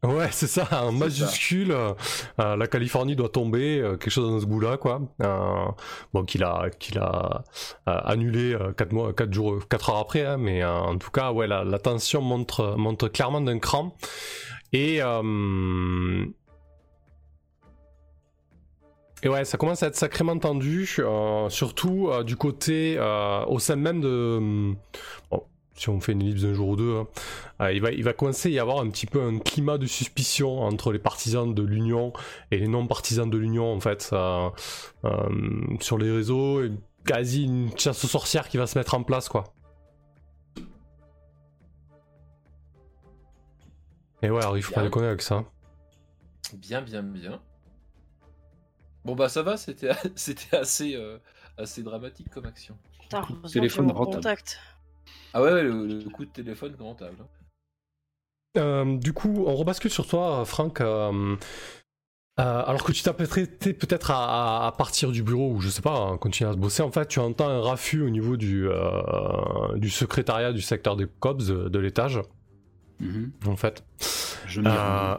Ouais, 0.01 0.29
c'est 0.31 0.47
ça, 0.47 0.65
en 0.85 0.93
majuscule, 0.93 1.71
euh, 1.71 1.93
euh, 2.39 2.55
la 2.55 2.67
Californie 2.67 3.17
doit 3.17 3.27
tomber, 3.27 3.79
euh, 3.81 3.97
quelque 3.97 4.11
chose 4.11 4.31
dans 4.31 4.39
ce 4.39 4.45
goût-là, 4.45 4.77
quoi. 4.77 5.01
Euh, 5.21 5.65
bon, 6.13 6.23
qu'il 6.23 6.41
a, 6.45 6.69
qu'il 6.79 6.99
a 6.99 7.43
annulé 7.85 8.57
4 8.77 8.93
mois, 8.93 9.11
quatre 9.13 9.33
jours, 9.33 9.59
heures 9.89 9.97
après, 9.97 10.25
hein, 10.25 10.37
mais 10.37 10.63
en 10.63 10.97
tout 10.97 11.11
cas, 11.11 11.33
ouais, 11.33 11.47
la, 11.47 11.65
la 11.65 11.79
tension 11.79 12.21
monte, 12.21 12.61
monte 12.77 13.11
clairement 13.11 13.41
d'un 13.41 13.59
cran. 13.59 13.93
Et, 14.71 14.99
et 19.21 19.27
ouais, 19.27 19.43
ça 19.43 19.57
commence 19.57 19.83
à 19.83 19.87
être 19.87 19.97
sacrément 19.97 20.37
tendu, 20.39 20.85
surtout 21.49 22.09
du 22.23 22.37
côté, 22.37 22.97
au 23.47 23.59
sein 23.59 23.75
même 23.75 23.99
de... 23.99 24.73
Bon, 25.29 25.43
si 25.79 25.89
on 25.89 26.01
fait 26.01 26.11
une 26.11 26.21
ellipse 26.21 26.41
d'un 26.41 26.53
jour 26.53 26.69
ou 26.69 26.75
deux, 26.75 26.97
hein, 26.97 27.07
euh, 27.61 27.71
il, 27.71 27.81
va, 27.81 27.91
il 27.91 28.03
va 28.03 28.13
commencer 28.13 28.49
à 28.49 28.51
y 28.51 28.59
avoir 28.59 28.79
un 28.79 28.89
petit 28.89 29.05
peu 29.05 29.21
un 29.21 29.39
climat 29.39 29.77
de 29.77 29.85
suspicion 29.85 30.61
entre 30.61 30.91
les 30.91 30.99
partisans 30.99 31.53
de 31.53 31.63
l'Union 31.63 32.11
et 32.51 32.57
les 32.57 32.67
non-partisans 32.67 33.29
de 33.29 33.37
l'Union, 33.37 33.73
en 33.73 33.79
fait, 33.79 34.09
euh, 34.11 34.49
euh, 35.05 35.77
sur 35.79 35.97
les 35.97 36.11
réseaux, 36.11 36.63
et 36.63 36.71
quasi 37.05 37.45
une 37.45 37.75
chasse 37.77 38.03
aux 38.03 38.09
sorcières 38.09 38.49
qui 38.49 38.57
va 38.57 38.67
se 38.67 38.77
mettre 38.77 38.93
en 38.93 39.03
place, 39.03 39.29
quoi. 39.29 39.45
Et 44.21 44.29
ouais, 44.29 44.41
alors 44.41 44.57
il 44.57 44.63
faut 44.63 44.73
pas 44.73 44.83
déconner 44.83 45.07
avec 45.07 45.21
ça. 45.21 45.45
Bien, 46.53 46.81
bien, 46.81 47.03
bien. 47.03 47.39
Bon 49.05 49.15
bah 49.15 49.29
ça 49.29 49.43
va, 49.43 49.55
c'était 49.55 49.91
c'était 50.15 50.57
assez 50.57 50.95
euh, 50.95 51.17
assez 51.57 51.83
dramatique 51.83 52.29
comme 52.29 52.45
action. 52.45 52.77
Putain, 53.01 53.25
téléphone 53.51 53.91
rentable. 53.91 54.17
contact. 54.17 54.59
Ah 55.33 55.41
ouais, 55.41 55.63
le, 55.63 55.85
le 55.87 56.09
coup 56.09 56.25
de 56.25 56.31
téléphone 56.31 56.75
rentable. 56.79 57.15
hein. 57.21 57.25
Euh, 58.57 58.97
du 58.97 59.13
coup, 59.13 59.43
on 59.45 59.55
rebascule 59.55 59.91
sur 59.91 60.07
toi, 60.07 60.43
Franck. 60.45 60.81
Euh, 60.81 61.35
Euh, 62.39 62.63
alors 62.65 62.83
que 62.85 62.93
tu 62.93 63.03
t'apprêtais 63.03 63.73
peut-être 63.73 64.11
à, 64.11 64.65
à 64.67 64.71
partir 64.71 65.11
du 65.11 65.23
bureau 65.23 65.51
ou 65.51 65.59
je 65.59 65.67
sais 65.67 65.81
pas, 65.81 66.13
à 66.13 66.17
continuer 66.17 66.49
à 66.49 66.53
se 66.53 66.57
bosser, 66.57 66.81
en 66.81 66.89
fait, 66.89 67.05
tu 67.05 67.19
entends 67.19 67.49
un 67.49 67.59
raffut 67.59 68.01
au 68.01 68.09
niveau 68.09 68.37
du, 68.37 68.65
euh, 68.69 69.75
du 69.75 69.89
secrétariat 69.89 70.53
du 70.53 70.61
secteur 70.61 70.95
des 70.95 71.05
COPS 71.19 71.47
de, 71.47 71.79
l'étage, 71.79 72.21
Mhm. 73.01 73.33
en 73.45 73.57
fait. 73.57 73.83
Je 74.47 74.61
Euh. 74.65 75.17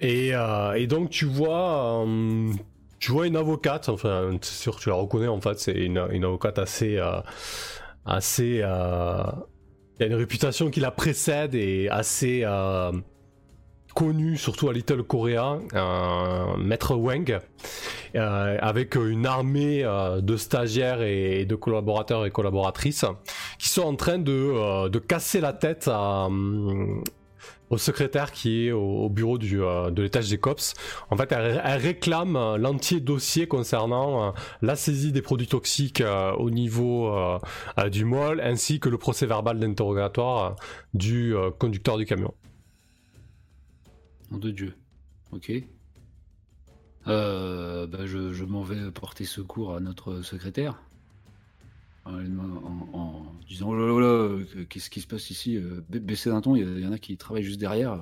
Et, 0.00 0.34
euh, 0.34 0.72
et 0.72 0.88
donc 0.88 1.10
tu 1.10 1.24
vois, 1.24 2.04
euh, 2.04 2.52
tu 2.98 3.12
vois 3.12 3.28
une 3.28 3.36
avocate, 3.36 3.88
enfin 3.88 4.36
c'est 4.42 4.54
sûr 4.60 4.74
que 4.76 4.80
tu 4.82 4.88
la 4.88 4.96
reconnais 4.96 5.28
en 5.28 5.40
fait, 5.40 5.60
c'est 5.60 5.72
une, 5.84 6.04
une 6.10 6.24
avocate 6.24 6.58
assez, 6.58 6.96
euh, 6.96 7.20
assez, 8.06 8.60
euh, 8.62 9.22
a 10.00 10.04
une 10.04 10.14
réputation 10.14 10.70
qui 10.70 10.80
la 10.80 10.90
précède 10.90 11.54
et 11.54 11.88
assez 11.88 12.42
euh, 12.44 12.92
connue, 13.94 14.36
surtout 14.36 14.68
à 14.68 14.72
Little 14.72 15.02
Korea, 15.02 15.58
euh, 15.74 16.56
Maître 16.58 16.94
Wang, 16.94 17.38
euh, 18.14 18.58
avec 18.60 18.94
une 18.94 19.26
armée 19.26 19.82
de 19.82 20.36
stagiaires 20.36 21.02
et 21.02 21.44
de 21.44 21.54
collaborateurs 21.54 22.26
et 22.26 22.30
collaboratrices 22.30 23.04
qui 23.58 23.68
sont 23.68 23.82
en 23.82 23.96
train 23.96 24.18
de, 24.18 24.88
de 24.88 24.98
casser 24.98 25.40
la 25.40 25.52
tête 25.52 25.88
à, 25.92 26.28
au 27.70 27.78
secrétaire 27.78 28.32
qui 28.32 28.66
est 28.66 28.72
au, 28.72 29.04
au 29.04 29.08
bureau 29.08 29.38
du, 29.38 29.62
euh, 29.62 29.90
de 29.90 30.02
l'étage 30.02 30.30
des 30.30 30.38
COPS. 30.38 30.74
En 31.10 31.16
fait, 31.16 31.32
elle, 31.32 31.58
réclame 31.78 32.36
euh, 32.36 32.56
l'entier 32.56 33.00
dossier 33.00 33.46
concernant 33.46 34.28
euh, 34.28 34.30
la 34.62 34.76
saisie 34.76 35.12
des 35.12 35.22
produits 35.22 35.46
toxiques 35.46 36.02
au 36.38 36.50
niveau 36.50 37.12
du 37.90 38.04
MOL, 38.04 38.40
ainsi 38.40 38.80
que 38.80 38.88
le 38.88 38.98
procès 38.98 39.26
verbal 39.26 39.58
d'interrogatoire 39.58 40.56
du 40.94 41.34
conducteur 41.58 41.96
du 41.96 42.04
camion. 42.04 42.34
Nom 44.30 44.38
de 44.38 44.50
Dieu. 44.50 44.74
Ok. 45.32 45.52
Bah, 47.06 48.06
je 48.06 48.44
m'en 48.44 48.62
vais 48.62 48.90
porter 48.90 49.24
secours 49.24 49.74
à 49.74 49.80
notre 49.80 50.22
secrétaire. 50.22 50.82
En, 52.06 53.26
disant 53.48 53.70
oh 53.72 54.38
qu'est-ce 54.68 54.90
qui 54.90 55.00
se 55.00 55.06
passe 55.06 55.30
ici 55.30 55.56
Euh, 55.56 55.80
ba- 55.88 55.98
Baissez 55.98 56.30
d'un 56.30 56.40
ton, 56.40 56.54
il 56.56 56.78
y, 56.80 56.86
en 56.86 56.92
a 56.92 56.98
qui 56.98 57.16
travaillent 57.16 57.42
juste 57.42 57.60
derrière. 57.60 57.92
euh, 57.94 57.98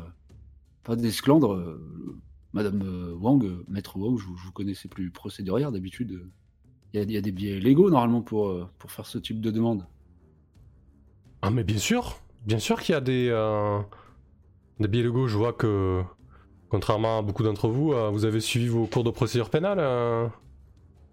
Pas 0.83 0.97
d'esclandre. 0.97 1.55
euh, 1.55 2.21
Madame 2.53 2.83
Wang, 3.21 3.45
maître 3.67 3.97
Wang, 3.99 4.17
je, 4.19 4.27
vous- 4.27 4.53
connaissais 4.53 4.89
plus 4.89 5.11
procédurière 5.11 5.73
d'habitude. 5.73 6.29
Il 6.93 7.11
y, 7.11 7.17
a, 7.17 7.21
des 7.21 7.33
biais 7.33 7.59
légaux 7.59 7.91
normalement 7.91 8.23
pour, 8.23 8.69
faire 8.87 9.07
ce 9.07 9.19
type 9.19 9.41
de 9.41 9.51
demande. 9.51 9.85
Ah 11.43 11.51
mais 11.51 11.65
bien 11.65 11.79
sûr, 11.79 12.21
bien 12.47 12.61
sûr 12.61 12.81
qu'il 12.81 12.93
y 12.93 12.97
a 12.97 13.01
des, 13.01 13.29
euh, 13.31 13.81
des 14.79 14.87
biais 14.87 15.03
légaux. 15.03 15.27
Je 15.27 15.37
vois 15.37 15.53
que, 15.53 16.03
contrairement 16.69 17.19
à 17.19 17.23
beaucoup 17.23 17.43
d'entre 17.43 17.69
vous, 17.69 17.93
vous 18.13 18.25
avez 18.25 18.39
suivi 18.41 18.69
vos 18.69 18.87
cours 18.87 19.03
de 19.03 19.11
procédure 19.11 19.51
pénale. 19.51 19.79
euh, 19.81 20.29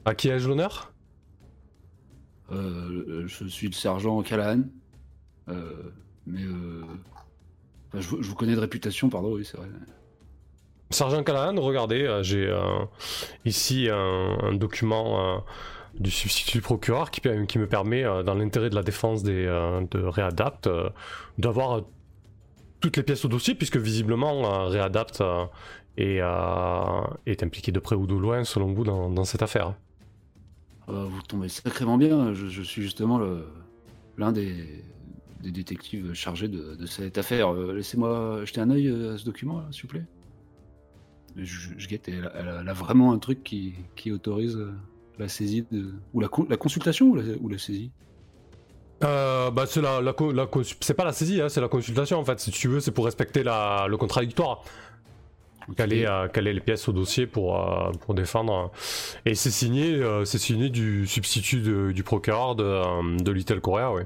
à 0.05 0.13
qui 0.13 0.29
ai-je 0.29 0.47
l'honneur? 0.47 0.90
Euh, 2.51 3.23
je 3.27 3.45
suis 3.47 3.67
le 3.67 3.73
sergent 3.73 4.21
Callahan. 4.21 4.63
Euh, 5.49 5.91
mais 6.27 6.43
euh, 6.43 6.83
je, 7.93 8.07
vous- 8.07 8.35
connais 8.35 8.55
de 8.55 8.59
réputation, 8.59 9.09
pardon, 9.09 9.33
oui, 9.33 9.45
c'est 9.45 9.57
vrai. 9.57 9.67
Sergent 10.89 11.23
Callahan, 11.23 11.59
regardez, 11.61 12.19
j'ai 12.21 12.53
ici 13.45 13.87
un, 13.89 14.53
document 14.53 15.41
du 15.95 16.11
substitut 16.11 16.61
procureur 16.61 17.11
qui, 17.11 17.21
me 17.29 17.67
permet, 17.67 18.03
dans 18.03 18.33
l'intérêt 18.33 18.69
de 18.69 18.75
la 18.75 18.83
défense 18.83 19.23
de 19.23 19.87
Readapt, 19.93 20.67
euh, 20.67 20.89
d'avoir 21.37 21.83
toutes 22.81 22.97
les 22.97 23.03
pièces 23.03 23.23
au 23.25 23.27
dossier, 23.29 23.55
puisque 23.55 23.77
visiblement 23.77 24.65
euh, 24.65 25.49
est, 25.97 27.43
impliqué 27.43 27.71
de 27.71 27.79
près 27.79 27.95
ou 27.95 28.07
de 28.07 28.15
loin, 28.15 28.43
selon 28.43 28.73
vous, 28.73 28.83
dans 28.83 29.23
cette 29.23 29.43
affaire. 29.43 29.75
Euh, 30.89 31.05
vous 31.05 31.21
tombez 31.21 31.49
sacrément 31.49 31.97
bien. 31.97 32.33
Je, 32.33 32.61
suis 32.61 32.81
justement 32.81 33.19
l'un 34.17 34.31
des, 34.31 34.83
détectives 35.43 36.13
chargés 36.13 36.47
de, 36.47 36.85
cette 36.85 37.17
affaire. 37.17 37.53
Euh, 37.53 37.73
Laissez-moi 37.73 38.41
jeter 38.45 38.61
un 38.61 38.69
œil 38.69 38.87
euh, 38.87 39.13
à 39.13 39.17
ce 39.17 39.25
document, 39.25 39.63
s'il 39.71 39.83
vous 39.83 39.87
plaît. 39.89 40.05
Je, 41.37 41.87
guette, 41.87 42.09
elle, 42.09 42.25
a- 42.67 42.73
vraiment 42.73 43.13
un 43.13 43.19
truc 43.19 43.43
qui, 43.43 44.11
autorise 44.11 44.57
euh, 44.57 44.73
la 45.17 45.27
saisie. 45.27 45.65
Ou 46.13 46.19
la, 46.19 46.27
con- 46.27 46.47
la 46.49 46.57
consultation 46.57 47.07
ou 47.09 47.49
la, 47.49 47.57
saisie? 47.57 47.91
Bah 48.99 49.65
c'est 49.65 50.93
pas 50.93 51.05
la 51.05 51.13
saisie, 51.13 51.41
hein, 51.41 51.49
c'est 51.49 51.61
la 51.61 51.67
consultation 51.69 52.19
en 52.19 52.25
fait. 52.25 52.39
Si 52.39 52.51
tu 52.51 52.67
veux, 52.67 52.79
c'est 52.79 52.91
pour 52.91 53.05
respecter 53.05 53.43
le 53.43 53.95
contradictoire. 53.95 54.63
Caler, 55.77 56.05
euh, 56.05 56.27
caler 56.27 56.53
les 56.53 56.59
pièces 56.59 56.87
au 56.89 56.91
dossier 56.91 57.27
pour, 57.27 57.57
euh, 57.59 57.91
pour 58.01 58.13
défendre. 58.13 58.71
Et 59.25 59.35
c'est 59.35 59.51
signé, 59.51 59.93
euh, 59.95 60.25
c'est 60.25 60.37
signé 60.39 60.69
du 60.69 61.05
substitut 61.07 61.61
de- 61.61 61.91
du 61.91 62.03
procureur 62.03 62.55
de, 62.55 62.63
euh, 62.63 63.17
de 63.17 63.31
Little 63.31 63.61
Korea, 63.61 63.93
oui. 63.93 64.03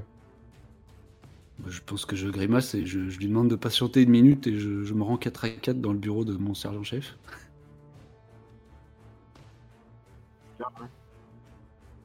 Bah, 1.58 1.68
Je 1.70 1.80
pense 1.84 2.04
que 2.04 2.14
je 2.16 2.28
grimace 2.28 2.74
et 2.74 2.84
je, 2.84 3.08
je 3.08 3.18
lui 3.18 3.28
demande 3.28 3.48
de 3.48 3.56
patienter 3.56 4.02
une 4.02 4.10
minute 4.10 4.46
et 4.46 4.58
je, 4.58 4.84
je 4.84 4.94
me 4.94 5.02
rends 5.02 5.16
4 5.16 5.44
à 5.46 5.48
4 5.48 5.80
dans 5.80 5.92
le 5.92 5.98
bureau 5.98 6.24
de 6.24 6.34
mon 6.34 6.54
sergent-chef. 6.54 7.16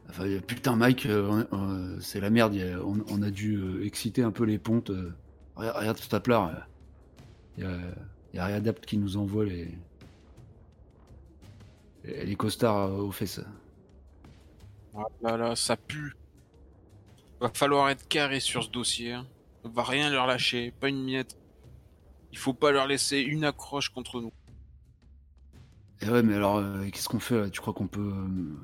Enfin, 0.09 0.25
putain, 0.45 0.75
Mike, 0.75 1.05
euh, 1.05 1.43
euh, 1.53 1.97
c'est 2.01 2.19
la 2.19 2.29
merde. 2.29 2.53
a- 2.55 2.83
on, 2.85 2.97
on 3.09 3.21
a 3.21 3.29
dû 3.31 3.55
euh, 3.57 3.85
exciter 3.85 4.23
un 4.23 4.31
peu 4.31 4.43
les 4.43 4.57
pontes. 4.57 4.89
euh. 4.89 5.13
regarde, 5.55 5.77
regarde 5.77 5.97
ce 5.97 6.09
tape-là. 6.09 6.67
Il 7.57 7.63
y 7.63 7.67
a, 7.67 7.71
y 8.33 8.39
a 8.39 8.45
Readapt 8.47 8.85
qui 8.85 8.97
nous 8.97 9.17
envoie 9.17 9.45
les, 9.45 9.69
les, 12.03 12.35
costards 12.35 12.91
aux 12.93 13.11
fesses. 13.11 13.41
Ah 14.95 15.03
là 15.21 15.37
là, 15.37 15.55
ça 15.55 15.77
pue. 15.77 16.13
Va 17.39 17.49
falloir 17.53 17.89
être 17.89 18.07
carré 18.07 18.39
sur 18.39 18.63
ce 18.63 18.69
dossier. 18.69 19.13
hein. 19.13 19.25
On 19.63 19.69
va 19.69 19.83
rien 19.83 20.09
leur 20.09 20.27
lâcher, 20.27 20.71
pas 20.79 20.89
une 20.89 21.03
miette. 21.03 21.37
Il 22.31 22.37
faut 22.37 22.53
pas 22.53 22.71
leur 22.71 22.87
laisser 22.87 23.19
une 23.19 23.43
accroche 23.43 23.89
contre 23.89 24.21
nous. 24.21 24.31
Et 26.01 26.09
ouais, 26.09 26.23
mais 26.23 26.35
alors, 26.35 26.57
euh, 26.57 26.87
qu'est-ce 26.89 27.07
qu'on 27.09 27.19
fait 27.19 27.39
là? 27.39 27.49
Tu 27.49 27.59
crois 27.61 27.73
qu'on 27.73 27.87
peut. 27.87 27.99
euh, 28.15 28.55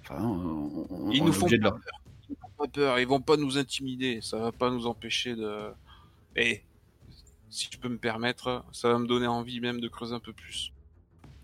Enfin, 0.00 0.22
on, 0.24 0.86
on- 0.90 1.10
Ils 1.10 1.22
nous 1.24 1.32
font 1.32 1.46
pas 1.48 1.58
peur. 1.70 1.78
Ils 2.28 2.36
font 2.36 2.48
pas 2.56 2.66
peur. 2.68 2.98
Ils 2.98 3.06
vont 3.06 3.20
pas 3.20 3.36
nous 3.36 3.56
intimider. 3.58 4.20
Ça 4.22 4.38
va 4.38 4.50
pas 4.52 4.70
nous 4.70 4.86
empêcher 4.86 5.36
de. 5.36 5.70
Et 6.34 6.62
si 7.50 7.68
je 7.72 7.78
peux 7.78 7.88
me 7.88 7.98
permettre, 7.98 8.64
ça 8.72 8.88
va 8.92 8.98
me 8.98 9.06
donner 9.06 9.26
envie 9.26 9.60
même 9.60 9.80
de 9.80 9.88
creuser 9.88 10.14
un 10.14 10.20
peu 10.20 10.32
plus. 10.32 10.72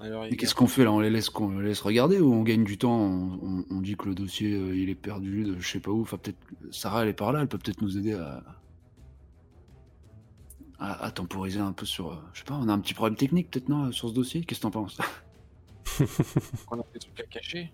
Alors, 0.01 0.27
Mais 0.31 0.37
qu'est-ce 0.37 0.55
qu'on 0.55 0.67
fait 0.67 0.85
là? 0.85 0.93
On 0.93 1.01
les 1.01 1.09
laisse 1.11 1.31
qu'on 1.31 1.59
les 1.61 1.69
laisse 1.69 1.81
regarder 1.81 2.19
ou 2.21 2.33
on 2.33 2.43
gagne 2.43 2.65
du 2.65 2.77
temps? 2.79 2.95
On, 2.99 3.39
on- 3.43 3.65
on 3.71 3.81
dit 3.81 3.97
que 3.97 4.07
le 4.09 4.15
dossier 4.15 4.53
euh, 4.55 4.77
il 4.77 4.89
est 4.91 4.95
perdu 4.95 5.45
de 5.45 5.59
je 5.59 5.69
sais 5.69 5.81
pas 5.81 5.91
où. 5.91 6.03
Enfin 6.03 6.19
peut-être 6.19 6.39
Sarah 6.71 7.03
elle 7.03 7.09
est 7.11 7.13
par 7.15 7.33
là, 7.33 7.41
elle 7.43 7.49
peut 7.49 7.59
peut-être 7.59 7.81
nous 7.83 7.97
aider 7.99 8.15
à, 8.15 8.43
à, 10.79 11.05
à 11.07 11.11
temporiser 11.11 11.59
un 11.61 11.73
peu 11.73 11.85
sur. 11.87 12.13
euh, 12.13 12.17
Je 12.33 12.39
sais 12.41 12.45
pas, 12.45 12.55
on 12.55 12.69
a 12.69 12.73
un 12.73 12.79
petit 12.81 12.95
problème 12.95 13.17
technique 13.17 13.51
peut-être 13.51 13.69
non 13.69 13.91
sur 13.93 14.09
ce 14.09 14.15
dossier? 14.15 14.45
Qu'est-ce 14.45 14.61
que 14.61 14.63
t'en 14.65 14.71
penses? 14.71 14.99
On 16.71 16.79
a 16.79 16.85
des 16.93 16.99
trucs 16.99 17.21
à 17.21 17.27
cacher. 17.27 17.73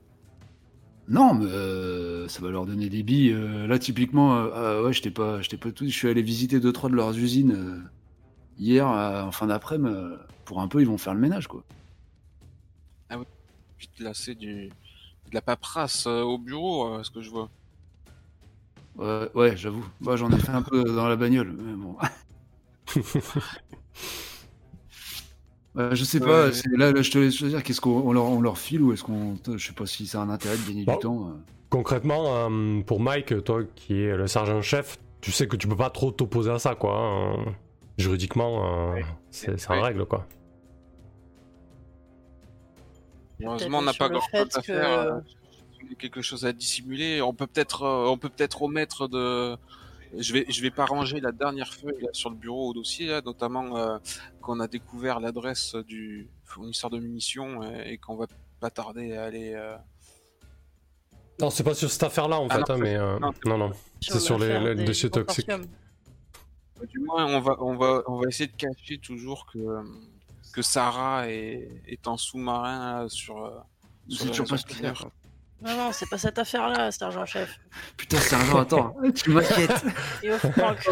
Non, 1.09 1.35
mais 1.35 1.47
euh, 1.47 2.29
ça 2.29 2.41
va 2.41 2.51
leur 2.51 2.67
donner 2.67 2.89
des 2.89 3.03
billes. 3.03 3.33
euh, 3.33 3.67
là 3.67 3.79
typiquement, 3.79 4.37
euh, 4.37 4.51
ah 4.55 4.83
ouais, 4.83 4.93
je 4.93 5.03
t'ai 5.03 5.11
pas, 5.11 5.43
je 5.43 5.49
t'ai 5.49 5.57
pas 5.57 5.73
tout. 5.73 5.85
Je 5.85 5.91
suis 5.91 6.09
allé 6.09 6.23
visiter 6.23 6.61
deux 6.61 6.73
trois 6.73 6.89
de 6.91 6.95
leurs 6.95 7.17
usines 7.19 7.53
euh, 7.53 7.81
hier 8.61 8.87
euh, 8.89 9.23
en 9.25 9.33
fin 9.33 9.47
d'après-midi. 9.49 9.93
euh, 9.93 10.17
pour 10.45 10.61
un 10.61 10.69
peu, 10.69 10.81
ils 10.81 10.87
vont 10.87 10.99
faire 10.99 11.15
le 11.15 11.21
ménage 11.21 11.49
quoi. 11.49 11.63
Vite 13.81 13.99
là, 14.01 14.13
c'est 14.15 14.35
du 14.35 14.69
de 14.69 15.35
la 15.35 15.41
paperasse 15.41 16.07
euh, 16.07 16.21
au 16.23 16.37
bureau, 16.37 16.87
euh, 16.87 17.03
ce 17.03 17.11
que 17.11 17.23
je 17.23 17.31
vois. 17.31 17.49
Ouais, 18.97 19.31
ouais 19.35 19.57
j'avoue. 19.57 19.87
Moi, 20.01 20.17
j'en 20.17 20.31
ai 20.31 20.39
fait 20.39 20.51
un 20.51 20.61
peu 20.63 20.85
dans 20.85 21.09
la 21.09 21.17
bagnole, 21.17 21.55
mais 21.59 21.73
bon. 21.75 21.97
Euh, 25.77 25.95
je 25.95 26.03
sais 26.03 26.19
pas, 26.19 26.47
Ouais. 26.49 26.53
là, 26.77 26.91
là, 26.91 27.01
je 27.01 27.11
te 27.13 27.19
laisse 27.19 27.37
choisir, 27.37 27.63
qu'est-ce 27.63 27.81
qu'on 27.81 28.01
on 28.01 28.13
leur, 28.13 28.25
on 28.25 28.41
leur 28.41 28.59
file 28.59 28.83
ou 28.83 28.93
est-ce 28.93 29.05
qu'on. 29.05 29.37
Je 29.57 29.65
sais 29.65 29.73
pas 29.73 29.87
si 29.87 30.07
c'est 30.07 30.19
un 30.19 30.29
intérêt 30.29 30.59
de 30.59 30.67
gagner 30.67 30.85
Bon. 30.85 30.95
du 30.95 30.99
temps. 30.99 31.29
euh. 31.29 31.33
Concrètement, 31.71 32.51
euh, 32.51 32.81
pour 32.83 32.99
Mike, 32.99 33.45
toi 33.45 33.63
qui 33.77 33.95
es 34.03 34.17
le 34.17 34.27
sergent-chef, 34.27 34.99
tu 35.21 35.31
sais 35.31 35.47
que 35.47 35.55
tu 35.57 35.69
peux 35.69 35.77
pas 35.77 35.91
trop 35.91 36.11
t'opposer 36.11 36.51
à 36.51 36.59
ça, 36.59 36.75
quoi. 36.75 36.99
hein. 36.99 37.55
Juridiquement, 38.01 38.93
euh, 38.97 39.01
c'est 39.31 39.59
c'est 39.59 39.71
en 39.71 39.81
règle, 39.83 40.05
quoi. 40.07 40.27
Heureusement, 43.43 43.79
on 43.79 43.83
n'a 43.83 43.93
sur 43.93 43.99
pas 44.07 44.09
grand 44.11 44.21
chose 44.35 44.57
à 44.57 44.61
que- 44.61 44.67
faire. 44.67 44.91
euh, 44.99 45.21
il 45.83 45.89
y 45.91 45.93
a 45.93 45.97
quelque 45.97 46.21
chose 46.23 46.45
à 46.45 46.53
dissimuler. 46.53 47.23
On 47.23 47.33
peut 47.33 47.47
peut-être, 47.47 47.83
euh, 47.85 48.07
on 48.09 48.19
peut 48.19 48.29
peut-être 48.29 48.63
omettre 48.63 49.09
de. 49.09 49.57
Je 50.19 50.33
vais, 50.33 50.45
je 50.49 50.61
vais 50.61 50.71
pas 50.71 50.85
ranger 50.87 51.21
la 51.21 51.31
dernière 51.33 51.73
feuille 51.73 52.03
là, 52.03 52.09
sur 52.13 52.31
le 52.31 52.37
bureau 52.37 52.71
au 52.71 52.75
dossier, 52.75 53.07
là, 53.07 53.23
notamment 53.25 53.77
euh, 53.79 53.99
qu'on 54.43 54.59
a 54.61 54.67
découvert 54.67 55.21
l'adresse 55.21 55.77
du 55.87 56.29
fournisseur 56.45 56.91
de 56.91 56.99
munitions 56.99 57.63
euh, 57.63 57.83
et 57.87 57.97
qu'on 57.97 58.17
va 58.17 58.27
pas 58.59 58.71
tarder 58.71 59.15
à 59.17 59.25
aller. 59.25 59.53
euh, 59.55 59.77
Non, 61.41 61.49
c'est 61.49 61.63
pas 61.63 61.75
sur 61.75 61.91
cette 61.91 62.03
affaire-là, 62.03 62.41
en 62.41 62.49
Ah 62.51 62.55
fait, 62.57 62.61
non, 62.69 62.75
hein, 62.75 62.79
mais... 62.79 62.97
euh, 62.97 63.19
non, 63.21 63.33
non, 63.47 63.57
non. 63.59 63.71
C'est 64.01 64.19
sur 64.19 64.39
les- 64.39 64.49
l'affaire 64.49 64.75
les 64.75 64.85
déchets 64.85 65.11
toxiques. 65.11 65.49
Consortiums. 66.81 66.89
Du 66.89 66.99
moins, 67.07 67.27
on 67.27 67.41
va, 67.41 67.57
on 67.61 67.77
va, 67.77 68.03
on 68.07 68.17
va 68.21 68.29
essayer 68.29 68.47
de 68.51 68.57
cacher 68.57 68.99
toujours 68.99 69.47
que 69.53 69.59
euh, 69.59 69.83
que 70.53 70.63
Sarah 70.63 71.29
est, 71.29 71.69
est 71.87 72.07
en 72.09 72.17
sous-marin 72.17 73.09
sur. 73.09 73.45
euh, 73.45 73.51
C'est 74.09 74.33
sur 74.33 74.45
toujours 74.45 74.47
pas. 74.49 75.11
Non, 75.63 75.77
non, 75.77 75.93
c'est 75.93 76.09
pas 76.09 76.17
cette 76.17 76.39
affaire-là, 76.39 76.91
sergent-chef. 76.91 77.61
Putain, 77.99 78.17
sergent, 78.19 78.61
attends, 78.61 78.97
tu 79.15 79.29
m'inquiètes. 79.29 79.85
Et 80.23 80.33
au 80.33 80.39
Franck, 80.39 80.89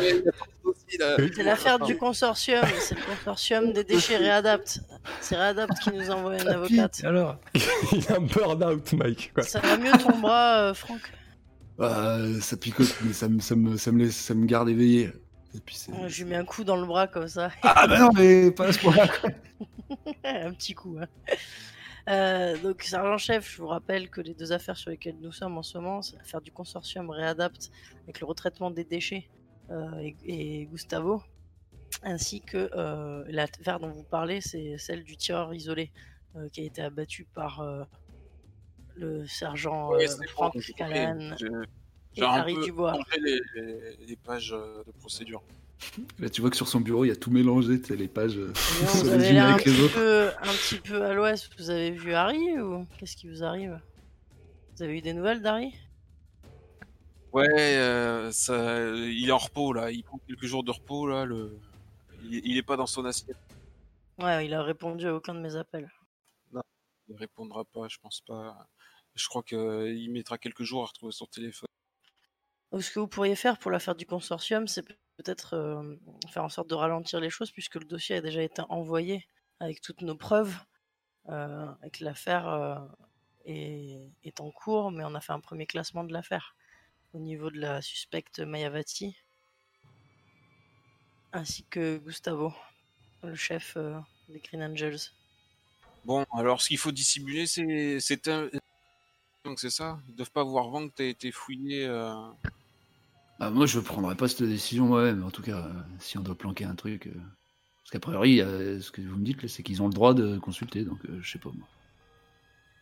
c'est 0.86 1.42
l'affaire 1.42 1.78
du 1.78 1.96
consortium. 1.96 2.62
C'est 2.78 2.94
le 2.94 3.00
consortium 3.16 3.72
des 3.72 3.82
déchets 3.82 4.18
Réadapt. 4.18 4.80
C'est 5.22 5.36
Réadapt 5.36 5.72
qui 5.78 5.90
nous 5.92 6.10
envoie 6.10 6.38
une 6.38 6.48
avocate. 6.48 7.02
Alors 7.02 7.36
Il 7.92 8.12
a 8.12 8.16
un 8.16 8.20
burn-out, 8.20 8.92
Mike. 8.92 9.32
Quoi. 9.32 9.42
Ça 9.42 9.60
va 9.60 9.78
mieux 9.78 9.92
ton 9.92 10.18
bras, 10.18 10.58
euh, 10.64 10.74
Franck? 10.74 11.00
Bah, 11.78 12.18
ça 12.42 12.58
picote, 12.58 12.94
mais 13.04 13.14
ça 13.14 13.28
me, 13.28 13.40
ça 13.40 13.56
me, 13.56 13.78
ça 13.78 13.90
me 13.90 14.04
laisse, 14.04 14.16
ça 14.16 14.34
me 14.34 14.44
garde 14.44 14.68
éveillé. 14.68 15.10
Et 15.54 15.60
puis 15.60 15.74
c'est. 15.76 15.92
Ouais, 15.92 16.08
Je 16.08 16.22
lui 16.22 16.30
mets 16.30 16.36
un 16.36 16.44
coup 16.44 16.64
dans 16.64 16.76
le 16.76 16.86
bras 16.86 17.06
comme 17.06 17.28
ça. 17.28 17.50
Ah 17.62 17.86
bah 17.86 17.98
non, 17.98 18.10
mais 18.14 18.50
pas 18.50 18.66
à 18.68 18.72
ce 18.72 18.78
point-là. 18.80 19.06
un 20.24 20.52
petit 20.52 20.74
coup. 20.74 20.98
hein. 21.00 21.06
Euh, 22.08 22.56
donc, 22.58 22.82
sergent-chef, 22.82 23.50
je 23.54 23.58
vous 23.60 23.68
rappelle 23.68 24.08
que 24.08 24.20
les 24.22 24.32
deux 24.34 24.52
affaires 24.52 24.76
sur 24.76 24.90
lesquelles 24.90 25.18
nous 25.20 25.32
sommes 25.32 25.58
en 25.58 25.62
ce 25.62 25.76
moment, 25.76 26.00
c'est 26.00 26.16
l'affaire 26.16 26.40
du 26.40 26.50
consortium 26.50 27.10
Réadapt 27.10 27.70
avec 28.04 28.20
le 28.20 28.26
retraitement 28.26 28.70
des 28.70 28.84
déchets 28.84 29.28
euh, 29.70 29.90
et, 30.00 30.16
et 30.62 30.66
Gustavo, 30.66 31.22
ainsi 32.02 32.40
que 32.40 32.70
euh, 32.74 33.24
l'affaire 33.28 33.78
dont 33.78 33.90
vous 33.90 34.04
parlez, 34.04 34.40
c'est 34.40 34.78
celle 34.78 35.02
du 35.04 35.16
tireur 35.18 35.52
isolé 35.52 35.92
euh, 36.36 36.48
qui 36.48 36.62
a 36.62 36.64
été 36.64 36.80
abattu 36.80 37.24
par 37.34 37.60
euh, 37.60 37.84
le 38.96 39.26
sergent 39.26 39.92
euh, 39.94 40.06
Frank 40.28 40.54
j'ai 40.56 40.74
J'ai 42.14 42.24
un 42.24 42.42
peu 42.44 42.64
Dubois. 42.64 42.98
les, 43.22 43.40
les- 43.54 43.96
les 44.06 44.16
pages 44.16 44.52
euh, 44.52 44.82
de 44.84 44.90
procédure. 44.92 45.42
Là, 46.18 46.28
tu 46.28 46.40
vois 46.40 46.50
que 46.50 46.56
sur 46.56 46.66
son 46.66 46.80
bureau, 46.80 47.04
il 47.04 47.08
y 47.08 47.12
a 47.12 47.16
tout 47.16 47.30
mélangé, 47.30 47.80
tu 47.80 47.86
sais, 47.88 47.96
les 47.96 48.08
pages. 48.08 48.36
euh, 48.36 48.52
Et 48.80 48.82
non, 48.84 48.88
sur 48.90 48.98
vous 48.98 49.04
les 49.04 49.10
avez 49.12 49.28
unes 49.28 49.34
l'air 49.34 49.46
un 49.46 49.52
avec 49.54 49.66
les 49.66 49.72
petit, 49.72 49.82
autres. 49.82 49.94
peu, 49.94 50.28
un 50.40 50.52
petit 50.52 50.80
peu 50.80 51.04
à 51.04 51.14
l'ouest. 51.14 51.50
Vous 51.58 51.70
avez 51.70 51.90
vu 51.92 52.12
Harry 52.14 52.58
ou 52.60 52.84
qu'est-ce 52.98 53.16
qui 53.16 53.28
vous 53.28 53.44
arrive? 53.44 53.80
Vous 54.76 54.82
avez 54.82 54.98
eu 54.98 55.00
des 55.02 55.12
nouvelles 55.12 55.40
d'Harry? 55.42 55.72
Ouais, 57.32 57.46
euh, 57.76 58.32
ça, 58.32 58.80
il 58.96 59.28
est 59.28 59.32
en 59.32 59.38
repos 59.38 59.72
là. 59.72 59.90
Il 59.92 60.02
prend 60.02 60.18
quelques 60.26 60.46
jours 60.46 60.64
de 60.64 60.70
repos 60.72 61.06
là. 61.06 61.24
Le... 61.24 61.56
Il, 62.24 62.40
il 62.44 62.56
est 62.56 62.62
pas 62.62 62.76
dans 62.76 62.86
son 62.86 63.04
assiette. 63.04 63.36
Ouais, 64.18 64.46
il 64.46 64.54
a 64.54 64.62
répondu 64.62 65.06
à 65.06 65.14
aucun 65.14 65.34
de 65.34 65.40
mes 65.40 65.54
appels. 65.54 65.88
Il 67.10 67.16
répondra 67.16 67.64
pas, 67.64 67.88
je 67.88 67.96
pense 68.02 68.20
pas. 68.26 68.66
Je 69.14 69.26
crois 69.28 69.42
qu'il 69.42 70.10
mettra 70.10 70.36
quelques 70.36 70.62
jours 70.64 70.82
à 70.82 70.86
retrouver 70.86 71.12
son 71.12 71.24
téléphone. 71.26 71.68
Ce 72.72 72.90
que 72.90 73.00
vous 73.00 73.08
pourriez 73.08 73.36
faire 73.36 73.58
pour 73.58 73.70
l'affaire 73.70 73.94
du 73.94 74.06
consortium, 74.06 74.68
c'est 74.68 74.82
peut-être 74.82 75.54
euh, 75.54 75.96
faire 76.28 76.44
en 76.44 76.48
sorte 76.48 76.68
de 76.68 76.74
ralentir 76.74 77.20
les 77.20 77.30
choses, 77.30 77.50
puisque 77.50 77.76
le 77.76 77.84
dossier 77.84 78.16
a 78.16 78.20
déjà 78.20 78.42
été 78.42 78.62
envoyé 78.68 79.26
avec 79.60 79.80
toutes 79.80 80.02
nos 80.02 80.16
preuves, 80.16 80.54
euh, 81.28 81.66
et 81.82 81.90
que 81.90 82.04
l'affaire 82.04 82.48
euh, 82.48 82.78
est, 83.44 84.40
en 84.40 84.50
cours, 84.50 84.90
mais 84.90 85.04
on 85.04 85.14
a 85.14 85.20
fait 85.20 85.32
un 85.32 85.40
premier 85.40 85.66
classement 85.66 86.04
de 86.04 86.12
l'affaire 86.12 86.56
au 87.12 87.18
niveau 87.18 87.50
de 87.50 87.58
la 87.60 87.82
suspecte 87.82 88.40
Mayavati, 88.40 89.16
ainsi 91.32 91.64
que 91.64 91.98
Gustavo, 91.98 92.54
le 93.22 93.34
chef 93.34 93.74
euh, 93.76 93.98
des 94.28 94.40
Green 94.40 94.62
Angels. 94.62 94.98
Bon, 96.04 96.24
alors 96.32 96.62
ce 96.62 96.68
qu'il 96.68 96.78
faut 96.78 96.92
dissimuler, 96.92 97.46
c'est 97.46 98.28
un. 98.28 98.48
Donc 99.48 99.60
c'est 99.60 99.70
ça. 99.70 99.98
Ils 100.08 100.14
doivent 100.14 100.30
pas 100.30 100.44
voir 100.44 100.68
vent 100.68 100.88
que 100.88 100.94
t'as 100.94 101.04
été 101.04 101.32
fouillé. 101.32 101.86
euh, 101.86 102.14
Ah, 103.40 103.50
moi, 103.50 103.66
je 103.66 103.78
prendrais 103.80 104.16
pas 104.16 104.28
cette 104.28 104.42
décision 104.42 104.86
moi-même. 104.86 105.24
En 105.24 105.30
tout 105.30 105.42
cas, 105.42 105.66
euh, 105.66 105.82
si 106.00 106.18
on 106.18 106.22
doit 106.22 106.36
planquer 106.36 106.64
un 106.64 106.74
truc. 106.74 107.06
euh, 107.06 107.12
Parce 107.14 107.90
qu'a 107.92 108.00
priori, 108.00 108.40
euh, 108.40 108.80
ce 108.80 108.90
que 108.90 109.00
vous 109.00 109.16
me 109.16 109.24
dites, 109.24 109.46
c'est 109.48 109.62
qu'ils 109.62 109.82
ont 109.82 109.88
le 109.88 109.94
droit 109.94 110.14
de 110.14 110.38
consulter, 110.38 110.84
donc 110.84 111.04
euh, 111.06 111.20
je 111.22 111.30
sais 111.30 111.38
pas 111.38 111.50
moi. 111.50 111.66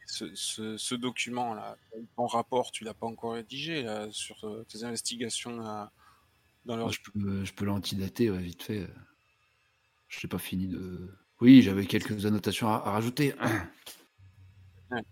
ce, 0.06 0.34
ce, 0.34 0.76
ce 0.76 0.94
document-là, 0.94 1.76
ton 2.16 2.26
rapport, 2.26 2.70
tu 2.72 2.84
l'as 2.84 2.94
pas 2.94 3.06
encore 3.06 3.34
rédigé 3.34 3.82
là, 3.82 4.08
sur 4.12 4.64
tes 4.68 4.84
investigations 4.84 5.58
là, 5.58 5.92
dans 6.64 6.76
leur... 6.76 6.90
Je 6.90 7.00
peux, 7.02 7.44
je 7.44 7.52
peux 7.52 7.64
l'antidater 7.64 8.30
ouais, 8.30 8.38
vite 8.42 8.62
fait. 8.62 8.88
Je 10.08 10.24
n'ai 10.24 10.28
pas 10.28 10.38
fini 10.38 10.68
de. 10.68 11.10
Oui, 11.40 11.60
j'avais 11.62 11.86
quelques 11.86 12.24
annotations 12.26 12.68
à, 12.68 12.76
à 12.76 12.90
rajouter. 12.92 13.34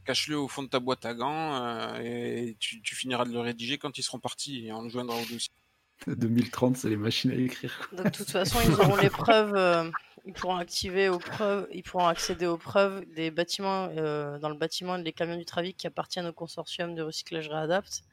Cache-le 0.04 0.38
au 0.38 0.48
fond 0.48 0.62
de 0.62 0.68
ta 0.68 0.80
boîte 0.80 1.04
à 1.04 1.14
gants 1.14 1.62
euh, 1.62 1.98
et 2.00 2.56
tu, 2.58 2.80
tu 2.82 2.94
finiras 2.94 3.24
de 3.24 3.32
le 3.32 3.40
rédiger 3.40 3.78
quand 3.78 3.98
ils 3.98 4.02
seront 4.02 4.20
partis 4.20 4.66
et 4.66 4.72
on 4.72 4.82
le 4.82 4.88
joindra 4.88 5.16
au 5.16 5.24
dossier. 5.24 5.52
2030, 6.06 6.76
c'est 6.76 6.88
les 6.88 6.96
machines 6.96 7.30
à 7.30 7.34
écrire. 7.34 7.88
quoi. 7.88 7.98
Donc, 7.98 8.12
de 8.12 8.16
toute 8.16 8.30
façon, 8.30 8.58
ils 8.64 8.72
auront 8.80 8.96
les 8.96 9.10
preuves. 9.10 9.54
euh, 9.54 9.90
ils 10.26 10.32
pourront 10.32 10.56
activer 10.56 11.08
aux 11.08 11.18
preuves. 11.18 11.68
Ils 11.72 11.82
pourront 11.82 12.06
accéder 12.06 12.46
aux 12.46 12.56
preuves 12.56 13.04
des 13.14 13.30
bâtiments 13.30 13.88
euh, 13.96 14.38
dans 14.38 14.48
le 14.48 14.56
bâtiment 14.56 14.96
et 14.96 15.02
des 15.02 15.12
camions 15.12 15.36
du 15.36 15.44
trafic 15.44 15.76
qui 15.76 15.86
appartiennent 15.86 16.26
au 16.26 16.32
consortium 16.32 16.94
de 16.94 17.02
recyclage 17.02 17.48
Réadapt. 17.48 18.04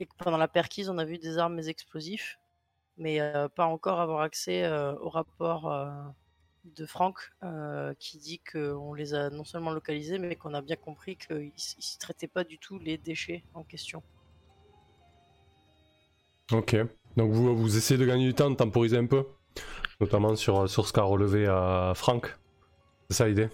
Et 0.00 0.06
que 0.06 0.12
pendant 0.16 0.38
la 0.38 0.48
perquise, 0.48 0.88
on 0.88 0.98
a 0.98 1.04
vu 1.04 1.18
des 1.18 1.38
armes 1.38 1.58
et 1.58 1.62
des 1.62 1.70
explosifs, 1.70 2.38
mais 2.96 3.20
euh, 3.20 3.48
pas 3.48 3.66
encore 3.66 4.00
avoir 4.00 4.22
accès 4.22 4.64
euh, 4.64 4.94
au 4.96 5.08
rapport 5.08 5.70
euh, 5.70 5.90
de 6.64 6.86
Franck 6.86 7.32
euh, 7.42 7.94
qui 7.98 8.18
dit 8.18 8.40
qu'on 8.40 8.94
les 8.94 9.14
a 9.14 9.30
non 9.30 9.44
seulement 9.44 9.70
localisés, 9.70 10.18
mais 10.18 10.36
qu'on 10.36 10.54
a 10.54 10.62
bien 10.62 10.76
compris 10.76 11.16
qu'ils 11.16 11.52
ne 11.52 11.98
traitaient 12.00 12.28
pas 12.28 12.44
du 12.44 12.58
tout 12.58 12.78
les 12.78 12.98
déchets 12.98 13.44
en 13.54 13.62
question. 13.62 14.02
Ok. 16.52 16.76
Donc 17.16 17.32
vous, 17.32 17.56
vous 17.56 17.76
essayez 17.76 17.98
de 17.98 18.06
gagner 18.06 18.26
du 18.26 18.34
temps, 18.34 18.50
de 18.50 18.56
temporiser 18.56 18.96
un 18.96 19.06
peu 19.06 19.24
Notamment 20.00 20.34
sur, 20.34 20.68
sur 20.68 20.86
ce 20.88 20.92
qu'a 20.92 21.02
relevé 21.02 21.46
à 21.46 21.92
Franck 21.94 22.36
C'est 23.08 23.16
ça 23.16 23.28
l'idée? 23.28 23.48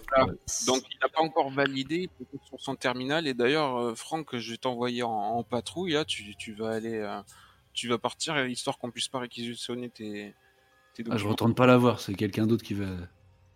Donc 0.65 0.83
il 0.89 0.97
n'a 0.99 1.09
pas 1.09 1.21
encore 1.21 1.51
validé 1.51 2.09
sur 2.47 2.59
son 2.59 2.75
terminal 2.75 3.27
et 3.27 3.33
d'ailleurs 3.33 3.77
euh, 3.77 3.95
Franck, 3.95 4.35
je 4.35 4.51
vais 4.51 4.57
t'envoyer 4.57 5.03
en, 5.03 5.11
en 5.11 5.43
patrouille 5.43 5.93
là, 5.93 6.03
tu, 6.05 6.35
tu 6.35 6.53
vas 6.53 6.71
aller, 6.71 6.97
euh, 6.97 7.21
tu 7.73 7.87
vas 7.87 7.99
partir 7.99 8.35
euh, 8.35 8.47
histoire 8.47 8.79
qu'on 8.79 8.89
puisse 8.89 9.07
pas 9.07 9.19
réquisitionner 9.19 9.89
tes 9.89 10.33
Ah, 11.09 11.17
je 11.17 11.27
retourne 11.27 11.55
pas 11.55 11.65
la 11.65 11.77
voir, 11.77 11.99
c'est 11.99 12.13
quelqu'un 12.13 12.45
d'autre 12.47 12.63
qui 12.63 12.73
va. 12.73 12.85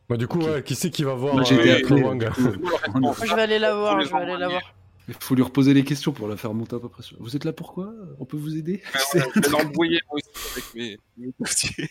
Bah, 0.10 0.18
Du 0.18 0.28
coup, 0.28 0.40
ouais, 0.40 0.64
qui 0.64 0.76
c'est 0.76 0.90
qui 0.90 1.04
va 1.04 1.14
voir 1.16 1.34
Moi, 1.36 1.44
j'ai 1.44 1.56
euh, 1.56 1.78
appelé, 1.78 2.02
je 3.26 3.36
vais 3.36 3.42
aller 3.42 3.60
la 3.60 3.76
voir, 3.76 4.00
je 4.02 4.10
vais 4.10 4.16
aller 4.16 4.38
la 4.38 4.48
voir. 4.50 4.74
Il 5.08 5.14
faut 5.20 5.36
lui 5.36 5.44
reposer 5.44 5.74
les 5.76 5.84
questions 5.84 6.12
pour 6.14 6.28
la 6.28 6.36
faire 6.38 6.54
monter 6.54 6.76
à 6.76 6.80
peu 6.80 6.90
près. 6.90 7.04
sur- 7.04 7.18
Vous 7.22 7.36
êtes 7.36 7.44
là 7.46 7.54
pourquoi 7.54 7.94
On 8.20 8.26
peut 8.26 8.38
vous 8.38 8.58
aider? 8.58 8.82
Ouais, 9.14 9.22
ouais, 9.22 9.30
je 9.36 9.40
vais 9.42 9.50
l'embrouiller 9.50 10.00
moi 10.10 10.16
aussi 10.18 10.52
avec 10.54 10.74
mes, 10.76 10.98
mes 11.18 11.32
dossiers. 11.40 11.90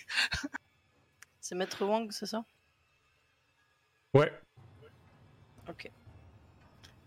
C'est 1.40 1.54
Maître 1.54 1.84
Wang, 1.84 2.10
c'est 2.10 2.26
ça? 2.26 2.44
Ouais. 4.14 4.32
Ok. 5.68 5.90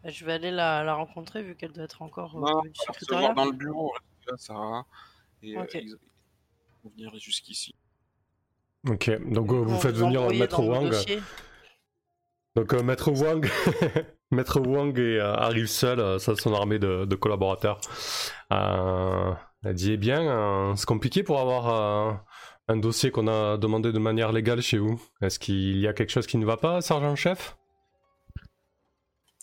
Bah, 0.04 0.10
Je 0.10 0.26
vais 0.26 0.34
aller 0.34 0.52
la, 0.52 0.84
la 0.84 0.94
rencontrer 0.94 1.44
vu 1.44 1.56
qu'elle 1.56 1.72
doit 1.74 1.84
être 1.86 2.02
encore 2.02 2.36
au 2.36 2.40
Non, 2.40 2.46
va 2.46 2.60
recevoir 2.62 2.74
secrétariat. 3.00 3.34
dans 3.34 3.46
le 3.46 3.52
bureau, 3.52 3.94
là, 4.28 4.34
Sarah. 4.38 4.86
Et 5.44 5.58
euh, 5.58 5.66
ils 5.74 5.96
vont 6.84 6.92
venir 6.96 7.14
jusqu'ici. 7.20 7.76
Ok. 8.90 9.10
Donc 9.32 9.52
euh, 9.52 9.56
vous 9.56 9.78
faites 9.78 9.96
venir 9.96 10.22
envoyer 10.22 10.40
Maître 10.40 10.62
Wang. 10.62 10.94
Donc 12.56 12.74
euh, 12.74 12.82
Maître 12.82 13.12
Wang, 13.12 13.48
Maître 14.32 14.60
Wang 14.60 14.98
est, 14.98 15.20
euh, 15.20 15.34
arrive 15.36 15.68
seul, 15.68 16.00
euh, 16.00 16.18
ça 16.20 16.36
son 16.36 16.54
armée 16.54 16.80
de, 16.80 17.06
de 17.06 17.16
collaborateurs. 17.16 17.80
Euh, 18.52 19.32
elle 19.64 19.76
dit 19.76 19.92
eh 19.94 19.98
bien, 19.98 20.22
euh, 20.22 20.76
c'est 20.76 20.88
compliqué 20.88 21.22
pour 21.24 21.40
avoir 21.40 21.70
euh, 21.70 22.14
un 22.68 22.78
dossier 22.78 23.12
qu'on 23.12 23.28
a 23.28 23.58
demandé 23.58 23.92
de 23.92 24.00
manière 24.00 24.32
légale 24.32 24.62
chez 24.62 24.78
vous. 24.78 25.00
Est-ce 25.22 25.38
qu'il 25.40 25.78
y 25.78 25.88
a 25.88 25.94
quelque 25.94 26.10
chose 26.10 26.28
qui 26.28 26.38
ne 26.38 26.46
va 26.46 26.58
pas, 26.58 26.82
sergent-chef? 26.82 27.58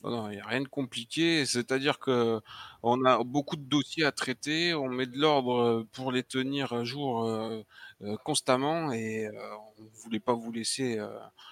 Non, 0.04 0.10
non, 0.10 0.30
il 0.30 0.34
n'y 0.36 0.40
a 0.40 0.46
rien 0.46 0.60
de 0.60 0.68
compliqué. 0.68 1.46
C'est-à-dire 1.46 1.98
que 1.98 2.40
on 2.82 3.04
a 3.06 3.24
beaucoup 3.24 3.56
de 3.56 3.62
dossiers 3.62 4.04
à 4.04 4.12
traiter, 4.12 4.74
on 4.74 4.88
met 4.88 5.06
de 5.06 5.18
l'ordre 5.18 5.54
euh, 5.54 5.84
pour 5.92 6.12
les 6.12 6.22
tenir 6.22 6.72
à 6.74 6.84
jour 6.84 7.24
euh, 7.24 7.62
euh, 8.02 8.16
constamment 8.24 8.92
et 8.92 9.26
euh, 9.26 9.32
on 9.78 9.84
voulait 10.02 10.20
pas 10.20 10.34
vous 10.34 10.52
laisser 10.52 10.98
euh, 10.98 11.08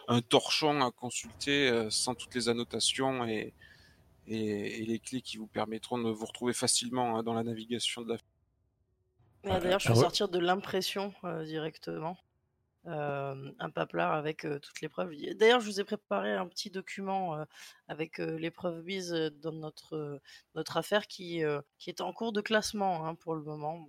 un 0.09 0.21
torchon 0.21 0.83
à 0.83 0.91
consulter 0.91 1.69
euh, 1.71 1.89
sans 1.91 2.15
toutes 2.15 2.35
les 2.35 2.49
annotations 2.51 3.25
et, 3.27 3.55
et, 4.27 4.83
et 4.83 4.87
les 4.87 4.99
clés 5.01 5.23
qui 5.23 5.39
vous 5.39 5.49
permettront 5.49 5.99
de 5.99 6.11
vous 6.11 6.27
retrouver 6.27 6.53
facilement 6.55 7.19
hein, 7.19 7.23
dans 7.23 7.35
la 7.35 7.45
navigation 7.45 8.03
de 8.03 8.11
la. 8.15 8.19
Ah, 9.45 9.61
D'ailleurs, 9.61 9.81
je 9.81 9.89
Ah 9.89 9.93
vais 9.93 9.95
ouais. 9.95 10.01
sortir 10.01 10.29
de 10.29 10.39
l'impression 10.41 11.15
euh, 11.25 11.45
directement. 11.45 12.17
Euh, 12.89 13.53
un 13.61 13.71
paplard 13.71 14.13
avec 14.13 14.45
euh, 14.45 14.59
toutes 14.59 14.81
les 14.81 14.89
preuves. 14.89 15.13
D'ailleurs, 15.37 15.61
je 15.61 15.67
vous 15.67 15.81
ai 15.81 15.85
préparé 15.85 16.33
un 16.33 16.49
petit 16.49 16.69
document 16.69 17.37
euh, 17.37 17.45
avec 17.87 18.19
euh, 18.19 18.37
les 18.37 18.51
preuves 18.51 18.83
mises 18.83 19.13
dans 19.41 19.53
notre, 19.53 20.21
notre 20.57 20.77
affaire 20.77 21.07
qui, 21.07 21.43
qui 21.79 21.91
est 21.91 22.01
en 22.01 22.13
cours 22.13 22.33
de 22.33 22.41
classement 22.41 23.07
hein, 23.07 23.15
pour 23.15 23.37
le 23.37 23.43
moment 23.43 23.89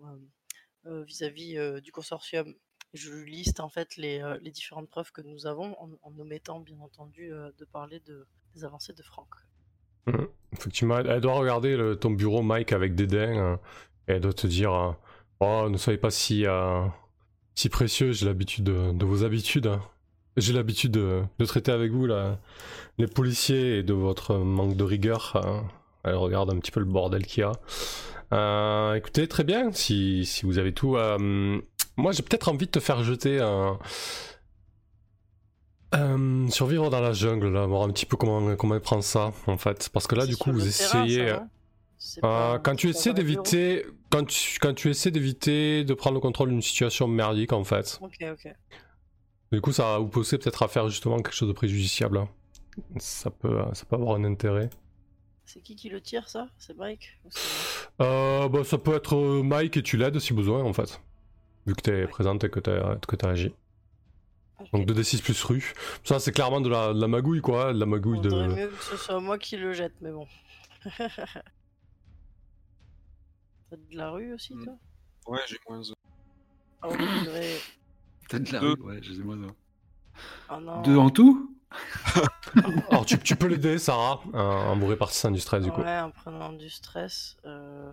vis-à-vis 0.86 1.82
du 1.82 1.92
consortium. 1.92 2.54
Je 2.94 3.12
liste 3.14 3.60
en 3.60 3.70
fait 3.70 3.96
les, 3.98 4.22
les 4.42 4.52
différentes 4.52 4.90
preuves 4.90 5.12
que 5.12 5.22
nous 5.22 5.48
avons 5.48 5.76
en, 5.80 6.20
omettant 6.20 6.60
bien 6.60 6.80
entendu 6.80 7.30
de 7.30 7.66
parler 7.66 8.00
de, 8.02 8.28
des 8.54 8.64
avancées 8.64 8.94
de 8.94 9.02
Franck. 9.02 9.30
Mhm. 10.06 10.28
Effectivement, 10.52 11.00
elle 11.00 11.22
doit 11.22 11.34
regarder 11.34 11.96
ton 12.00 12.12
bureau, 12.12 12.44
Mike, 12.44 12.74
avec 12.74 12.94
dédain, 12.94 13.60
et 14.08 14.14
elle 14.14 14.22
doit 14.22 14.34
te 14.34 14.46
dire 14.46 14.98
Oh, 15.40 15.68
ne 15.70 15.78
soyez 15.78 15.98
pas 15.98 16.12
si, 16.12 16.46
si 17.56 17.70
précieux, 17.70 18.12
j'ai 18.12 18.26
l'habitude 18.26 18.64
de, 18.66 18.92
de 18.94 19.06
vos 19.06 19.24
habitudes. 19.24 19.68
hein. 19.68 19.82
j'ai 20.38 20.54
l'habitude 20.54 20.92
de, 20.92 21.22
de 21.40 21.46
traiter 21.46 21.72
avec 21.72 21.92
vous 21.92 22.06
là, 22.06 22.40
les 22.98 23.08
policiers 23.08 23.78
et 23.80 23.84
de 23.84 23.94
votre 23.94 24.36
manque 24.36 24.76
de 24.76 24.84
rigueur. 24.84 25.32
hein. 25.44 25.64
Elle 26.04 26.16
regarde 26.16 26.50
un 26.52 26.58
petit 26.60 26.72
peu 26.72 26.80
le 26.82 26.86
bordel 26.86 27.26
qu'il 27.26 27.42
y 27.42 27.44
a. 27.44 27.52
Euh, 28.34 28.96
écoutez, 28.96 29.28
très 29.28 29.44
bien, 29.44 29.72
si, 29.72 30.26
si 30.26 30.46
vous 30.46 30.58
avez 30.58 30.74
tout. 30.74 30.98
euh, 30.98 31.62
moi, 31.96 32.12
j'ai 32.12 32.24
peut-être 32.24 32.50
envie 32.50 32.66
de 32.66 32.72
te 32.72 32.80
faire 32.80 33.04
jeter 33.04 33.40
un. 33.40 33.78
Euh, 35.96 36.48
survivre 36.50 36.90
dans 36.90 37.00
la 37.02 37.14
jungle, 37.14 37.50
là, 37.50 37.68
voir 37.68 37.84
un 37.84 37.92
petit 37.92 38.08
peu 38.08 38.18
comment, 38.18 38.56
comment 38.56 38.74
elle 38.76 38.82
prend 38.82 39.02
ça, 39.02 39.32
en 39.46 39.58
fait. 39.58 39.90
Parce 39.94 40.08
que 40.08 40.16
là, 40.16 40.26
du 40.26 40.36
coup, 40.38 40.52
vous 40.52 40.60
terrain, 40.60 41.06
essayez. 41.06 41.36
ça, 42.00 42.20
pas- 42.22 42.60
quand 42.64 42.76
tu 42.76 42.90
essaies 42.90 43.14
d'éviter, 43.14 43.86
quand 44.14 44.26
tu, 44.26 44.60
quand 44.60 44.74
tu 44.74 44.90
essaies 44.90 45.12
d'éviter 45.12 45.84
de 45.84 45.94
prendre 45.94 46.14
le 46.16 46.20
contrôle 46.22 46.50
d'une 46.50 46.62
situation 46.62 47.08
merdique 47.08 47.52
en 47.54 47.64
fait, 47.64 48.00
Ok, 48.02 48.18
ok. 48.22 48.54
du 49.52 49.60
coup 49.62 49.72
ça 49.72 49.84
va 49.84 49.98
vous 49.98 50.08
pousser 50.08 50.38
peut-être 50.38 50.62
à 50.64 50.68
faire 50.68 50.88
justement 50.90 51.18
quelque 51.18 51.34
chose 51.36 51.48
de 51.50 51.54
préjudiciable. 51.54 52.18
hein. 52.20 52.30
Ça 52.98 53.30
peut, 53.32 53.60
ça 53.74 53.86
peut 53.86 53.96
avoir 53.96 54.16
un 54.18 54.24
intérêt. 54.24 54.70
C'est 55.46 55.62
qui 55.62 55.76
qui 55.76 55.90
le 55.90 56.00
tire, 56.02 56.30
ça? 56.30 56.48
C'est 56.58 56.76
Mike 56.78 57.20
Euh, 58.02 58.48
bah, 58.50 58.64
ça 58.64 58.78
peut 58.78 58.96
être 58.96 59.16
euh, 59.16 59.44
Mike 59.44 59.78
et 59.78 59.84
tu 59.84 59.98
l'aides 59.98 60.18
si 60.20 60.34
besoin 60.34 60.64
en 60.64 60.74
fait, 60.74 61.02
vu 61.68 61.76
que 61.76 61.82
t'es 61.82 62.08
présente 62.08 62.44
et 62.44 62.50
que 62.50 62.60
t'as 62.60 62.96
que 62.98 63.16
t'as 63.16 63.30
agi. 63.30 63.54
Donc 64.72 64.88
2d6 64.88 65.22
plus 65.22 65.44
rue. 65.44 65.74
Ça 66.04 66.20
c'est 66.20 66.32
clairement 66.32 66.62
de 66.62 66.70
la, 66.70 66.94
de 66.94 67.00
la 67.02 67.08
magouille 67.08 67.42
quoi, 67.42 67.74
de 67.74 67.80
la 67.80 67.86
magouille 67.86 68.18
Faudrait 68.24 68.48
de. 68.48 68.54
mieux 68.54 68.68
que 68.70 68.84
ce 68.84 68.96
soit 68.98 69.20
moi 69.20 69.38
qui 69.38 69.58
le 69.58 69.74
jette, 69.74 69.94
mais 70.02 70.12
bon. 70.12 70.26
T'as 73.74 73.78
de 73.92 73.98
la 73.98 74.12
rue 74.12 74.34
aussi, 74.34 74.54
Hmm. 74.54 74.66
toi? 74.66 74.74
Ouais, 75.26 75.40
j'ai 75.48 75.58
moins. 75.68 75.82
Ah, 76.84 76.88
on 76.90 76.96
dirait- 77.24 77.60
T'as 78.30 78.38
de 78.38 78.52
la 78.54 78.60
Deux. 78.60 78.74
rue 78.74 78.82
Ouais, 78.84 79.00
je 79.02 79.14
sais 79.14 79.22
moi 79.24 79.36
ça. 79.36 79.54
Oh 80.52 80.60
non. 80.62 80.82
Deux 80.84 80.96
en 80.98 81.10
tout? 81.10 81.58
Alors 82.92 83.04
tu, 83.08 83.18
tu 83.18 83.36
peux 83.36 83.48
l'aider 83.48 83.80
Sarah 83.80 84.22
en, 84.32 84.38
en 84.38 84.78
vous 84.78 84.86
répartissant 84.86 85.32
du 85.32 85.40
stress 85.40 85.64
du 85.64 85.72
coup. 85.72 85.82
Ouais, 85.82 86.00
en 86.00 86.12
prenant 86.12 86.54
du 86.54 86.70
stress. 86.70 87.36
Euh... 87.46 87.92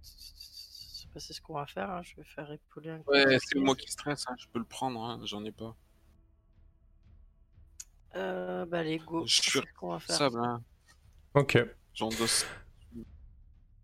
C'est 0.00 1.10
pas 1.10 1.20
c'est 1.20 1.34
ce 1.34 1.42
qu'on 1.42 1.54
va 1.54 1.66
faire, 1.66 1.90
hein. 1.90 2.00
je 2.02 2.16
vais 2.16 2.24
faire 2.24 2.50
épauler 2.50 2.90
un 2.90 3.02
coup. 3.02 3.10
Ouais, 3.10 3.38
c'est 3.44 3.58
moi 3.58 3.76
qui 3.76 3.90
stresse, 3.90 4.24
hein, 4.26 4.34
je 4.38 4.46
peux 4.50 4.58
le 4.58 4.64
prendre, 4.64 5.02
hein, 5.04 5.20
j'en 5.24 5.44
ai 5.44 5.52
pas. 5.52 5.76
Euh, 8.14 8.64
bah 8.64 8.78
allez, 8.78 8.96
go. 8.98 9.26
Je 9.26 9.34
suis 9.42 9.50
C'est 9.50 9.58
ce 9.58 9.64
qu'on 9.78 9.90
va 9.90 9.98
faire. 10.00 10.16
Sable, 10.16 10.38
hein, 10.42 10.62
Ok. 11.34 11.58
j'endosse. 11.92 12.46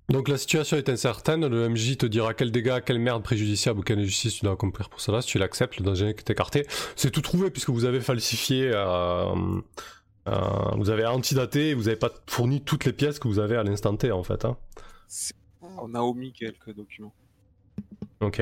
Donc 0.09 0.29
la 0.29 0.39
situation 0.39 0.79
est 0.79 0.89
incertaine, 0.89 1.47
le 1.47 1.69
MJ 1.69 1.99
te 1.99 2.07
dira 2.07 2.33
quel 2.33 2.51
dégât, 2.51 2.81
quelle 2.81 2.99
merde 2.99 3.23
préjudiciable 3.23 3.81
ou 3.81 3.83
quelle 3.83 3.99
injustice 3.99 4.35
tu 4.37 4.45
dois 4.45 4.55
accomplir 4.55 4.89
pour 4.89 5.01
cela, 5.03 5.21
si 5.21 5.29
tu 5.29 5.39
l'acceptes, 5.39 5.77
le 5.79 5.85
danger 5.85 6.09
est 6.09 6.31
écarté. 6.31 6.67
C'est 6.97 7.11
tout 7.11 7.21
trouvé 7.21 7.51
puisque 7.51 7.69
vous 7.69 7.85
avez 7.85 8.01
falsifié, 8.01 8.71
euh, 8.73 9.35
euh, 10.29 10.33
vous 10.77 10.89
avez 10.89 11.05
antidaté 11.05 11.71
et 11.71 11.75
vous 11.75 11.85
n'avez 11.85 11.97
pas 11.97 12.11
fourni 12.27 12.63
toutes 12.63 12.87
les 12.87 12.95
pièces 12.95 13.19
que 13.19 13.29
vous 13.29 13.39
avez 13.39 13.57
à 13.57 13.63
l'instant 13.63 13.95
T 13.97 14.11
en 14.11 14.23
fait. 14.23 14.47
hein. 14.47 14.57
On 15.77 15.95
a 15.95 16.01
omis 16.01 16.33
quelques 16.33 16.75
documents. 16.75 17.13
Ok. 18.21 18.41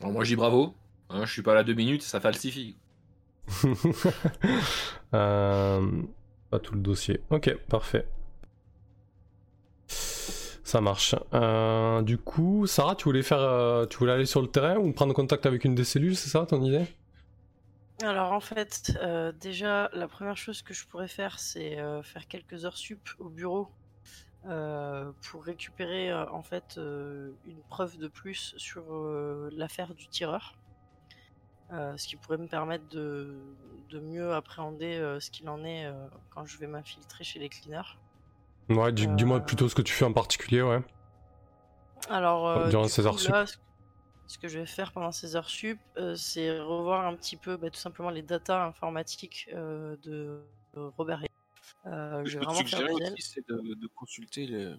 Alors, 0.00 0.12
moi, 0.12 0.22
je 0.24 0.30
dis 0.30 0.36
bravo. 0.36 0.74
Hein, 1.10 1.24
je 1.26 1.32
suis 1.32 1.42
pas 1.42 1.54
là 1.54 1.64
deux 1.64 1.74
minutes, 1.74 2.02
ça 2.02 2.20
falsifie. 2.20 2.76
Euh, 5.14 5.86
pas 6.48 6.58
tout 6.58 6.74
le 6.74 6.80
dossier. 6.80 7.20
Ok, 7.28 7.54
parfait. 7.68 8.06
Ça 10.72 10.80
marche. 10.80 11.14
Euh, 11.34 12.00
du 12.00 12.16
coup, 12.16 12.66
Sarah, 12.66 12.96
tu 12.96 13.04
voulais 13.04 13.22
faire, 13.22 13.42
euh, 13.42 13.84
tu 13.84 13.98
voulais 13.98 14.12
aller 14.12 14.24
sur 14.24 14.40
le 14.40 14.48
terrain 14.48 14.78
ou 14.78 14.90
prendre 14.94 15.12
contact 15.12 15.44
avec 15.44 15.66
une 15.66 15.74
des 15.74 15.84
cellules, 15.84 16.16
c'est 16.16 16.30
ça 16.30 16.46
ton 16.46 16.62
idée? 16.62 16.86
Alors 18.02 18.32
en 18.32 18.40
fait, 18.40 18.98
euh, 19.02 19.32
déjà, 19.32 19.90
la 19.92 20.08
première 20.08 20.38
chose 20.38 20.62
que 20.62 20.72
je 20.72 20.86
pourrais 20.86 21.08
faire, 21.08 21.38
c'est 21.38 21.76
faire 22.04 22.26
quelques 22.26 22.64
heures 22.64 22.78
sup 22.78 23.06
au 23.18 23.28
bureau 23.28 23.68
pour 24.44 25.44
récupérer 25.44 26.10
en 26.14 26.42
fait 26.42 26.80
une 27.44 27.62
preuve 27.68 27.98
de 27.98 28.08
plus 28.08 28.54
sur 28.56 28.82
l'affaire 29.52 29.92
du 29.92 30.08
tireur. 30.08 30.54
Ce 31.70 32.08
qui 32.08 32.16
pourrait 32.16 32.38
me 32.38 32.48
permettre 32.48 32.88
de, 32.88 33.36
mieux 33.92 34.32
appréhender 34.32 35.18
ce 35.20 35.30
qu'il 35.30 35.50
en 35.50 35.66
est 35.66 35.86
quand 36.30 36.46
je 36.46 36.56
vais 36.56 36.66
m'infiltrer 36.66 37.24
chez 37.24 37.40
les 37.40 37.50
cleaners. 37.50 37.98
Ouais, 38.76 38.92
dis- 38.92 39.06
dis-moi 39.08 39.38
Euh, 39.38 39.40
plutôt 39.40 39.68
ce 39.68 39.74
que 39.74 39.82
tu 39.82 39.92
fais 39.92 40.04
en 40.04 40.12
particulier, 40.12 40.62
ouais. 40.62 40.80
Alors, 42.08 42.48
euh, 42.48 42.68
Durant 42.68 42.84
du 42.84 42.90
ces 42.90 43.06
heures 43.06 43.18
sup. 43.18 43.30
là, 43.30 43.46
ce- 43.46 43.56
ce 44.26 44.38
que 44.38 44.48
je 44.48 44.58
vais 44.58 44.66
faire 44.66 44.92
pendant 44.92 45.12
ces 45.12 45.36
heures 45.36 45.48
sup, 45.48 45.78
euh, 45.98 46.14
c'est 46.16 46.58
revoir 46.60 47.06
un 47.06 47.14
petit 47.16 47.36
peu 47.36 47.56
bah, 47.56 47.70
tout 47.70 47.78
simplement 47.78 48.10
les 48.10 48.22
datas 48.22 48.64
informatiques 48.66 49.48
euh, 49.52 49.96
de 50.02 50.42
Robert. 50.74 51.20
Hay. 51.22 51.28
Euh, 51.86 52.24
Ce 52.24 52.30
je 52.30 52.34
que 52.34 52.38
vais 52.38 52.44
vraiment 52.44 52.64
faire 52.64 52.80
c'est 53.18 53.48
de, 53.48 53.74
de 53.74 53.86
consulter 53.88 54.46
les, 54.46 54.74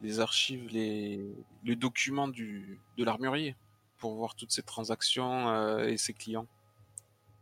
les 0.00 0.20
archives, 0.20 0.68
les, 0.68 1.34
les 1.64 1.76
documents 1.76 2.28
du, 2.28 2.80
de 2.96 3.04
l'armurier 3.04 3.56
pour 3.98 4.14
voir 4.14 4.34
toutes 4.34 4.52
ces 4.52 4.62
transactions 4.62 5.48
euh, 5.48 5.86
et 5.86 5.96
ses 5.96 6.12
clients 6.12 6.46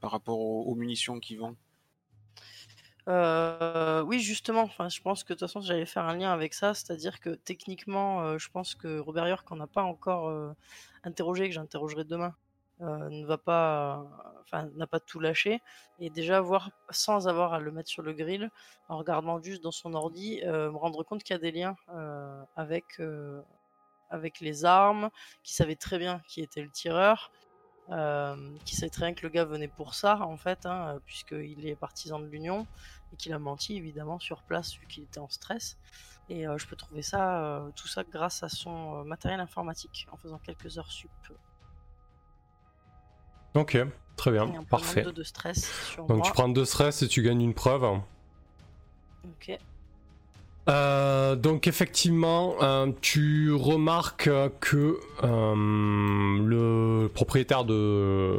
par 0.01 0.11
rapport 0.11 0.39
aux, 0.39 0.65
aux 0.65 0.75
munitions 0.75 1.19
qu'il 1.21 1.39
vend? 1.39 1.55
Euh, 3.09 4.03
oui, 4.03 4.21
justement, 4.21 4.69
je 4.89 5.01
pense 5.01 5.25
que 5.25 5.33
de 5.33 5.39
toute 5.39 5.49
façon, 5.49 5.61
j'allais 5.61 5.87
faire 5.87 6.05
un 6.05 6.17
lien 6.17 6.31
avec 6.33 6.53
ça, 6.53 6.75
c'est-à-dire 6.75 7.21
que 7.21 7.31
techniquement, 7.31 8.21
euh, 8.23 8.39
je 8.39 8.51
pense 8.51 8.75
que 8.75 8.99
Robert 8.99 9.27
York, 9.29 9.47
qu'on 9.49 9.57
n'a 9.57 9.67
pas 9.67 9.83
encore 9.83 10.29
euh, 10.29 10.53
interrogé, 11.05 11.49
que 11.49 11.55
j'interrogerai 11.55 12.05
demain, 12.05 12.35
ne 12.81 13.27
va 13.27 13.39
pas, 13.39 14.07
n'a 14.77 14.87
pas 14.87 15.01
tout 15.01 15.19
lâché, 15.19 15.61
et 15.99 16.11
déjà 16.11 16.41
voir 16.41 16.71
sans 16.91 17.27
avoir 17.27 17.53
à 17.53 17.59
le 17.59 17.73
mettre 17.73 17.89
sur 17.89 18.03
le 18.03 18.13
grill, 18.13 18.51
en 18.89 18.99
regardant 18.99 19.43
juste 19.43 19.63
dans 19.65 19.73
son 19.73 19.95
ordi, 19.95 20.41
me 20.45 20.69
rendre 20.77 21.03
compte 21.03 21.25
qu'il 21.25 21.35
y 21.35 21.37
a 21.37 21.41
des 21.41 21.51
liens 21.51 21.75
avec 22.55 23.01
avec 24.11 24.41
les 24.41 24.65
armes, 24.65 25.11
qui 25.43 25.55
savait 25.55 25.77
très 25.77 25.99
bien 25.99 26.21
qui 26.29 26.41
était 26.43 26.63
le 26.63 26.71
tireur. 26.71 27.31
Euh, 27.91 28.37
qui 28.67 28.77
savait 28.77 28.91
très 28.91 29.07
bien 29.07 29.15
que 29.15 29.23
le 29.23 29.31
gars 29.31 29.47
venait 29.47 29.67
pour 29.69 29.95
ça 29.95 30.21
en 30.21 30.37
fait, 30.37 30.67
hein, 30.67 30.99
puisqu'il 31.07 31.67
est 31.67 31.75
partisan 31.75 32.19
de 32.19 32.27
l'Union 32.27 32.67
et 33.15 33.17
qu'il 33.17 33.33
a 33.33 33.39
menti 33.39 33.77
évidemment 33.77 34.19
sur 34.19 34.43
place 34.43 34.75
vu 34.77 34.87
qu'il 34.87 35.05
était 35.05 35.21
en 35.21 35.29
stress. 35.31 35.79
Et 36.29 36.47
euh, 36.47 36.59
je 36.59 36.67
peux 36.67 36.77
trouver 36.77 37.01
ça, 37.01 37.43
euh, 37.43 37.71
tout 37.75 37.89
ça 37.89 38.05
grâce 38.05 38.43
à 38.43 38.51
son 38.51 38.97
euh, 39.01 39.05
matériel 39.05 39.41
informatique 39.41 40.07
en 40.13 40.19
faisant 40.19 40.37
quelques 40.37 40.77
heures 40.77 40.93
sup. 40.93 41.09
Ok, 43.55 43.79
très 44.17 44.31
bien, 44.33 44.63
parfait. 44.65 45.03
de, 45.03 45.11
de 45.11 45.23
stress 45.23 45.73
sur 45.87 46.05
Donc 46.07 46.19
moi. 46.19 46.27
tu 46.27 46.33
prends 46.33 46.51
deux 46.51 46.67
stress 46.67 47.01
et 47.03 47.09
tu 47.09 47.23
gagnes 47.23 47.41
une 47.41 47.55
preuve. 47.55 47.85
Ok. 49.25 49.59
Euh, 50.69 51.35
donc 51.35 51.67
effectivement, 51.67 52.57
euh, 52.63 52.93
tu 53.01 53.53
remarques 53.53 54.31
que 54.61 54.99
euh, 55.25 55.55
le 56.45 57.09
propriétaire 57.09 57.65
de 57.65 58.37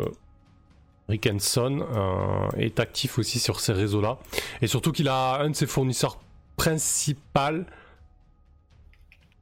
Rickenson 1.07 1.85
est 2.57 2.79
actif 2.79 3.17
aussi 3.17 3.39
sur 3.39 3.59
ces 3.59 3.73
réseaux-là. 3.73 4.19
Et 4.61 4.67
surtout 4.67 4.91
qu'il 4.91 5.07
a 5.07 5.39
un 5.41 5.49
de 5.49 5.55
ses 5.55 5.65
fournisseurs 5.65 6.19
principaux, 6.55 7.63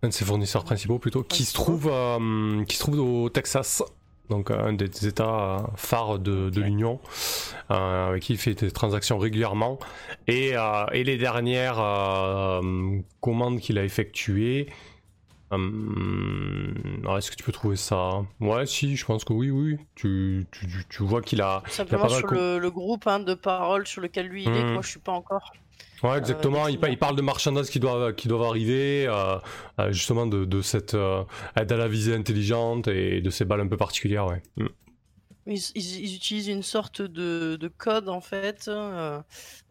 un 0.03 0.07
de 0.07 0.13
ses 0.13 0.23
fournisseurs 0.23 0.63
principaux 0.63 0.97
plutôt, 0.97 1.23
qui 1.23 1.43
se 1.43 1.53
trouve, 1.53 1.91
qui 2.67 2.75
se 2.77 2.79
trouve 2.79 2.99
au 2.99 3.29
Texas. 3.29 3.83
Donc 4.29 4.51
un 4.51 4.73
des 4.73 5.07
États 5.07 5.57
euh, 5.57 5.59
phares 5.75 6.19
de, 6.19 6.51
l'Union, 6.59 6.99
euh, 7.71 8.09
avec 8.09 8.23
qui 8.23 8.33
il 8.33 8.39
fait 8.39 8.55
des 8.55 8.71
transactions 8.71 9.17
régulièrement. 9.17 9.79
Et, 10.27 10.57
euh, 10.57 10.85
et 10.91 11.03
les 11.03 11.17
dernières 11.17 11.79
euh, 11.79 12.99
commandes 13.21 13.59
qu'il 13.59 13.77
a 13.77 13.85
effectuées. 13.85 14.67
Hum, 15.51 16.73
Est-ce 17.17 17.31
que 17.31 17.35
tu 17.35 17.43
peux 17.43 17.51
trouver 17.51 17.75
ça? 17.75 18.21
Ouais, 18.39 18.65
si, 18.65 18.95
je 18.95 19.05
pense 19.05 19.23
que 19.23 19.33
oui, 19.33 19.49
oui. 19.49 19.77
Tu, 19.95 20.45
tu, 20.51 20.67
tu- 20.89 21.03
vois 21.03 21.21
qu'il 21.21 21.41
a. 21.41 21.63
Simplement 21.67 22.03
pas 22.03 22.09
sur 22.09 22.27
le, 22.27 22.59
le 22.59 22.71
groupe 22.71 23.07
hein, 23.07 23.19
de 23.19 23.33
parole 23.33 23.87
sur 23.87 24.01
lequel 24.01 24.27
lui 24.27 24.43
il 24.43 24.49
est, 24.49 24.63
Hmm. 24.63 24.73
moi 24.73 24.81
je 24.81 24.89
suis 24.89 24.99
pas 24.99 25.11
encore. 25.13 25.53
Ouais, 26.03 26.17
exactement. 26.19 26.65
des 26.67 26.73
il, 26.73 26.97
parle 26.99 27.15
de 27.15 27.21
marchandises 27.21 27.69
qui 27.69 27.79
doivent, 27.79 28.13
qui 28.13 28.27
doivent 28.27 28.43
arriver, 28.43 29.07
euh, 29.07 29.37
euh, 29.79 29.91
justement 29.91 30.27
de, 30.27 30.45
de 30.45 30.61
cette 30.61 30.93
euh, 30.93 31.23
aide 31.55 31.71
à 31.71 31.77
la 31.77 31.87
visée 31.87 32.13
intelligente 32.15 32.87
et 32.87 33.19
de 33.21 33.29
ces 33.31 33.45
balles 33.45 33.61
un 33.61 33.67
peu 33.67 33.77
particulières, 33.77 34.27
ouais. 34.27 34.41
Mm. 34.57 34.67
Ils, 35.47 35.59
ils- 35.75 35.99
ils 36.05 36.15
utilisent 36.15 36.47
une 36.49 36.63
sorte 36.63 37.01
de, 37.01 37.57
de 37.59 37.67
code 37.69 38.09
en 38.09 38.21
fait, 38.21 38.67
euh, 38.67 39.21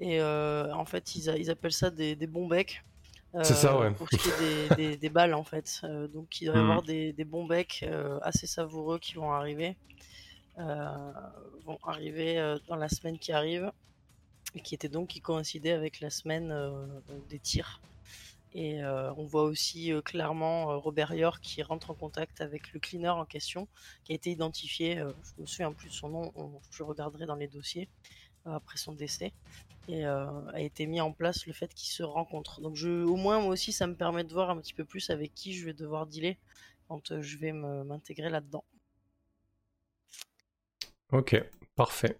et 0.00 0.20
euh, 0.20 0.72
en 0.74 0.84
fait 0.86 1.14
ils, 1.16 1.28
a- 1.30 1.36
ils 1.36 1.50
appellent 1.50 1.72
ça 1.72 1.90
des, 1.90 2.16
des 2.16 2.26
bons 2.26 2.46
becs. 2.48 2.82
Euh, 3.36 3.42
C'est 3.44 3.54
ça, 3.54 3.78
ouais. 3.78 3.92
Pour 3.94 4.08
ce 4.10 4.16
qui 4.16 4.28
est 4.30 4.38
des, 4.38 4.74
des- 4.76 4.96
des 4.96 5.08
balles 5.10 5.34
en 5.34 5.44
fait. 5.44 5.80
Euh, 5.84 6.08
donc 6.08 6.40
il 6.40 6.46
doit 6.46 6.56
y 6.56 6.58
Hmm. 6.58 6.62
avoir 6.62 6.82
des, 6.82 7.12
des 7.12 7.24
bons 7.24 7.44
becs 7.46 7.80
euh, 7.84 8.18
assez 8.22 8.46
savoureux 8.46 8.98
qui 8.98 9.14
vont 9.14 9.32
arriver, 9.32 9.76
euh, 10.58 11.12
vont 11.64 11.78
arriver 11.84 12.38
euh, 12.38 12.58
dans 12.68 12.76
la 12.76 12.88
semaine 12.88 13.18
qui 13.18 13.32
arrive, 13.32 13.70
et 14.54 14.60
qui 14.60 14.74
était 14.74 14.88
donc 14.88 15.08
qui 15.08 15.20
coïncidait 15.20 15.72
avec 15.72 16.00
la 16.00 16.10
semaine 16.10 16.50
euh, 16.52 16.86
des 17.28 17.38
tirs. 17.40 17.80
Et 18.52 18.82
euh, 18.82 19.12
on 19.16 19.24
voit 19.26 19.42
aussi 19.42 19.92
euh, 19.92 20.00
clairement 20.00 20.70
euh, 20.72 20.76
Robert 20.76 21.12
York 21.14 21.40
qui 21.42 21.62
rentre 21.62 21.90
en 21.90 21.94
contact 21.94 22.40
avec 22.40 22.72
le 22.72 22.80
cleaner 22.80 23.08
en 23.10 23.26
question, 23.26 23.68
qui 24.04 24.12
a 24.12 24.14
été 24.14 24.30
identifié, 24.30 24.98
euh, 24.98 25.12
je 25.36 25.42
me 25.42 25.46
souviens 25.46 25.72
plus 25.72 25.88
de 25.90 25.94
son 25.94 26.08
nom, 26.08 26.32
on- 26.36 26.60
je 26.70 26.82
regarderai 26.82 27.26
dans 27.26 27.34
les 27.34 27.48
dossiers 27.48 27.88
euh, 27.88 28.25
après 28.54 28.78
son 28.78 28.92
décès, 28.92 29.32
et 29.88 30.04
euh, 30.04 30.26
a 30.52 30.60
été 30.60 30.86
mis 30.86 31.00
en 31.00 31.12
place 31.12 31.46
le 31.46 31.52
fait 31.52 31.72
qu'ils 31.72 31.90
se 31.90 32.02
rencontrent. 32.02 32.60
Donc 32.60 32.76
je, 32.76 33.04
au 33.04 33.16
moins 33.16 33.40
moi 33.40 33.52
aussi 33.52 33.72
ça 33.72 33.86
me 33.86 33.94
permet 33.94 34.24
de 34.24 34.32
voir 34.32 34.50
un 34.50 34.58
petit 34.58 34.74
peu 34.74 34.84
plus 34.84 35.10
avec 35.10 35.34
qui 35.34 35.52
je 35.52 35.64
vais 35.64 35.72
devoir 35.72 36.06
dealer 36.06 36.36
quand 36.88 37.12
euh, 37.12 37.22
je 37.22 37.38
vais 37.38 37.52
m'intégrer 37.52 38.30
là-dedans. 38.30 38.64
Ok, 41.12 41.40
parfait. 41.76 42.18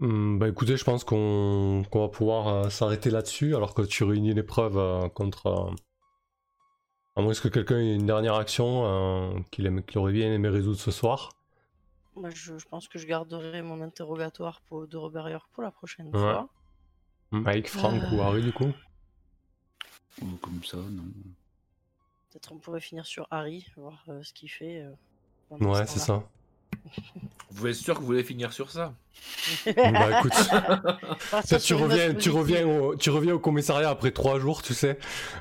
Hmm, 0.00 0.38
bah 0.38 0.48
écoutez, 0.48 0.76
je 0.76 0.84
pense 0.84 1.04
qu'on 1.04 1.82
va 1.92 2.08
pouvoir 2.08 2.48
euh, 2.48 2.70
s'arrêter 2.70 3.10
là-dessus 3.10 3.54
alors 3.54 3.74
que 3.74 3.82
tu 3.82 4.04
réunis 4.04 4.34
les 4.34 4.42
preuves 4.42 5.10
contre. 5.10 5.74
à 7.14 7.20
moins 7.20 7.34
que 7.34 7.48
quelqu'un 7.48 7.78
ait 7.78 7.94
une 7.94 8.06
dernière 8.06 8.34
action 8.34 9.44
qu'il 9.50 9.68
aurait 9.96 10.12
bien 10.12 10.32
aimé 10.32 10.48
résoudre 10.48 10.78
ce 10.78 10.90
soir. 10.90 11.41
Moi 12.16 12.30
je, 12.30 12.58
je 12.58 12.66
pense 12.66 12.88
que 12.88 12.98
je 12.98 13.06
garderai 13.06 13.62
mon 13.62 13.80
interrogatoire 13.80 14.60
pour, 14.68 14.86
de 14.86 14.96
Robert 14.96 15.28
York 15.28 15.48
pour 15.52 15.62
la 15.62 15.70
prochaine 15.70 16.06
Ouais. 16.08 16.12
fois. 16.20 16.48
Mike, 17.30 17.68
Frank 17.68 18.02
ou 18.12 18.20
Euh. 18.20 18.22
Harry 18.22 18.42
du 18.42 18.52
coup 18.52 18.70
Ou 20.20 20.26
comme 20.42 20.62
ça, 20.64 20.76
non. 20.76 21.02
Peut-être 22.30 22.52
on 22.52 22.58
pourrait 22.58 22.80
finir 22.80 23.06
sur 23.06 23.26
Harry, 23.30 23.66
voir 23.76 24.02
euh, 24.08 24.22
ce 24.22 24.32
qu'il 24.34 24.50
fait. 24.50 24.82
euh, 24.82 24.90
Ouais, 25.60 25.86
ce 25.86 25.92
c'est 25.94 25.98
ça. 26.00 26.22
Vous 27.50 27.66
êtes 27.66 27.74
sûr 27.74 27.94
que 27.94 28.00
vous 28.00 28.06
voulez 28.06 28.24
finir 28.24 28.52
sur 28.52 28.70
ça? 28.70 28.94
Bah 29.76 30.18
écoute, 30.18 30.32
Partir 31.30 31.60
tu 31.60 31.74
reviens, 31.74 32.14
tu, 32.14 32.30
reviens 32.30 32.66
au, 32.66 32.96
tu 32.96 33.10
reviens 33.10 33.34
au 33.34 33.38
commissariat 33.38 33.90
après 33.90 34.10
trois 34.10 34.38
jours, 34.38 34.62
tu 34.62 34.72
sais. 34.74 34.98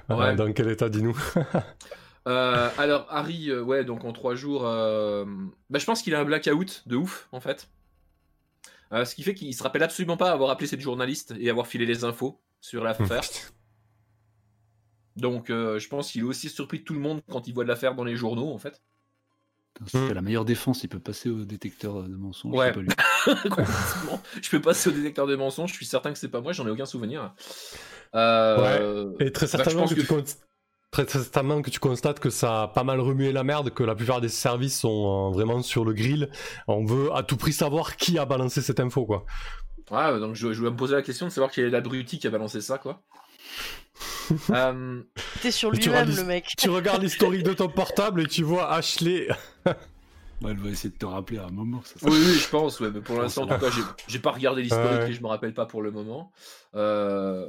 Euh, 0.09 0.15
Ouais. 0.17 0.35
dans 0.35 0.51
quel 0.53 0.69
état, 0.69 0.89
dis-nous 0.89 1.17
Euh, 2.27 2.69
alors 2.77 3.07
Harry, 3.09 3.49
euh, 3.49 3.63
ouais, 3.63 3.83
donc 3.83 4.03
en 4.05 4.13
trois 4.13 4.35
jours, 4.35 4.65
euh, 4.65 5.25
bah, 5.69 5.79
je 5.79 5.85
pense 5.85 6.01
qu'il 6.03 6.13
a 6.13 6.19
un 6.19 6.25
blackout 6.25 6.83
de 6.87 6.95
ouf 6.95 7.27
en 7.31 7.39
fait. 7.39 7.69
Euh, 8.93 9.05
ce 9.05 9.15
qui 9.15 9.23
fait 9.23 9.33
qu'il 9.33 9.53
se 9.55 9.63
rappelle 9.63 9.83
absolument 9.83 10.17
pas 10.17 10.31
avoir 10.31 10.49
appelé 10.51 10.67
cette 10.67 10.81
journaliste 10.81 11.33
et 11.39 11.49
avoir 11.49 11.65
filé 11.65 11.85
les 11.85 12.03
infos 12.03 12.39
sur 12.59 12.83
l'affaire. 12.83 13.21
Donc 15.15 15.49
euh, 15.49 15.79
je 15.79 15.87
pense 15.89 16.11
qu'il 16.11 16.21
est 16.21 16.25
aussi 16.25 16.49
surpris 16.49 16.79
de 16.79 16.83
tout 16.83 16.93
le 16.93 16.99
monde 16.99 17.21
quand 17.29 17.47
il 17.47 17.53
voit 17.53 17.63
de 17.63 17.69
l'affaire 17.69 17.95
dans 17.95 18.03
les 18.03 18.15
journaux 18.15 18.51
en 18.53 18.57
fait. 18.57 18.81
C'est 19.87 20.13
la 20.13 20.21
meilleure 20.21 20.45
défense, 20.45 20.83
il 20.83 20.89
peut 20.89 20.99
passer 20.99 21.29
au 21.29 21.43
détecteur 21.43 22.03
de 22.03 22.15
mensonges. 22.15 22.53
Ouais. 22.53 22.71
pas 22.71 22.81
lui. 22.81 22.89
Je 24.41 24.49
peux 24.49 24.61
passer 24.61 24.89
au 24.89 24.91
détecteur 24.91 25.25
de 25.25 25.35
mensonges, 25.35 25.71
je 25.71 25.75
suis 25.75 25.85
certain 25.85 26.11
que 26.13 26.19
c'est 26.19 26.27
pas 26.27 26.41
moi, 26.41 26.51
j'en 26.51 26.67
ai 26.67 26.69
aucun 26.69 26.85
souvenir. 26.85 27.33
Euh, 28.13 29.11
Et 29.19 29.31
très 29.31 29.45
bah, 29.47 29.51
je 29.53 29.57
certainement, 29.57 29.81
pense 29.81 29.93
que 29.93 30.01
que- 30.01 30.21
tu 30.21 30.35
très 30.91 31.07
certainement 31.07 31.61
que 31.61 31.69
tu 31.69 31.79
constates 31.79 32.19
que 32.19 32.29
ça 32.29 32.63
a 32.63 32.67
pas 32.67 32.83
mal 32.83 32.99
remué 32.99 33.31
la 33.31 33.43
merde, 33.43 33.69
que 33.73 33.83
la 33.83 33.95
plupart 33.95 34.19
des 34.21 34.27
services 34.29 34.77
sont 34.79 35.29
euh, 35.29 35.33
vraiment 35.33 35.61
sur 35.61 35.85
le 35.85 35.93
grill. 35.93 36.29
On 36.67 36.83
veut 36.85 37.09
à 37.15 37.23
tout 37.23 37.37
prix 37.37 37.53
savoir 37.53 37.95
qui 37.95 38.19
a 38.19 38.25
balancé 38.25 38.61
cette 38.61 38.79
info, 38.81 39.05
quoi. 39.05 39.25
Ouais, 39.89 40.19
donc 40.19 40.35
je, 40.35 40.51
je 40.53 40.61
vais 40.63 40.69
me 40.69 40.75
poser 40.75 40.95
la 40.95 41.01
question 41.01 41.25
de 41.27 41.31
savoir 41.31 41.51
quel 41.51 41.65
est 41.65 41.69
l'abruti 41.69 42.19
qui 42.19 42.27
a 42.27 42.29
balancé 42.29 42.61
ça, 42.61 42.77
quoi. 42.77 43.01
Euh, 44.49 45.01
T'es 45.41 45.51
sur 45.51 45.71
lui-même, 45.71 46.09
le 46.15 46.23
mec. 46.23 46.45
tu 46.57 46.69
regardes 46.69 47.01
l'historique 47.03 47.43
de 47.43 47.53
ton 47.53 47.67
portable 47.67 48.21
et 48.21 48.25
tu 48.27 48.43
vois 48.43 48.71
Ashley. 48.71 49.27
Ouais, 49.65 49.73
elle 50.51 50.57
va 50.57 50.69
essayer 50.69 50.89
de 50.89 50.97
te 50.97 51.05
rappeler 51.05 51.37
à 51.37 51.45
un 51.47 51.51
moment. 51.51 51.81
Ça, 51.83 51.99
ça- 51.99 52.07
oui, 52.09 52.17
oui, 52.17 52.33
je 52.33 52.47
pense, 52.47 52.79
ouais, 52.79 52.89
mais 52.93 53.01
pour 53.01 53.21
l'instant, 53.21 53.43
en 53.43 53.47
tout 53.47 53.59
cas, 53.59 53.69
j'ai- 53.69 53.81
j'ai 54.07 54.19
pas 54.19 54.31
regardé 54.31 54.61
l'historique 54.61 55.01
Ouais. 55.01 55.09
et 55.09 55.13
je 55.13 55.21
me 55.21 55.27
rappelle 55.27 55.53
pas 55.53 55.65
pour 55.65 55.81
le 55.81 55.91
moment. 55.91 56.31
Euh, 56.75 57.47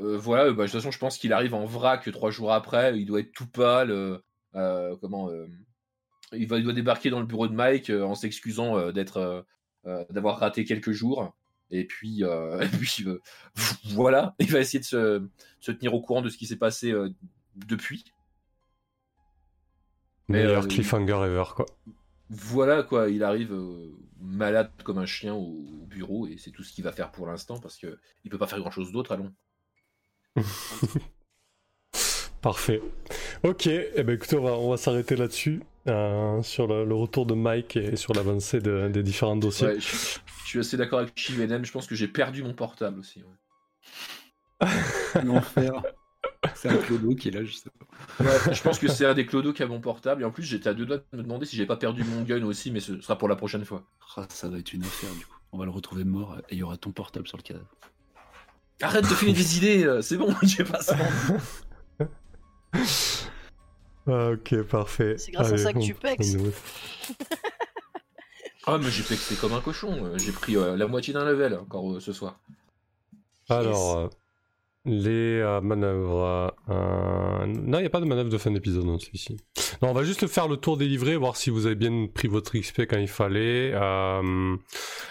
euh, 0.00 0.16
voilà, 0.16 0.44
bah, 0.52 0.64
de 0.64 0.70
toute 0.70 0.72
façon, 0.72 0.90
je 0.90 0.98
pense 0.98 1.18
qu'il 1.18 1.32
arrive 1.32 1.54
en 1.54 1.64
vrac 1.64 2.10
trois 2.12 2.30
jours 2.30 2.52
après, 2.52 2.98
il 2.98 3.06
doit 3.06 3.20
être 3.20 3.32
tout 3.32 3.46
pâle. 3.46 3.90
euh, 3.90 4.18
euh, 4.56 4.96
comment 5.00 5.30
il, 6.32 6.46
va, 6.48 6.58
il 6.58 6.64
doit 6.64 6.72
débarquer 6.72 7.10
dans 7.10 7.20
le 7.20 7.26
bureau 7.26 7.48
de 7.48 7.54
Mike 7.54 7.90
en 7.90 8.14
s'excusant 8.14 8.90
d'être, 8.92 9.44
d'avoir 9.84 10.38
raté 10.38 10.64
quelques 10.64 10.92
jours. 10.92 11.34
Et 11.70 11.86
puis, 11.86 12.22
et 12.60 12.68
puis 12.68 13.04
voilà, 13.84 14.34
il 14.38 14.50
va 14.50 14.60
essayer 14.60 14.80
de 14.80 14.84
se, 14.84 15.26
se 15.60 15.72
tenir 15.72 15.94
au 15.94 16.00
courant 16.00 16.22
de 16.22 16.28
ce 16.28 16.36
qui 16.36 16.46
s'est 16.46 16.56
passé 16.56 16.92
depuis. 17.54 18.04
Meilleur 20.28 20.66
cliffhanger 20.68 21.26
ever, 21.26 21.44
quoi. 21.54 21.66
Voilà 22.32 22.84
quoi, 22.84 23.08
il 23.10 23.24
arrive 23.24 23.56
malade 24.20 24.70
comme 24.84 24.98
un 24.98 25.06
chien 25.06 25.34
au, 25.34 25.66
au 25.82 25.86
bureau 25.86 26.28
et 26.28 26.36
c'est 26.38 26.52
tout 26.52 26.62
ce 26.62 26.72
qu'il 26.72 26.84
va 26.84 26.92
faire 26.92 27.10
pour 27.10 27.26
l'instant 27.26 27.58
parce 27.58 27.76
que 27.76 27.98
il 28.22 28.30
peut 28.30 28.38
pas 28.38 28.46
faire 28.46 28.60
grand 28.60 28.70
chose 28.70 28.92
d'autre, 28.92 29.10
allons. 29.10 29.32
Parfait. 32.42 32.80
Ok, 33.42 33.66
eh 33.66 34.02
ben 34.02 34.14
écoutez, 34.14 34.36
on 34.36 34.42
va, 34.42 34.52
on 34.52 34.70
va 34.70 34.76
s'arrêter 34.78 35.14
là-dessus, 35.14 35.60
euh, 35.88 36.42
sur 36.42 36.66
le, 36.66 36.84
le 36.86 36.94
retour 36.94 37.26
de 37.26 37.34
Mike 37.34 37.76
et 37.76 37.96
sur 37.96 38.14
l'avancée 38.14 38.60
de- 38.60 38.88
des 38.88 39.02
différents 39.02 39.36
dossiers. 39.36 39.66
Ouais, 39.68 39.80
je, 39.80 39.86
je 39.88 40.48
suis 40.48 40.58
assez 40.58 40.76
d'accord 40.78 41.00
avec 41.00 41.12
Chivenem, 41.18 41.64
je 41.64 41.72
pense 41.72 41.86
que 41.86 41.94
j'ai 41.94 42.08
perdu 42.08 42.42
mon 42.42 42.54
portable 42.54 42.98
aussi. 43.00 43.22
ouais. 43.22 43.28
L'enfer. 45.24 45.82
C'est 46.54 46.68
un 46.68 46.76
clodo 46.76 47.14
qui 47.14 47.28
est 47.28 47.30
là, 47.32 47.44
je 47.44 47.52
sais 47.52 47.70
pas. 47.70 48.24
Ouais, 48.24 48.54
je 48.54 48.62
pense 48.62 48.78
que 48.78 48.88
c'est 48.88 49.06
un 49.06 49.14
des 49.14 49.26
clodos 49.26 49.52
qui 49.52 49.62
a 49.62 49.66
mon 49.66 49.80
portable 49.80 50.22
et 50.22 50.24
en 50.24 50.30
plus 50.30 50.42
j'étais 50.44 50.68
à 50.68 50.74
deux 50.74 50.86
doigts 50.86 50.98
de 50.98 51.04
me 51.18 51.22
demander 51.22 51.46
si 51.46 51.56
j'ai 51.56 51.66
pas 51.66 51.76
perdu 51.76 52.04
mon 52.04 52.22
gun 52.22 52.42
aussi, 52.44 52.70
mais 52.70 52.80
ce 52.80 53.00
sera 53.00 53.16
pour 53.18 53.28
la 53.28 53.36
prochaine 53.36 53.64
fois. 53.64 53.82
Ah, 54.16 54.26
ça 54.30 54.48
va 54.48 54.58
être 54.58 54.72
une 54.72 54.82
affaire 54.84 55.12
du 55.14 55.26
coup. 55.26 55.36
On 55.52 55.58
va 55.58 55.64
le 55.64 55.70
retrouver 55.70 56.04
mort 56.04 56.38
et 56.48 56.54
il 56.54 56.58
y 56.58 56.62
aura 56.62 56.76
ton 56.76 56.92
portable 56.92 57.26
sur 57.28 57.36
le 57.38 57.42
cadavre. 57.42 57.66
Arrête 58.82 59.08
de 59.08 59.14
filer 59.14 59.32
des 59.32 59.56
idées, 59.58 59.84
euh, 59.84 60.00
c'est 60.02 60.16
bon, 60.16 60.34
j'ai 60.42 60.64
pas 60.64 60.80
ça. 60.82 60.96
Ah, 64.06 64.30
ok, 64.30 64.62
parfait. 64.62 65.16
C'est 65.18 65.30
grâce 65.30 65.52
à 65.52 65.58
ça 65.58 65.72
que 65.72 65.78
on- 65.78 65.82
tu 65.82 65.94
pexes. 65.94 66.36
Ah 68.66 68.78
mais 68.78 68.90
j'ai 68.90 69.02
pexé 69.02 69.34
comme 69.36 69.52
un 69.52 69.60
cochon, 69.60 70.04
euh, 70.04 70.18
j'ai 70.18 70.32
pris 70.32 70.56
euh, 70.56 70.76
la 70.76 70.86
moitié 70.86 71.12
d'un 71.12 71.24
level 71.24 71.54
encore 71.54 71.92
euh, 71.92 72.00
ce 72.00 72.12
soir. 72.12 72.38
Alors, 73.48 73.96
euh, 73.98 74.08
les 74.86 75.40
euh, 75.40 75.60
manœuvres. 75.60 76.54
euh, 76.68 77.46
Non, 77.46 77.78
il 77.78 77.82
n'y 77.82 77.86
a 77.86 77.90
pas 77.90 78.00
de 78.00 78.06
manœuvre 78.06 78.30
de 78.30 78.38
fin 78.38 78.50
d'épisode 78.50 78.84
dans 78.86 78.98
celui-ci. 78.98 79.36
Non, 79.82 79.90
on 79.90 79.92
va 79.92 80.04
juste 80.04 80.26
faire 80.26 80.48
le 80.48 80.56
tour 80.56 80.76
des 80.76 80.86
livrets, 80.88 81.16
voir 81.16 81.36
si 81.36 81.50
vous 81.50 81.66
avez 81.66 81.74
bien 81.74 82.06
pris 82.06 82.28
votre 82.28 82.56
XP 82.58 82.82
quand 82.86 82.98
il 82.98 83.08
fallait. 83.08 83.72
Euh, 83.74 84.56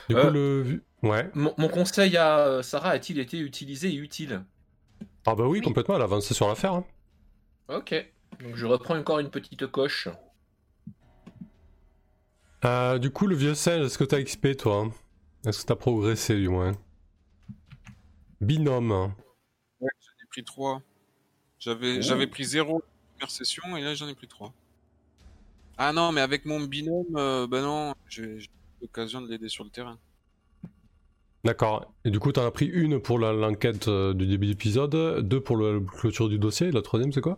Du 0.09 0.15
coup, 0.15 0.21
Euh. 0.21 0.31
le. 0.31 0.83
Ouais. 1.03 1.29
Mon, 1.33 1.53
mon 1.57 1.69
conseil 1.69 2.17
à 2.17 2.61
Sarah 2.63 2.89
a-t-il 2.89 3.19
été 3.19 3.37
utilisé 3.39 3.89
et 3.89 3.95
utile? 3.95 4.43
Ah, 5.25 5.35
bah 5.35 5.45
oui, 5.45 5.59
Oui. 5.59 5.61
complètement, 5.61 5.95
elle 5.95 6.01
a 6.01 6.05
avancé 6.05 6.33
sur 6.33 6.47
l'affaire. 6.47 6.73
hein. 6.73 6.83
Ok, 7.69 7.93
donc 8.43 8.55
je 8.55 8.65
reprends 8.65 8.97
encore 8.97 9.19
une 9.19 9.29
petite 9.29 9.67
coche. 9.67 10.07
Euh, 12.65 12.97
du 12.97 13.11
coup, 13.11 13.27
le 13.27 13.35
vieux 13.35 13.53
singe, 13.55 13.85
est-ce 13.85 13.97
que 13.97 14.03
t'as 14.03 14.21
XP 14.21 14.57
toi? 14.57 14.77
Hein 14.87 14.91
Est-ce 15.45 15.61
que 15.61 15.67
t'as 15.67 15.75
progressé 15.75 16.35
du 16.35 16.49
moins? 16.49 16.73
Binôme. 18.41 19.13
Pris 20.29 20.43
3. 20.43 20.81
J'avais, 21.59 21.97
Oh. 21.97 22.01
j'avais 22.01 22.27
pris 22.27 22.45
0 22.45 22.81
première 23.17 23.31
session 23.31 23.75
et 23.77 23.81
là 23.81 23.93
j'en 23.95 24.07
ai 24.07 24.15
pris 24.15 24.27
3. 24.27 24.53
Ah 25.77 25.93
non, 25.93 26.11
mais 26.11 26.21
avec 26.21 26.45
mon 26.45 26.59
binôme, 26.61 27.15
euh, 27.15 27.47
bah 27.47 27.61
non, 27.61 27.93
j'ai, 28.09 28.39
j'ai 28.39 28.47
eu 28.47 28.81
l'occasion 28.81 29.21
de 29.21 29.27
l'aider 29.29 29.49
sur 29.49 29.63
le 29.63 29.69
terrain. 29.69 29.97
D'accord. 31.45 31.93
Et 32.03 32.11
du 32.11 32.19
coup, 32.19 32.31
t'en 32.33 32.45
as 32.45 32.51
pris 32.51 32.65
une 32.65 32.99
pour 33.01 33.17
la- 33.17 33.31
l'enquête 33.31 33.87
euh, 33.87 34.13
du 34.13 34.27
début 34.27 34.47
d'épisode, 34.47 35.21
deux 35.25 35.39
pour 35.41 35.55
le- 35.55 35.79
la 35.79 35.85
clôture 35.85 36.27
du 36.27 36.37
dossier, 36.37 36.67
et 36.67 36.71
la 36.73 36.81
troisième, 36.81 37.13
c'est 37.13 37.21
quoi? 37.21 37.37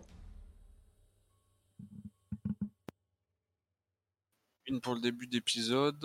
Une 4.66 4.80
pour 4.80 4.94
le 4.94 5.00
début 5.00 5.26
d'épisode, 5.26 6.04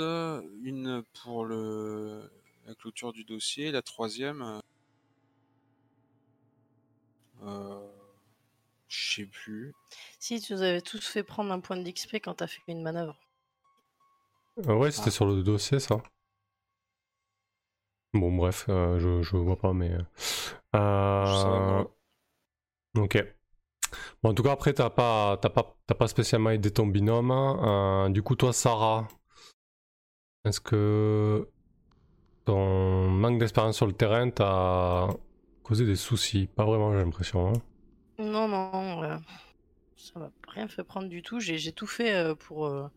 une 0.64 1.04
pour 1.24 1.46
le, 1.46 2.30
la 2.66 2.76
clôture 2.76 3.14
du 3.14 3.24
dossier, 3.24 3.72
la 3.72 3.82
troisième. 3.82 4.42
euh, 4.42 4.60
Euh, 7.44 7.88
je 8.88 9.16
sais 9.16 9.26
plus. 9.26 9.74
Si, 10.20 10.40
tu 10.42 10.54
nous 10.54 10.62
avais 10.62 10.82
tous 10.82 11.06
fait 11.08 11.24
prendre 11.24 11.52
un 11.52 11.60
point 11.60 11.78
d'XP 11.78 12.16
quand 12.16 12.36
t'as 12.36 12.48
fait 12.48 12.62
une 12.68 12.82
manœuvre. 12.82 13.18
Euh, 14.68 14.74
Ouais, 14.74 14.92
c'était 14.92 15.08
Ah. 15.10 15.12
sur 15.12 15.26
le 15.26 15.44
dossier, 15.44 15.80
ça. 15.80 16.02
Bon, 18.14 18.36
bref, 18.36 18.66
euh, 18.70 18.98
je, 19.00 19.22
je 19.22 19.38
vois 19.38 19.58
pas, 19.58 19.74
mais. 19.74 19.92
euh. 20.76 21.84
Ok. 22.98 23.24
Bon, 24.24 24.32
en 24.32 24.34
tout 24.34 24.44
cas, 24.44 24.52
après, 24.54 24.74
t'as 24.74 24.90
pas, 24.90 25.38
t'as 25.38 25.50
pas, 25.50 25.76
t'as 25.86 25.96
pas 25.96 26.08
spécialement 26.08 26.50
aidé 26.50 26.72
ton 26.72 26.88
binôme. 26.88 27.32
Euh, 27.32 28.10
du 28.10 28.24
coup, 28.24 28.36
toi, 28.36 28.52
Sarah, 28.54 29.08
est-ce 30.46 30.60
que 30.60 31.48
ton 32.46 33.10
manque 33.10 33.40
d'expérience 33.40 33.76
sur 33.78 33.86
le 33.88 33.94
terrain 33.94 34.30
t'a 34.30 35.08
causé 35.68 35.86
des 35.86 35.96
soucis 35.96 36.48
Pas 36.56 36.66
vraiment, 36.66 36.92
j'ai 36.94 37.00
l'impression. 37.00 37.50
hein. 37.50 37.62
Non, 38.20 38.48
non. 38.48 39.04
euh, 39.04 39.18
Ça 39.98 40.20
m'a 40.20 40.32
rien 40.48 40.68
fait 40.68 40.84
prendre 40.84 41.08
du 41.10 41.22
tout. 41.22 41.40
J'ai 41.40 41.72
tout 41.72 41.88
fait 41.88 42.14
euh, 42.16 42.36
pour, 42.36 42.66
euh, 42.68 42.88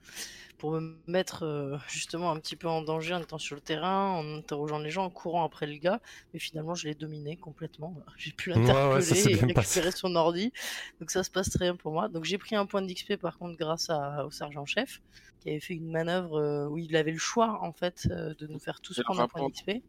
pour 0.58 0.72
me 0.72 0.98
mettre 1.06 1.44
euh, 1.44 1.76
justement 1.88 2.30
un 2.30 2.40
petit 2.40 2.56
peu 2.56 2.68
en 2.68 2.82
danger 2.82 3.14
en 3.14 3.20
étant 3.22 3.38
sur 3.38 3.54
le 3.56 3.60
terrain, 3.62 4.10
en 4.12 4.36
interrogeant 4.38 4.78
les 4.78 4.90
gens, 4.90 5.04
en 5.06 5.10
courant 5.10 5.44
après 5.44 5.66
le 5.66 5.76
gars. 5.78 6.00
Mais 6.32 6.38
finalement, 6.40 6.74
je 6.74 6.88
l'ai 6.88 6.94
dominé 6.94 7.36
complètement. 7.36 7.96
J'ai 8.18 8.32
pu 8.32 8.50
Ouais, 8.54 8.56
ouais, 8.56 9.04
l'interpeller 9.04 9.32
et 9.32 9.36
récupérer 9.36 9.54
passé. 9.54 9.90
son 9.92 10.14
ordi. 10.16 10.52
Donc 11.00 11.10
ça 11.10 11.22
se 11.24 11.30
passe 11.30 11.50
très 11.50 11.66
bien 11.66 11.76
pour 11.76 11.92
moi. 11.92 12.08
Donc 12.08 12.24
j'ai 12.24 12.38
pris 12.38 12.56
un 12.56 12.66
point 12.66 12.82
d'XP 12.82 13.16
par 13.16 13.38
contre 13.38 13.56
grâce 13.58 13.90
à- 13.90 14.26
au 14.26 14.30
sergent-chef 14.30 15.00
qui 15.40 15.50
avait 15.50 15.60
fait 15.60 15.74
une 15.74 15.90
manœuvre 15.90 16.38
euh, 16.40 16.66
où 16.68 16.78
il 16.78 16.96
avait 16.96 17.12
le 17.12 17.18
choix 17.18 17.60
en 17.62 17.72
fait 17.72 18.06
euh, 18.10 18.34
de 18.38 18.46
nous 18.46 18.58
faire 18.60 18.80
tous 18.80 19.00
prendre 19.02 19.20
un 19.22 19.28
point 19.28 19.42
d'XP. 19.48 19.82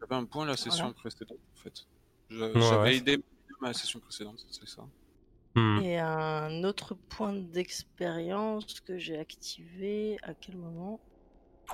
J'avais 0.00 0.16
un 0.16 0.24
point 0.26 0.46
la 0.46 0.56
session 0.56 0.86
Voilà. 0.86 0.94
précédente, 0.94 1.38
en 1.56 1.60
fait. 1.62 1.86
Ouais, 2.30 2.56
J'avais 2.56 2.96
ouais. 2.96 2.96
aidé 2.96 3.18
ma 3.60 3.72
session 3.74 4.00
précédente, 4.00 4.44
c'est 4.50 4.66
ça. 4.68 4.88
Hmm. 5.54 5.80
Et 5.80 5.98
un 5.98 6.62
autre 6.62 6.94
point 7.08 7.32
d'expérience 7.34 8.80
que 8.82 8.98
j'ai 8.98 9.18
activé 9.18 10.16
à 10.22 10.34
quel 10.34 10.56
moment? 10.56 11.00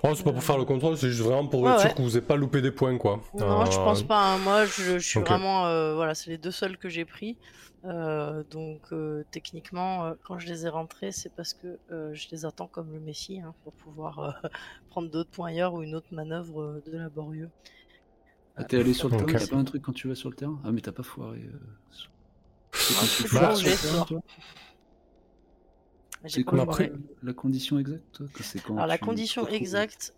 Oh, 0.03 0.15
c'est 0.15 0.23
pas 0.25 0.33
pour 0.33 0.43
faire 0.45 0.59
le 0.59 0.65
contrôle, 0.65 0.97
c'est 0.97 1.09
juste 1.11 1.23
vraiment 1.23 1.49
pour 1.49 1.69
Ouais, 1.69 1.71
être 1.71 1.79
sûr 1.79 1.95
que 1.95 2.03
vous 2.03 2.09
n'avez 2.11 2.21
pas 2.23 2.37
loupé 2.37 2.61
des 2.63 2.71
points, 2.71 2.97
quoi. 2.99 3.21
Non, 3.35 3.67
je 3.67 3.79
Euh, 3.79 3.81
pense 3.81 4.03
pas. 4.03 4.35
hein. 4.35 4.39
Moi, 4.39 4.65
je, 4.67 4.99
je 4.99 5.07
suis 5.07 5.21
vraiment. 5.21 5.67
euh, 5.67 5.95
voilà, 5.95 6.15
c'est 6.15 6.31
les 6.31 6.39
deux 6.39 6.51
seuls 6.51 6.79
que 6.79 6.89
j'ai 6.89 7.05
pris. 7.05 7.39
Euh, 7.85 8.45
donc, 8.45 8.93
euh, 8.93 9.25
techniquement, 9.31 10.07
euh, 10.07 10.15
quand 10.23 10.39
je 10.39 10.47
les 10.47 10.65
ai 10.67 10.69
rentrés, 10.71 11.13
c'est 11.13 11.31
parce 11.35 11.53
que 11.53 11.79
euh, 11.91 12.15
je 12.15 12.29
les 12.31 12.45
attends 12.47 12.69
comme 12.69 12.93
le 12.93 13.01
Messi 13.01 13.41
hein, 13.41 13.55
pour 13.63 13.75
pouvoir 13.75 14.19
euh, 14.21 14.31
prendre 14.89 15.11
d'autres 15.11 15.31
points 15.31 15.49
ailleurs 15.51 15.75
ou 15.75 15.83
une 15.83 15.95
autre 15.95 16.09
manœuvre 16.15 16.63
euh, 16.63 16.83
de 16.87 16.97
laborieux. 16.97 17.51
Ah, 18.57 18.65
t'es 18.65 18.79
allé 18.79 18.95
sur 18.95 19.09
le 19.09 19.17
terrain, 19.17 19.39
t'as 19.39 19.47
pas 19.47 19.57
un 19.57 19.65
truc 19.65 19.83
quand 19.83 19.93
tu 19.93 20.09
vas 20.09 20.15
sur 20.15 20.31
le 20.31 20.37
terrain? 20.37 20.59
Ah, 20.65 20.73
mais 20.73 20.81
t'as 20.81 20.93
pas 20.93 21.03
foiré. 21.03 21.41
euh, 21.41 21.59
C'est 22.73 22.95
c'est 22.95 23.29
C'est 26.29 26.45
quoi 26.45 26.63
après- 26.63 26.93
la 27.23 27.33
condition 27.35 27.79
exacte 27.79 28.23
c'est 28.41 28.61
quand 28.61 28.75
Alors, 28.75 28.87
la 28.87 28.99
condition 28.99 29.47
exacte, 29.49 30.15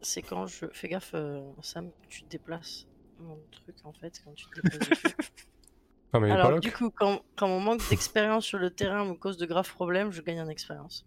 c'est 0.00 0.22
quand 0.22 0.46
je. 0.46 0.66
Fais 0.72 0.88
gaffe, 0.88 1.12
euh, 1.14 1.42
Sam, 1.62 1.90
tu 2.08 2.22
te 2.24 2.28
déplaces 2.30 2.86
mon 3.18 3.38
truc 3.50 3.76
en 3.84 3.92
fait 3.92 4.20
quand 4.24 4.32
tu 4.34 4.46
te 4.46 4.60
déplaces 4.60 4.88
dessus. 4.88 5.16
Ah, 6.12 6.18
mais 6.18 6.26
il 6.26 6.30
est 6.32 6.34
pas 6.34 6.40
Alors, 6.40 6.50
là 6.54 6.58
du 6.58 6.72
coup, 6.72 6.90
quand, 6.90 7.22
quand 7.36 7.46
mon 7.46 7.60
manque 7.60 7.88
d'expérience 7.88 8.44
sur 8.44 8.58
le 8.58 8.70
terrain 8.70 9.04
me 9.04 9.14
cause 9.14 9.36
de 9.36 9.46
graves 9.46 9.70
problèmes, 9.70 10.10
je 10.10 10.22
gagne 10.22 10.40
en 10.40 10.48
expérience. 10.48 11.06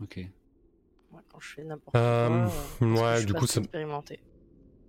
Ok. 0.00 0.18
Ouais, 0.18 1.20
quand 1.28 1.40
je 1.40 1.48
fais 1.48 1.64
n'importe 1.64 1.96
Euh, 1.96 2.46
quoi. 2.78 2.86
euh, 2.86 2.94
ouais, 2.94 3.24
du 3.24 3.34
coup, 3.34 3.44
ça- 3.48 3.58
expérimenté. 3.58 4.20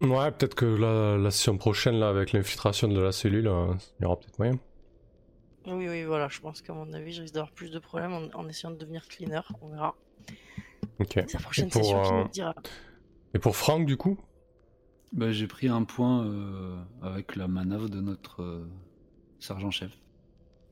Ouais, 0.02 0.32
peut-être 0.32 0.54
que 0.56 0.66
la, 0.66 1.18
la 1.18 1.32
session 1.32 1.58
prochaine, 1.58 1.96
là, 2.00 2.10
avec 2.10 2.32
l'infiltration 2.32 2.88
de 2.88 3.00
la 3.00 3.12
cellule, 3.12 3.48
euh, 3.48 3.74
il 4.00 4.04
y 4.04 4.06
aura 4.06 4.18
peut-être 4.20 4.38
moyen. 4.38 4.60
Oui, 5.66 5.88
oui, 5.90 6.04
voilà, 6.04 6.28
je 6.30 6.40
pense 6.40 6.62
qu'à 6.62 6.74
mon 6.74 6.94
avis, 6.94 7.12
je 7.14 7.22
risque 7.22 7.34
d'avoir 7.34 7.52
plus 7.52 7.72
de 7.72 7.80
problèmes 7.80 8.14
en, 8.14 8.40
en 8.40 8.48
essayant 8.48 8.72
de 8.72 8.78
devenir 8.78 9.08
cleaner. 9.08 9.42
On 9.62 9.70
verra. 9.70 9.96
Ok. 11.00 11.14
C'est 11.14 11.34
la 11.34 11.40
prochaine 11.40 11.70
pour, 11.70 11.84
session 11.84 12.02
qui 12.02 12.14
euh, 12.14 12.24
nous 12.24 12.28
dira. 12.30 12.56
Et 13.34 13.40
pour 13.40 13.56
Franck, 13.56 13.86
du 13.86 13.98
coup? 13.98 14.18
Bah, 15.14 15.32
j'ai 15.32 15.48
pris 15.48 15.68
un 15.68 15.84
point 15.84 16.26
euh, 16.26 16.78
avec 17.02 17.36
la 17.36 17.48
manœuvre 17.48 17.90
de 17.90 18.00
notre 18.00 18.42
euh, 18.44 18.68
sergent-chef. 19.40 19.92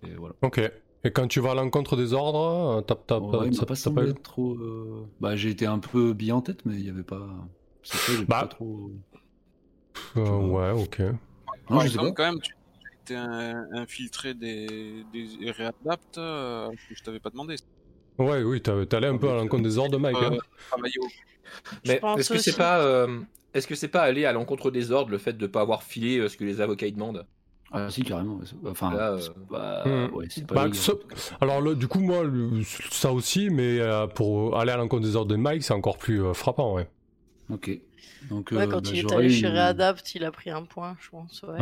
Et 0.03 0.13
voilà. 0.13 0.35
Ok. 0.41 0.59
Et 1.03 1.11
quand 1.11 1.27
tu 1.27 1.39
vas 1.39 1.51
à 1.51 1.55
l'encontre 1.55 1.95
des 1.97 2.13
ordres, 2.13 2.81
t'as 2.87 2.95
t'as 2.95 3.19
Ouais, 3.19 3.49
pas. 3.51 3.65
m'a 3.91 3.91
pas 3.95 4.03
être 4.07 4.23
trop. 4.23 4.55
euh, 4.55 5.05
Bah, 5.19 5.35
j'ai 5.35 5.49
été 5.49 5.65
un 5.65 5.79
peu 5.79 6.13
billet 6.13 6.31
en 6.31 6.41
tête, 6.41 6.65
mais 6.65 6.75
il 6.75 6.85
y 6.85 6.89
avait 6.89 7.03
pas. 7.03 7.27
Ça, 7.83 7.97
Bah, 8.27 8.41
pas 8.41 8.47
trop. 8.47 8.91
Euh, 10.17 10.29
ouais, 10.29 10.71
ok. 10.71 10.99
Non, 10.99 11.17
Par 11.67 11.81
je 11.81 11.87
sais 11.87 11.93
exemple, 11.95 12.09
pas. 12.09 12.13
quand 12.23 12.31
même, 12.31 12.41
tu 13.05 13.15
un- 13.15 13.67
infiltré 13.73 14.33
des, 14.33 15.03
des 15.13 15.51
réadaptes 15.51 16.17
euh, 16.17 16.69
je 16.91 17.03
t'avais 17.03 17.19
pas 17.19 17.29
demandé. 17.29 17.55
Ouais, 18.17 18.43
oui, 18.43 18.61
allé 18.93 19.07
un 19.07 19.17
peu 19.17 19.29
à 19.29 19.35
l'encontre 19.35 19.63
des 19.63 19.77
ordres 19.77 19.91
de 19.91 19.97
Mike. 19.97 20.17
Euh, 20.17 20.31
hein. 20.31 20.77
Mais 21.85 22.01
est-ce 22.17 22.29
que 22.33 22.39
c'est 22.39 22.55
pas, 22.57 22.79
euh, 22.79 23.19
est-ce 23.53 23.67
que 23.67 23.75
c'est 23.75 23.87
pas 23.89 24.01
aller 24.01 24.25
à 24.25 24.31
l'encontre 24.31 24.71
des 24.71 24.91
ordres 24.91 25.11
le 25.11 25.17
fait 25.17 25.33
de 25.33 25.47
pas 25.47 25.61
avoir 25.61 25.83
filé 25.83 26.17
euh, 26.17 26.29
ce 26.29 26.37
que 26.37 26.43
les 26.43 26.61
avocats 26.61 26.87
ils 26.87 26.93
demandent? 26.93 27.25
Ah, 27.71 27.89
si, 27.89 28.03
carrément. 28.03 28.35
ouais, 28.35 28.45
Enfin, 28.71 28.93
Là, 28.93 29.13
euh, 29.13 29.19
c'est 29.19 29.47
pas. 29.47 29.83
Hmm. 29.85 30.13
Ouais, 30.13 30.25
c'est 30.29 30.47
pas. 30.47 30.67
Bah. 30.67 30.71
Alors, 31.41 31.61
le- 31.61 31.75
du 31.75 31.87
coup, 31.87 31.99
moi, 31.99 32.23
le- 32.23 32.63
ça 32.91 33.11
aussi, 33.11 33.49
mais 33.49 33.79
euh, 33.79 34.07
pour 34.07 34.57
aller 34.57 34.71
à 34.71 34.77
l'encontre 34.77 35.03
des 35.03 35.15
ordres 35.15 35.31
de 35.31 35.35
Mike, 35.35 35.63
c'est 35.63 35.73
encore 35.73 35.97
plus 35.97 36.23
euh, 36.23 36.33
frappant, 36.33 36.73
ouais. 36.75 36.87
Ok. 37.51 37.69
Donc, 38.29 38.51
Ouais, 38.51 38.59
euh, 38.63 38.67
quand 38.67 38.81
bah, 38.83 38.89
il 38.93 38.99
est 38.99 39.13
allé 39.13 39.29
chez 39.29 39.47
Réadapt, 39.47 40.15
il 40.15 40.23
a 40.23 40.31
pris 40.31 40.49
un 40.49 40.63
point, 40.63 40.97
je 40.99 41.09
pense. 41.09 41.43
Ouais. 41.43 41.57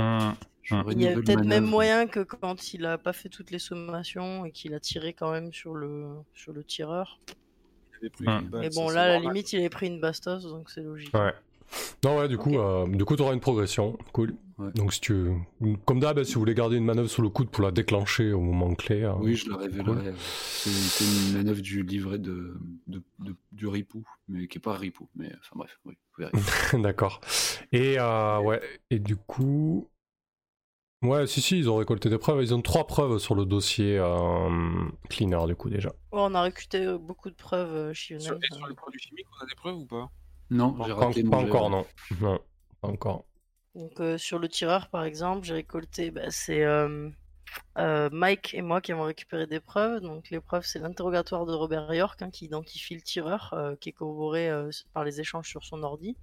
j'aurai 0.64 0.94
une 0.94 1.00
Il 1.00 1.06
y 1.06 1.08
a 1.08 1.14
peut-être 1.14 1.44
même 1.44 1.66
moyen 1.66 2.08
que 2.08 2.22
quand 2.22 2.74
il 2.74 2.86
a 2.86 2.98
pas 2.98 3.14
fait 3.14 3.30
toutes 3.30 3.52
les 3.52 3.60
sommations 3.60 4.46
et 4.46 4.52
qu'il 4.52 4.74
a 4.74 4.80
tiré 4.80 5.14
quand 5.14 5.32
même 5.32 5.52
sur 5.54 5.74
le, 5.74 6.08
sur 6.34 6.54
le 6.54 6.64
tireur. 6.64 7.20
Il 7.28 7.98
avait 7.98 8.10
pris 8.10 8.26
une 8.26 8.50
balle, 8.50 8.62
Mais 8.62 8.70
bon, 8.70 8.90
là, 8.90 9.04
à 9.04 9.08
la 9.08 9.20
limite, 9.20 9.54
il 9.54 9.60
avait 9.60 9.70
pris 9.70 9.88
une 9.88 10.00
bastos, 10.00 10.44
donc 10.44 10.70
c'est 10.70 10.82
logique. 10.82 11.14
Ouais. 11.14 11.34
Non, 12.04 12.20
ouais, 12.20 12.28
du 12.28 12.38
coup, 12.38 12.56
Ok. 12.56 12.60
euh, 12.60 12.88
du 12.96 13.06
coup, 13.06 13.16
t'auras 13.16 13.34
une 13.34 13.40
progression. 13.40 13.98
Cool. 14.12 14.36
Ouais. 14.60 14.72
Donc, 14.76 14.94
si 14.94 15.02
tu. 15.02 15.32
Comme 15.86 16.00
d'hab, 16.00 16.22
si 16.24 16.34
vous 16.36 16.40
voulez 16.42 16.54
garder 16.54 16.78
une 16.78 16.86
manœuvre 16.86 17.10
sous 17.10 17.22
le 17.22 17.30
coude 17.30 17.50
pour 17.50 17.64
la 17.64 17.72
déclencher 17.72 18.32
au 18.34 18.40
moment 18.42 18.74
clé. 18.76 19.02
euh, 19.04 19.14
Oui, 19.20 19.36
je 19.36 19.50
la 19.50 19.58
révélerai. 19.58 20.04
Cool. 20.04 20.14
C'était 20.18 21.10
une 21.10 21.34
manœuvre 21.38 21.62
du 21.62 21.84
livret 21.84 22.20
de, 22.20 22.56
de, 22.88 23.02
de- 23.20 23.36
du 23.52 23.68
Ripou, 23.68 24.04
mais 24.28 24.48
qui 24.48 24.60
est 24.60 24.62
pas 24.62 24.78
Ripou. 24.78 25.10
Mais 25.16 25.32
enfin 25.40 25.56
bref, 25.56 25.80
oui, 25.86 25.96
vous 26.18 26.24
verrez. 26.26 26.82
D'accord. 26.82 27.20
Et 27.72 27.96
euh, 28.00 28.40
ouais, 28.40 28.62
et 28.92 29.00
du 29.00 29.16
coup. 29.16 29.90
Ouais, 31.02 31.28
si, 31.28 31.42
si, 31.42 31.58
ils 31.60 31.70
ont 31.70 31.76
récolté 31.76 32.10
des 32.10 32.18
preuves. 32.18 32.42
Ils 32.42 32.54
ont 32.54 32.62
trois 32.62 32.88
preuves 32.88 33.18
sur 33.18 33.36
le 33.36 33.46
dossier 33.46 33.98
euh, 34.00 34.50
cleaner, 35.10 35.46
du 35.48 35.56
coup, 35.56 35.70
déjà. 35.70 35.90
Ouais, 35.90 36.22
on 36.22 36.34
a 36.34 36.42
récolté 36.44 36.86
euh, 36.86 36.98
beaucoup 36.98 37.30
de 37.30 37.36
preuves 37.36 37.74
euh, 37.74 37.94
chez 37.94 38.18
Sur, 38.20 38.36
et 38.36 38.56
sur 38.56 38.68
les 38.68 38.74
produits 38.76 39.02
chimiques, 39.02 39.26
on 39.38 39.44
a 39.44 39.46
des 39.46 39.56
preuves 39.56 39.76
ou 39.76 39.86
pas? 39.86 40.10
Non, 40.50 40.76
j'ai 40.84 40.94
Pas, 40.94 40.96
raté 40.96 41.24
pas 41.24 41.30
mon 41.30 41.48
encore, 41.48 41.70
non. 41.70 41.86
Non, 42.22 42.40
pas 42.82 42.88
encore. 42.88 43.26
Donc 43.76 44.00
euh, 44.00 44.18
sur 44.18 44.40
le 44.40 44.48
tireur 44.48 44.90
par 44.90 45.04
exemple, 45.04 45.46
j'ai 45.46 45.56
récolté, 45.56 46.12
bah, 46.12 46.30
c'est 46.30 46.64
euh, 46.64 47.10
euh, 47.80 48.10
Mike 48.12 48.54
et 48.54 48.62
moi 48.62 48.82
qui 48.82 48.92
avons 48.92 49.04
récupéré 49.04 49.48
des 49.48 49.60
preuves. 49.60 50.02
Donc 50.02 50.30
les 50.30 50.40
preuves, 50.40 50.66
c'est 50.66 50.80
l'interrogatoire 50.80 51.46
de 51.46 51.54
Robert 51.54 51.94
York 51.94 52.22
hein, 52.22 52.30
qui 52.30 52.46
identifie 52.46 52.96
le 52.96 53.02
tireur, 53.02 53.54
euh, 53.54 53.76
qui 53.76 53.90
est 53.90 53.94
corroboré 53.94 54.50
euh, 54.50 54.70
par 54.94 55.04
les 55.04 55.20
échanges 55.20 55.50
sur 55.50 55.64
son 55.64 55.84
ordi. 55.84 56.16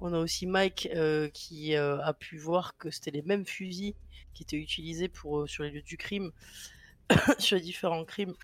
On 0.00 0.14
a 0.14 0.18
aussi 0.18 0.46
Mike 0.46 0.88
euh, 0.94 1.28
qui 1.28 1.76
euh, 1.76 2.02
a 2.02 2.14
pu 2.14 2.38
voir 2.38 2.76
que 2.78 2.90
c'était 2.90 3.10
les 3.10 3.22
mêmes 3.22 3.44
fusils 3.44 3.94
qui 4.32 4.42
étaient 4.42 4.56
utilisés 4.56 5.08
pour, 5.08 5.40
euh, 5.40 5.46
sur 5.46 5.62
les 5.62 5.70
lieux 5.70 5.82
du 5.82 5.98
crime, 5.98 6.32
sur 7.38 7.56
les 7.56 7.62
différents 7.62 8.04
crimes. 8.04 8.34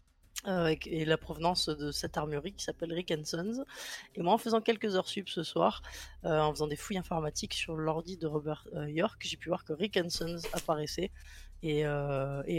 Euh, 0.46 0.74
et- 0.86 1.04
la 1.04 1.16
provenance 1.16 1.68
de 1.68 1.90
cette 1.90 2.16
armurerie 2.16 2.52
qui 2.52 2.64
s'appelle 2.64 2.92
Rick 2.92 3.12
Sons. 3.24 3.64
Et 4.14 4.22
moi, 4.22 4.32
en 4.32 4.38
faisant 4.38 4.60
quelques 4.60 4.96
heures 4.96 5.08
sup 5.08 5.28
ce 5.28 5.42
soir, 5.42 5.82
euh, 6.24 6.40
en 6.40 6.52
faisant 6.52 6.66
des 6.66 6.76
fouilles 6.76 6.98
informatiques 6.98 7.54
sur 7.54 7.76
l'ordi 7.76 8.16
de 8.16 8.26
Robert 8.26 8.66
euh, 8.74 8.90
York, 8.90 9.22
j'ai 9.24 9.36
pu 9.36 9.48
voir 9.48 9.64
que 9.64 9.72
Rick 9.72 9.98
Sons 10.08 10.38
apparaissait 10.52 11.10
et, 11.62 11.82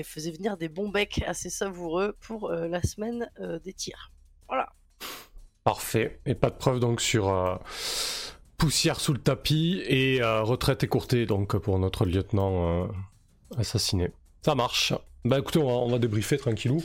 faisait 0.04 0.32
venir 0.32 0.58
des 0.58 0.70
bons 0.70 0.90
becs 0.90 1.24
assez 1.26 1.50
savoureux 1.50 2.16
pour 2.20 2.50
la 2.50 2.82
semaine 2.82 3.30
des 3.64 3.72
tirs. 3.72 4.12
Voilà. 4.50 4.74
Parfait. 5.64 6.20
Et 6.26 6.36
pas 6.36 6.50
de 6.50 6.56
preuves 6.56 6.80
donc 6.80 7.00
sur 7.00 7.62
poussière 8.58 9.00
sous 9.00 9.14
le 9.14 9.20
tapis 9.20 9.82
et 9.86 10.22
retraite 10.22 10.84
écourtée 10.84 11.26
donc 11.26 11.58
pour 11.58 11.80
notre 11.80 12.06
lieutenant 12.06 12.90
assassiné. 13.56 14.12
Ça 14.42 14.56
marche. 14.56 14.94
Bah 15.26 15.40
écoutez, 15.40 15.60
on 15.60 15.66
va, 15.66 15.74
on 15.74 15.90
va 15.90 16.00
débriefer 16.00 16.38
tranquillou. 16.38 16.82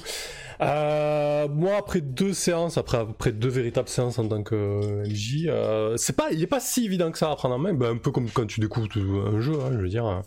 Euh, 0.62 1.48
moi, 1.48 1.76
après 1.76 2.00
deux 2.00 2.32
séances, 2.32 2.78
après, 2.78 2.98
après 2.98 3.32
deux 3.32 3.48
véritables 3.48 3.88
séances 3.88 4.18
en 4.18 4.28
tant 4.28 4.42
que 4.42 5.02
MJ, 5.06 5.46
euh, 5.48 5.96
c'est 5.96 6.14
pas, 6.14 6.30
il 6.30 6.42
est 6.42 6.46
pas 6.46 6.60
si 6.60 6.84
évident 6.84 7.10
que 7.10 7.18
ça 7.18 7.30
à 7.30 7.36
prendre 7.36 7.54
en 7.54 7.58
main. 7.58 7.74
Bah, 7.74 7.88
un 7.88 7.96
peu 7.98 8.10
comme 8.10 8.30
quand 8.30 8.46
tu 8.46 8.60
découvres 8.60 8.88
un 9.26 9.40
jeu, 9.40 9.54
hein, 9.60 9.70
je 9.72 9.78
veux 9.78 9.88
dire. 9.88 10.22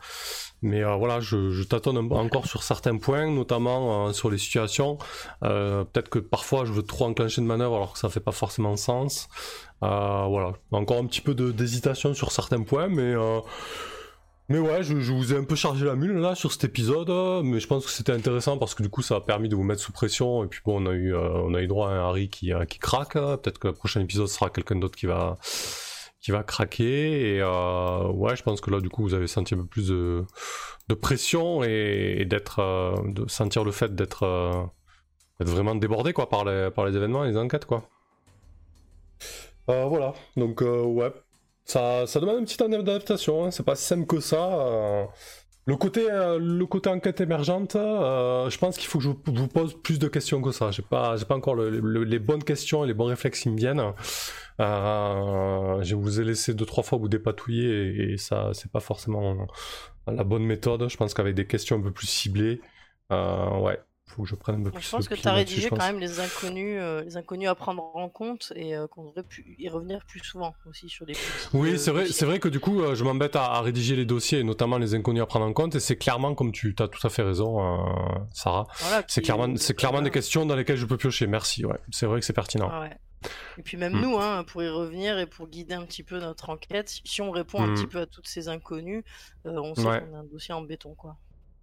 Mais 0.61 0.83
euh, 0.83 0.95
voilà, 0.95 1.19
je, 1.19 1.51
je 1.51 1.63
tâtonne 1.63 1.97
encore 2.11 2.47
sur 2.47 2.63
certains 2.63 2.97
points, 2.97 3.29
notamment 3.29 4.07
euh, 4.07 4.13
sur 4.13 4.29
les 4.31 4.37
situations. 4.37 4.97
Euh, 5.43 5.83
Peut-être 5.83 6.09
que 6.09 6.19
parfois 6.19 6.65
je 6.65 6.71
veux 6.73 6.81
trop 6.81 7.05
enclencher 7.05 7.41
de 7.41 7.45
manœuvre 7.45 7.75
alors 7.75 7.93
que 7.93 7.99
ça 7.99 8.09
fait 8.09 8.19
pas 8.19 8.31
forcément 8.31 8.75
sens. 8.75 9.27
Euh, 9.83 10.25
voilà, 10.27 10.53
encore 10.71 10.97
un 10.97 11.05
petit 11.05 11.21
peu 11.21 11.35
d'hésitation 11.35 12.13
sur 12.13 12.31
certains 12.31 12.63
points, 12.63 12.87
mais 12.87 13.13
euh, 13.13 13.41
mais 14.47 14.59
ouais, 14.59 14.83
je, 14.83 14.93
vous 14.93 15.33
ai 15.33 15.37
un 15.37 15.43
peu 15.43 15.55
chargé 15.55 15.85
la 15.85 15.95
mule 15.95 16.17
là 16.17 16.35
sur 16.35 16.51
cet 16.51 16.65
épisode, 16.65 17.09
euh, 17.09 17.41
mais 17.41 17.59
je 17.59 17.65
pense 17.65 17.83
que 17.83 17.91
c'était 17.91 18.11
intéressant 18.11 18.59
parce 18.59 18.75
que 18.75 18.83
du 18.83 18.89
coup 18.89 19.01
ça 19.01 19.15
a 19.15 19.21
permis 19.21 19.49
de 19.49 19.55
vous 19.55 19.63
mettre 19.63 19.81
sous 19.81 19.91
pression 19.91 20.43
et 20.43 20.47
puis 20.47 20.59
bon 20.63 20.83
on 20.83 20.85
a 20.85 20.93
eu 20.93 21.15
euh, 21.15 21.29
on 21.43 21.55
a 21.55 21.61
eu 21.61 21.67
droit 21.67 21.89
à 21.89 21.93
un 21.93 22.07
Harry 22.07 22.29
qui 22.29 22.53
euh, 22.53 22.65
qui 22.65 22.77
craque. 22.77 23.15
euh, 23.15 23.37
Peut-être 23.37 23.57
que 23.57 23.67
le 23.67 23.73
prochain 23.73 24.01
épisode 24.01 24.27
sera 24.27 24.51
quelqu'un 24.51 24.75
d'autre 24.75 24.95
qui 24.95 25.07
va 25.07 25.37
qui 26.21 26.29
va 26.29 26.43
craquer 26.43 27.37
et 27.37 27.43
ouais 27.43 28.35
je 28.35 28.43
pense 28.43 28.61
que 28.61 28.69
là 28.69 28.79
du 28.81 28.89
coup 28.89 29.01
vous 29.03 29.15
avez 29.15 29.27
senti 29.27 29.55
un 29.55 29.57
peu 29.57 29.65
plus 29.65 29.87
de, 29.89 30.25
pression 31.01 31.63
et, 31.63 32.25
d'être 32.25 32.95
de 33.05 33.27
sentir 33.27 33.63
le 33.63 33.71
fait 33.71 33.95
d'être 33.95 34.69
vraiment 35.39 35.75
débordé 35.75 36.13
quoi 36.13 36.29
par 36.29 36.45
les 36.45 36.69
par 36.71 36.85
les 36.85 36.95
événements 36.95 37.25
et 37.25 37.29
les 37.29 37.37
enquêtes 37.37 37.65
quoi. 37.65 37.89
Voilà 39.67 40.13
donc 40.35 40.61
ouais 40.61 41.11
ça, 41.65 42.05
ça 42.07 42.19
demande 42.19 42.39
une 42.39 42.45
petite 42.45 42.61
adaptation, 42.61 43.45
hein. 43.45 43.51
c'est 43.51 43.63
pas 43.65 43.75
si 43.75 43.85
simple 43.85 44.05
que 44.07 44.19
ça. 44.19 44.59
euh, 44.59 45.05
Le 45.67 45.75
côté, 45.77 46.11
euh, 46.11 46.37
le 46.39 46.65
côté 46.67 46.91
enquête 46.91 47.21
émergente, 47.21 47.75
euh, 47.75 48.47
je 48.51 48.57
pense 48.59 48.77
qu'il 48.77 48.87
faut 48.87 48.99
que 48.99 49.03
je 49.05 49.09
vous- 49.09 49.47
pose 49.47 49.73
plus 49.81 49.97
de 49.97 50.07
questions 50.07 50.39
que 50.39 50.51
ça. 50.51 50.69
J'ai 50.69 50.83
pas, 50.83 51.15
j'ai 51.17 51.25
pas 51.25 51.35
encore 51.35 51.55
le- 51.55 51.71
le- 51.79 52.03
les 52.03 52.19
bonnes 52.19 52.43
questions 52.43 52.83
et 52.83 52.87
les 52.87 52.93
bons 52.93 53.05
réflexes 53.07 53.39
qui 53.41 53.49
me 53.49 53.57
viennent. 53.57 53.81
Je 54.59 55.95
vous 55.95 56.19
ai 56.21 56.23
laissé 56.23 56.53
deux 56.53 56.65
trois 56.65 56.83
fois 56.83 56.97
vous 56.99 57.07
dépatouiller 57.09 57.67
et, 57.87 58.13
et 58.13 58.17
ça, 58.17 58.51
c'est 58.53 58.71
pas 58.71 58.79
forcément 58.79 59.47
la 60.07 60.23
bonne 60.23 60.43
méthode. 60.43 60.87
Je 60.87 60.97
pense 60.97 61.13
qu'avec 61.15 61.33
des 61.35 61.47
questions 61.47 61.77
un 61.77 61.81
peu 61.81 61.91
plus 61.91 62.07
ciblées, 62.07 62.61
ouais, 63.09 63.79
faut 64.07 64.23
que 64.23 64.29
je 64.29 64.35
prenne 64.35 64.61
un 64.61 64.63
peu 64.63 64.71
plus. 64.71 64.81
Je 64.83 64.89
pense 64.91 65.07
que 65.07 65.15
tu 65.15 65.27
as 65.27 65.33
rédigé 65.33 65.69
quand 65.69 65.77
même 65.77 65.99
les 65.99 66.19
inconnus, 66.19 66.77
euh, 66.79 67.03
les 67.03 67.17
inconnus 67.17 67.49
à 67.49 67.55
prendre 67.55 67.83
en 67.95 68.07
compte 68.07 68.53
et 68.55 68.75
euh, 68.75 68.87
qu'on 68.87 69.05
devrait 69.05 69.23
pu- 69.23 69.55
y 69.57 69.67
revenir 69.67 70.05
plus 70.07 70.19
souvent 70.19 70.53
aussi 70.69 70.89
sur 70.89 71.05
les 71.05 71.13
petits, 71.13 71.23
Oui, 71.53 71.71
euh, 71.73 71.77
c'est 71.77 71.91
vrai, 71.91 72.05
c'est 72.07 72.25
vrai 72.25 72.39
que 72.39 72.47
du 72.47 72.59
coup, 72.59 72.81
je 72.93 73.03
m'embête 73.03 73.35
à, 73.35 73.45
à 73.45 73.61
rédiger 73.61 73.95
les 73.95 74.05
dossiers, 74.05 74.39
et 74.39 74.43
notamment 74.43 74.77
les 74.77 74.93
inconnus 74.93 75.23
à 75.23 75.25
prendre 75.25 75.45
en 75.45 75.53
compte, 75.53 75.75
et 75.75 75.79
c'est 75.79 75.95
clairement, 75.97 76.35
comme 76.35 76.51
tu 76.51 76.75
as 76.79 76.87
tout 76.87 77.05
à 77.05 77.09
fait 77.09 77.23
raison, 77.23 77.59
euh, 77.59 78.19
Sarah, 78.33 78.67
Voilà, 78.79 79.03
c'est 79.07 79.21
clairement, 79.21 79.55
c'est 79.57 79.73
clairement 79.73 80.01
des 80.01 80.11
questions 80.11 80.45
dans 80.45 80.55
lesquelles 80.55 80.77
je 80.77 80.85
peux 80.85 80.97
piocher. 80.97 81.25
Merci, 81.27 81.65
ouais, 81.65 81.79
c'est 81.91 82.05
vrai 82.05 82.19
que 82.19 82.25
c'est 82.25 82.33
pertinent. 82.33 82.69
Ah 82.71 82.81
ouais. 82.81 82.97
Et 83.57 83.63
puis 83.63 83.75
même 83.75 83.93
Mm. 83.93 84.01
nous, 84.01 84.17
hein, 84.19 84.43
pour 84.43 84.61
y 84.61 84.69
revenir 84.69 85.17
et 85.17 85.25
pour 85.25 85.47
guider 85.47 85.73
un 85.73 85.83
petit 85.83 86.03
peu 86.03 86.19
notre 86.19 86.49
enquête, 86.51 87.01
si- 87.03 87.21
on 87.21 87.31
répond 87.31 87.59
un 87.63 87.67
Mm. 87.67 87.73
petit 87.75 87.87
peu 87.87 87.99
à 88.01 88.05
toutes 88.05 88.27
ces 88.27 88.49
inconnus, 88.49 89.03
euh, 89.47 89.53
on 89.57 89.73
sait 89.73 89.87
Ouais. 89.87 89.99
qu'on 90.01 90.15
a 90.15 90.19
un 90.19 90.23
dossier 90.25 90.53
en 90.53 90.61
béton, 90.61 90.93
quoi. 90.93 91.17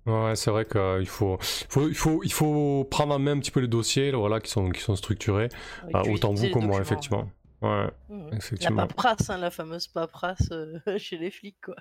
Ouais, 0.06 0.34
c'est 0.34 0.50
vrai 0.50 0.64
qu'il 0.66 1.06
faut, 1.06 1.38
faut, 1.40 1.88
il 1.88 1.94
faut, 1.94 2.22
il 2.24 2.32
faut 2.32 2.84
prendre 2.90 3.14
en 3.14 3.18
main 3.20 3.32
un 3.32 3.38
petit 3.38 3.52
peu 3.52 3.60
les 3.60 3.68
dossiers, 3.68 4.10
là, 4.10 4.18
voilà, 4.18 4.40
qui 4.40 4.50
sont, 4.50 4.70
qui 4.70 4.80
sont 4.80 4.96
structurés, 4.96 5.48
Ah, 5.94 6.02
autant 6.08 6.32
vous 6.34 6.48
que 6.50 6.58
moi, 6.58 6.80
effectivement. 6.80 7.30
Ouais, 7.60 7.88
Mhm. 8.08 8.30
La 8.30 8.36
effectivement. 8.36 8.86
paperasse, 8.88 9.30
hein, 9.30 9.38
la 9.38 9.50
fameuse 9.52 9.86
paperasse 9.86 10.48
euh, 10.50 10.80
chez 10.98 11.16
les 11.18 11.30
flics, 11.30 11.60
quoi. 11.64 11.76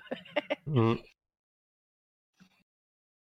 Mm. 0.66 0.94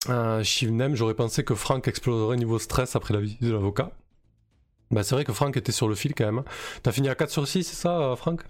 Euh, 0.08 0.42
Shivnem, 0.42 0.94
j'aurais 0.94 1.14
pensé 1.14 1.44
que 1.44 1.54
Franck 1.54 1.88
exploserait 1.88 2.36
niveau 2.36 2.58
stress 2.58 2.96
après 2.96 3.14
la 3.14 3.20
visite 3.20 3.42
de 3.42 3.52
l'avocat. 3.52 3.92
Bah, 4.90 5.02
c'est 5.04 5.14
vrai 5.14 5.24
que 5.24 5.32
Franck 5.32 5.56
était 5.56 5.72
sur 5.72 5.88
le 5.88 5.94
fil 5.94 6.14
quand 6.14 6.30
même. 6.30 6.44
T'as 6.82 6.92
fini 6.92 7.08
à 7.08 7.14
4 7.14 7.30
sur 7.30 7.46
6, 7.46 7.64
c'est 7.64 7.76
ça, 7.76 7.98
euh, 8.00 8.16
Franck? 8.16 8.42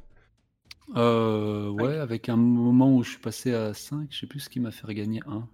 Euh, 0.97 1.68
ouais, 1.68 1.97
avec 1.98 2.28
un 2.28 2.36
moment 2.36 2.93
où 2.94 3.02
je 3.05 3.10
suis 3.10 3.20
passé 3.20 3.55
à 3.55 3.74
5, 3.74 4.09
je 4.10 4.18
sais 4.20 4.27
plus 4.27 4.40
ce 4.40 4.48
qui 4.51 4.59
m'a 4.60 4.70
fait 4.72 4.93
gagner 4.94 5.20
1. 5.27 5.47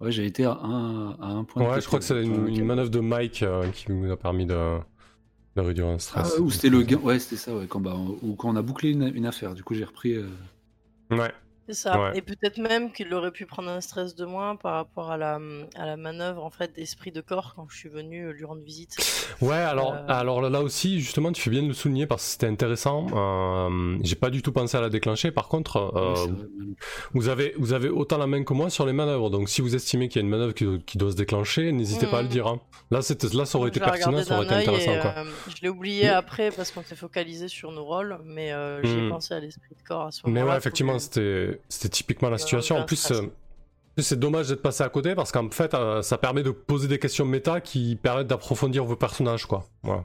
Ouais, 0.00 0.12
j'ai 0.12 0.26
été 0.26 0.44
à 0.44 0.52
1 0.52 1.16
à 1.20 1.26
un 1.26 1.44
point. 1.44 1.62
de 1.64 1.68
Ouais, 1.68 1.80
je 1.80 1.86
crois 1.86 1.98
que 1.98 2.04
c'est 2.04 2.22
une, 2.22 2.48
une 2.48 2.64
manœuvre 2.64 2.90
de 2.90 3.00
Mike 3.00 3.42
euh, 3.42 3.68
qui 3.70 3.90
nous 3.90 4.10
a 4.12 4.16
permis 4.16 4.46
de, 4.46 4.78
de 5.56 5.60
réduire 5.60 5.86
un 5.88 5.94
Ah, 5.94 5.98
stress. 5.98 6.38
ou 6.38 6.50
c'était 6.50 6.68
le 6.68 6.82
gain. 6.82 6.98
Ouais, 6.98 7.18
c'était 7.18 7.36
ça, 7.36 7.54
ouais, 7.56 7.66
quand, 7.68 7.80
bah, 7.80 7.96
ou 8.22 8.34
quand 8.36 8.48
on 8.50 8.56
a 8.56 8.62
bouclé 8.62 8.90
une, 8.90 9.10
une 9.14 9.26
affaire. 9.26 9.54
Du 9.54 9.64
coup, 9.64 9.74
j'ai 9.74 9.84
repris. 9.84 10.14
euh, 10.14 10.28
Ouais, 11.10 11.32
C'est 11.68 11.74
ça. 11.74 12.00
Ouais. 12.00 12.16
Et 12.18 12.22
peut-être 12.22 12.56
même 12.56 12.90
qu'il 12.92 13.12
aurait 13.12 13.30
pu 13.30 13.44
prendre 13.44 13.68
un 13.68 13.82
stress 13.82 14.14
de 14.14 14.24
moins 14.24 14.56
par 14.56 14.72
rapport 14.74 15.10
à 15.10 15.18
la, 15.18 15.38
à 15.76 15.84
la 15.84 15.96
manœuvre 15.98 16.42
en 16.42 16.50
fait 16.50 16.74
d'esprit 16.74 17.12
de 17.12 17.20
corps 17.20 17.52
quand 17.54 17.66
je 17.68 17.76
suis 17.76 17.90
venu 17.90 18.24
euh, 18.26 18.32
lui 18.32 18.44
rendre 18.46 18.62
visite. 18.62 18.96
ouais 19.42 19.54
alors, 19.54 19.92
Euh. 19.92 20.04
alors 20.08 20.40
là 20.48 20.62
aussi, 20.62 20.98
justement, 21.00 21.30
tu 21.30 21.42
fais 21.42 21.50
bien 21.50 21.62
de 21.62 21.68
le 21.68 21.74
souligner 21.74 22.06
parce 22.06 22.24
que 22.24 22.30
c'était 22.30 22.46
intéressant. 22.46 23.06
Euh, 23.14 23.98
J'ai 24.02 24.16
pas 24.16 24.30
du 24.30 24.40
tout 24.40 24.50
pensé 24.52 24.76
à 24.78 24.80
la 24.80 24.88
déclencher. 24.88 25.30
Par 25.30 25.48
contre, 25.48 25.76
euh, 25.94 26.14
ouais, 26.26 26.32
vous, 27.12 27.28
avez, 27.28 27.54
vous 27.58 27.72
avez 27.74 27.90
autant 27.90 28.16
la 28.16 28.26
main 28.26 28.42
que 28.44 28.52
moi 28.54 28.70
sur 28.70 28.86
les 28.86 28.94
manœuvres. 28.94 29.28
Donc 29.28 29.50
si 29.50 29.60
vous 29.60 29.74
estimez 29.74 30.08
qu'il 30.08 30.20
y 30.20 30.22
a 30.22 30.24
une 30.24 30.30
manœuvre 30.30 30.54
qui, 30.54 30.66
qui 30.86 30.96
doit 30.96 31.10
se 31.10 31.16
déclencher, 31.16 31.70
n'hésitez 31.72 32.06
pas 32.06 32.18
à 32.18 32.22
le 32.22 32.28
Mhm. 32.28 32.32
dire. 32.32 32.46
hein. 32.46 32.60
Là, 32.90 33.02
ça 33.02 33.14
aurait 33.58 33.68
été 33.68 33.80
pertinent, 33.80 34.22
ça 34.22 34.36
aurait 34.36 34.46
été 34.46 34.54
intéressant. 34.54 34.92
et, 34.94 35.00
quoi. 35.00 35.14
euh, 35.18 35.24
je 35.48 35.60
l'ai 35.62 35.68
oublié 35.68 36.08
après 36.08 36.50
parce 36.50 36.70
qu'on 36.70 36.82
s'est 36.82 36.96
focalisé 36.96 37.48
sur 37.48 37.70
nos 37.72 37.84
rôles, 37.84 38.18
mais 38.24 38.52
euh, 38.52 38.82
j'y 38.82 38.92
ai 38.96 39.00
Hmm. 39.02 39.10
pensé 39.10 39.34
à 39.34 39.40
l'esprit 39.40 39.74
de 39.74 39.82
corps 39.86 40.06
à 40.06 40.10
ce 40.10 40.22
Mais 40.24 40.30
moment-là. 40.30 40.44
ouais, 40.46 40.50
pour 40.52 40.58
effectivement, 40.58 40.98
c'était 40.98 41.57
c'était 41.68 41.88
typiquement 41.88 42.30
la 42.30 42.38
situation. 42.38 42.76
En 42.76 42.84
plus, 42.84 43.10
euh, 43.10 43.22
en 43.22 43.28
plus, 43.94 44.02
c'est 44.02 44.18
dommage 44.18 44.48
d'être 44.48 44.62
passé 44.62 44.82
à 44.84 44.88
côté 44.88 45.14
parce 45.14 45.32
qu'en 45.32 45.50
fait, 45.50 45.74
euh, 45.74 46.02
ça 46.02 46.18
permet 46.18 46.42
de 46.42 46.50
poser 46.50 46.88
des 46.88 46.98
questions 46.98 47.24
méta 47.24 47.60
qui 47.60 47.96
permettent 47.96 48.26
d'approfondir 48.28 48.84
vos 48.84 48.96
personnages, 48.96 49.46
quoi. 49.46 49.64
Voilà. 49.82 50.04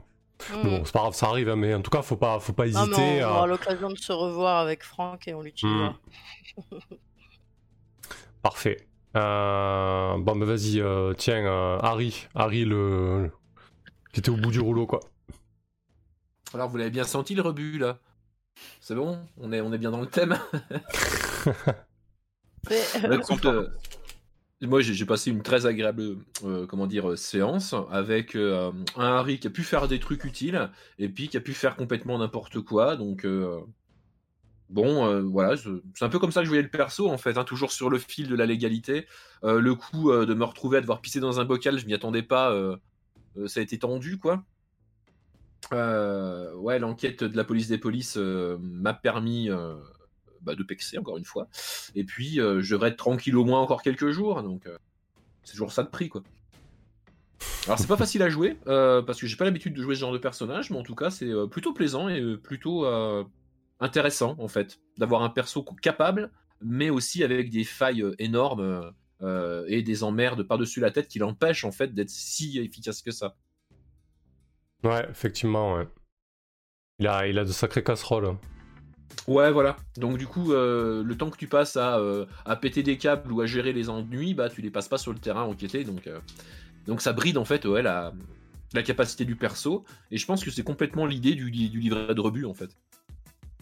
Hmm. 0.52 0.62
Bon, 0.64 0.84
c'est 0.84 0.92
pas 0.92 1.00
grave, 1.00 1.14
ça 1.14 1.26
arrive, 1.28 1.48
hein, 1.48 1.56
mais 1.56 1.74
en 1.74 1.80
tout 1.80 1.90
cas, 1.92 2.02
faut 2.02 2.16
pas, 2.16 2.40
faut 2.40 2.52
pas 2.52 2.66
Non, 2.66 2.86
mais 2.86 2.92
hésiter. 2.92 3.24
on 3.24 3.28
à- 3.28 3.30
aura 3.30 3.46
l'occasion 3.46 3.88
de 3.88 3.96
se 3.96 4.12
revoir 4.12 4.58
avec 4.58 4.82
Franck 4.82 5.28
et 5.28 5.34
on 5.34 5.42
l'utilisera. 5.42 5.94
Parfait. 8.42 8.86
Euh, 9.16 10.18
Bon, 10.18 10.34
mais 10.34 10.44
vas-y, 10.44 10.80
euh, 10.80 11.12
tiens, 11.16 11.46
euh, 11.46 11.78
Harry, 11.82 12.26
Harry, 12.34 12.64
le, 12.64 13.30
qui 14.12 14.20
était 14.20 14.30
au 14.30 14.36
bout 14.36 14.50
du 14.50 14.60
rouleau, 14.60 14.86
quoi. 14.86 15.00
Alors, 16.52 16.68
vous 16.68 16.76
l'avez 16.76 16.90
bien 16.90 17.04
senti 17.04 17.34
le 17.34 17.42
rebut 17.42 17.78
là? 17.78 17.98
C'est 18.80 18.94
bon? 18.94 19.18
On 19.40 19.52
est, 19.52 19.60
on 19.60 19.72
est 19.72 19.78
bien 19.78 19.90
dans 19.92 20.00
le 20.00 20.06
thème? 20.06 20.36
Mais, 22.70 22.80
Bah, 23.02 23.16
écoute, 23.16 23.44
euh, 23.44 23.68
moi 24.62 24.80
j'ai 24.80 25.04
passé 25.06 25.30
une 25.30 25.42
très 25.42 25.66
agréable 25.66 26.16
euh, 26.44 26.66
comment 26.66 26.86
dire 26.86 27.10
euh, 27.10 27.16
séance 27.16 27.74
avec 27.90 28.34
euh, 28.36 28.72
un 28.96 29.06
Harry 29.16 29.38
qui 29.38 29.46
a 29.46 29.50
pu 29.50 29.62
faire 29.62 29.88
des 29.88 30.00
trucs 30.00 30.24
utiles 30.24 30.70
et 30.98 31.08
puis 31.08 31.28
qui 31.28 31.36
a 31.36 31.40
pu 31.40 31.52
faire 31.54 31.76
complètement 31.76 32.18
n'importe 32.18 32.60
quoi. 32.60 32.96
Donc 32.96 33.24
euh, 33.24 33.60
bon, 34.70 35.06
euh, 35.06 35.20
voilà, 35.22 35.56
c'est 35.94 36.04
un 36.04 36.08
peu 36.08 36.18
comme 36.18 36.32
ça 36.32 36.40
que 36.40 36.44
je 36.46 36.50
voyais 36.50 36.62
le 36.62 36.70
perso 36.70 37.10
en 37.10 37.18
fait, 37.18 37.36
hein, 37.38 37.44
toujours 37.44 37.72
sur 37.72 37.90
le 37.90 37.98
fil 37.98 38.28
de 38.28 38.34
la 38.36 38.46
légalité. 38.46 39.06
Euh, 39.44 39.60
le 39.60 39.74
coup 39.74 40.10
euh, 40.10 40.26
de 40.26 40.34
me 40.34 40.44
retrouver 40.44 40.78
à 40.78 40.80
devoir 40.80 41.00
pisser 41.00 41.20
dans 41.20 41.40
un 41.40 41.44
bocal, 41.44 41.78
je 41.78 41.86
m'y 41.86 41.94
attendais 41.94 42.22
pas. 42.22 42.50
euh, 42.52 42.76
euh, 43.36 43.48
ça 43.48 43.60
a 43.60 43.62
été 43.62 43.78
tendu 43.78 44.18
quoi. 44.18 44.44
Euh, 45.72 46.54
ouais, 46.56 46.78
l'enquête 46.78 47.24
de 47.24 47.36
la 47.36 47.44
police 47.44 47.68
des 47.68 47.78
polices 47.78 48.16
euh, 48.18 48.58
m'a 48.60 48.92
permis 48.94 49.50
euh, 49.50 49.74
bah, 50.44 50.54
de 50.54 50.62
pexer 50.62 50.98
encore 50.98 51.16
une 51.16 51.24
fois. 51.24 51.48
Et 51.94 52.04
puis, 52.04 52.40
euh, 52.40 52.60
je 52.60 52.74
devrais 52.74 52.90
être 52.90 52.96
tranquille 52.96 53.36
au 53.36 53.44
moins 53.44 53.60
encore 53.60 53.82
quelques 53.82 54.10
jours. 54.10 54.42
Donc, 54.42 54.66
euh, 54.66 54.76
c'est 55.42 55.52
toujours 55.52 55.72
ça 55.72 55.82
de 55.82 55.88
prix, 55.88 56.08
quoi. 56.08 56.22
Alors, 57.66 57.78
c'est 57.78 57.86
pas 57.86 57.96
facile 57.96 58.22
à 58.22 58.28
jouer, 58.28 58.58
euh, 58.66 59.02
parce 59.02 59.20
que 59.20 59.26
j'ai 59.26 59.36
pas 59.36 59.44
l'habitude 59.44 59.74
de 59.74 59.82
jouer 59.82 59.94
ce 59.94 60.00
genre 60.00 60.12
de 60.12 60.18
personnage, 60.18 60.70
mais 60.70 60.76
en 60.76 60.82
tout 60.82 60.94
cas, 60.94 61.10
c'est 61.10 61.30
plutôt 61.50 61.72
plaisant 61.72 62.08
et 62.08 62.36
plutôt 62.36 62.86
intéressant, 63.80 64.36
en 64.38 64.48
fait, 64.48 64.80
d'avoir 64.98 65.22
un 65.22 65.30
perso 65.30 65.64
capable, 65.82 66.30
mais 66.60 66.90
aussi 66.90 67.24
avec 67.24 67.50
des 67.50 67.64
failles 67.64 68.04
énormes 68.18 68.92
et 69.66 69.82
des 69.82 70.02
emmerdes 70.04 70.42
par-dessus 70.42 70.80
la 70.80 70.90
tête 70.90 71.08
qui 71.08 71.18
l'empêchent, 71.18 71.64
en 71.64 71.72
fait, 71.72 71.94
d'être 71.94 72.10
si 72.10 72.58
efficace 72.58 73.02
que 73.02 73.10
ça. 73.10 73.34
Ouais, 74.84 75.06
effectivement, 75.10 75.74
ouais. 75.74 75.88
Il 76.98 77.08
a, 77.08 77.26
il 77.26 77.38
a 77.38 77.44
de 77.44 77.52
sacrées 77.52 77.82
casseroles. 77.82 78.36
Ouais, 79.26 79.50
voilà. 79.50 79.76
Donc 79.96 80.18
du 80.18 80.26
coup, 80.26 80.52
euh, 80.52 81.02
le 81.02 81.16
temps 81.16 81.30
que 81.30 81.36
tu 81.36 81.46
passes 81.46 81.76
à, 81.76 81.98
euh, 81.98 82.26
à 82.44 82.56
péter 82.56 82.82
des 82.82 82.98
câbles 82.98 83.32
ou 83.32 83.40
à 83.40 83.46
gérer 83.46 83.72
les 83.72 83.88
ennuis, 83.88 84.34
bah 84.34 84.48
tu 84.48 84.60
les 84.60 84.70
passes 84.70 84.88
pas 84.88 84.98
sur 84.98 85.12
le 85.12 85.18
terrain 85.18 85.42
enquêté. 85.42 85.84
Donc, 85.84 86.06
euh, 86.06 86.20
donc 86.86 87.00
ça 87.00 87.12
bride 87.12 87.38
en 87.38 87.44
fait 87.44 87.64
ouais, 87.64 87.82
la, 87.82 88.12
capacité 88.84 89.24
du 89.24 89.36
perso. 89.36 89.84
Et 90.10 90.18
je 90.18 90.26
pense 90.26 90.44
que 90.44 90.50
c'est 90.50 90.64
complètement 90.64 91.06
l'idée 91.06 91.34
du, 91.34 91.50
li- 91.50 91.70
du 91.70 91.80
livret 91.80 92.14
de 92.14 92.20
rebut 92.20 92.44
en 92.44 92.54
fait. 92.54 92.70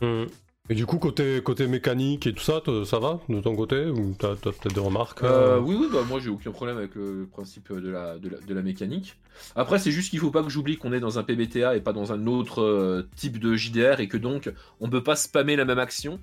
Hmm. 0.00 0.24
Et 0.70 0.74
du 0.74 0.86
coup, 0.86 0.98
côté, 0.98 1.42
côté 1.42 1.66
mécanique 1.66 2.26
et 2.28 2.32
tout 2.32 2.42
ça, 2.42 2.60
ça 2.84 2.98
va 3.00 3.18
de 3.28 3.40
ton 3.40 3.56
côté 3.56 3.86
Ou 3.86 4.14
t'as 4.16 4.36
peut-être 4.36 4.72
des 4.72 4.80
remarques 4.80 5.22
Euh, 5.24 5.56
euh, 5.56 5.60
oui, 5.60 5.76
oui, 5.78 5.88
bah 5.92 6.02
moi 6.08 6.20
j'ai 6.20 6.30
aucun 6.30 6.52
problème 6.52 6.78
avec 6.78 6.94
le 6.94 7.26
principe 7.30 7.72
de 7.72 7.90
la, 7.90 8.16
de 8.18 8.28
la, 8.28 8.38
de 8.38 8.54
la 8.54 8.62
mécanique. 8.62 9.16
Après, 9.56 9.80
c'est 9.80 9.90
juste 9.90 10.10
qu'il 10.10 10.20
faut 10.20 10.30
pas 10.30 10.42
que 10.44 10.48
j'oublie 10.50 10.76
qu'on 10.78 10.92
est 10.92 11.00
dans 11.00 11.18
un 11.18 11.24
PBTA 11.24 11.76
et 11.76 11.80
pas 11.80 11.92
dans 11.92 12.12
un 12.12 12.28
autre 12.28 12.62
euh, 12.62 13.08
type 13.16 13.40
de 13.40 13.56
JDR 13.56 13.98
et 13.98 14.06
que 14.06 14.16
donc 14.16 14.52
on 14.80 14.88
peut 14.88 15.02
pas 15.02 15.16
spammer 15.16 15.56
la 15.56 15.64
même 15.64 15.80
action. 15.80 16.20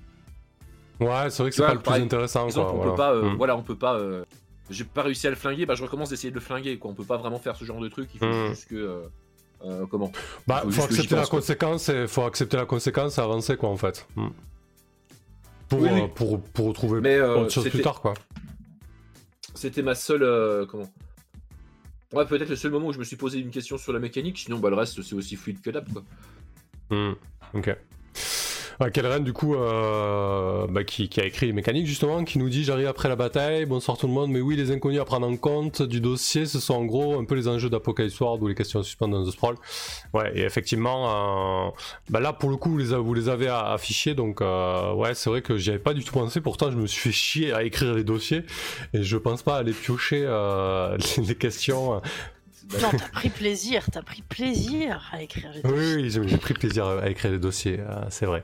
Ouais, 1.00 1.28
c'est 1.28 1.42
vrai 1.42 1.50
que 1.50 1.56
c'est 1.56 1.62
pas 1.62 1.74
le 1.74 1.80
plus 1.80 1.92
intéressant. 1.92 2.40
Par 2.40 2.48
exemple, 2.48 2.70
quoi, 2.70 2.74
on 2.74 2.76
voilà. 2.78 2.90
peut 2.92 2.96
pas, 2.96 3.12
euh, 3.14 3.30
Hmm. 3.32 3.36
voilà, 3.36 3.56
on 3.58 3.62
peut 3.62 3.76
pas. 3.78 3.96
euh, 3.98 4.24
J'ai 4.70 4.84
pas 4.84 5.02
réussi 5.02 5.26
à 5.26 5.30
le 5.30 5.36
flinguer, 5.36 5.66
bah 5.66 5.74
je 5.74 5.82
recommence 5.82 6.08
d'essayer 6.10 6.30
de 6.30 6.34
le 6.36 6.40
flinguer. 6.40 6.78
Quoi. 6.78 6.90
On 6.90 6.94
peut 6.94 7.04
pas 7.04 7.16
vraiment 7.18 7.38
faire 7.38 7.56
ce 7.56 7.64
genre 7.66 7.80
de 7.80 7.88
truc. 7.88 8.08
Il 8.14 8.20
faut 8.20 8.26
Hmm. 8.26 8.48
juste 8.48 8.68
que. 8.68 9.02
Euh, 9.64 9.86
comment? 9.86 10.10
Bah, 10.46 10.62
faut 10.64 10.70
faut 10.70 10.82
accepter 10.84 11.16
la 11.16 11.26
conséquence 11.26 11.88
et 11.88 12.06
faut 12.06 12.22
accepter 12.22 12.56
la 12.56 12.66
conséquence 12.66 13.18
et 13.18 13.20
avancer 13.20 13.56
quoi 13.56 13.68
en 13.70 13.76
fait. 13.76 14.06
Hmm. 14.16 14.28
Pour, 15.68 15.80
Oui, 15.80 15.88
oui. 15.92 16.00
euh, 16.02 16.06
pour, 16.08 16.40
pour 16.42 16.66
retrouver 16.66 17.00
Mais 17.00 17.16
euh, 17.16 17.36
autre 17.42 17.50
chose 17.52 17.64
plus 17.64 17.72
c'était 17.72 17.84
tard 17.84 18.00
quoi. 18.00 18.14
c'était 19.54 19.82
ma 19.82 19.94
seule. 19.94 20.66
comment? 20.66 20.90
Ouais, 22.12 22.26
peut-être 22.26 22.48
le 22.48 22.56
seul 22.56 22.72
moment 22.72 22.88
où 22.88 22.92
je 22.92 22.98
me 22.98 23.04
suis 23.04 23.16
posé 23.16 23.38
une 23.38 23.50
question 23.50 23.78
sur 23.78 23.92
la 23.92 24.00
mécanique. 24.00 24.38
Sinon, 24.38 24.58
bah 24.58 24.68
le 24.70 24.74
reste 24.76 25.00
c'est 25.02 25.14
aussi 25.14 25.36
fluide 25.36 25.60
que 25.60 25.70
d'hab. 25.70 25.86
Quoi. 25.92 26.02
Hmm. 26.90 27.12
Ok. 27.54 27.76
Ouais, 28.80 28.90
Kelren, 28.90 29.22
du 29.22 29.34
coup, 29.34 29.54
euh, 29.56 30.66
bah, 30.66 30.84
qui, 30.84 31.10
qui 31.10 31.20
a 31.20 31.26
écrit 31.26 31.44
les 31.44 31.52
mécaniques 31.52 31.86
justement, 31.86 32.24
qui 32.24 32.38
nous 32.38 32.48
dit 32.48 32.64
J'arrive 32.64 32.86
après 32.86 33.10
la 33.10 33.16
bataille, 33.16 33.66
bonsoir 33.66 33.98
tout 33.98 34.06
le 34.06 34.12
monde, 34.14 34.30
mais 34.30 34.40
oui, 34.40 34.56
les 34.56 34.70
inconnus 34.70 35.00
à 35.00 35.04
prendre 35.04 35.28
en 35.28 35.36
compte 35.36 35.82
du 35.82 36.00
dossier, 36.00 36.46
ce 36.46 36.60
sont 36.60 36.72
en 36.72 36.86
gros 36.86 37.18
un 37.18 37.26
peu 37.26 37.34
les 37.34 37.46
enjeux 37.46 37.68
d'Apocalypse 37.68 38.18
World 38.18 38.42
ou 38.42 38.48
les 38.48 38.54
questions 38.54 38.82
suspendues 38.82 39.12
dans 39.12 39.26
The 39.26 39.32
Sprawl. 39.32 39.56
Ouais, 40.14 40.32
et 40.34 40.44
effectivement, 40.44 41.66
euh, 41.66 41.70
bah 42.08 42.20
là 42.20 42.32
pour 42.32 42.48
le 42.48 42.56
coup, 42.56 42.70
vous 42.70 43.14
les, 43.14 43.28
avez 43.28 43.48
affichés, 43.48 44.14
donc 44.14 44.40
euh, 44.40 44.94
ouais, 44.94 45.14
c'est 45.14 45.28
vrai 45.28 45.42
que 45.42 45.58
j'y 45.58 45.68
avais 45.68 45.78
pas 45.78 45.92
du 45.92 46.02
tout 46.02 46.14
pensé, 46.14 46.40
pourtant 46.40 46.70
je 46.70 46.78
me 46.78 46.86
suis 46.86 47.02
fait 47.02 47.12
chier 47.12 47.52
à 47.52 47.64
écrire 47.64 47.92
les 47.92 48.04
dossiers 48.04 48.44
et 48.94 49.02
je 49.02 49.18
pense 49.18 49.42
pas 49.42 49.56
aller 49.56 49.72
piocher 49.72 50.22
euh, 50.24 50.96
les 51.18 51.34
questions. 51.34 52.00
Non, 52.82 52.88
t'as 52.92 53.08
pris 53.08 53.30
plaisir, 53.30 53.84
t'as 53.92 54.02
pris 54.02 54.22
plaisir 54.22 55.02
à 55.12 55.22
écrire 55.22 55.50
les 55.52 55.60
Oui, 55.64 55.70
dossiers. 55.70 55.96
oui, 55.96 56.10
j'ai 56.10 56.28
j'ai 56.28 56.36
pris 56.38 56.54
plaisir 56.54 56.86
à 56.86 57.08
écrire 57.08 57.32
les 57.32 57.38
dossiers, 57.38 57.80
euh, 57.80 58.02
c'est 58.10 58.26
vrai. 58.26 58.42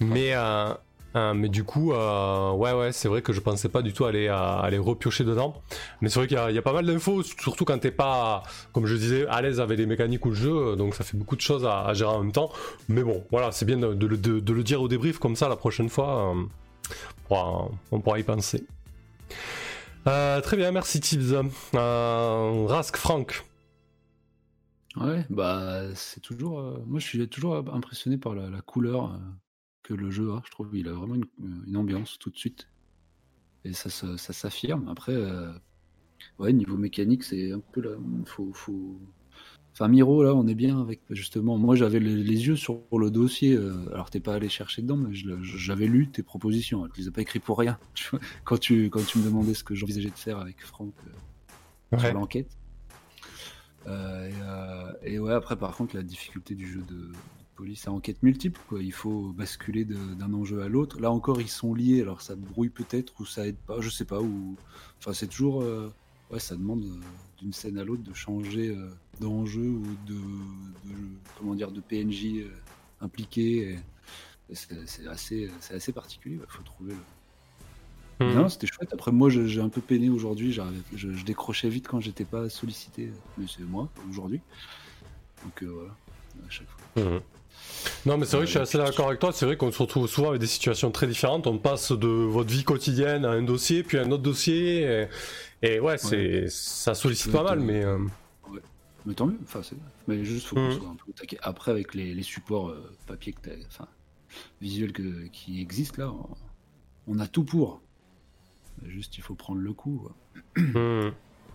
Mais, 0.00 0.30
euh, 0.34 0.72
Euh, 1.14 1.32
mais 1.32 1.48
du 1.48 1.64
coup, 1.64 1.94
euh, 1.94 2.50
ouais, 2.52 2.72
ouais, 2.74 2.92
c'est 2.92 3.08
vrai 3.08 3.22
que 3.22 3.32
je 3.32 3.40
pensais 3.40 3.70
pas 3.70 3.80
du 3.80 3.94
tout 3.94 4.04
aller, 4.04 4.28
à- 4.28 4.58
aller 4.58 4.76
repiocher 4.76 5.24
dedans. 5.24 5.54
Mais 6.02 6.10
c'est 6.10 6.18
vrai 6.18 6.26
qu'il 6.28 6.36
y, 6.36 6.40
a- 6.40 6.50
il 6.50 6.54
y 6.54 6.58
a 6.58 6.62
pas 6.62 6.74
mal 6.74 6.84
d'infos, 6.84 7.22
surtout 7.22 7.64
quand 7.64 7.78
t'es 7.78 7.90
pas, 7.90 8.42
comme 8.74 8.84
je 8.84 8.94
disais, 8.96 9.26
à 9.28 9.40
l'aise 9.40 9.58
avec 9.58 9.78
les 9.78 9.86
mécaniques 9.86 10.26
ou 10.26 10.28
le 10.28 10.34
jeu, 10.36 10.76
donc 10.76 10.94
ça 10.94 11.04
fait 11.04 11.16
beaucoup 11.16 11.34
de 11.34 11.40
choses 11.40 11.64
à, 11.64 11.86
à 11.86 11.94
gérer 11.94 12.10
en 12.10 12.20
même 12.22 12.32
temps. 12.32 12.50
Mais 12.90 13.02
bon, 13.02 13.24
voilà, 13.30 13.50
c'est 13.50 13.64
bien 13.64 13.78
de, 13.78 13.94
de 13.94 14.06
le- 14.06 14.18
de- 14.18 14.40
de 14.40 14.52
le 14.52 14.62
dire 14.62 14.82
au 14.82 14.88
débrief 14.88 15.18
comme 15.18 15.36
ça 15.36 15.48
la 15.48 15.56
prochaine 15.56 15.88
fois. 15.88 16.34
euh, 16.34 16.42
on, 16.42 17.28
pourra, 17.28 17.68
on 17.92 18.00
pourra 18.00 18.18
y 18.18 18.22
penser. 18.22 18.66
Euh, 20.06 20.42
très 20.42 20.58
bien, 20.58 20.70
merci 20.70 21.00
Tibbs. 21.00 21.32
Euh, 21.74 22.66
Rask, 22.68 22.94
Franck. 22.98 23.42
Ouais, 24.96 25.26
bah 25.28 25.94
c'est 25.94 26.20
toujours. 26.20 26.58
euh, 26.60 26.78
moi, 26.86 26.98
je 27.00 27.06
suis 27.06 27.28
toujours 27.28 27.56
impressionné 27.56 28.16
par 28.16 28.34
la, 28.34 28.48
la 28.48 28.62
couleur 28.62 29.12
euh, 29.14 29.18
que 29.82 29.92
le 29.94 30.10
jeu 30.10 30.32
a. 30.32 30.42
Je 30.46 30.50
trouve 30.50 30.70
qu'il 30.70 30.88
a 30.88 30.92
vraiment 30.92 31.16
une, 31.16 31.26
une 31.66 31.76
ambiance 31.76 32.18
tout 32.18 32.30
de 32.30 32.36
suite. 32.36 32.68
Et 33.64 33.72
ça, 33.74 33.90
se- 33.90 34.16
ça 34.16 34.32
s'affirme. 34.32 34.88
Après, 34.88 35.14
euh, 35.14 35.52
ouais, 36.38 36.52
niveau 36.54 36.76
mécanique, 36.78 37.24
c'est 37.24 37.52
un 37.52 37.60
peu 37.60 37.82
là. 37.82 37.92
Faut, 38.26 38.52
faut... 38.54 39.00
Enfin, 39.74 39.88
Miro, 39.88 40.24
là, 40.24 40.34
on 40.34 40.46
est 40.48 40.54
bien 40.56 40.80
avec. 40.80 41.02
Justement, 41.10 41.58
moi, 41.58 41.76
j'avais 41.76 42.00
les, 42.00 42.16
les 42.16 42.46
yeux 42.48 42.56
sur 42.56 42.82
le 42.98 43.10
dossier. 43.10 43.54
euh, 43.56 43.92
alors, 43.94 44.10
t'es 44.10 44.20
pas 44.20 44.34
allé 44.36 44.48
chercher 44.50 44.82
dedans, 44.82 44.96
mais 44.98 45.14
je 45.14 45.28
le- 45.28 45.42
j'avais 45.44 45.88
lu 45.88 46.10
tes 46.10 46.22
propositions. 46.24 46.88
Tu 46.90 47.02
les 47.02 47.08
as 47.08 47.12
pas 47.12 47.22
écrits 47.22 47.40
pour 47.40 47.58
rien. 47.58 47.78
Tu 47.94 48.10
vois, 48.10 48.20
quand, 48.44 48.58
tu, 48.58 48.90
quand 48.90 49.04
tu 49.04 49.18
me 49.18 49.24
demandais 49.24 49.54
ce 49.54 49.64
que 49.64 49.74
j'envisageais 49.76 50.10
de 50.12 50.18
faire 50.18 50.38
avec 50.38 50.62
Franck 50.64 50.94
euh, 51.08 51.10
Ouais. 51.92 51.98
sur 51.98 52.14
l'enquête. 52.14 52.58
Euh, 53.86 54.28
et, 54.28 54.34
euh, 54.42 54.92
et 55.02 55.18
ouais, 55.18 55.32
après, 55.32 55.56
par 55.56 55.76
contre, 55.76 55.96
la 55.96 56.02
difficulté 56.02 56.54
du 56.54 56.66
jeu 56.66 56.82
de, 56.82 57.12
police, 57.54 57.82
c'est 57.82 57.88
enquête 57.88 58.22
multiple. 58.22 58.60
Quoi. 58.68 58.82
Il 58.82 58.92
faut 58.92 59.32
basculer 59.32 59.84
d'un 59.84 60.32
enjeu 60.34 60.62
à 60.62 60.68
l'autre. 60.68 61.00
Là 61.00 61.10
encore, 61.10 61.40
ils 61.40 61.48
sont 61.48 61.74
liés, 61.74 62.02
alors 62.02 62.20
ça 62.20 62.36
brouille 62.36 62.68
peut-être 62.68 63.18
ou 63.20 63.24
ça 63.24 63.46
aide 63.46 63.56
pas, 63.56 63.80
je 63.80 63.88
sais 63.88 64.04
pas. 64.04 64.20
Ou... 64.20 64.56
Enfin, 64.98 65.12
c'est 65.12 65.28
toujours. 65.28 65.62
euh, 65.62 65.92
Ouais, 66.28 66.40
ça 66.40 66.56
demande 66.56 66.84
d'une 67.38 67.52
scène 67.52 67.78
à 67.78 67.84
l'autre 67.84 68.02
de 68.02 68.12
changer 68.12 68.76
d'enjeu 69.20 69.68
ou 69.68 69.84
de, 70.08 70.18
Comment 71.38 71.54
dire, 71.54 71.70
de 71.70 71.80
PNJ 71.80 72.44
impliqué. 73.00 73.78
c'est 74.52 75.06
assez, 75.06 75.48
assez 75.70 75.92
particulier. 75.92 76.40
Il 76.42 76.52
faut 76.52 76.64
trouver 76.64 76.94
le. 76.94 76.98
Hmm. 78.20 78.34
Non, 78.34 78.48
c'était 78.48 78.66
chouette. 78.66 78.92
Après, 78.92 79.12
moi, 79.12 79.28
j'ai 79.30 79.60
un 79.60 79.68
peu 79.68 79.80
peiné 79.80 80.08
aujourd'hui. 80.08 80.52
Je, 80.52 80.62
je 81.12 81.24
décrochais 81.24 81.68
vite 81.68 81.86
quand 81.88 82.00
j'étais 82.00 82.24
pas 82.24 82.48
sollicité. 82.48 83.10
Mais 83.36 83.44
c'est 83.48 83.62
moi, 83.64 83.88
aujourd'hui. 84.10 84.40
Donc 85.44 85.62
euh, 85.62 85.66
voilà, 85.66 85.90
à 86.46 86.50
chaque 86.50 86.66
fois. 86.68 87.02
Mhm. 87.04 87.20
Non, 88.06 88.16
mais 88.16 88.24
c'est 88.26 88.36
vrai 88.36 88.44
que 88.44 88.46
je 88.46 88.52
suis 88.52 88.58
assez 88.60 88.78
d'accord 88.78 89.08
avec 89.08 89.20
toi. 89.20 89.32
C'est 89.32 89.44
vrai 89.46 89.56
qu'on 89.56 89.70
se 89.72 89.82
retrouve 89.82 90.06
souvent 90.08 90.28
avec 90.30 90.40
des 90.40 90.46
situations 90.46 90.90
très 90.90 91.06
différentes. 91.06 91.46
On 91.46 91.58
passe 91.58 91.92
de 91.92 92.06
votre 92.06 92.50
vie 92.50 92.64
quotidienne 92.64 93.24
à 93.24 93.30
un 93.30 93.42
dossier, 93.42 93.82
puis 93.82 93.98
à 93.98 94.02
un 94.02 94.10
autre 94.10 94.22
dossier. 94.22 94.82
Et, 95.62 95.74
et 95.76 95.80
ouais, 95.80 95.98
c'est 95.98 96.48
ça 96.48 96.94
sollicite 96.94 97.32
pas 97.32 97.42
mal, 97.42 97.60
mais. 97.60 97.84
euh, 97.84 97.98
Mais 99.04 99.14
tant 99.14 99.26
mieux. 99.26 99.38
Enfin. 99.44 99.60
Mais 100.08 100.24
juste, 100.24 100.46
faut 100.46 100.56
qu'on 100.56 100.68
Mhm. 100.68 100.78
soit 100.78 100.88
un 100.88 100.94
peu. 100.96 101.36
Après, 101.42 101.70
avec 101.70 101.94
les, 101.94 102.14
les 102.14 102.22
supports 102.22 102.68
euh, 102.70 102.90
papier 103.06 103.32
que 103.34 103.40
t'as- 103.42 103.66
enfin, 103.66 103.88
visuels 104.60 104.92
que, 104.92 105.26
qui 105.32 105.60
existent 105.60 106.02
là, 106.02 106.10
on, 106.12 107.14
on 107.14 107.18
a 107.18 107.26
tout 107.26 107.44
pour. 107.44 107.80
Juste, 108.84 109.18
il 109.18 109.22
faut 109.22 109.34
prendre 109.34 109.60
le 109.60 109.72
coup. 109.72 109.98
quoi. 109.98 110.16
hmm. 110.74 111.10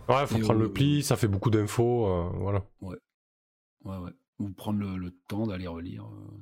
Ouais, 0.08 0.26
faut 0.26 0.38
Et 0.38 0.42
prendre 0.42 0.60
euh, 0.60 0.62
le 0.64 0.68
pli, 0.72 1.02
ça 1.02 1.16
fait 1.16 1.28
beaucoup 1.28 1.50
d'infos. 1.50 2.06
euh, 2.06 2.28
voilà. 2.34 2.64
Ouais, 2.80 2.96
ouais. 3.84 4.10
Ou 4.40 4.50
prendre 4.50 4.80
le, 4.80 4.96
le 4.96 5.12
temps 5.28 5.46
d'aller 5.46 5.66
relire. 5.68 6.04
euh. 6.04 6.38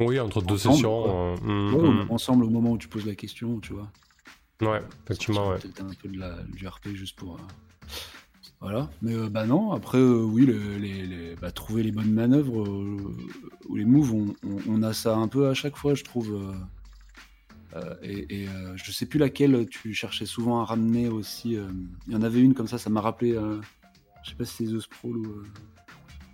Oui, 0.00 0.20
entre 0.20 0.42
deux 0.42 0.58
sessions. 0.58 1.34
euh, 1.34 1.36
hmm, 1.42 1.74
Ouais, 1.74 2.04
hmm. 2.04 2.10
Ensemble, 2.10 2.44
au 2.44 2.50
moment 2.50 2.72
où 2.72 2.78
tu 2.78 2.88
poses 2.88 3.06
la 3.06 3.14
question, 3.14 3.60
tu 3.60 3.72
vois. 3.72 3.90
Ouais, 4.60 4.82
effectivement, 5.04 5.50
ouais. 5.50 5.58
Peut-être 5.58 5.82
un 5.82 5.94
peu 6.02 6.08
de 6.08 6.18
la, 6.18 6.42
du 6.44 6.66
RP 6.66 6.88
juste 6.94 7.16
pour. 7.16 7.36
euh, 7.36 7.40
Voilà. 8.60 8.90
Mais 9.02 9.14
euh, 9.14 9.28
bah 9.28 9.46
non, 9.46 9.72
après, 9.72 9.98
euh, 9.98 10.22
oui, 10.22 10.44
le- 10.46 10.76
les, 10.78 11.06
les- 11.06 11.36
bah, 11.36 11.50
trouver 11.52 11.82
les 11.82 11.92
bonnes 11.92 12.12
manœuvres 12.12 12.62
euh, 12.64 12.96
ou 13.68 13.76
les 13.76 13.84
moves, 13.84 14.12
on, 14.14 14.34
on- 14.44 14.58
on 14.68 14.82
a 14.82 14.92
ça 14.92 15.16
un 15.16 15.28
peu 15.28 15.48
à 15.48 15.54
chaque 15.54 15.76
fois, 15.76 15.94
je 15.94 16.02
trouve. 16.04 16.54
Euh, 17.76 17.94
et 18.02 18.42
et, 18.44 18.48
euh, 18.48 18.72
je 18.76 18.90
sais 18.92 19.06
plus 19.06 19.18
laquelle 19.18 19.66
tu 19.68 19.92
cherchais 19.94 20.26
souvent 20.26 20.60
à 20.60 20.64
ramener 20.64 21.08
aussi. 21.08 21.56
euh, 21.56 21.66
Il 22.06 22.12
y 22.12 22.16
en 22.16 22.22
avait 22.22 22.40
une 22.40 22.54
comme 22.54 22.68
ça, 22.68 22.78
ça 22.78 22.90
m'a 22.90 23.00
rappelé. 23.00 23.34
euh, 23.34 23.60
je 24.24 24.30
sais 24.30 24.36
pas 24.36 24.44
si 24.44 24.66
c'est 24.66 24.72
The 24.74 24.80
Sprawl 24.80 25.16
ou. 25.16 25.42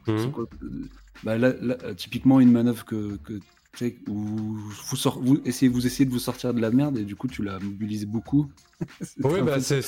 c'est 0.06 0.12
Mhm. 0.12 0.30
quoi, 0.32 0.44
bah, 1.22 1.38
là, 1.38 1.52
là, 1.60 1.76
typiquement 1.96 2.40
une 2.40 2.52
manœuvre 2.52 2.84
que, 2.84 3.18
où 4.08 4.14
vous, 4.14 4.96
sort- 4.96 5.18
vous, 5.20 5.40
essayez, 5.44 5.68
vous 5.68 5.84
essayez 5.86 6.04
de 6.04 6.10
vous 6.12 6.20
sortir 6.20 6.54
de 6.54 6.60
la 6.60 6.70
merde 6.70 6.96
et 6.98 7.04
du 7.04 7.16
coup 7.16 7.26
tu 7.26 7.42
l'as 7.42 7.58
mobilisé 7.58 8.06
beaucoup. 8.06 8.48
Oui, 9.24 9.40
bah, 9.42 9.58
c'est 9.60 9.80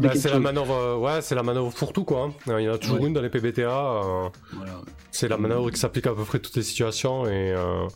bah, 0.00 0.14
c'est 0.16 0.30
la 0.30 0.38
manœuvre, 0.40 0.72
euh, 0.74 0.96
ouais, 0.96 1.22
c'est 1.22 1.34
la 1.36 1.42
manœuvre 1.42 1.72
pour 1.72 1.92
tout 1.92 2.04
quoi. 2.04 2.24
hein. 2.48 2.58
Il 2.58 2.64
y 2.64 2.68
en 2.68 2.72
a 2.74 2.78
toujours 2.78 3.00
Ouais. 3.00 3.06
une 3.06 3.12
dans 3.12 3.20
les 3.22 3.28
PBTA. 3.30 3.60
euh, 3.62 4.28
voilà, 4.54 4.78
ouais. 4.78 4.84
c'est 5.12 5.28
la 5.28 5.36
manœuvre 5.38 5.70
qui 5.70 5.78
s'applique 5.78 6.06
à 6.06 6.14
peu 6.14 6.24
près 6.24 6.38
toutes 6.40 6.56
les 6.56 6.62
situations 6.62 7.26
et 7.26 7.52
euh, 7.52 7.86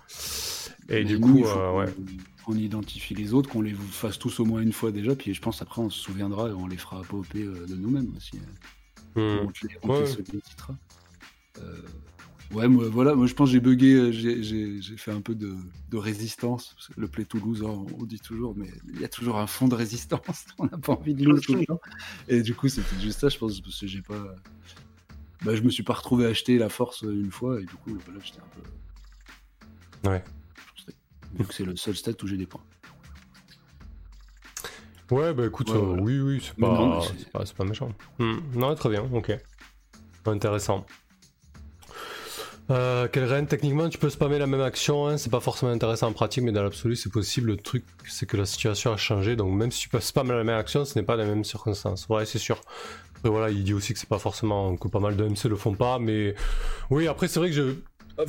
et 0.88 0.94
Mais 0.96 1.04
du 1.04 1.18
nous, 1.18 1.42
coup, 1.42 1.44
ouais. 1.78 1.86
Qu'on 2.44 2.54
identifie 2.54 3.14
les 3.14 3.34
autres, 3.34 3.48
qu'on 3.50 3.62
les 3.62 3.72
fasse 3.74 4.18
tous 4.18 4.40
au 4.40 4.44
moins 4.44 4.60
une 4.60 4.72
fois 4.72 4.90
déjà, 4.92 5.14
puis 5.16 5.32
je 5.34 5.40
pense 5.40 5.62
après 5.62 5.80
on 5.82 5.90
se 5.90 5.98
souviendra 5.98 6.48
et 6.48 6.52
on 6.52 6.66
les 6.66 6.76
fera 6.76 7.00
popper 7.02 7.42
euh, 7.44 7.66
de 7.66 7.74
nous-mêmes 7.74 8.12
aussi. 8.16 8.36
Hmm. 9.14 9.20
On 9.20 9.48
les, 9.62 9.76
on 9.82 9.88
Ouais. 9.90 10.04
te 10.04 10.08
les 10.18 10.24
sollicitera. 10.26 10.76
Euh, 11.58 11.82
ouais, 12.52 12.66
moi, 12.68 12.88
voilà, 12.88 13.14
moi 13.14 13.26
je 13.26 13.34
pense 13.34 13.48
que 13.50 13.52
j'ai 13.52 13.60
bugué, 13.60 13.94
euh, 13.94 14.10
j'ai- 14.12 14.80
fait 14.96 15.12
un 15.12 15.20
peu 15.20 15.34
de, 15.34 15.54
de 15.90 15.96
résistance. 15.96 16.74
Le 16.96 17.08
play 17.08 17.24
to 17.24 17.38
lose, 17.38 17.62
hein, 17.62 17.84
on 17.98 18.04
dit 18.04 18.20
toujours, 18.20 18.54
mais 18.56 18.70
il 18.92 19.00
y 19.00 19.04
a 19.04 19.08
toujours 19.08 19.38
un 19.38 19.46
fond 19.46 19.68
de 19.68 19.74
résistance. 19.74 20.46
on 20.58 20.64
n'a 20.64 20.78
pas 20.78 20.92
envie 20.92 21.14
de 21.14 21.24
lose 21.24 21.40
tout 21.42 21.54
le 21.54 21.64
temps. 21.66 21.80
Et 22.28 22.42
du 22.42 22.54
coup, 22.54 22.68
c'était 22.68 22.98
juste 23.00 23.20
ça, 23.20 23.28
je 23.28 23.38
pense, 23.38 23.60
parce 23.60 23.78
que 23.80 23.86
j'ai 23.86 24.02
pas. 24.02 24.34
Bah, 25.44 25.54
je 25.56 25.62
me 25.62 25.70
suis 25.70 25.82
pas 25.82 25.94
retrouvé 25.94 26.24
à 26.26 26.28
acheter 26.28 26.56
la 26.56 26.68
force 26.68 27.02
une 27.02 27.30
fois, 27.32 27.60
et 27.60 27.64
du 27.64 27.74
coup, 27.74 27.96
voilà, 28.06 28.20
j'étais 28.24 28.38
un 28.40 28.50
peu. 30.02 30.08
Ouais. 30.08 30.24
Donc 31.38 31.52
c'est 31.52 31.64
le 31.64 31.76
seul 31.76 31.94
stat 31.96 32.12
où 32.22 32.26
j'ai 32.26 32.36
des 32.36 32.46
points. 32.46 32.62
Ouais, 35.10 35.34
bah 35.34 35.44
écoute, 35.46 35.68
Ouais, 35.68 35.76
euh, 35.76 35.80
voilà. 35.80 36.02
oui, 36.02 36.20
oui, 36.20 36.42
c'est 36.42 36.56
pas, 36.58 36.68
non, 36.68 37.00
c'est- 37.02 37.30
pas, 37.30 37.44
c'est 37.44 37.56
pas 37.56 37.64
méchant. 37.64 37.90
Hmm. 38.18 38.38
Non, 38.54 38.74
très 38.74 38.88
bien, 38.88 39.06
ok. 39.12 39.36
Intéressant. 40.24 40.86
Euh, 42.70 43.08
quelle 43.08 43.24
reine, 43.24 43.46
techniquement, 43.46 43.88
tu 43.88 43.98
peux 43.98 44.08
spammer 44.08 44.38
la 44.38 44.46
même 44.46 44.60
action, 44.62 45.06
hein, 45.08 45.18
c'est 45.18 45.28
pas 45.30 45.40
forcément 45.40 45.72
intéressant 45.72 46.06
en 46.08 46.12
pratique, 46.12 46.44
mais 46.44 46.52
dans 46.52 46.62
l'absolu, 46.62 46.96
c'est 46.96 47.10
possible. 47.10 47.48
Le 47.50 47.56
truc, 47.56 47.84
c'est 48.08 48.24
que 48.24 48.36
la 48.36 48.46
situation 48.46 48.92
a 48.92 48.96
changé, 48.96 49.36
donc 49.36 49.52
même 49.54 49.70
si 49.72 49.80
tu 49.80 49.88
peux 49.88 50.00
spammer 50.00 50.32
la 50.32 50.44
même 50.44 50.56
action, 50.58 50.84
ce 50.84 50.98
n'est 50.98 51.04
pas 51.04 51.16
la 51.16 51.24
même 51.26 51.44
circonstance. 51.44 52.06
Ouais, 52.08 52.24
c'est 52.24 52.38
sûr. 52.38 52.60
Après, 53.16 53.28
voilà, 53.30 53.50
il 53.50 53.62
dit 53.64 53.74
aussi 53.74 53.92
que 53.92 53.98
c'est 53.98 54.08
pas 54.08 54.18
forcément, 54.20 54.76
que 54.76 54.88
pas 54.88 55.00
mal 55.00 55.16
de 55.16 55.24
MC 55.24 55.48
le 55.48 55.56
font 55.56 55.74
pas, 55.74 55.98
mais 55.98 56.34
oui, 56.90 57.06
après, 57.08 57.28
c'est 57.28 57.40
vrai 57.40 57.50
que 57.50 57.54
je. 57.56 57.74
Euh, 58.18 58.26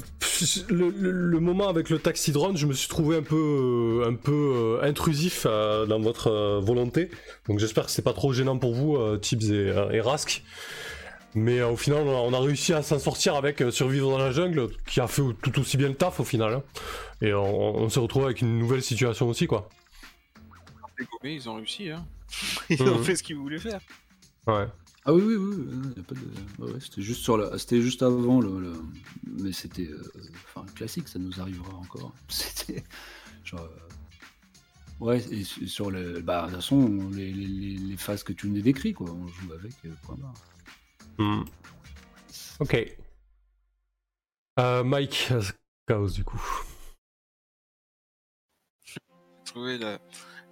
Le, 0.69 0.89
le- 0.89 1.11
le 1.11 1.39
moment 1.39 1.67
avec 1.69 1.89
le 1.89 1.99
taxi 1.99 2.31
drone, 2.31 2.57
je 2.57 2.65
me 2.65 2.73
suis 2.73 2.87
trouvé 2.87 3.17
un 3.17 3.21
peu, 3.23 4.01
euh, 4.03 4.09
un 4.09 4.15
peu 4.15 4.31
euh, 4.81 4.87
intrusif 4.87 5.45
euh, 5.49 5.85
dans 5.85 5.99
votre 5.99 6.27
euh, 6.27 6.59
volonté. 6.59 7.09
Donc 7.47 7.59
j'espère 7.59 7.85
que 7.85 7.91
c'est 7.91 8.01
pas 8.01 8.13
trop 8.13 8.33
gênant 8.33 8.57
pour 8.57 8.73
vous, 8.73 8.95
euh, 8.97 9.17
Tibbs 9.17 9.51
et, 9.51 9.69
euh, 9.69 9.91
et 9.91 10.01
Rask. 10.01 10.43
Mais 11.35 11.59
euh, 11.59 11.69
au 11.69 11.75
final, 11.77 12.03
on 12.07 12.33
a, 12.33 12.39
réussi 12.39 12.73
à 12.73 12.83
s'en 12.83 12.99
sortir 12.99 13.35
avec 13.35 13.61
euh, 13.61 13.71
Survivre 13.71 14.11
dans 14.11 14.19
la 14.19 14.31
jungle, 14.31 14.69
qui 14.85 14.99
a 15.01 15.07
fait 15.07 15.23
tout 15.41 15.59
aussi 15.59 15.77
bien 15.77 15.87
le 15.87 15.95
taf 15.95 16.19
au 16.19 16.23
final. 16.23 16.53
hein. 16.53 16.63
Et 17.21 17.33
on, 17.33 17.75
on 17.77 17.89
s'est 17.89 17.99
retrouvé 17.99 18.25
avec 18.25 18.41
une 18.41 18.59
nouvelle 18.59 18.83
situation 18.83 19.27
aussi, 19.29 19.47
quoi. 19.47 19.67
Les 20.99 21.05
gommés, 21.05 21.33
ils 21.35 21.49
ont 21.49 21.55
réussi, 21.55 21.89
hein. 21.89 22.05
Ils 22.69 22.81
ont 22.83 22.99
fait 23.01 23.15
ce 23.15 23.23
qu'ils 23.23 23.37
voulaient 23.37 23.57
faire. 23.59 23.79
Ouais. 24.45 24.65
Ah 25.05 25.13
oui, 25.13 25.21
oui, 25.21 25.35
oui, 25.35 25.55
oui, 25.69 25.93
y 25.97 25.99
a 25.99 26.03
pas 26.03 26.15
de... 26.15 26.21
ouais, 26.65 26.73
ouais, 26.73 26.79
c'était 26.79 27.01
juste 27.01 27.21
sur 27.23 27.37
la... 27.37 27.57
c'était 27.57 27.81
juste 27.81 28.01
avant 28.03 28.39
le, 28.39 28.59
le- 28.61 28.81
mais 29.37 29.51
c'était, 29.51 29.87
euh, 29.87 30.01
enfin, 30.55 30.65
classique, 30.75 31.09
ça 31.09 31.19
nous 31.19 31.41
arrivera 31.41 31.73
encore. 31.75 32.13
C'était 32.29 32.83
genre, 33.43 33.61
euh, 33.61 33.89
ouais, 34.99 35.21
et 35.31 35.43
su- 35.43 35.67
sur 35.67 35.91
le, 35.91 36.21
bah, 36.21 36.43
de 36.43 36.47
toute 36.47 36.55
façon, 36.55 37.09
les, 37.11 37.31
les, 37.31 37.47
les- 37.77 37.97
phases 37.97 38.23
que 38.23 38.33
tu 38.33 38.47
nous 38.49 38.61
décris, 38.61 38.93
quoi, 38.93 39.09
on 39.11 39.27
joue 39.27 39.53
avec, 39.53 39.73
euh, 39.85 39.93
point 40.03 40.15
barre. 40.15 40.33
Hmm. 41.17 41.43
Ok. 42.59 42.73
Euh, 44.59 44.83
Mike, 44.83 45.29
Chaos 45.87 46.09
du 46.09 46.23
coup. 46.23 46.41
Trouvé 49.45 49.77
la, 49.77 49.99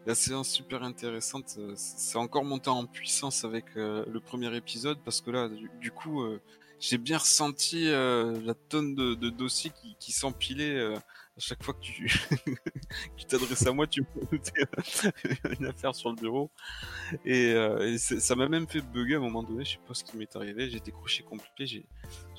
la 0.05 0.15
séance 0.15 0.49
super 0.49 0.83
intéressante. 0.83 1.55
euh, 1.57 1.73
C'est 1.75 2.17
encore 2.17 2.43
monté 2.43 2.69
en 2.69 2.85
puissance 2.85 3.43
avec 3.43 3.65
euh, 3.77 4.05
le 4.07 4.19
premier 4.19 4.55
épisode 4.55 4.99
parce 5.03 5.21
que 5.21 5.31
là, 5.31 5.49
du, 5.49 5.69
du 5.79 5.91
coup, 5.91 6.21
euh, 6.23 6.41
j'ai 6.79 6.97
bien 6.97 7.17
ressenti 7.17 7.87
euh, 7.87 8.39
la 8.43 8.53
tonne 8.55 8.95
de, 8.95 9.13
de 9.13 9.29
dossiers 9.29 9.71
qui, 9.71 9.95
qui 9.99 10.11
s'empilaient. 10.11 10.95
à 10.95 11.39
chaque 11.39 11.63
fois 11.63 11.73
que 11.75 11.79
tu 11.81 13.25
t'adresses 13.27 13.67
à 13.67 13.71
moi, 13.71 13.85
tu 13.87 14.01
me 14.01 14.39
une 15.59 15.65
affaire 15.67 15.93
sur 15.93 16.09
le 16.09 16.15
bureau. 16.15 16.49
Et, 17.25 17.53
ça 17.97 18.35
m'a 18.35 18.49
même 18.49 18.67
fait 18.67 18.81
bugger 18.81 19.15
à 19.15 19.17
un 19.17 19.21
moment 19.21 19.43
donné. 19.43 19.63
Je 19.63 19.71
sais 19.71 19.79
pas 19.87 19.93
ce 19.93 20.03
qui 20.03 20.17
m'est 20.17 20.35
arrivé. 20.35 20.69
J'ai 20.69 20.79
décroché 20.79 21.23
complet. 21.23 21.65
J'ai 21.65 21.85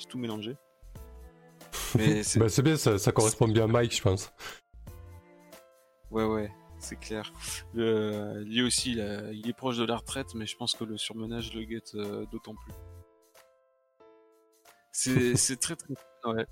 tout 0.08 0.18
mélangé. 0.18 0.56
Mais 1.94 2.22
c'est 2.24 2.40
Bah, 2.40 2.48
c'est 2.48 2.62
bien, 2.62 2.76
ça, 2.76 2.98
ça 2.98 3.12
correspond 3.12 3.46
bien 3.46 3.64
à 3.64 3.68
Mike, 3.68 3.94
je 3.94 4.02
pense. 4.02 4.32
Ouais, 6.10 6.24
ouais, 6.24 6.50
c'est 6.82 6.96
clair. 6.96 7.32
Le- 7.74 8.42
lui 8.42 8.62
aussi, 8.62 8.92
il, 8.92 9.48
est 9.48 9.52
proche 9.56 9.78
de 9.78 9.84
la 9.84 9.96
retraite, 9.96 10.34
mais 10.34 10.46
je 10.46 10.56
pense 10.56 10.74
que 10.74 10.84
le 10.84 10.98
surmenage 10.98 11.54
le 11.54 11.64
guette 11.64 11.94
euh, 11.94 12.26
d'autant 12.26 12.54
plus. 12.54 12.74
C'est 15.36 15.58
très 15.58 15.74
très 15.74 15.94
ouais. 16.26 16.46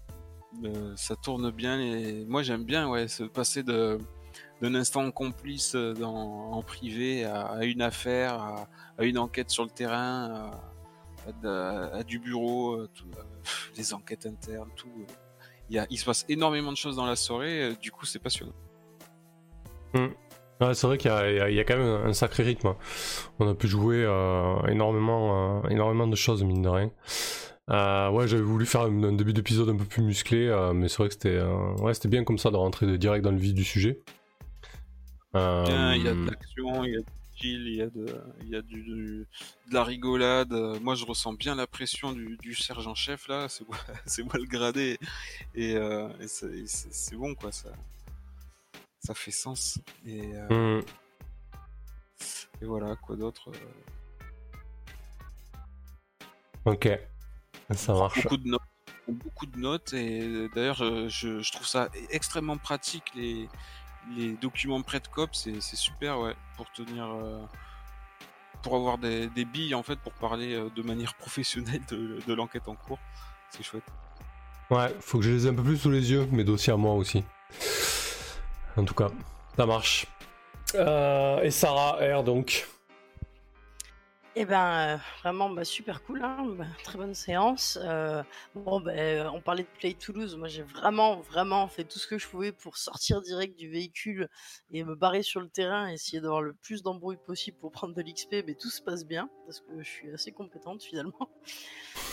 Euh, 0.65 0.97
ça 0.97 1.15
tourne 1.15 1.51
bien 1.51 1.78
et 1.78 2.24
moi 2.24 2.43
j'aime 2.43 2.65
bien 2.65 2.89
ouais 2.89 3.07
se 3.07 3.23
passer 3.23 3.62
de 3.62 3.98
d'un 4.61 4.74
instant 4.74 5.11
complice 5.12 5.74
euh, 5.74 5.93
dans, 5.93 6.52
en 6.52 6.62
privé 6.62 7.24
à, 7.24 7.43
à 7.47 7.65
une 7.65 7.82
affaire, 7.82 8.35
à, 8.35 8.69
à 8.98 9.05
une 9.05 9.19
enquête 9.19 9.51
sur 9.51 9.65
le 9.65 9.70
terrain, 9.70 10.51
à, 11.44 12.02
du 12.02 12.19
bureau, 12.19 12.86
tout, 12.89 13.07
des 13.77 13.93
enquêtes 13.94 14.27
internes, 14.27 14.70
tout. 14.74 15.07
Il, 15.69 15.77
y 15.77 15.78
a, 15.78 15.86
il 15.90 15.98
se 15.98 16.05
passe 16.05 16.24
énormément 16.28 16.73
de 16.73 16.77
choses 16.77 16.97
dans 16.97 17.07
la 17.07 17.16
soirée, 17.16 17.77
du 17.81 17.90
coup 17.90 18.07
c'est 18.07 18.19
passionnant. 18.19 18.55
Ouais, 19.94 20.74
c'est 20.74 20.86
vrai 20.86 20.98
qu'il 20.98 21.10
y, 21.10 21.14
a- 21.14 21.48
y 21.50 21.56
y 21.56 21.64
quand 21.64 21.76
même 21.78 22.06
un 22.06 22.12
sacré 22.12 22.42
rythme. 22.42 22.68
hein. 22.68 22.76
On 23.38 23.48
a 23.48 23.54
pu 23.54 23.66
jouer 23.66 24.04
euh, 24.04 24.56
énormément, 24.68 25.62
euh, 25.64 25.68
énormément 25.70 26.06
de 26.06 26.16
choses, 26.16 26.42
mine 26.44 26.62
de 26.62 26.68
rien. 26.68 26.90
Euh, 27.70 28.10
ouais, 28.10 28.28
j'avais 28.28 28.42
voulu 28.42 28.66
faire 28.66 28.82
un, 28.82 29.02
un 29.04 29.12
début 29.12 29.32
d'épisode 29.32 29.70
un 29.70 29.76
peu 29.76 29.84
plus 29.84 30.02
musclé, 30.02 30.48
mais 30.74 30.88
c'est 30.88 30.98
vrai 30.98 31.08
que 31.08 31.14
c'était 31.14 31.40
ouais, 31.80 31.92
bien 32.06 32.24
comme 32.24 32.36
ça 32.38 32.50
de 32.50 32.56
rentrer 32.56 32.86
de- 32.86 32.96
direct 32.96 33.24
dans 33.24 33.30
le 33.30 33.38
vif 33.38 33.54
du 33.54 33.64
sujet. 33.64 34.00
Bien, 35.32 35.94
il 35.94 36.02
y 36.04 36.08
a 36.08 36.14
de 36.14 36.26
l'action, 36.26 36.84
il 36.84 36.92
y 36.94 36.96
a 36.96 37.00
il 37.42 37.74
y 37.74 37.80
a 37.80 37.86
de, 37.86 38.06
il 38.42 38.48
y 38.50 38.56
a 38.56 38.60
du, 38.60 38.82
du- 38.82 39.26
de 39.70 39.74
la 39.74 39.82
rigolade. 39.82 40.52
Moi, 40.82 40.94
je 40.94 41.06
ressens 41.06 41.32
bien 41.32 41.54
la 41.54 41.66
pression 41.66 42.12
du, 42.12 42.36
du 42.42 42.54
sergent-chef 42.54 43.28
là. 43.28 43.46
C'est 43.48 43.66
moi, 43.66 43.78
moi 44.24 44.34
le 44.34 44.44
gradé, 44.46 44.98
et, 45.54 45.74
euh, 45.76 46.08
et 46.20 46.26
c'est 46.28 47.16
bon 47.16 47.34
quoi. 47.34 47.50
Ça, 47.50 47.70
ça 49.01 49.14
fait 49.14 49.31
sens. 49.31 49.78
Et, 50.06 50.32
euh, 50.35 50.81
et 52.60 52.64
voilà, 52.64 52.97
quoi 52.97 53.16
d'autre. 53.16 53.51
euh, 56.66 56.72
ok, 56.72 56.89
ça 57.74 57.94
marche. 57.94 58.22
beaucoup 58.22 58.36
de 58.36 58.48
notes 58.48 58.60
beaucoup 59.09 59.47
de 59.47 59.59
notes 59.59 59.93
et 59.93 60.48
d'ailleurs 60.55 61.09
je, 61.09 61.51
trouve 61.52 61.66
ça 61.66 61.89
extrêmement 62.10 62.59
pratique 62.59 63.12
les 63.16 63.48
les 64.16 64.35
documents 64.35 64.81
prêt 64.82 65.01
de 65.01 65.09
cop 65.09 65.35
c'est 65.35 65.60
super 65.60 66.20
ouais 66.20 66.36
pour 66.56 66.70
tenir 66.70 67.10
euh, 67.10 67.44
pour 68.62 68.77
avoir 68.77 68.98
des, 68.98 69.27
des 69.28 69.44
billes 69.44 69.74
en 69.74 69.82
fait 69.82 69.97
pour 69.98 70.12
parler 70.12 70.55
euh, 70.55 70.70
de 70.70 70.82
manière 70.82 71.14
professionnelle 71.14 71.82
de, 71.89 72.20
de 72.24 72.35
l'enquête 72.35 72.68
en 72.68 72.77
cours 72.77 73.01
c'est 73.48 73.64
chouette 73.64 73.82
Ouais, 74.70 74.94
faut 75.01 75.18
que 75.18 75.24
je 75.24 75.31
les 75.31 75.47
ai 75.47 75.51
un 75.51 75.55
peu 75.55 75.64
plus 75.64 75.78
sous 75.78 75.90
les 75.90 76.12
yeux, 76.12 76.27
mes 76.31 76.44
dossiers 76.44 76.72
à 76.72 76.77
moi 76.77 76.94
aussi. 76.94 77.24
En 78.76 78.84
tout 78.84 78.94
cas, 78.94 79.10
ça 79.56 79.66
marche. 79.66 80.06
Euh, 80.74 81.42
et 81.42 81.51
Sarah 81.51 81.98
R 82.01 82.22
donc. 82.22 82.66
Eh 84.36 84.44
ben, 84.44 84.94
euh, 84.94 84.97
vraiment, 85.23 85.51
bah, 85.51 85.65
super 85.65 86.05
cool, 86.05 86.23
hein, 86.23 86.47
bah, 86.57 86.65
très 86.85 86.97
bonne 86.97 87.15
séance. 87.15 87.77
Euh, 87.82 88.23
bon, 88.55 88.81
bah, 88.81 88.93
euh, 88.93 89.28
on 89.35 89.40
parlait 89.40 89.65
de 89.65 89.78
Play 89.78 89.94
Toulouse. 89.94 90.36
Moi, 90.36 90.47
j'ai 90.47 90.62
vraiment, 90.62 91.16
vraiment 91.20 91.66
fait 91.66 91.82
tout 91.82 91.98
ce 91.98 92.07
que 92.07 92.16
je 92.16 92.28
pouvais 92.28 92.52
pour 92.52 92.77
sortir 92.77 93.23
direct 93.23 93.59
du 93.59 93.69
véhicule 93.69 94.28
et 94.70 94.85
me 94.85 94.94
barrer 94.94 95.24
sur 95.24 95.40
le 95.40 95.48
terrain, 95.48 95.89
essayer 95.89 96.20
d'avoir 96.20 96.43
le 96.43 96.52
plus 96.52 96.85
d'embrouilles 96.85 97.19
possible 97.27 97.57
pour 97.59 97.73
prendre 97.73 97.93
de 97.93 98.01
l'XP. 98.02 98.44
Mais 98.47 98.55
tout 98.55 98.70
se 98.70 98.81
passe 98.81 99.05
bien 99.05 99.28
parce 99.47 99.61
que 99.62 99.82
je 99.82 99.89
suis 99.89 100.12
assez 100.12 100.31
compétente 100.31 100.82
finalement. 100.82 101.28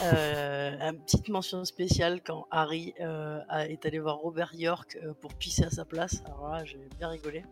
Euh, 0.04 0.78
une 0.80 1.00
petite 1.04 1.30
mention 1.30 1.64
spéciale 1.66 2.22
quand 2.24 2.48
Harry 2.52 2.94
est 3.00 3.86
allé 3.86 4.00
voir 4.00 4.18
Robert 4.18 4.54
York 4.54 4.98
pour 5.22 5.34
pisser 5.34 5.64
à 5.64 5.70
sa 5.70 5.86
place. 5.86 6.22
Alors 6.26 6.50
là, 6.50 6.66
j'ai 6.66 6.80
bien 7.00 7.10
rigolé. 7.10 7.44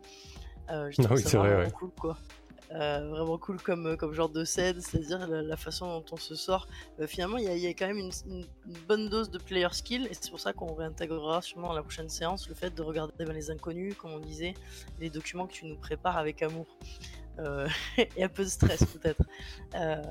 Je 0.70 0.74
Ah 0.74 0.86
oui, 0.90 0.96
ça 0.96 1.30
c'est 1.30 1.38
vrai, 1.38 1.50
vraiment 1.50 1.66
ouais. 1.66 1.72
cool, 1.72 1.92
quoi. 2.00 2.18
Euh, 2.72 3.08
vraiment 3.10 3.38
cool 3.38 3.62
comme, 3.62 3.96
comme 3.96 4.14
genre 4.14 4.30
de 4.30 4.44
scène, 4.44 4.82
c'est-à-dire 4.82 5.28
la, 5.28 5.58
façon 5.58 6.00
dont 6.00 6.06
on 6.12 6.18
se 6.18 6.36
sort. 6.36 6.68
Euh, 7.00 7.06
finalement, 7.06 7.38
il 7.38 7.46
y, 7.46 7.68
a- 7.68 7.70
quand 7.74 7.88
même 7.88 8.10
une, 8.26 8.46
bonne 8.88 9.08
dose 9.08 9.30
de 9.30 9.38
player 9.38 9.68
skill, 9.72 10.08
et 10.08 10.14
c'est 10.14 10.32
pour 10.32 10.40
ça 10.40 10.52
qu'on 10.52 10.74
réintégrera 10.74 11.42
sûrement 11.42 11.68
dans 11.68 11.76
la 11.76 11.84
prochaine 11.84 12.10
séance 12.10 12.50
le 12.50 12.56
fait 12.56 12.74
de 12.74 12.82
regarder 12.82 13.14
ben, 13.20 13.34
les 13.34 13.52
inconnus, 13.52 13.96
comme 13.96 14.12
on 14.12 14.20
disait, 14.20 14.56
les 15.00 15.10
documents 15.10 15.46
que 15.46 15.54
tu 15.54 15.66
nous 15.66 15.76
prépares 15.76 16.18
avec 16.18 16.42
amour. 16.42 16.66
Euh, 17.40 17.68
et 17.98 18.24
un 18.24 18.30
peu 18.30 18.44
de 18.44 18.50
stress 18.50 18.84
peut-être. 18.86 19.22
Euh, 19.76 20.02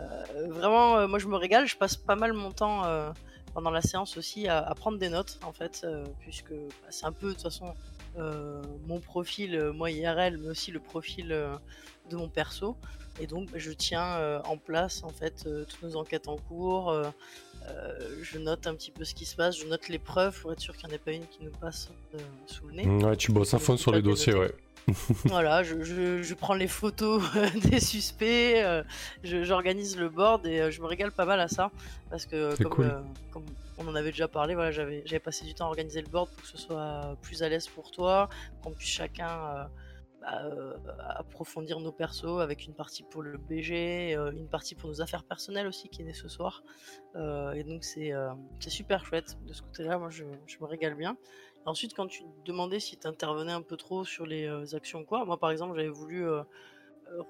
vraiment, 0.51 0.99
euh, 0.99 1.09
moi 1.09 1.19
je 1.19 1.27
me 1.27 1.37
régale, 1.37 1.67
je 1.67 1.77
passe 1.77 1.97
pas 1.97 2.17
mal 2.17 2.35
mon 2.35 2.53
temps 2.53 2.85
euh, 2.85 3.11
pendant 3.55 3.71
la 3.71 3.81
séance 3.81 4.19
aussi 4.19 4.47
à, 4.47 4.59
à 4.59 4.75
prendre 4.75 4.99
des 4.99 5.09
notes 5.09 5.41
en 5.43 5.53
fait, 5.53 5.83
euh, 5.85 6.05
puisque 6.21 6.53
bah, 6.53 6.89
c'est 6.91 7.07
un 7.07 7.13
peu 7.13 7.29
de 7.29 7.33
toute 7.33 7.43
façon 7.43 7.75
euh, 8.19 8.63
mon 8.87 9.01
profil, 9.01 9.57
euh, 9.57 9.73
moi 9.73 9.91
IRL, 9.91 10.39
mais 10.39 10.49
aussi 10.49 10.71
le 10.71 10.81
profil 10.81 11.33
euh, 11.33 11.57
de 12.15 12.19
mon 12.21 12.29
perso. 12.29 12.77
Et 13.21 13.27
donc 13.27 13.49
je 13.55 13.71
tiens 13.71 14.17
euh, 14.17 14.41
en 14.45 14.57
place 14.57 15.05
en 15.05 15.11
fait 15.11 15.45
euh, 15.47 15.65
toutes 15.65 15.83
nos 15.83 15.97
enquêtes 15.97 16.27
en 16.29 16.37
cours. 16.37 16.91
euh, 16.91 17.05
je 18.23 18.39
note 18.39 18.67
un 18.67 18.75
petit 18.75 18.91
peu 18.91 19.05
ce 19.05 19.15
qui 19.15 19.25
se 19.25 19.37
passe, 19.37 19.57
je 19.59 19.67
note 19.67 19.89
les 19.89 19.99
preuves 19.99 20.39
pour 20.41 20.53
être 20.53 20.61
sûr 20.61 20.77
qu'il 20.77 20.87
n'y 20.89 20.93
en 20.93 20.97
ait 20.97 20.99
pas 20.99 21.13
une 21.13 21.27
qui 21.27 21.39
nous 21.45 21.51
passe 21.53 21.91
sous 22.47 22.67
le 22.67 22.75
nez. 22.75 22.87
Ouais, 23.05 23.17
tu 23.17 23.33
bosses 23.33 23.55
à 23.55 23.59
fond 23.59 23.77
sur 23.77 23.93
les 23.93 24.03
dossiers, 24.03 24.35
ouais. 24.35 24.53
Voilà, 25.25 25.63
je, 25.63 25.83
je- 25.83 26.23
je 26.23 26.35
prends 26.35 26.53
les 26.53 26.69
photos 26.69 27.23
des 27.71 27.81
suspects, 27.81 28.63
euh, 28.63 28.83
je- 29.23 29.43
j'organise 29.45 29.97
le 29.97 30.11
board 30.11 30.45
et 30.47 30.61
euh, 30.61 30.71
je 30.71 30.83
me 30.83 30.87
régale 30.87 31.11
pas 31.11 31.25
mal 31.25 31.41
à 31.41 31.49
ça 31.49 31.71
parce 32.11 32.27
que 32.27 32.55
comme, 32.63 32.73
cool. 32.73 32.85
euh, 32.87 33.01
comme 33.33 33.45
on 33.79 33.89
en 33.89 33.95
avait 33.95 34.11
déjà 34.11 34.29
parlé, 34.29 34.55
voilà, 34.55 34.71
j'avais 34.73 35.03
j'avais 35.07 35.21
passé 35.21 35.47
du 35.47 35.55
temps 35.55 35.65
à 35.65 35.69
organiser 35.69 36.03
le 36.03 36.09
board 36.09 36.29
pour 36.29 36.43
que 36.43 36.49
ce 36.49 36.59
soit 36.59 37.17
plus 37.23 37.43
à 37.43 37.49
l'aise 37.49 37.67
pour 37.69 37.91
toi, 37.93 38.29
qu'on 38.63 38.73
puisse 38.73 38.91
chacun 38.91 39.69
bah, 40.25 40.43
euh, 40.47 40.79
approfondir 41.17 41.81
nos 41.81 41.93
persos 41.93 42.41
avec 42.41 42.65
une 42.65 42.75
partie 42.75 43.03
pour 43.03 43.23
le 43.23 43.37
BG, 43.37 44.15
euh, 44.17 44.33
une 44.33 44.49
partie 44.49 44.75
pour 44.75 44.89
nos 44.89 45.03
affaires 45.03 45.25
personnelles 45.25 45.67
aussi 45.67 45.91
qui 45.91 46.01
est 46.01 46.05
née 46.05 46.15
ce 46.15 46.29
soir. 46.29 46.63
Euh, 47.15 47.53
et 47.53 47.63
donc 47.63 47.85
c'est 47.85 48.13
euh, 48.15 48.33
c'est 48.59 48.71
super 48.71 49.05
chouette 49.05 49.37
de 49.47 49.53
ce 49.53 49.61
côté-là, 49.61 49.99
moi 49.99 50.09
je, 50.09 50.25
me 50.25 50.65
régale 50.65 50.95
bien. 50.95 51.19
Ensuite, 51.67 51.95
quand 51.95 52.07
tu 52.07 52.25
demandais 52.47 52.81
si 52.81 52.97
tu 52.97 53.07
intervenais 53.07 53.53
un 53.53 53.61
peu 53.61 53.77
trop 53.77 54.05
sur 54.05 54.25
les 54.25 54.75
actions 54.75 55.01
ou 55.01 55.05
quoi, 55.05 55.25
moi 55.27 55.39
par 55.39 55.51
exemple, 55.51 55.77
j'avais 55.77 55.89
voulu 55.89 56.27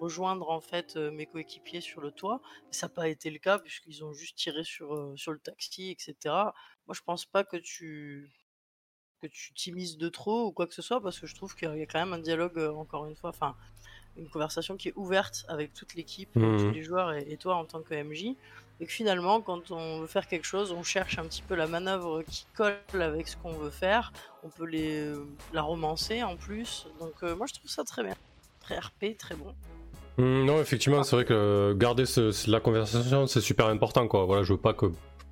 rejoindre 0.01 0.51
en 0.51 0.61
fait 0.61 0.97
mes 0.97 1.27
coéquipiers 1.27 1.81
sur 1.81 2.01
le 2.01 2.13
toit, 2.13 2.41
mais 2.67 2.73
ça 2.73 2.87
n'a 2.87 2.93
pas 2.93 3.09
été 3.09 3.31
le 3.31 3.39
cas 3.39 3.59
puisqu'ils 3.59 4.05
ont 4.05 4.13
juste 4.13 4.37
tiré 4.37 4.63
sur, 4.65 5.13
sur 5.17 5.33
le 5.33 5.39
taxi, 5.39 5.91
etc. 5.91 6.15
Moi, 6.87 6.95
je 6.95 7.03
pense 7.03 7.27
pas 7.27 7.45
que 7.45 7.57
tu 7.57 8.31
que 9.23 9.27
tu 9.29 9.53
t'immises 9.55 9.97
de 9.97 10.09
trop 10.09 10.47
ou 10.47 10.53
quoi 10.53 10.67
que 10.67 10.75
ce 10.75 10.83
soit 10.83 11.01
parce 11.01 11.19
que 11.19 11.27
je 11.27 11.35
trouve 11.35 11.55
qu'il 11.55 11.69
y 11.77 11.83
a 11.83 11.87
quand 11.87 11.99
même 11.99 12.13
un 12.13 12.19
dialogue 12.19 12.59
euh, 12.59 12.73
encore 12.73 13.07
une 13.07 13.17
fois, 13.17 13.31
enfin 13.31 13.55
une 14.17 14.29
conversation 14.29 14.77
qui 14.77 14.89
est 14.89 14.93
ouverte 14.97 15.45
avec 15.49 15.75
toute 15.75 15.95
l'équipe, 15.95 16.31
euh, 16.37 16.59
tous 16.59 16.71
les 16.75 16.83
joueurs 16.85 17.13
et, 17.15 17.27
et 17.29 17.37
toi 17.37 17.57
en 17.57 17.65
tant 17.65 17.81
que 17.81 17.95
MJ. 17.95 18.37
Et 18.81 18.87
que 18.87 18.93
finalement, 18.93 19.41
quand 19.41 19.71
on 19.71 20.01
veut 20.01 20.07
faire 20.09 20.27
quelque 20.27 20.45
chose, 20.47 20.73
on 20.73 20.83
cherche 20.83 21.19
un 21.19 21.25
petit 21.25 21.43
peu 21.43 21.55
la 21.55 21.67
manœuvre 21.69 22.23
qui 22.25 22.45
colle 22.57 22.75
avec 22.93 23.29
ce 23.29 23.37
qu'on 23.37 23.53
veut 23.53 23.71
faire. 23.71 24.13
On 24.43 24.49
peut 24.51 24.67
les, 24.67 25.13
la 25.53 25.63
romancer 25.63 26.23
en 26.25 26.37
plus. 26.37 26.87
Donc 26.99 27.13
euh, 27.23 27.35
moi, 27.37 27.47
je 27.47 27.55
trouve 27.55 27.71
ça 27.71 27.85
très 27.85 28.03
bien. 28.03 28.15
Très 28.61 28.79
RP, 28.79 29.17
très 29.17 29.37
bon. 29.37 29.55
Hum, 30.19 30.45
non, 30.45 30.61
effectivement, 30.61 31.03
c'est 31.05 31.15
vrai 31.17 31.25
que 31.25 31.73
garder 31.77 32.05
ce- 32.07 32.51
la 32.51 32.61
conversation, 32.61 33.27
c'est 33.29 33.41
super 33.41 33.67
important, 33.67 34.07
quoi. 34.09 34.25
Voilà, 34.27 34.43
je 34.43 34.53
veux 34.53 34.61
pas 34.61 34.75
que. 34.75 34.87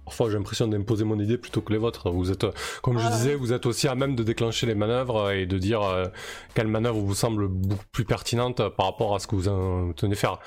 Parfois, 0.04 0.28
j'ai 0.30 0.36
l'impression 0.36 0.66
d'imposer 0.66 1.04
mon 1.04 1.18
idée 1.20 1.38
plutôt 1.38 1.60
que 1.60 1.72
les 1.72 1.78
vôtres. 1.78 2.10
Vous 2.10 2.30
êtes, 2.32 2.44
comme 2.82 2.98
je 2.98 3.06
Ah 3.06 3.10
disais, 3.10 3.34
vous 3.34 3.52
êtes 3.52 3.66
aussi 3.66 3.86
à 3.88 3.94
même 3.94 4.16
de 4.16 4.22
déclencher 4.22 4.66
les 4.66 4.74
manœuvres 4.74 5.30
et 5.30 5.46
de 5.46 5.58
dire 5.58 5.82
euh, 5.82 6.06
quelle 6.54 6.66
manœuvre 6.66 6.98
vous 6.98 7.14
semble 7.14 7.46
beaucoup 7.48 7.84
plus 7.92 8.04
pertinente 8.04 8.68
par 8.76 8.86
rapport 8.86 9.14
à 9.14 9.18
ce 9.20 9.26
que 9.26 9.36
vous 9.36 9.48
en 9.48 9.92
tenez 9.92 10.14
faire. 10.16 10.38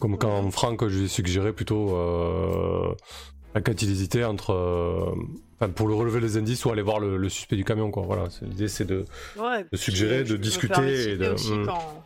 Comme 0.00 0.18
quand 0.18 0.50
Franck, 0.50 0.86
je 0.88 0.98
lui 0.98 1.04
ai 1.04 1.08
suggéré 1.08 1.52
plutôt 1.52 1.96
euh, 1.96 2.92
la 3.54 3.60
quantité 3.60 4.24
entre. 4.24 4.52
euh, 4.52 5.14
enfin, 5.60 5.70
pour 5.72 5.86
le 5.86 5.94
relever 5.94 6.18
les 6.20 6.36
indices 6.36 6.64
ou 6.64 6.70
aller 6.72 6.82
voir 6.82 6.98
le, 6.98 7.16
le 7.16 7.28
suspect 7.28 7.54
du 7.56 7.64
camion, 7.64 7.90
quoi. 7.92 8.02
Voilà, 8.04 8.24
l'idée 8.42 8.66
c'est 8.68 8.84
de. 8.84 9.04
Ouais, 9.38 9.64
puis, 9.64 9.78
suggérer, 9.78 10.20
de 10.24 10.24
je 10.24 10.34
discuter 10.36 10.80
de 10.80 11.08
et 11.10 11.16
de- 11.16 11.28
aussi 11.34 11.52
Mm. 11.52 11.66
quand, 11.66 12.04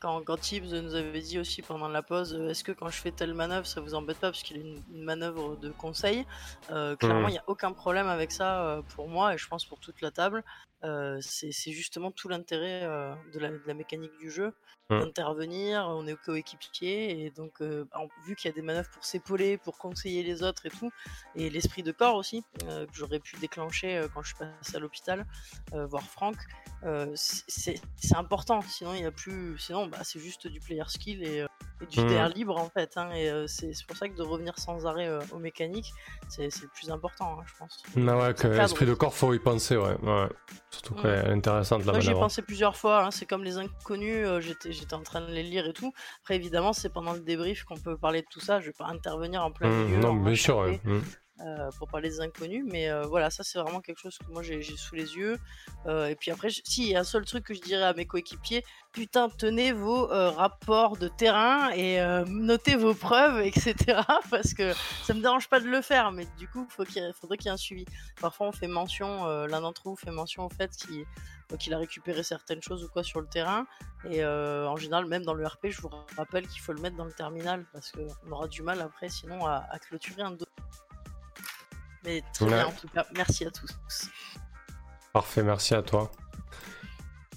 quand, 0.00 0.22
quand 0.24 0.38
Tibbs 0.38 0.72
nous 0.72 0.94
avait 0.94 1.20
dit 1.20 1.38
aussi 1.38 1.62
pendant 1.62 1.88
la 1.88 2.02
pause, 2.02 2.34
euh, 2.34 2.48
est-ce 2.50 2.64
que 2.64 2.72
quand 2.72 2.88
je 2.88 2.98
fais 3.00 3.12
telle 3.12 3.34
manœuvre, 3.34 3.66
ça 3.66 3.80
vous 3.80 3.94
embête 3.94 4.18
pas 4.18 4.30
parce 4.30 4.42
qu'il 4.42 4.56
y 4.56 4.60
a 4.60 4.62
une, 4.64 4.82
une 4.92 5.02
manœuvre 5.04 5.56
de 5.56 5.70
conseil 5.70 6.26
Euh, 6.70 6.96
Clairement, 6.96 7.28
il 7.28 7.32
Mm. 7.32 7.32
n'y 7.32 7.38
a 7.38 7.44
aucun 7.46 7.72
problème 7.72 8.08
avec 8.08 8.32
ça 8.32 8.62
euh, 8.66 8.82
pour 8.82 9.08
moi 9.08 9.34
et 9.34 9.38
je 9.38 9.46
pense 9.48 9.64
pour 9.66 9.78
toute 9.80 10.00
la 10.00 10.10
table. 10.10 10.42
Euh, 10.82 11.18
c'est 11.20 11.72
justement 11.72 12.10
tout 12.10 12.28
l'intérêt 12.28 12.84
euh, 12.84 13.14
de, 13.32 13.38
la, 13.38 13.50
de 13.50 13.62
la 13.66 13.74
mécanique 13.74 14.16
du 14.18 14.30
jeu, 14.30 14.52
Mm. 14.88 15.00
d'intervenir. 15.00 15.86
On 15.88 16.04
est 16.08 16.16
coéquipier 16.16 17.24
et 17.24 17.30
donc 17.30 17.60
euh, 17.60 17.84
en- 17.94 18.08
vu 18.26 18.34
qu'il 18.34 18.48
y 18.48 18.52
a 18.52 18.54
des 18.54 18.62
manœuvres 18.62 18.90
pour 18.90 19.04
s'épauler, 19.04 19.56
pour 19.56 19.78
conseiller 19.78 20.22
les 20.24 20.42
autres 20.42 20.66
et 20.66 20.70
tout, 20.70 20.90
et 21.36 21.48
l'esprit 21.48 21.82
de 21.84 21.92
corps 21.92 22.16
aussi 22.16 22.42
que 22.58 22.86
j'aurais 22.92 23.20
pu 23.20 23.36
déclencher 23.36 24.04
quand 24.12 24.22
je 24.22 24.34
suis 24.34 24.38
passé 24.38 24.76
à 24.76 24.80
l'hôpital, 24.80 25.26
voir 25.72 26.02
Franck. 26.02 26.36
C'est 27.14 27.80
important, 28.16 28.62
sinon 28.62 28.94
il 28.94 29.02
y 29.02 29.04
a 29.04 29.12
plus, 29.12 29.56
sinon 29.58 29.86
bah, 29.86 30.02
c'est 30.02 30.18
juste 30.18 30.48
du 30.48 30.58
player 30.58 30.82
skill 30.88 31.22
et, 31.22 31.46
et 31.80 31.86
du. 31.86 32.04
DR 32.06 32.28
libre 32.28 32.56
en 32.56 32.68
fait. 32.68 32.92
hein, 32.96 33.10
et 33.12 33.30
euh, 33.30 33.46
c'est 33.46 33.72
pour 33.86 33.96
ça 33.96 34.08
que 34.08 34.14
de 34.16 34.22
revenir 34.22 34.58
sans 34.58 34.86
arrêt 34.86 35.08
euh, 35.08 35.20
aux 35.32 35.38
mécaniques, 35.38 35.92
c'est 36.28 36.44
le 36.62 36.68
plus 36.74 36.90
important, 36.90 37.38
hein, 37.40 37.44
je 37.46 37.52
pense. 37.58 37.82
Ah 37.96 38.18
ouais, 38.18 38.34
que 38.34 38.40
Ça 38.42 38.48
cadre. 38.48 38.62
esprit 38.64 38.86
de 38.86 38.94
corps, 38.94 39.14
faut 39.14 39.32
y 39.34 39.38
penser, 39.38 39.76
ouais. 39.76 39.96
ouais. 40.02 40.28
Surtout 40.70 40.94
Mm. 40.94 41.02
qu'elle 41.02 41.10
est 41.26 41.30
intéressante 41.30 41.84
la 41.86 41.92
Moi 41.92 42.00
j'y 42.00 42.10
ai 42.10 42.14
pensé 42.14 42.42
plusieurs 42.42 42.76
fois, 42.76 43.04
hein, 43.04 43.10
c'est 43.10 43.26
comme 43.26 43.44
les 43.44 43.56
inconnus, 43.58 44.26
euh, 44.26 44.40
j'étais 44.40 44.94
en 44.94 45.02
train 45.02 45.20
de 45.20 45.32
les 45.32 45.42
lire 45.42 45.66
et 45.66 45.72
tout. 45.72 45.92
Après 46.22 46.36
évidemment 46.36 46.72
c'est 46.72 46.90
pendant 46.90 47.12
le 47.12 47.20
débrief 47.20 47.64
qu'on 47.64 47.76
peut 47.78 47.96
parler 47.96 48.22
de 48.22 48.26
tout 48.30 48.40
ça, 48.40 48.60
je 48.60 48.66
vais 48.66 48.72
pas 48.72 48.86
intervenir 48.86 49.42
en 49.44 49.50
plein 49.50 49.68
Mm, 49.68 49.84
milieu. 49.84 49.98
non, 50.00 50.08
en 50.10 50.14
bien 50.14 50.34
sûr, 50.34 50.58
ouais. 50.58 50.80
Euh, 51.46 51.70
pour 51.78 51.88
parler 51.88 52.10
des 52.10 52.20
inconnus, 52.20 52.64
mais 52.66 52.90
euh, 52.90 53.06
voilà, 53.06 53.30
ça 53.30 53.42
c'est 53.42 53.58
vraiment 53.58 53.80
quelque 53.80 53.98
chose 53.98 54.18
que 54.18 54.30
moi 54.30 54.42
j'ai 54.42 54.62
sous 54.62 54.94
les 54.94 55.16
yeux. 55.16 55.38
Euh, 55.86 56.08
et 56.08 56.14
puis 56.14 56.30
après, 56.30 56.50
si, 56.50 56.82
il 56.82 56.88
y 56.88 56.96
a 56.96 57.00
un 57.00 57.04
seul 57.04 57.24
truc 57.24 57.44
que 57.44 57.54
je 57.54 57.62
dirais 57.62 57.84
à 57.84 57.94
mes 57.94 58.04
coéquipiers, 58.04 58.62
putain, 58.92 59.30
tenez 59.30 59.72
vos 59.72 60.06
rapports 60.06 60.98
de 60.98 61.08
terrain 61.08 61.70
et 61.70 61.98
notez 62.26 62.76
vos 62.76 62.92
preuves, 62.92 63.40
etc. 63.40 63.74
Parce 64.30 64.52
que 64.52 64.74
ça 65.04 65.14
me 65.14 65.22
dérange 65.22 65.48
pas 65.48 65.60
de 65.60 65.66
le 65.66 65.80
faire, 65.80 66.12
mais 66.12 66.26
du 66.36 66.46
coup, 66.46 66.66
faut 66.68 66.84
qu'il 66.84 67.10
faudrait 67.18 67.38
qu'il 67.38 67.46
y 67.46 67.48
ait 67.48 67.52
un 67.52 67.56
suivi. 67.56 67.86
Parfois, 68.20 68.48
on 68.48 68.52
fait 68.52 68.66
mention, 68.66 69.24
l'un 69.46 69.60
d'entre 69.60 69.82
vous 69.84 69.96
fait 69.96 70.10
mention 70.10 70.44
au 70.44 70.50
fait 70.50 70.72
qu'il 71.58 71.74
a 71.74 71.78
récupéré 71.78 72.22
certaines 72.22 72.62
choses 72.62 72.84
ou 72.84 72.88
quoi 72.88 73.02
sur 73.02 73.20
le 73.20 73.28
terrain. 73.28 73.66
Et 74.04 74.24
en 74.24 74.76
général, 74.76 75.06
même 75.06 75.24
dans 75.24 75.34
le 75.34 75.46
RP, 75.46 75.68
je 75.68 75.80
vous 75.80 75.90
rappelle 76.16 76.46
qu'il 76.48 76.60
faut 76.60 76.72
le 76.72 76.80
mettre 76.80 76.96
dans 76.96 77.04
le 77.04 77.12
terminal 77.12 77.64
parce 77.72 77.92
qu'on 77.92 78.30
aura 78.30 78.48
du 78.48 78.62
mal 78.62 78.80
après, 78.80 79.08
sinon, 79.08 79.46
à, 79.46 79.78
clôturer 79.88 80.22
un 80.22 80.32
dos. 80.32 80.44
Mais 82.04 82.22
très 82.32 82.44
Ouais. 82.46 82.50
bien, 82.52 82.66
en 82.66 82.72
tout 82.72 82.88
cas, 82.88 83.06
merci 83.16 83.44
à 83.44 83.50
tous. 83.50 83.70
Parfait, 85.12 85.42
merci 85.42 85.74
à 85.74 85.82
toi. 85.82 86.10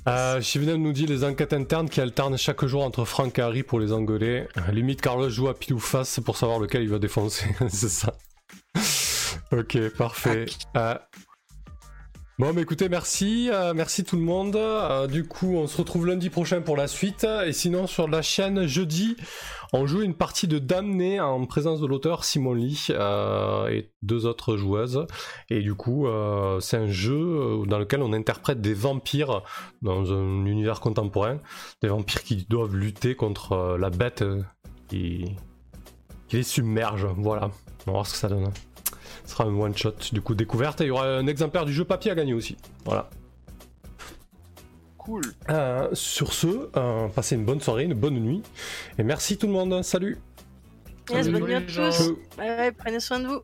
Euh, 0.07 0.41
nous 0.77 0.91
dit 0.91 1.05
les 1.05 1.23
enquêtes 1.23 1.53
internes 1.53 1.89
qui 1.89 2.01
alternent 2.01 2.37
chaque 2.37 2.65
jour 2.65 2.83
entre 2.83 3.05
Franck 3.05 3.39
et 3.39 3.41
Harry 3.41 3.63
pour 3.63 3.79
les 3.79 3.93
engueuler. 3.93 4.47
Limite, 4.71 5.01
Carlos 5.01 5.29
joue 5.29 5.47
à 5.47 5.57
pile 5.57 5.73
ou 5.75 5.79
face 5.79 6.19
pour 6.19 6.35
savoir 6.35 6.59
lequel 6.59 6.83
il 6.83 6.89
va 6.89 6.99
défoncer. 6.99 7.45
C'est 7.69 7.89
ça. 7.89 8.13
ok, 9.51 9.89
parfait. 9.97 10.45
Euh, 10.75 10.95
Bon, 12.39 12.51
mais 12.51 12.63
écoutez, 12.63 12.89
merci, 12.89 13.51
euh, 13.51 13.75
merci 13.75 14.03
tout 14.03 14.15
le 14.15 14.23
monde. 14.23 14.55
Euh, 14.55 15.05
du 15.05 15.23
coup, 15.23 15.55
on 15.55 15.67
se 15.67 15.77
retrouve 15.77 16.07
lundi 16.07 16.31
prochain 16.31 16.61
pour 16.61 16.75
la 16.75 16.87
suite. 16.87 17.27
Et 17.45 17.53
sinon, 17.53 17.85
sur 17.85 18.07
la 18.07 18.23
chaîne, 18.23 18.65
jeudi, 18.65 19.15
on 19.71 19.85
joue 19.85 20.01
une 20.01 20.15
partie 20.15 20.47
de 20.47 20.57
Damné 20.57 21.19
en 21.19 21.45
présence 21.45 21.79
de 21.79 21.85
l'auteur 21.85 22.23
Simon 22.23 22.55
Lee 22.55 22.87
euh, 22.89 23.67
et 23.67 23.91
deux 24.01 24.25
autres 24.25 24.57
joueuses. 24.57 25.05
Et 25.51 25.61
du 25.61 25.75
coup, 25.75 26.07
c'est 26.59 26.77
un 26.77 26.87
jeu 26.87 27.61
dans 27.67 27.77
lequel 27.77 28.01
on 28.01 28.13
interprète 28.13 28.61
des 28.61 28.73
vampires 28.73 29.43
dans 29.83 30.11
un 30.11 30.45
univers 30.45 30.79
contemporain. 30.79 31.37
Des 31.83 31.89
vampires 31.89 32.23
qui 32.23 32.47
doivent 32.49 32.75
lutter 32.75 33.13
contre 33.13 33.77
la 33.79 33.91
bête 33.91 34.23
qui... 34.87 35.35
qui 36.27 36.37
les 36.37 36.43
submerge. 36.43 37.05
Voilà, 37.15 37.51
on 37.85 37.91
va 37.91 37.91
voir 37.91 38.07
ce 38.07 38.13
que 38.13 38.17
ça 38.17 38.27
donne. 38.27 38.51
Ce 39.25 39.31
sera 39.31 39.45
un 39.45 39.55
one 39.55 39.75
shot 39.75 39.95
du 40.11 40.21
coup 40.21 40.35
découverte 40.35 40.81
et 40.81 40.85
il 40.85 40.87
y 40.87 40.91
aura 40.91 41.05
un 41.05 41.27
exemplaire 41.27 41.65
du 41.65 41.73
jeu 41.73 41.85
papier 41.85 42.11
à 42.11 42.15
gagner 42.15 42.33
aussi. 42.33 42.57
Voilà. 42.85 43.09
Cool. 44.97 45.23
Euh, 45.49 45.89
sur 45.93 46.33
ce, 46.33 46.69
euh, 46.77 47.07
passez 47.09 47.35
une 47.35 47.43
bonne 47.43 47.59
soirée, 47.59 47.83
une 47.83 47.93
bonne 47.93 48.19
nuit. 48.19 48.41
Et 48.97 49.03
merci 49.03 49.37
tout 49.37 49.47
le 49.47 49.53
monde. 49.53 49.83
Salut. 49.83 50.17
Yes, 51.09 51.25
Salut 51.25 51.39
bonne 51.39 51.43
nuit 51.49 51.55
à 51.55 51.61
tous. 51.61 52.13
Bye 52.37 52.57
bye, 52.57 52.71
prenez 52.71 52.99
soin 53.01 53.19
de 53.19 53.27
vous. 53.27 53.41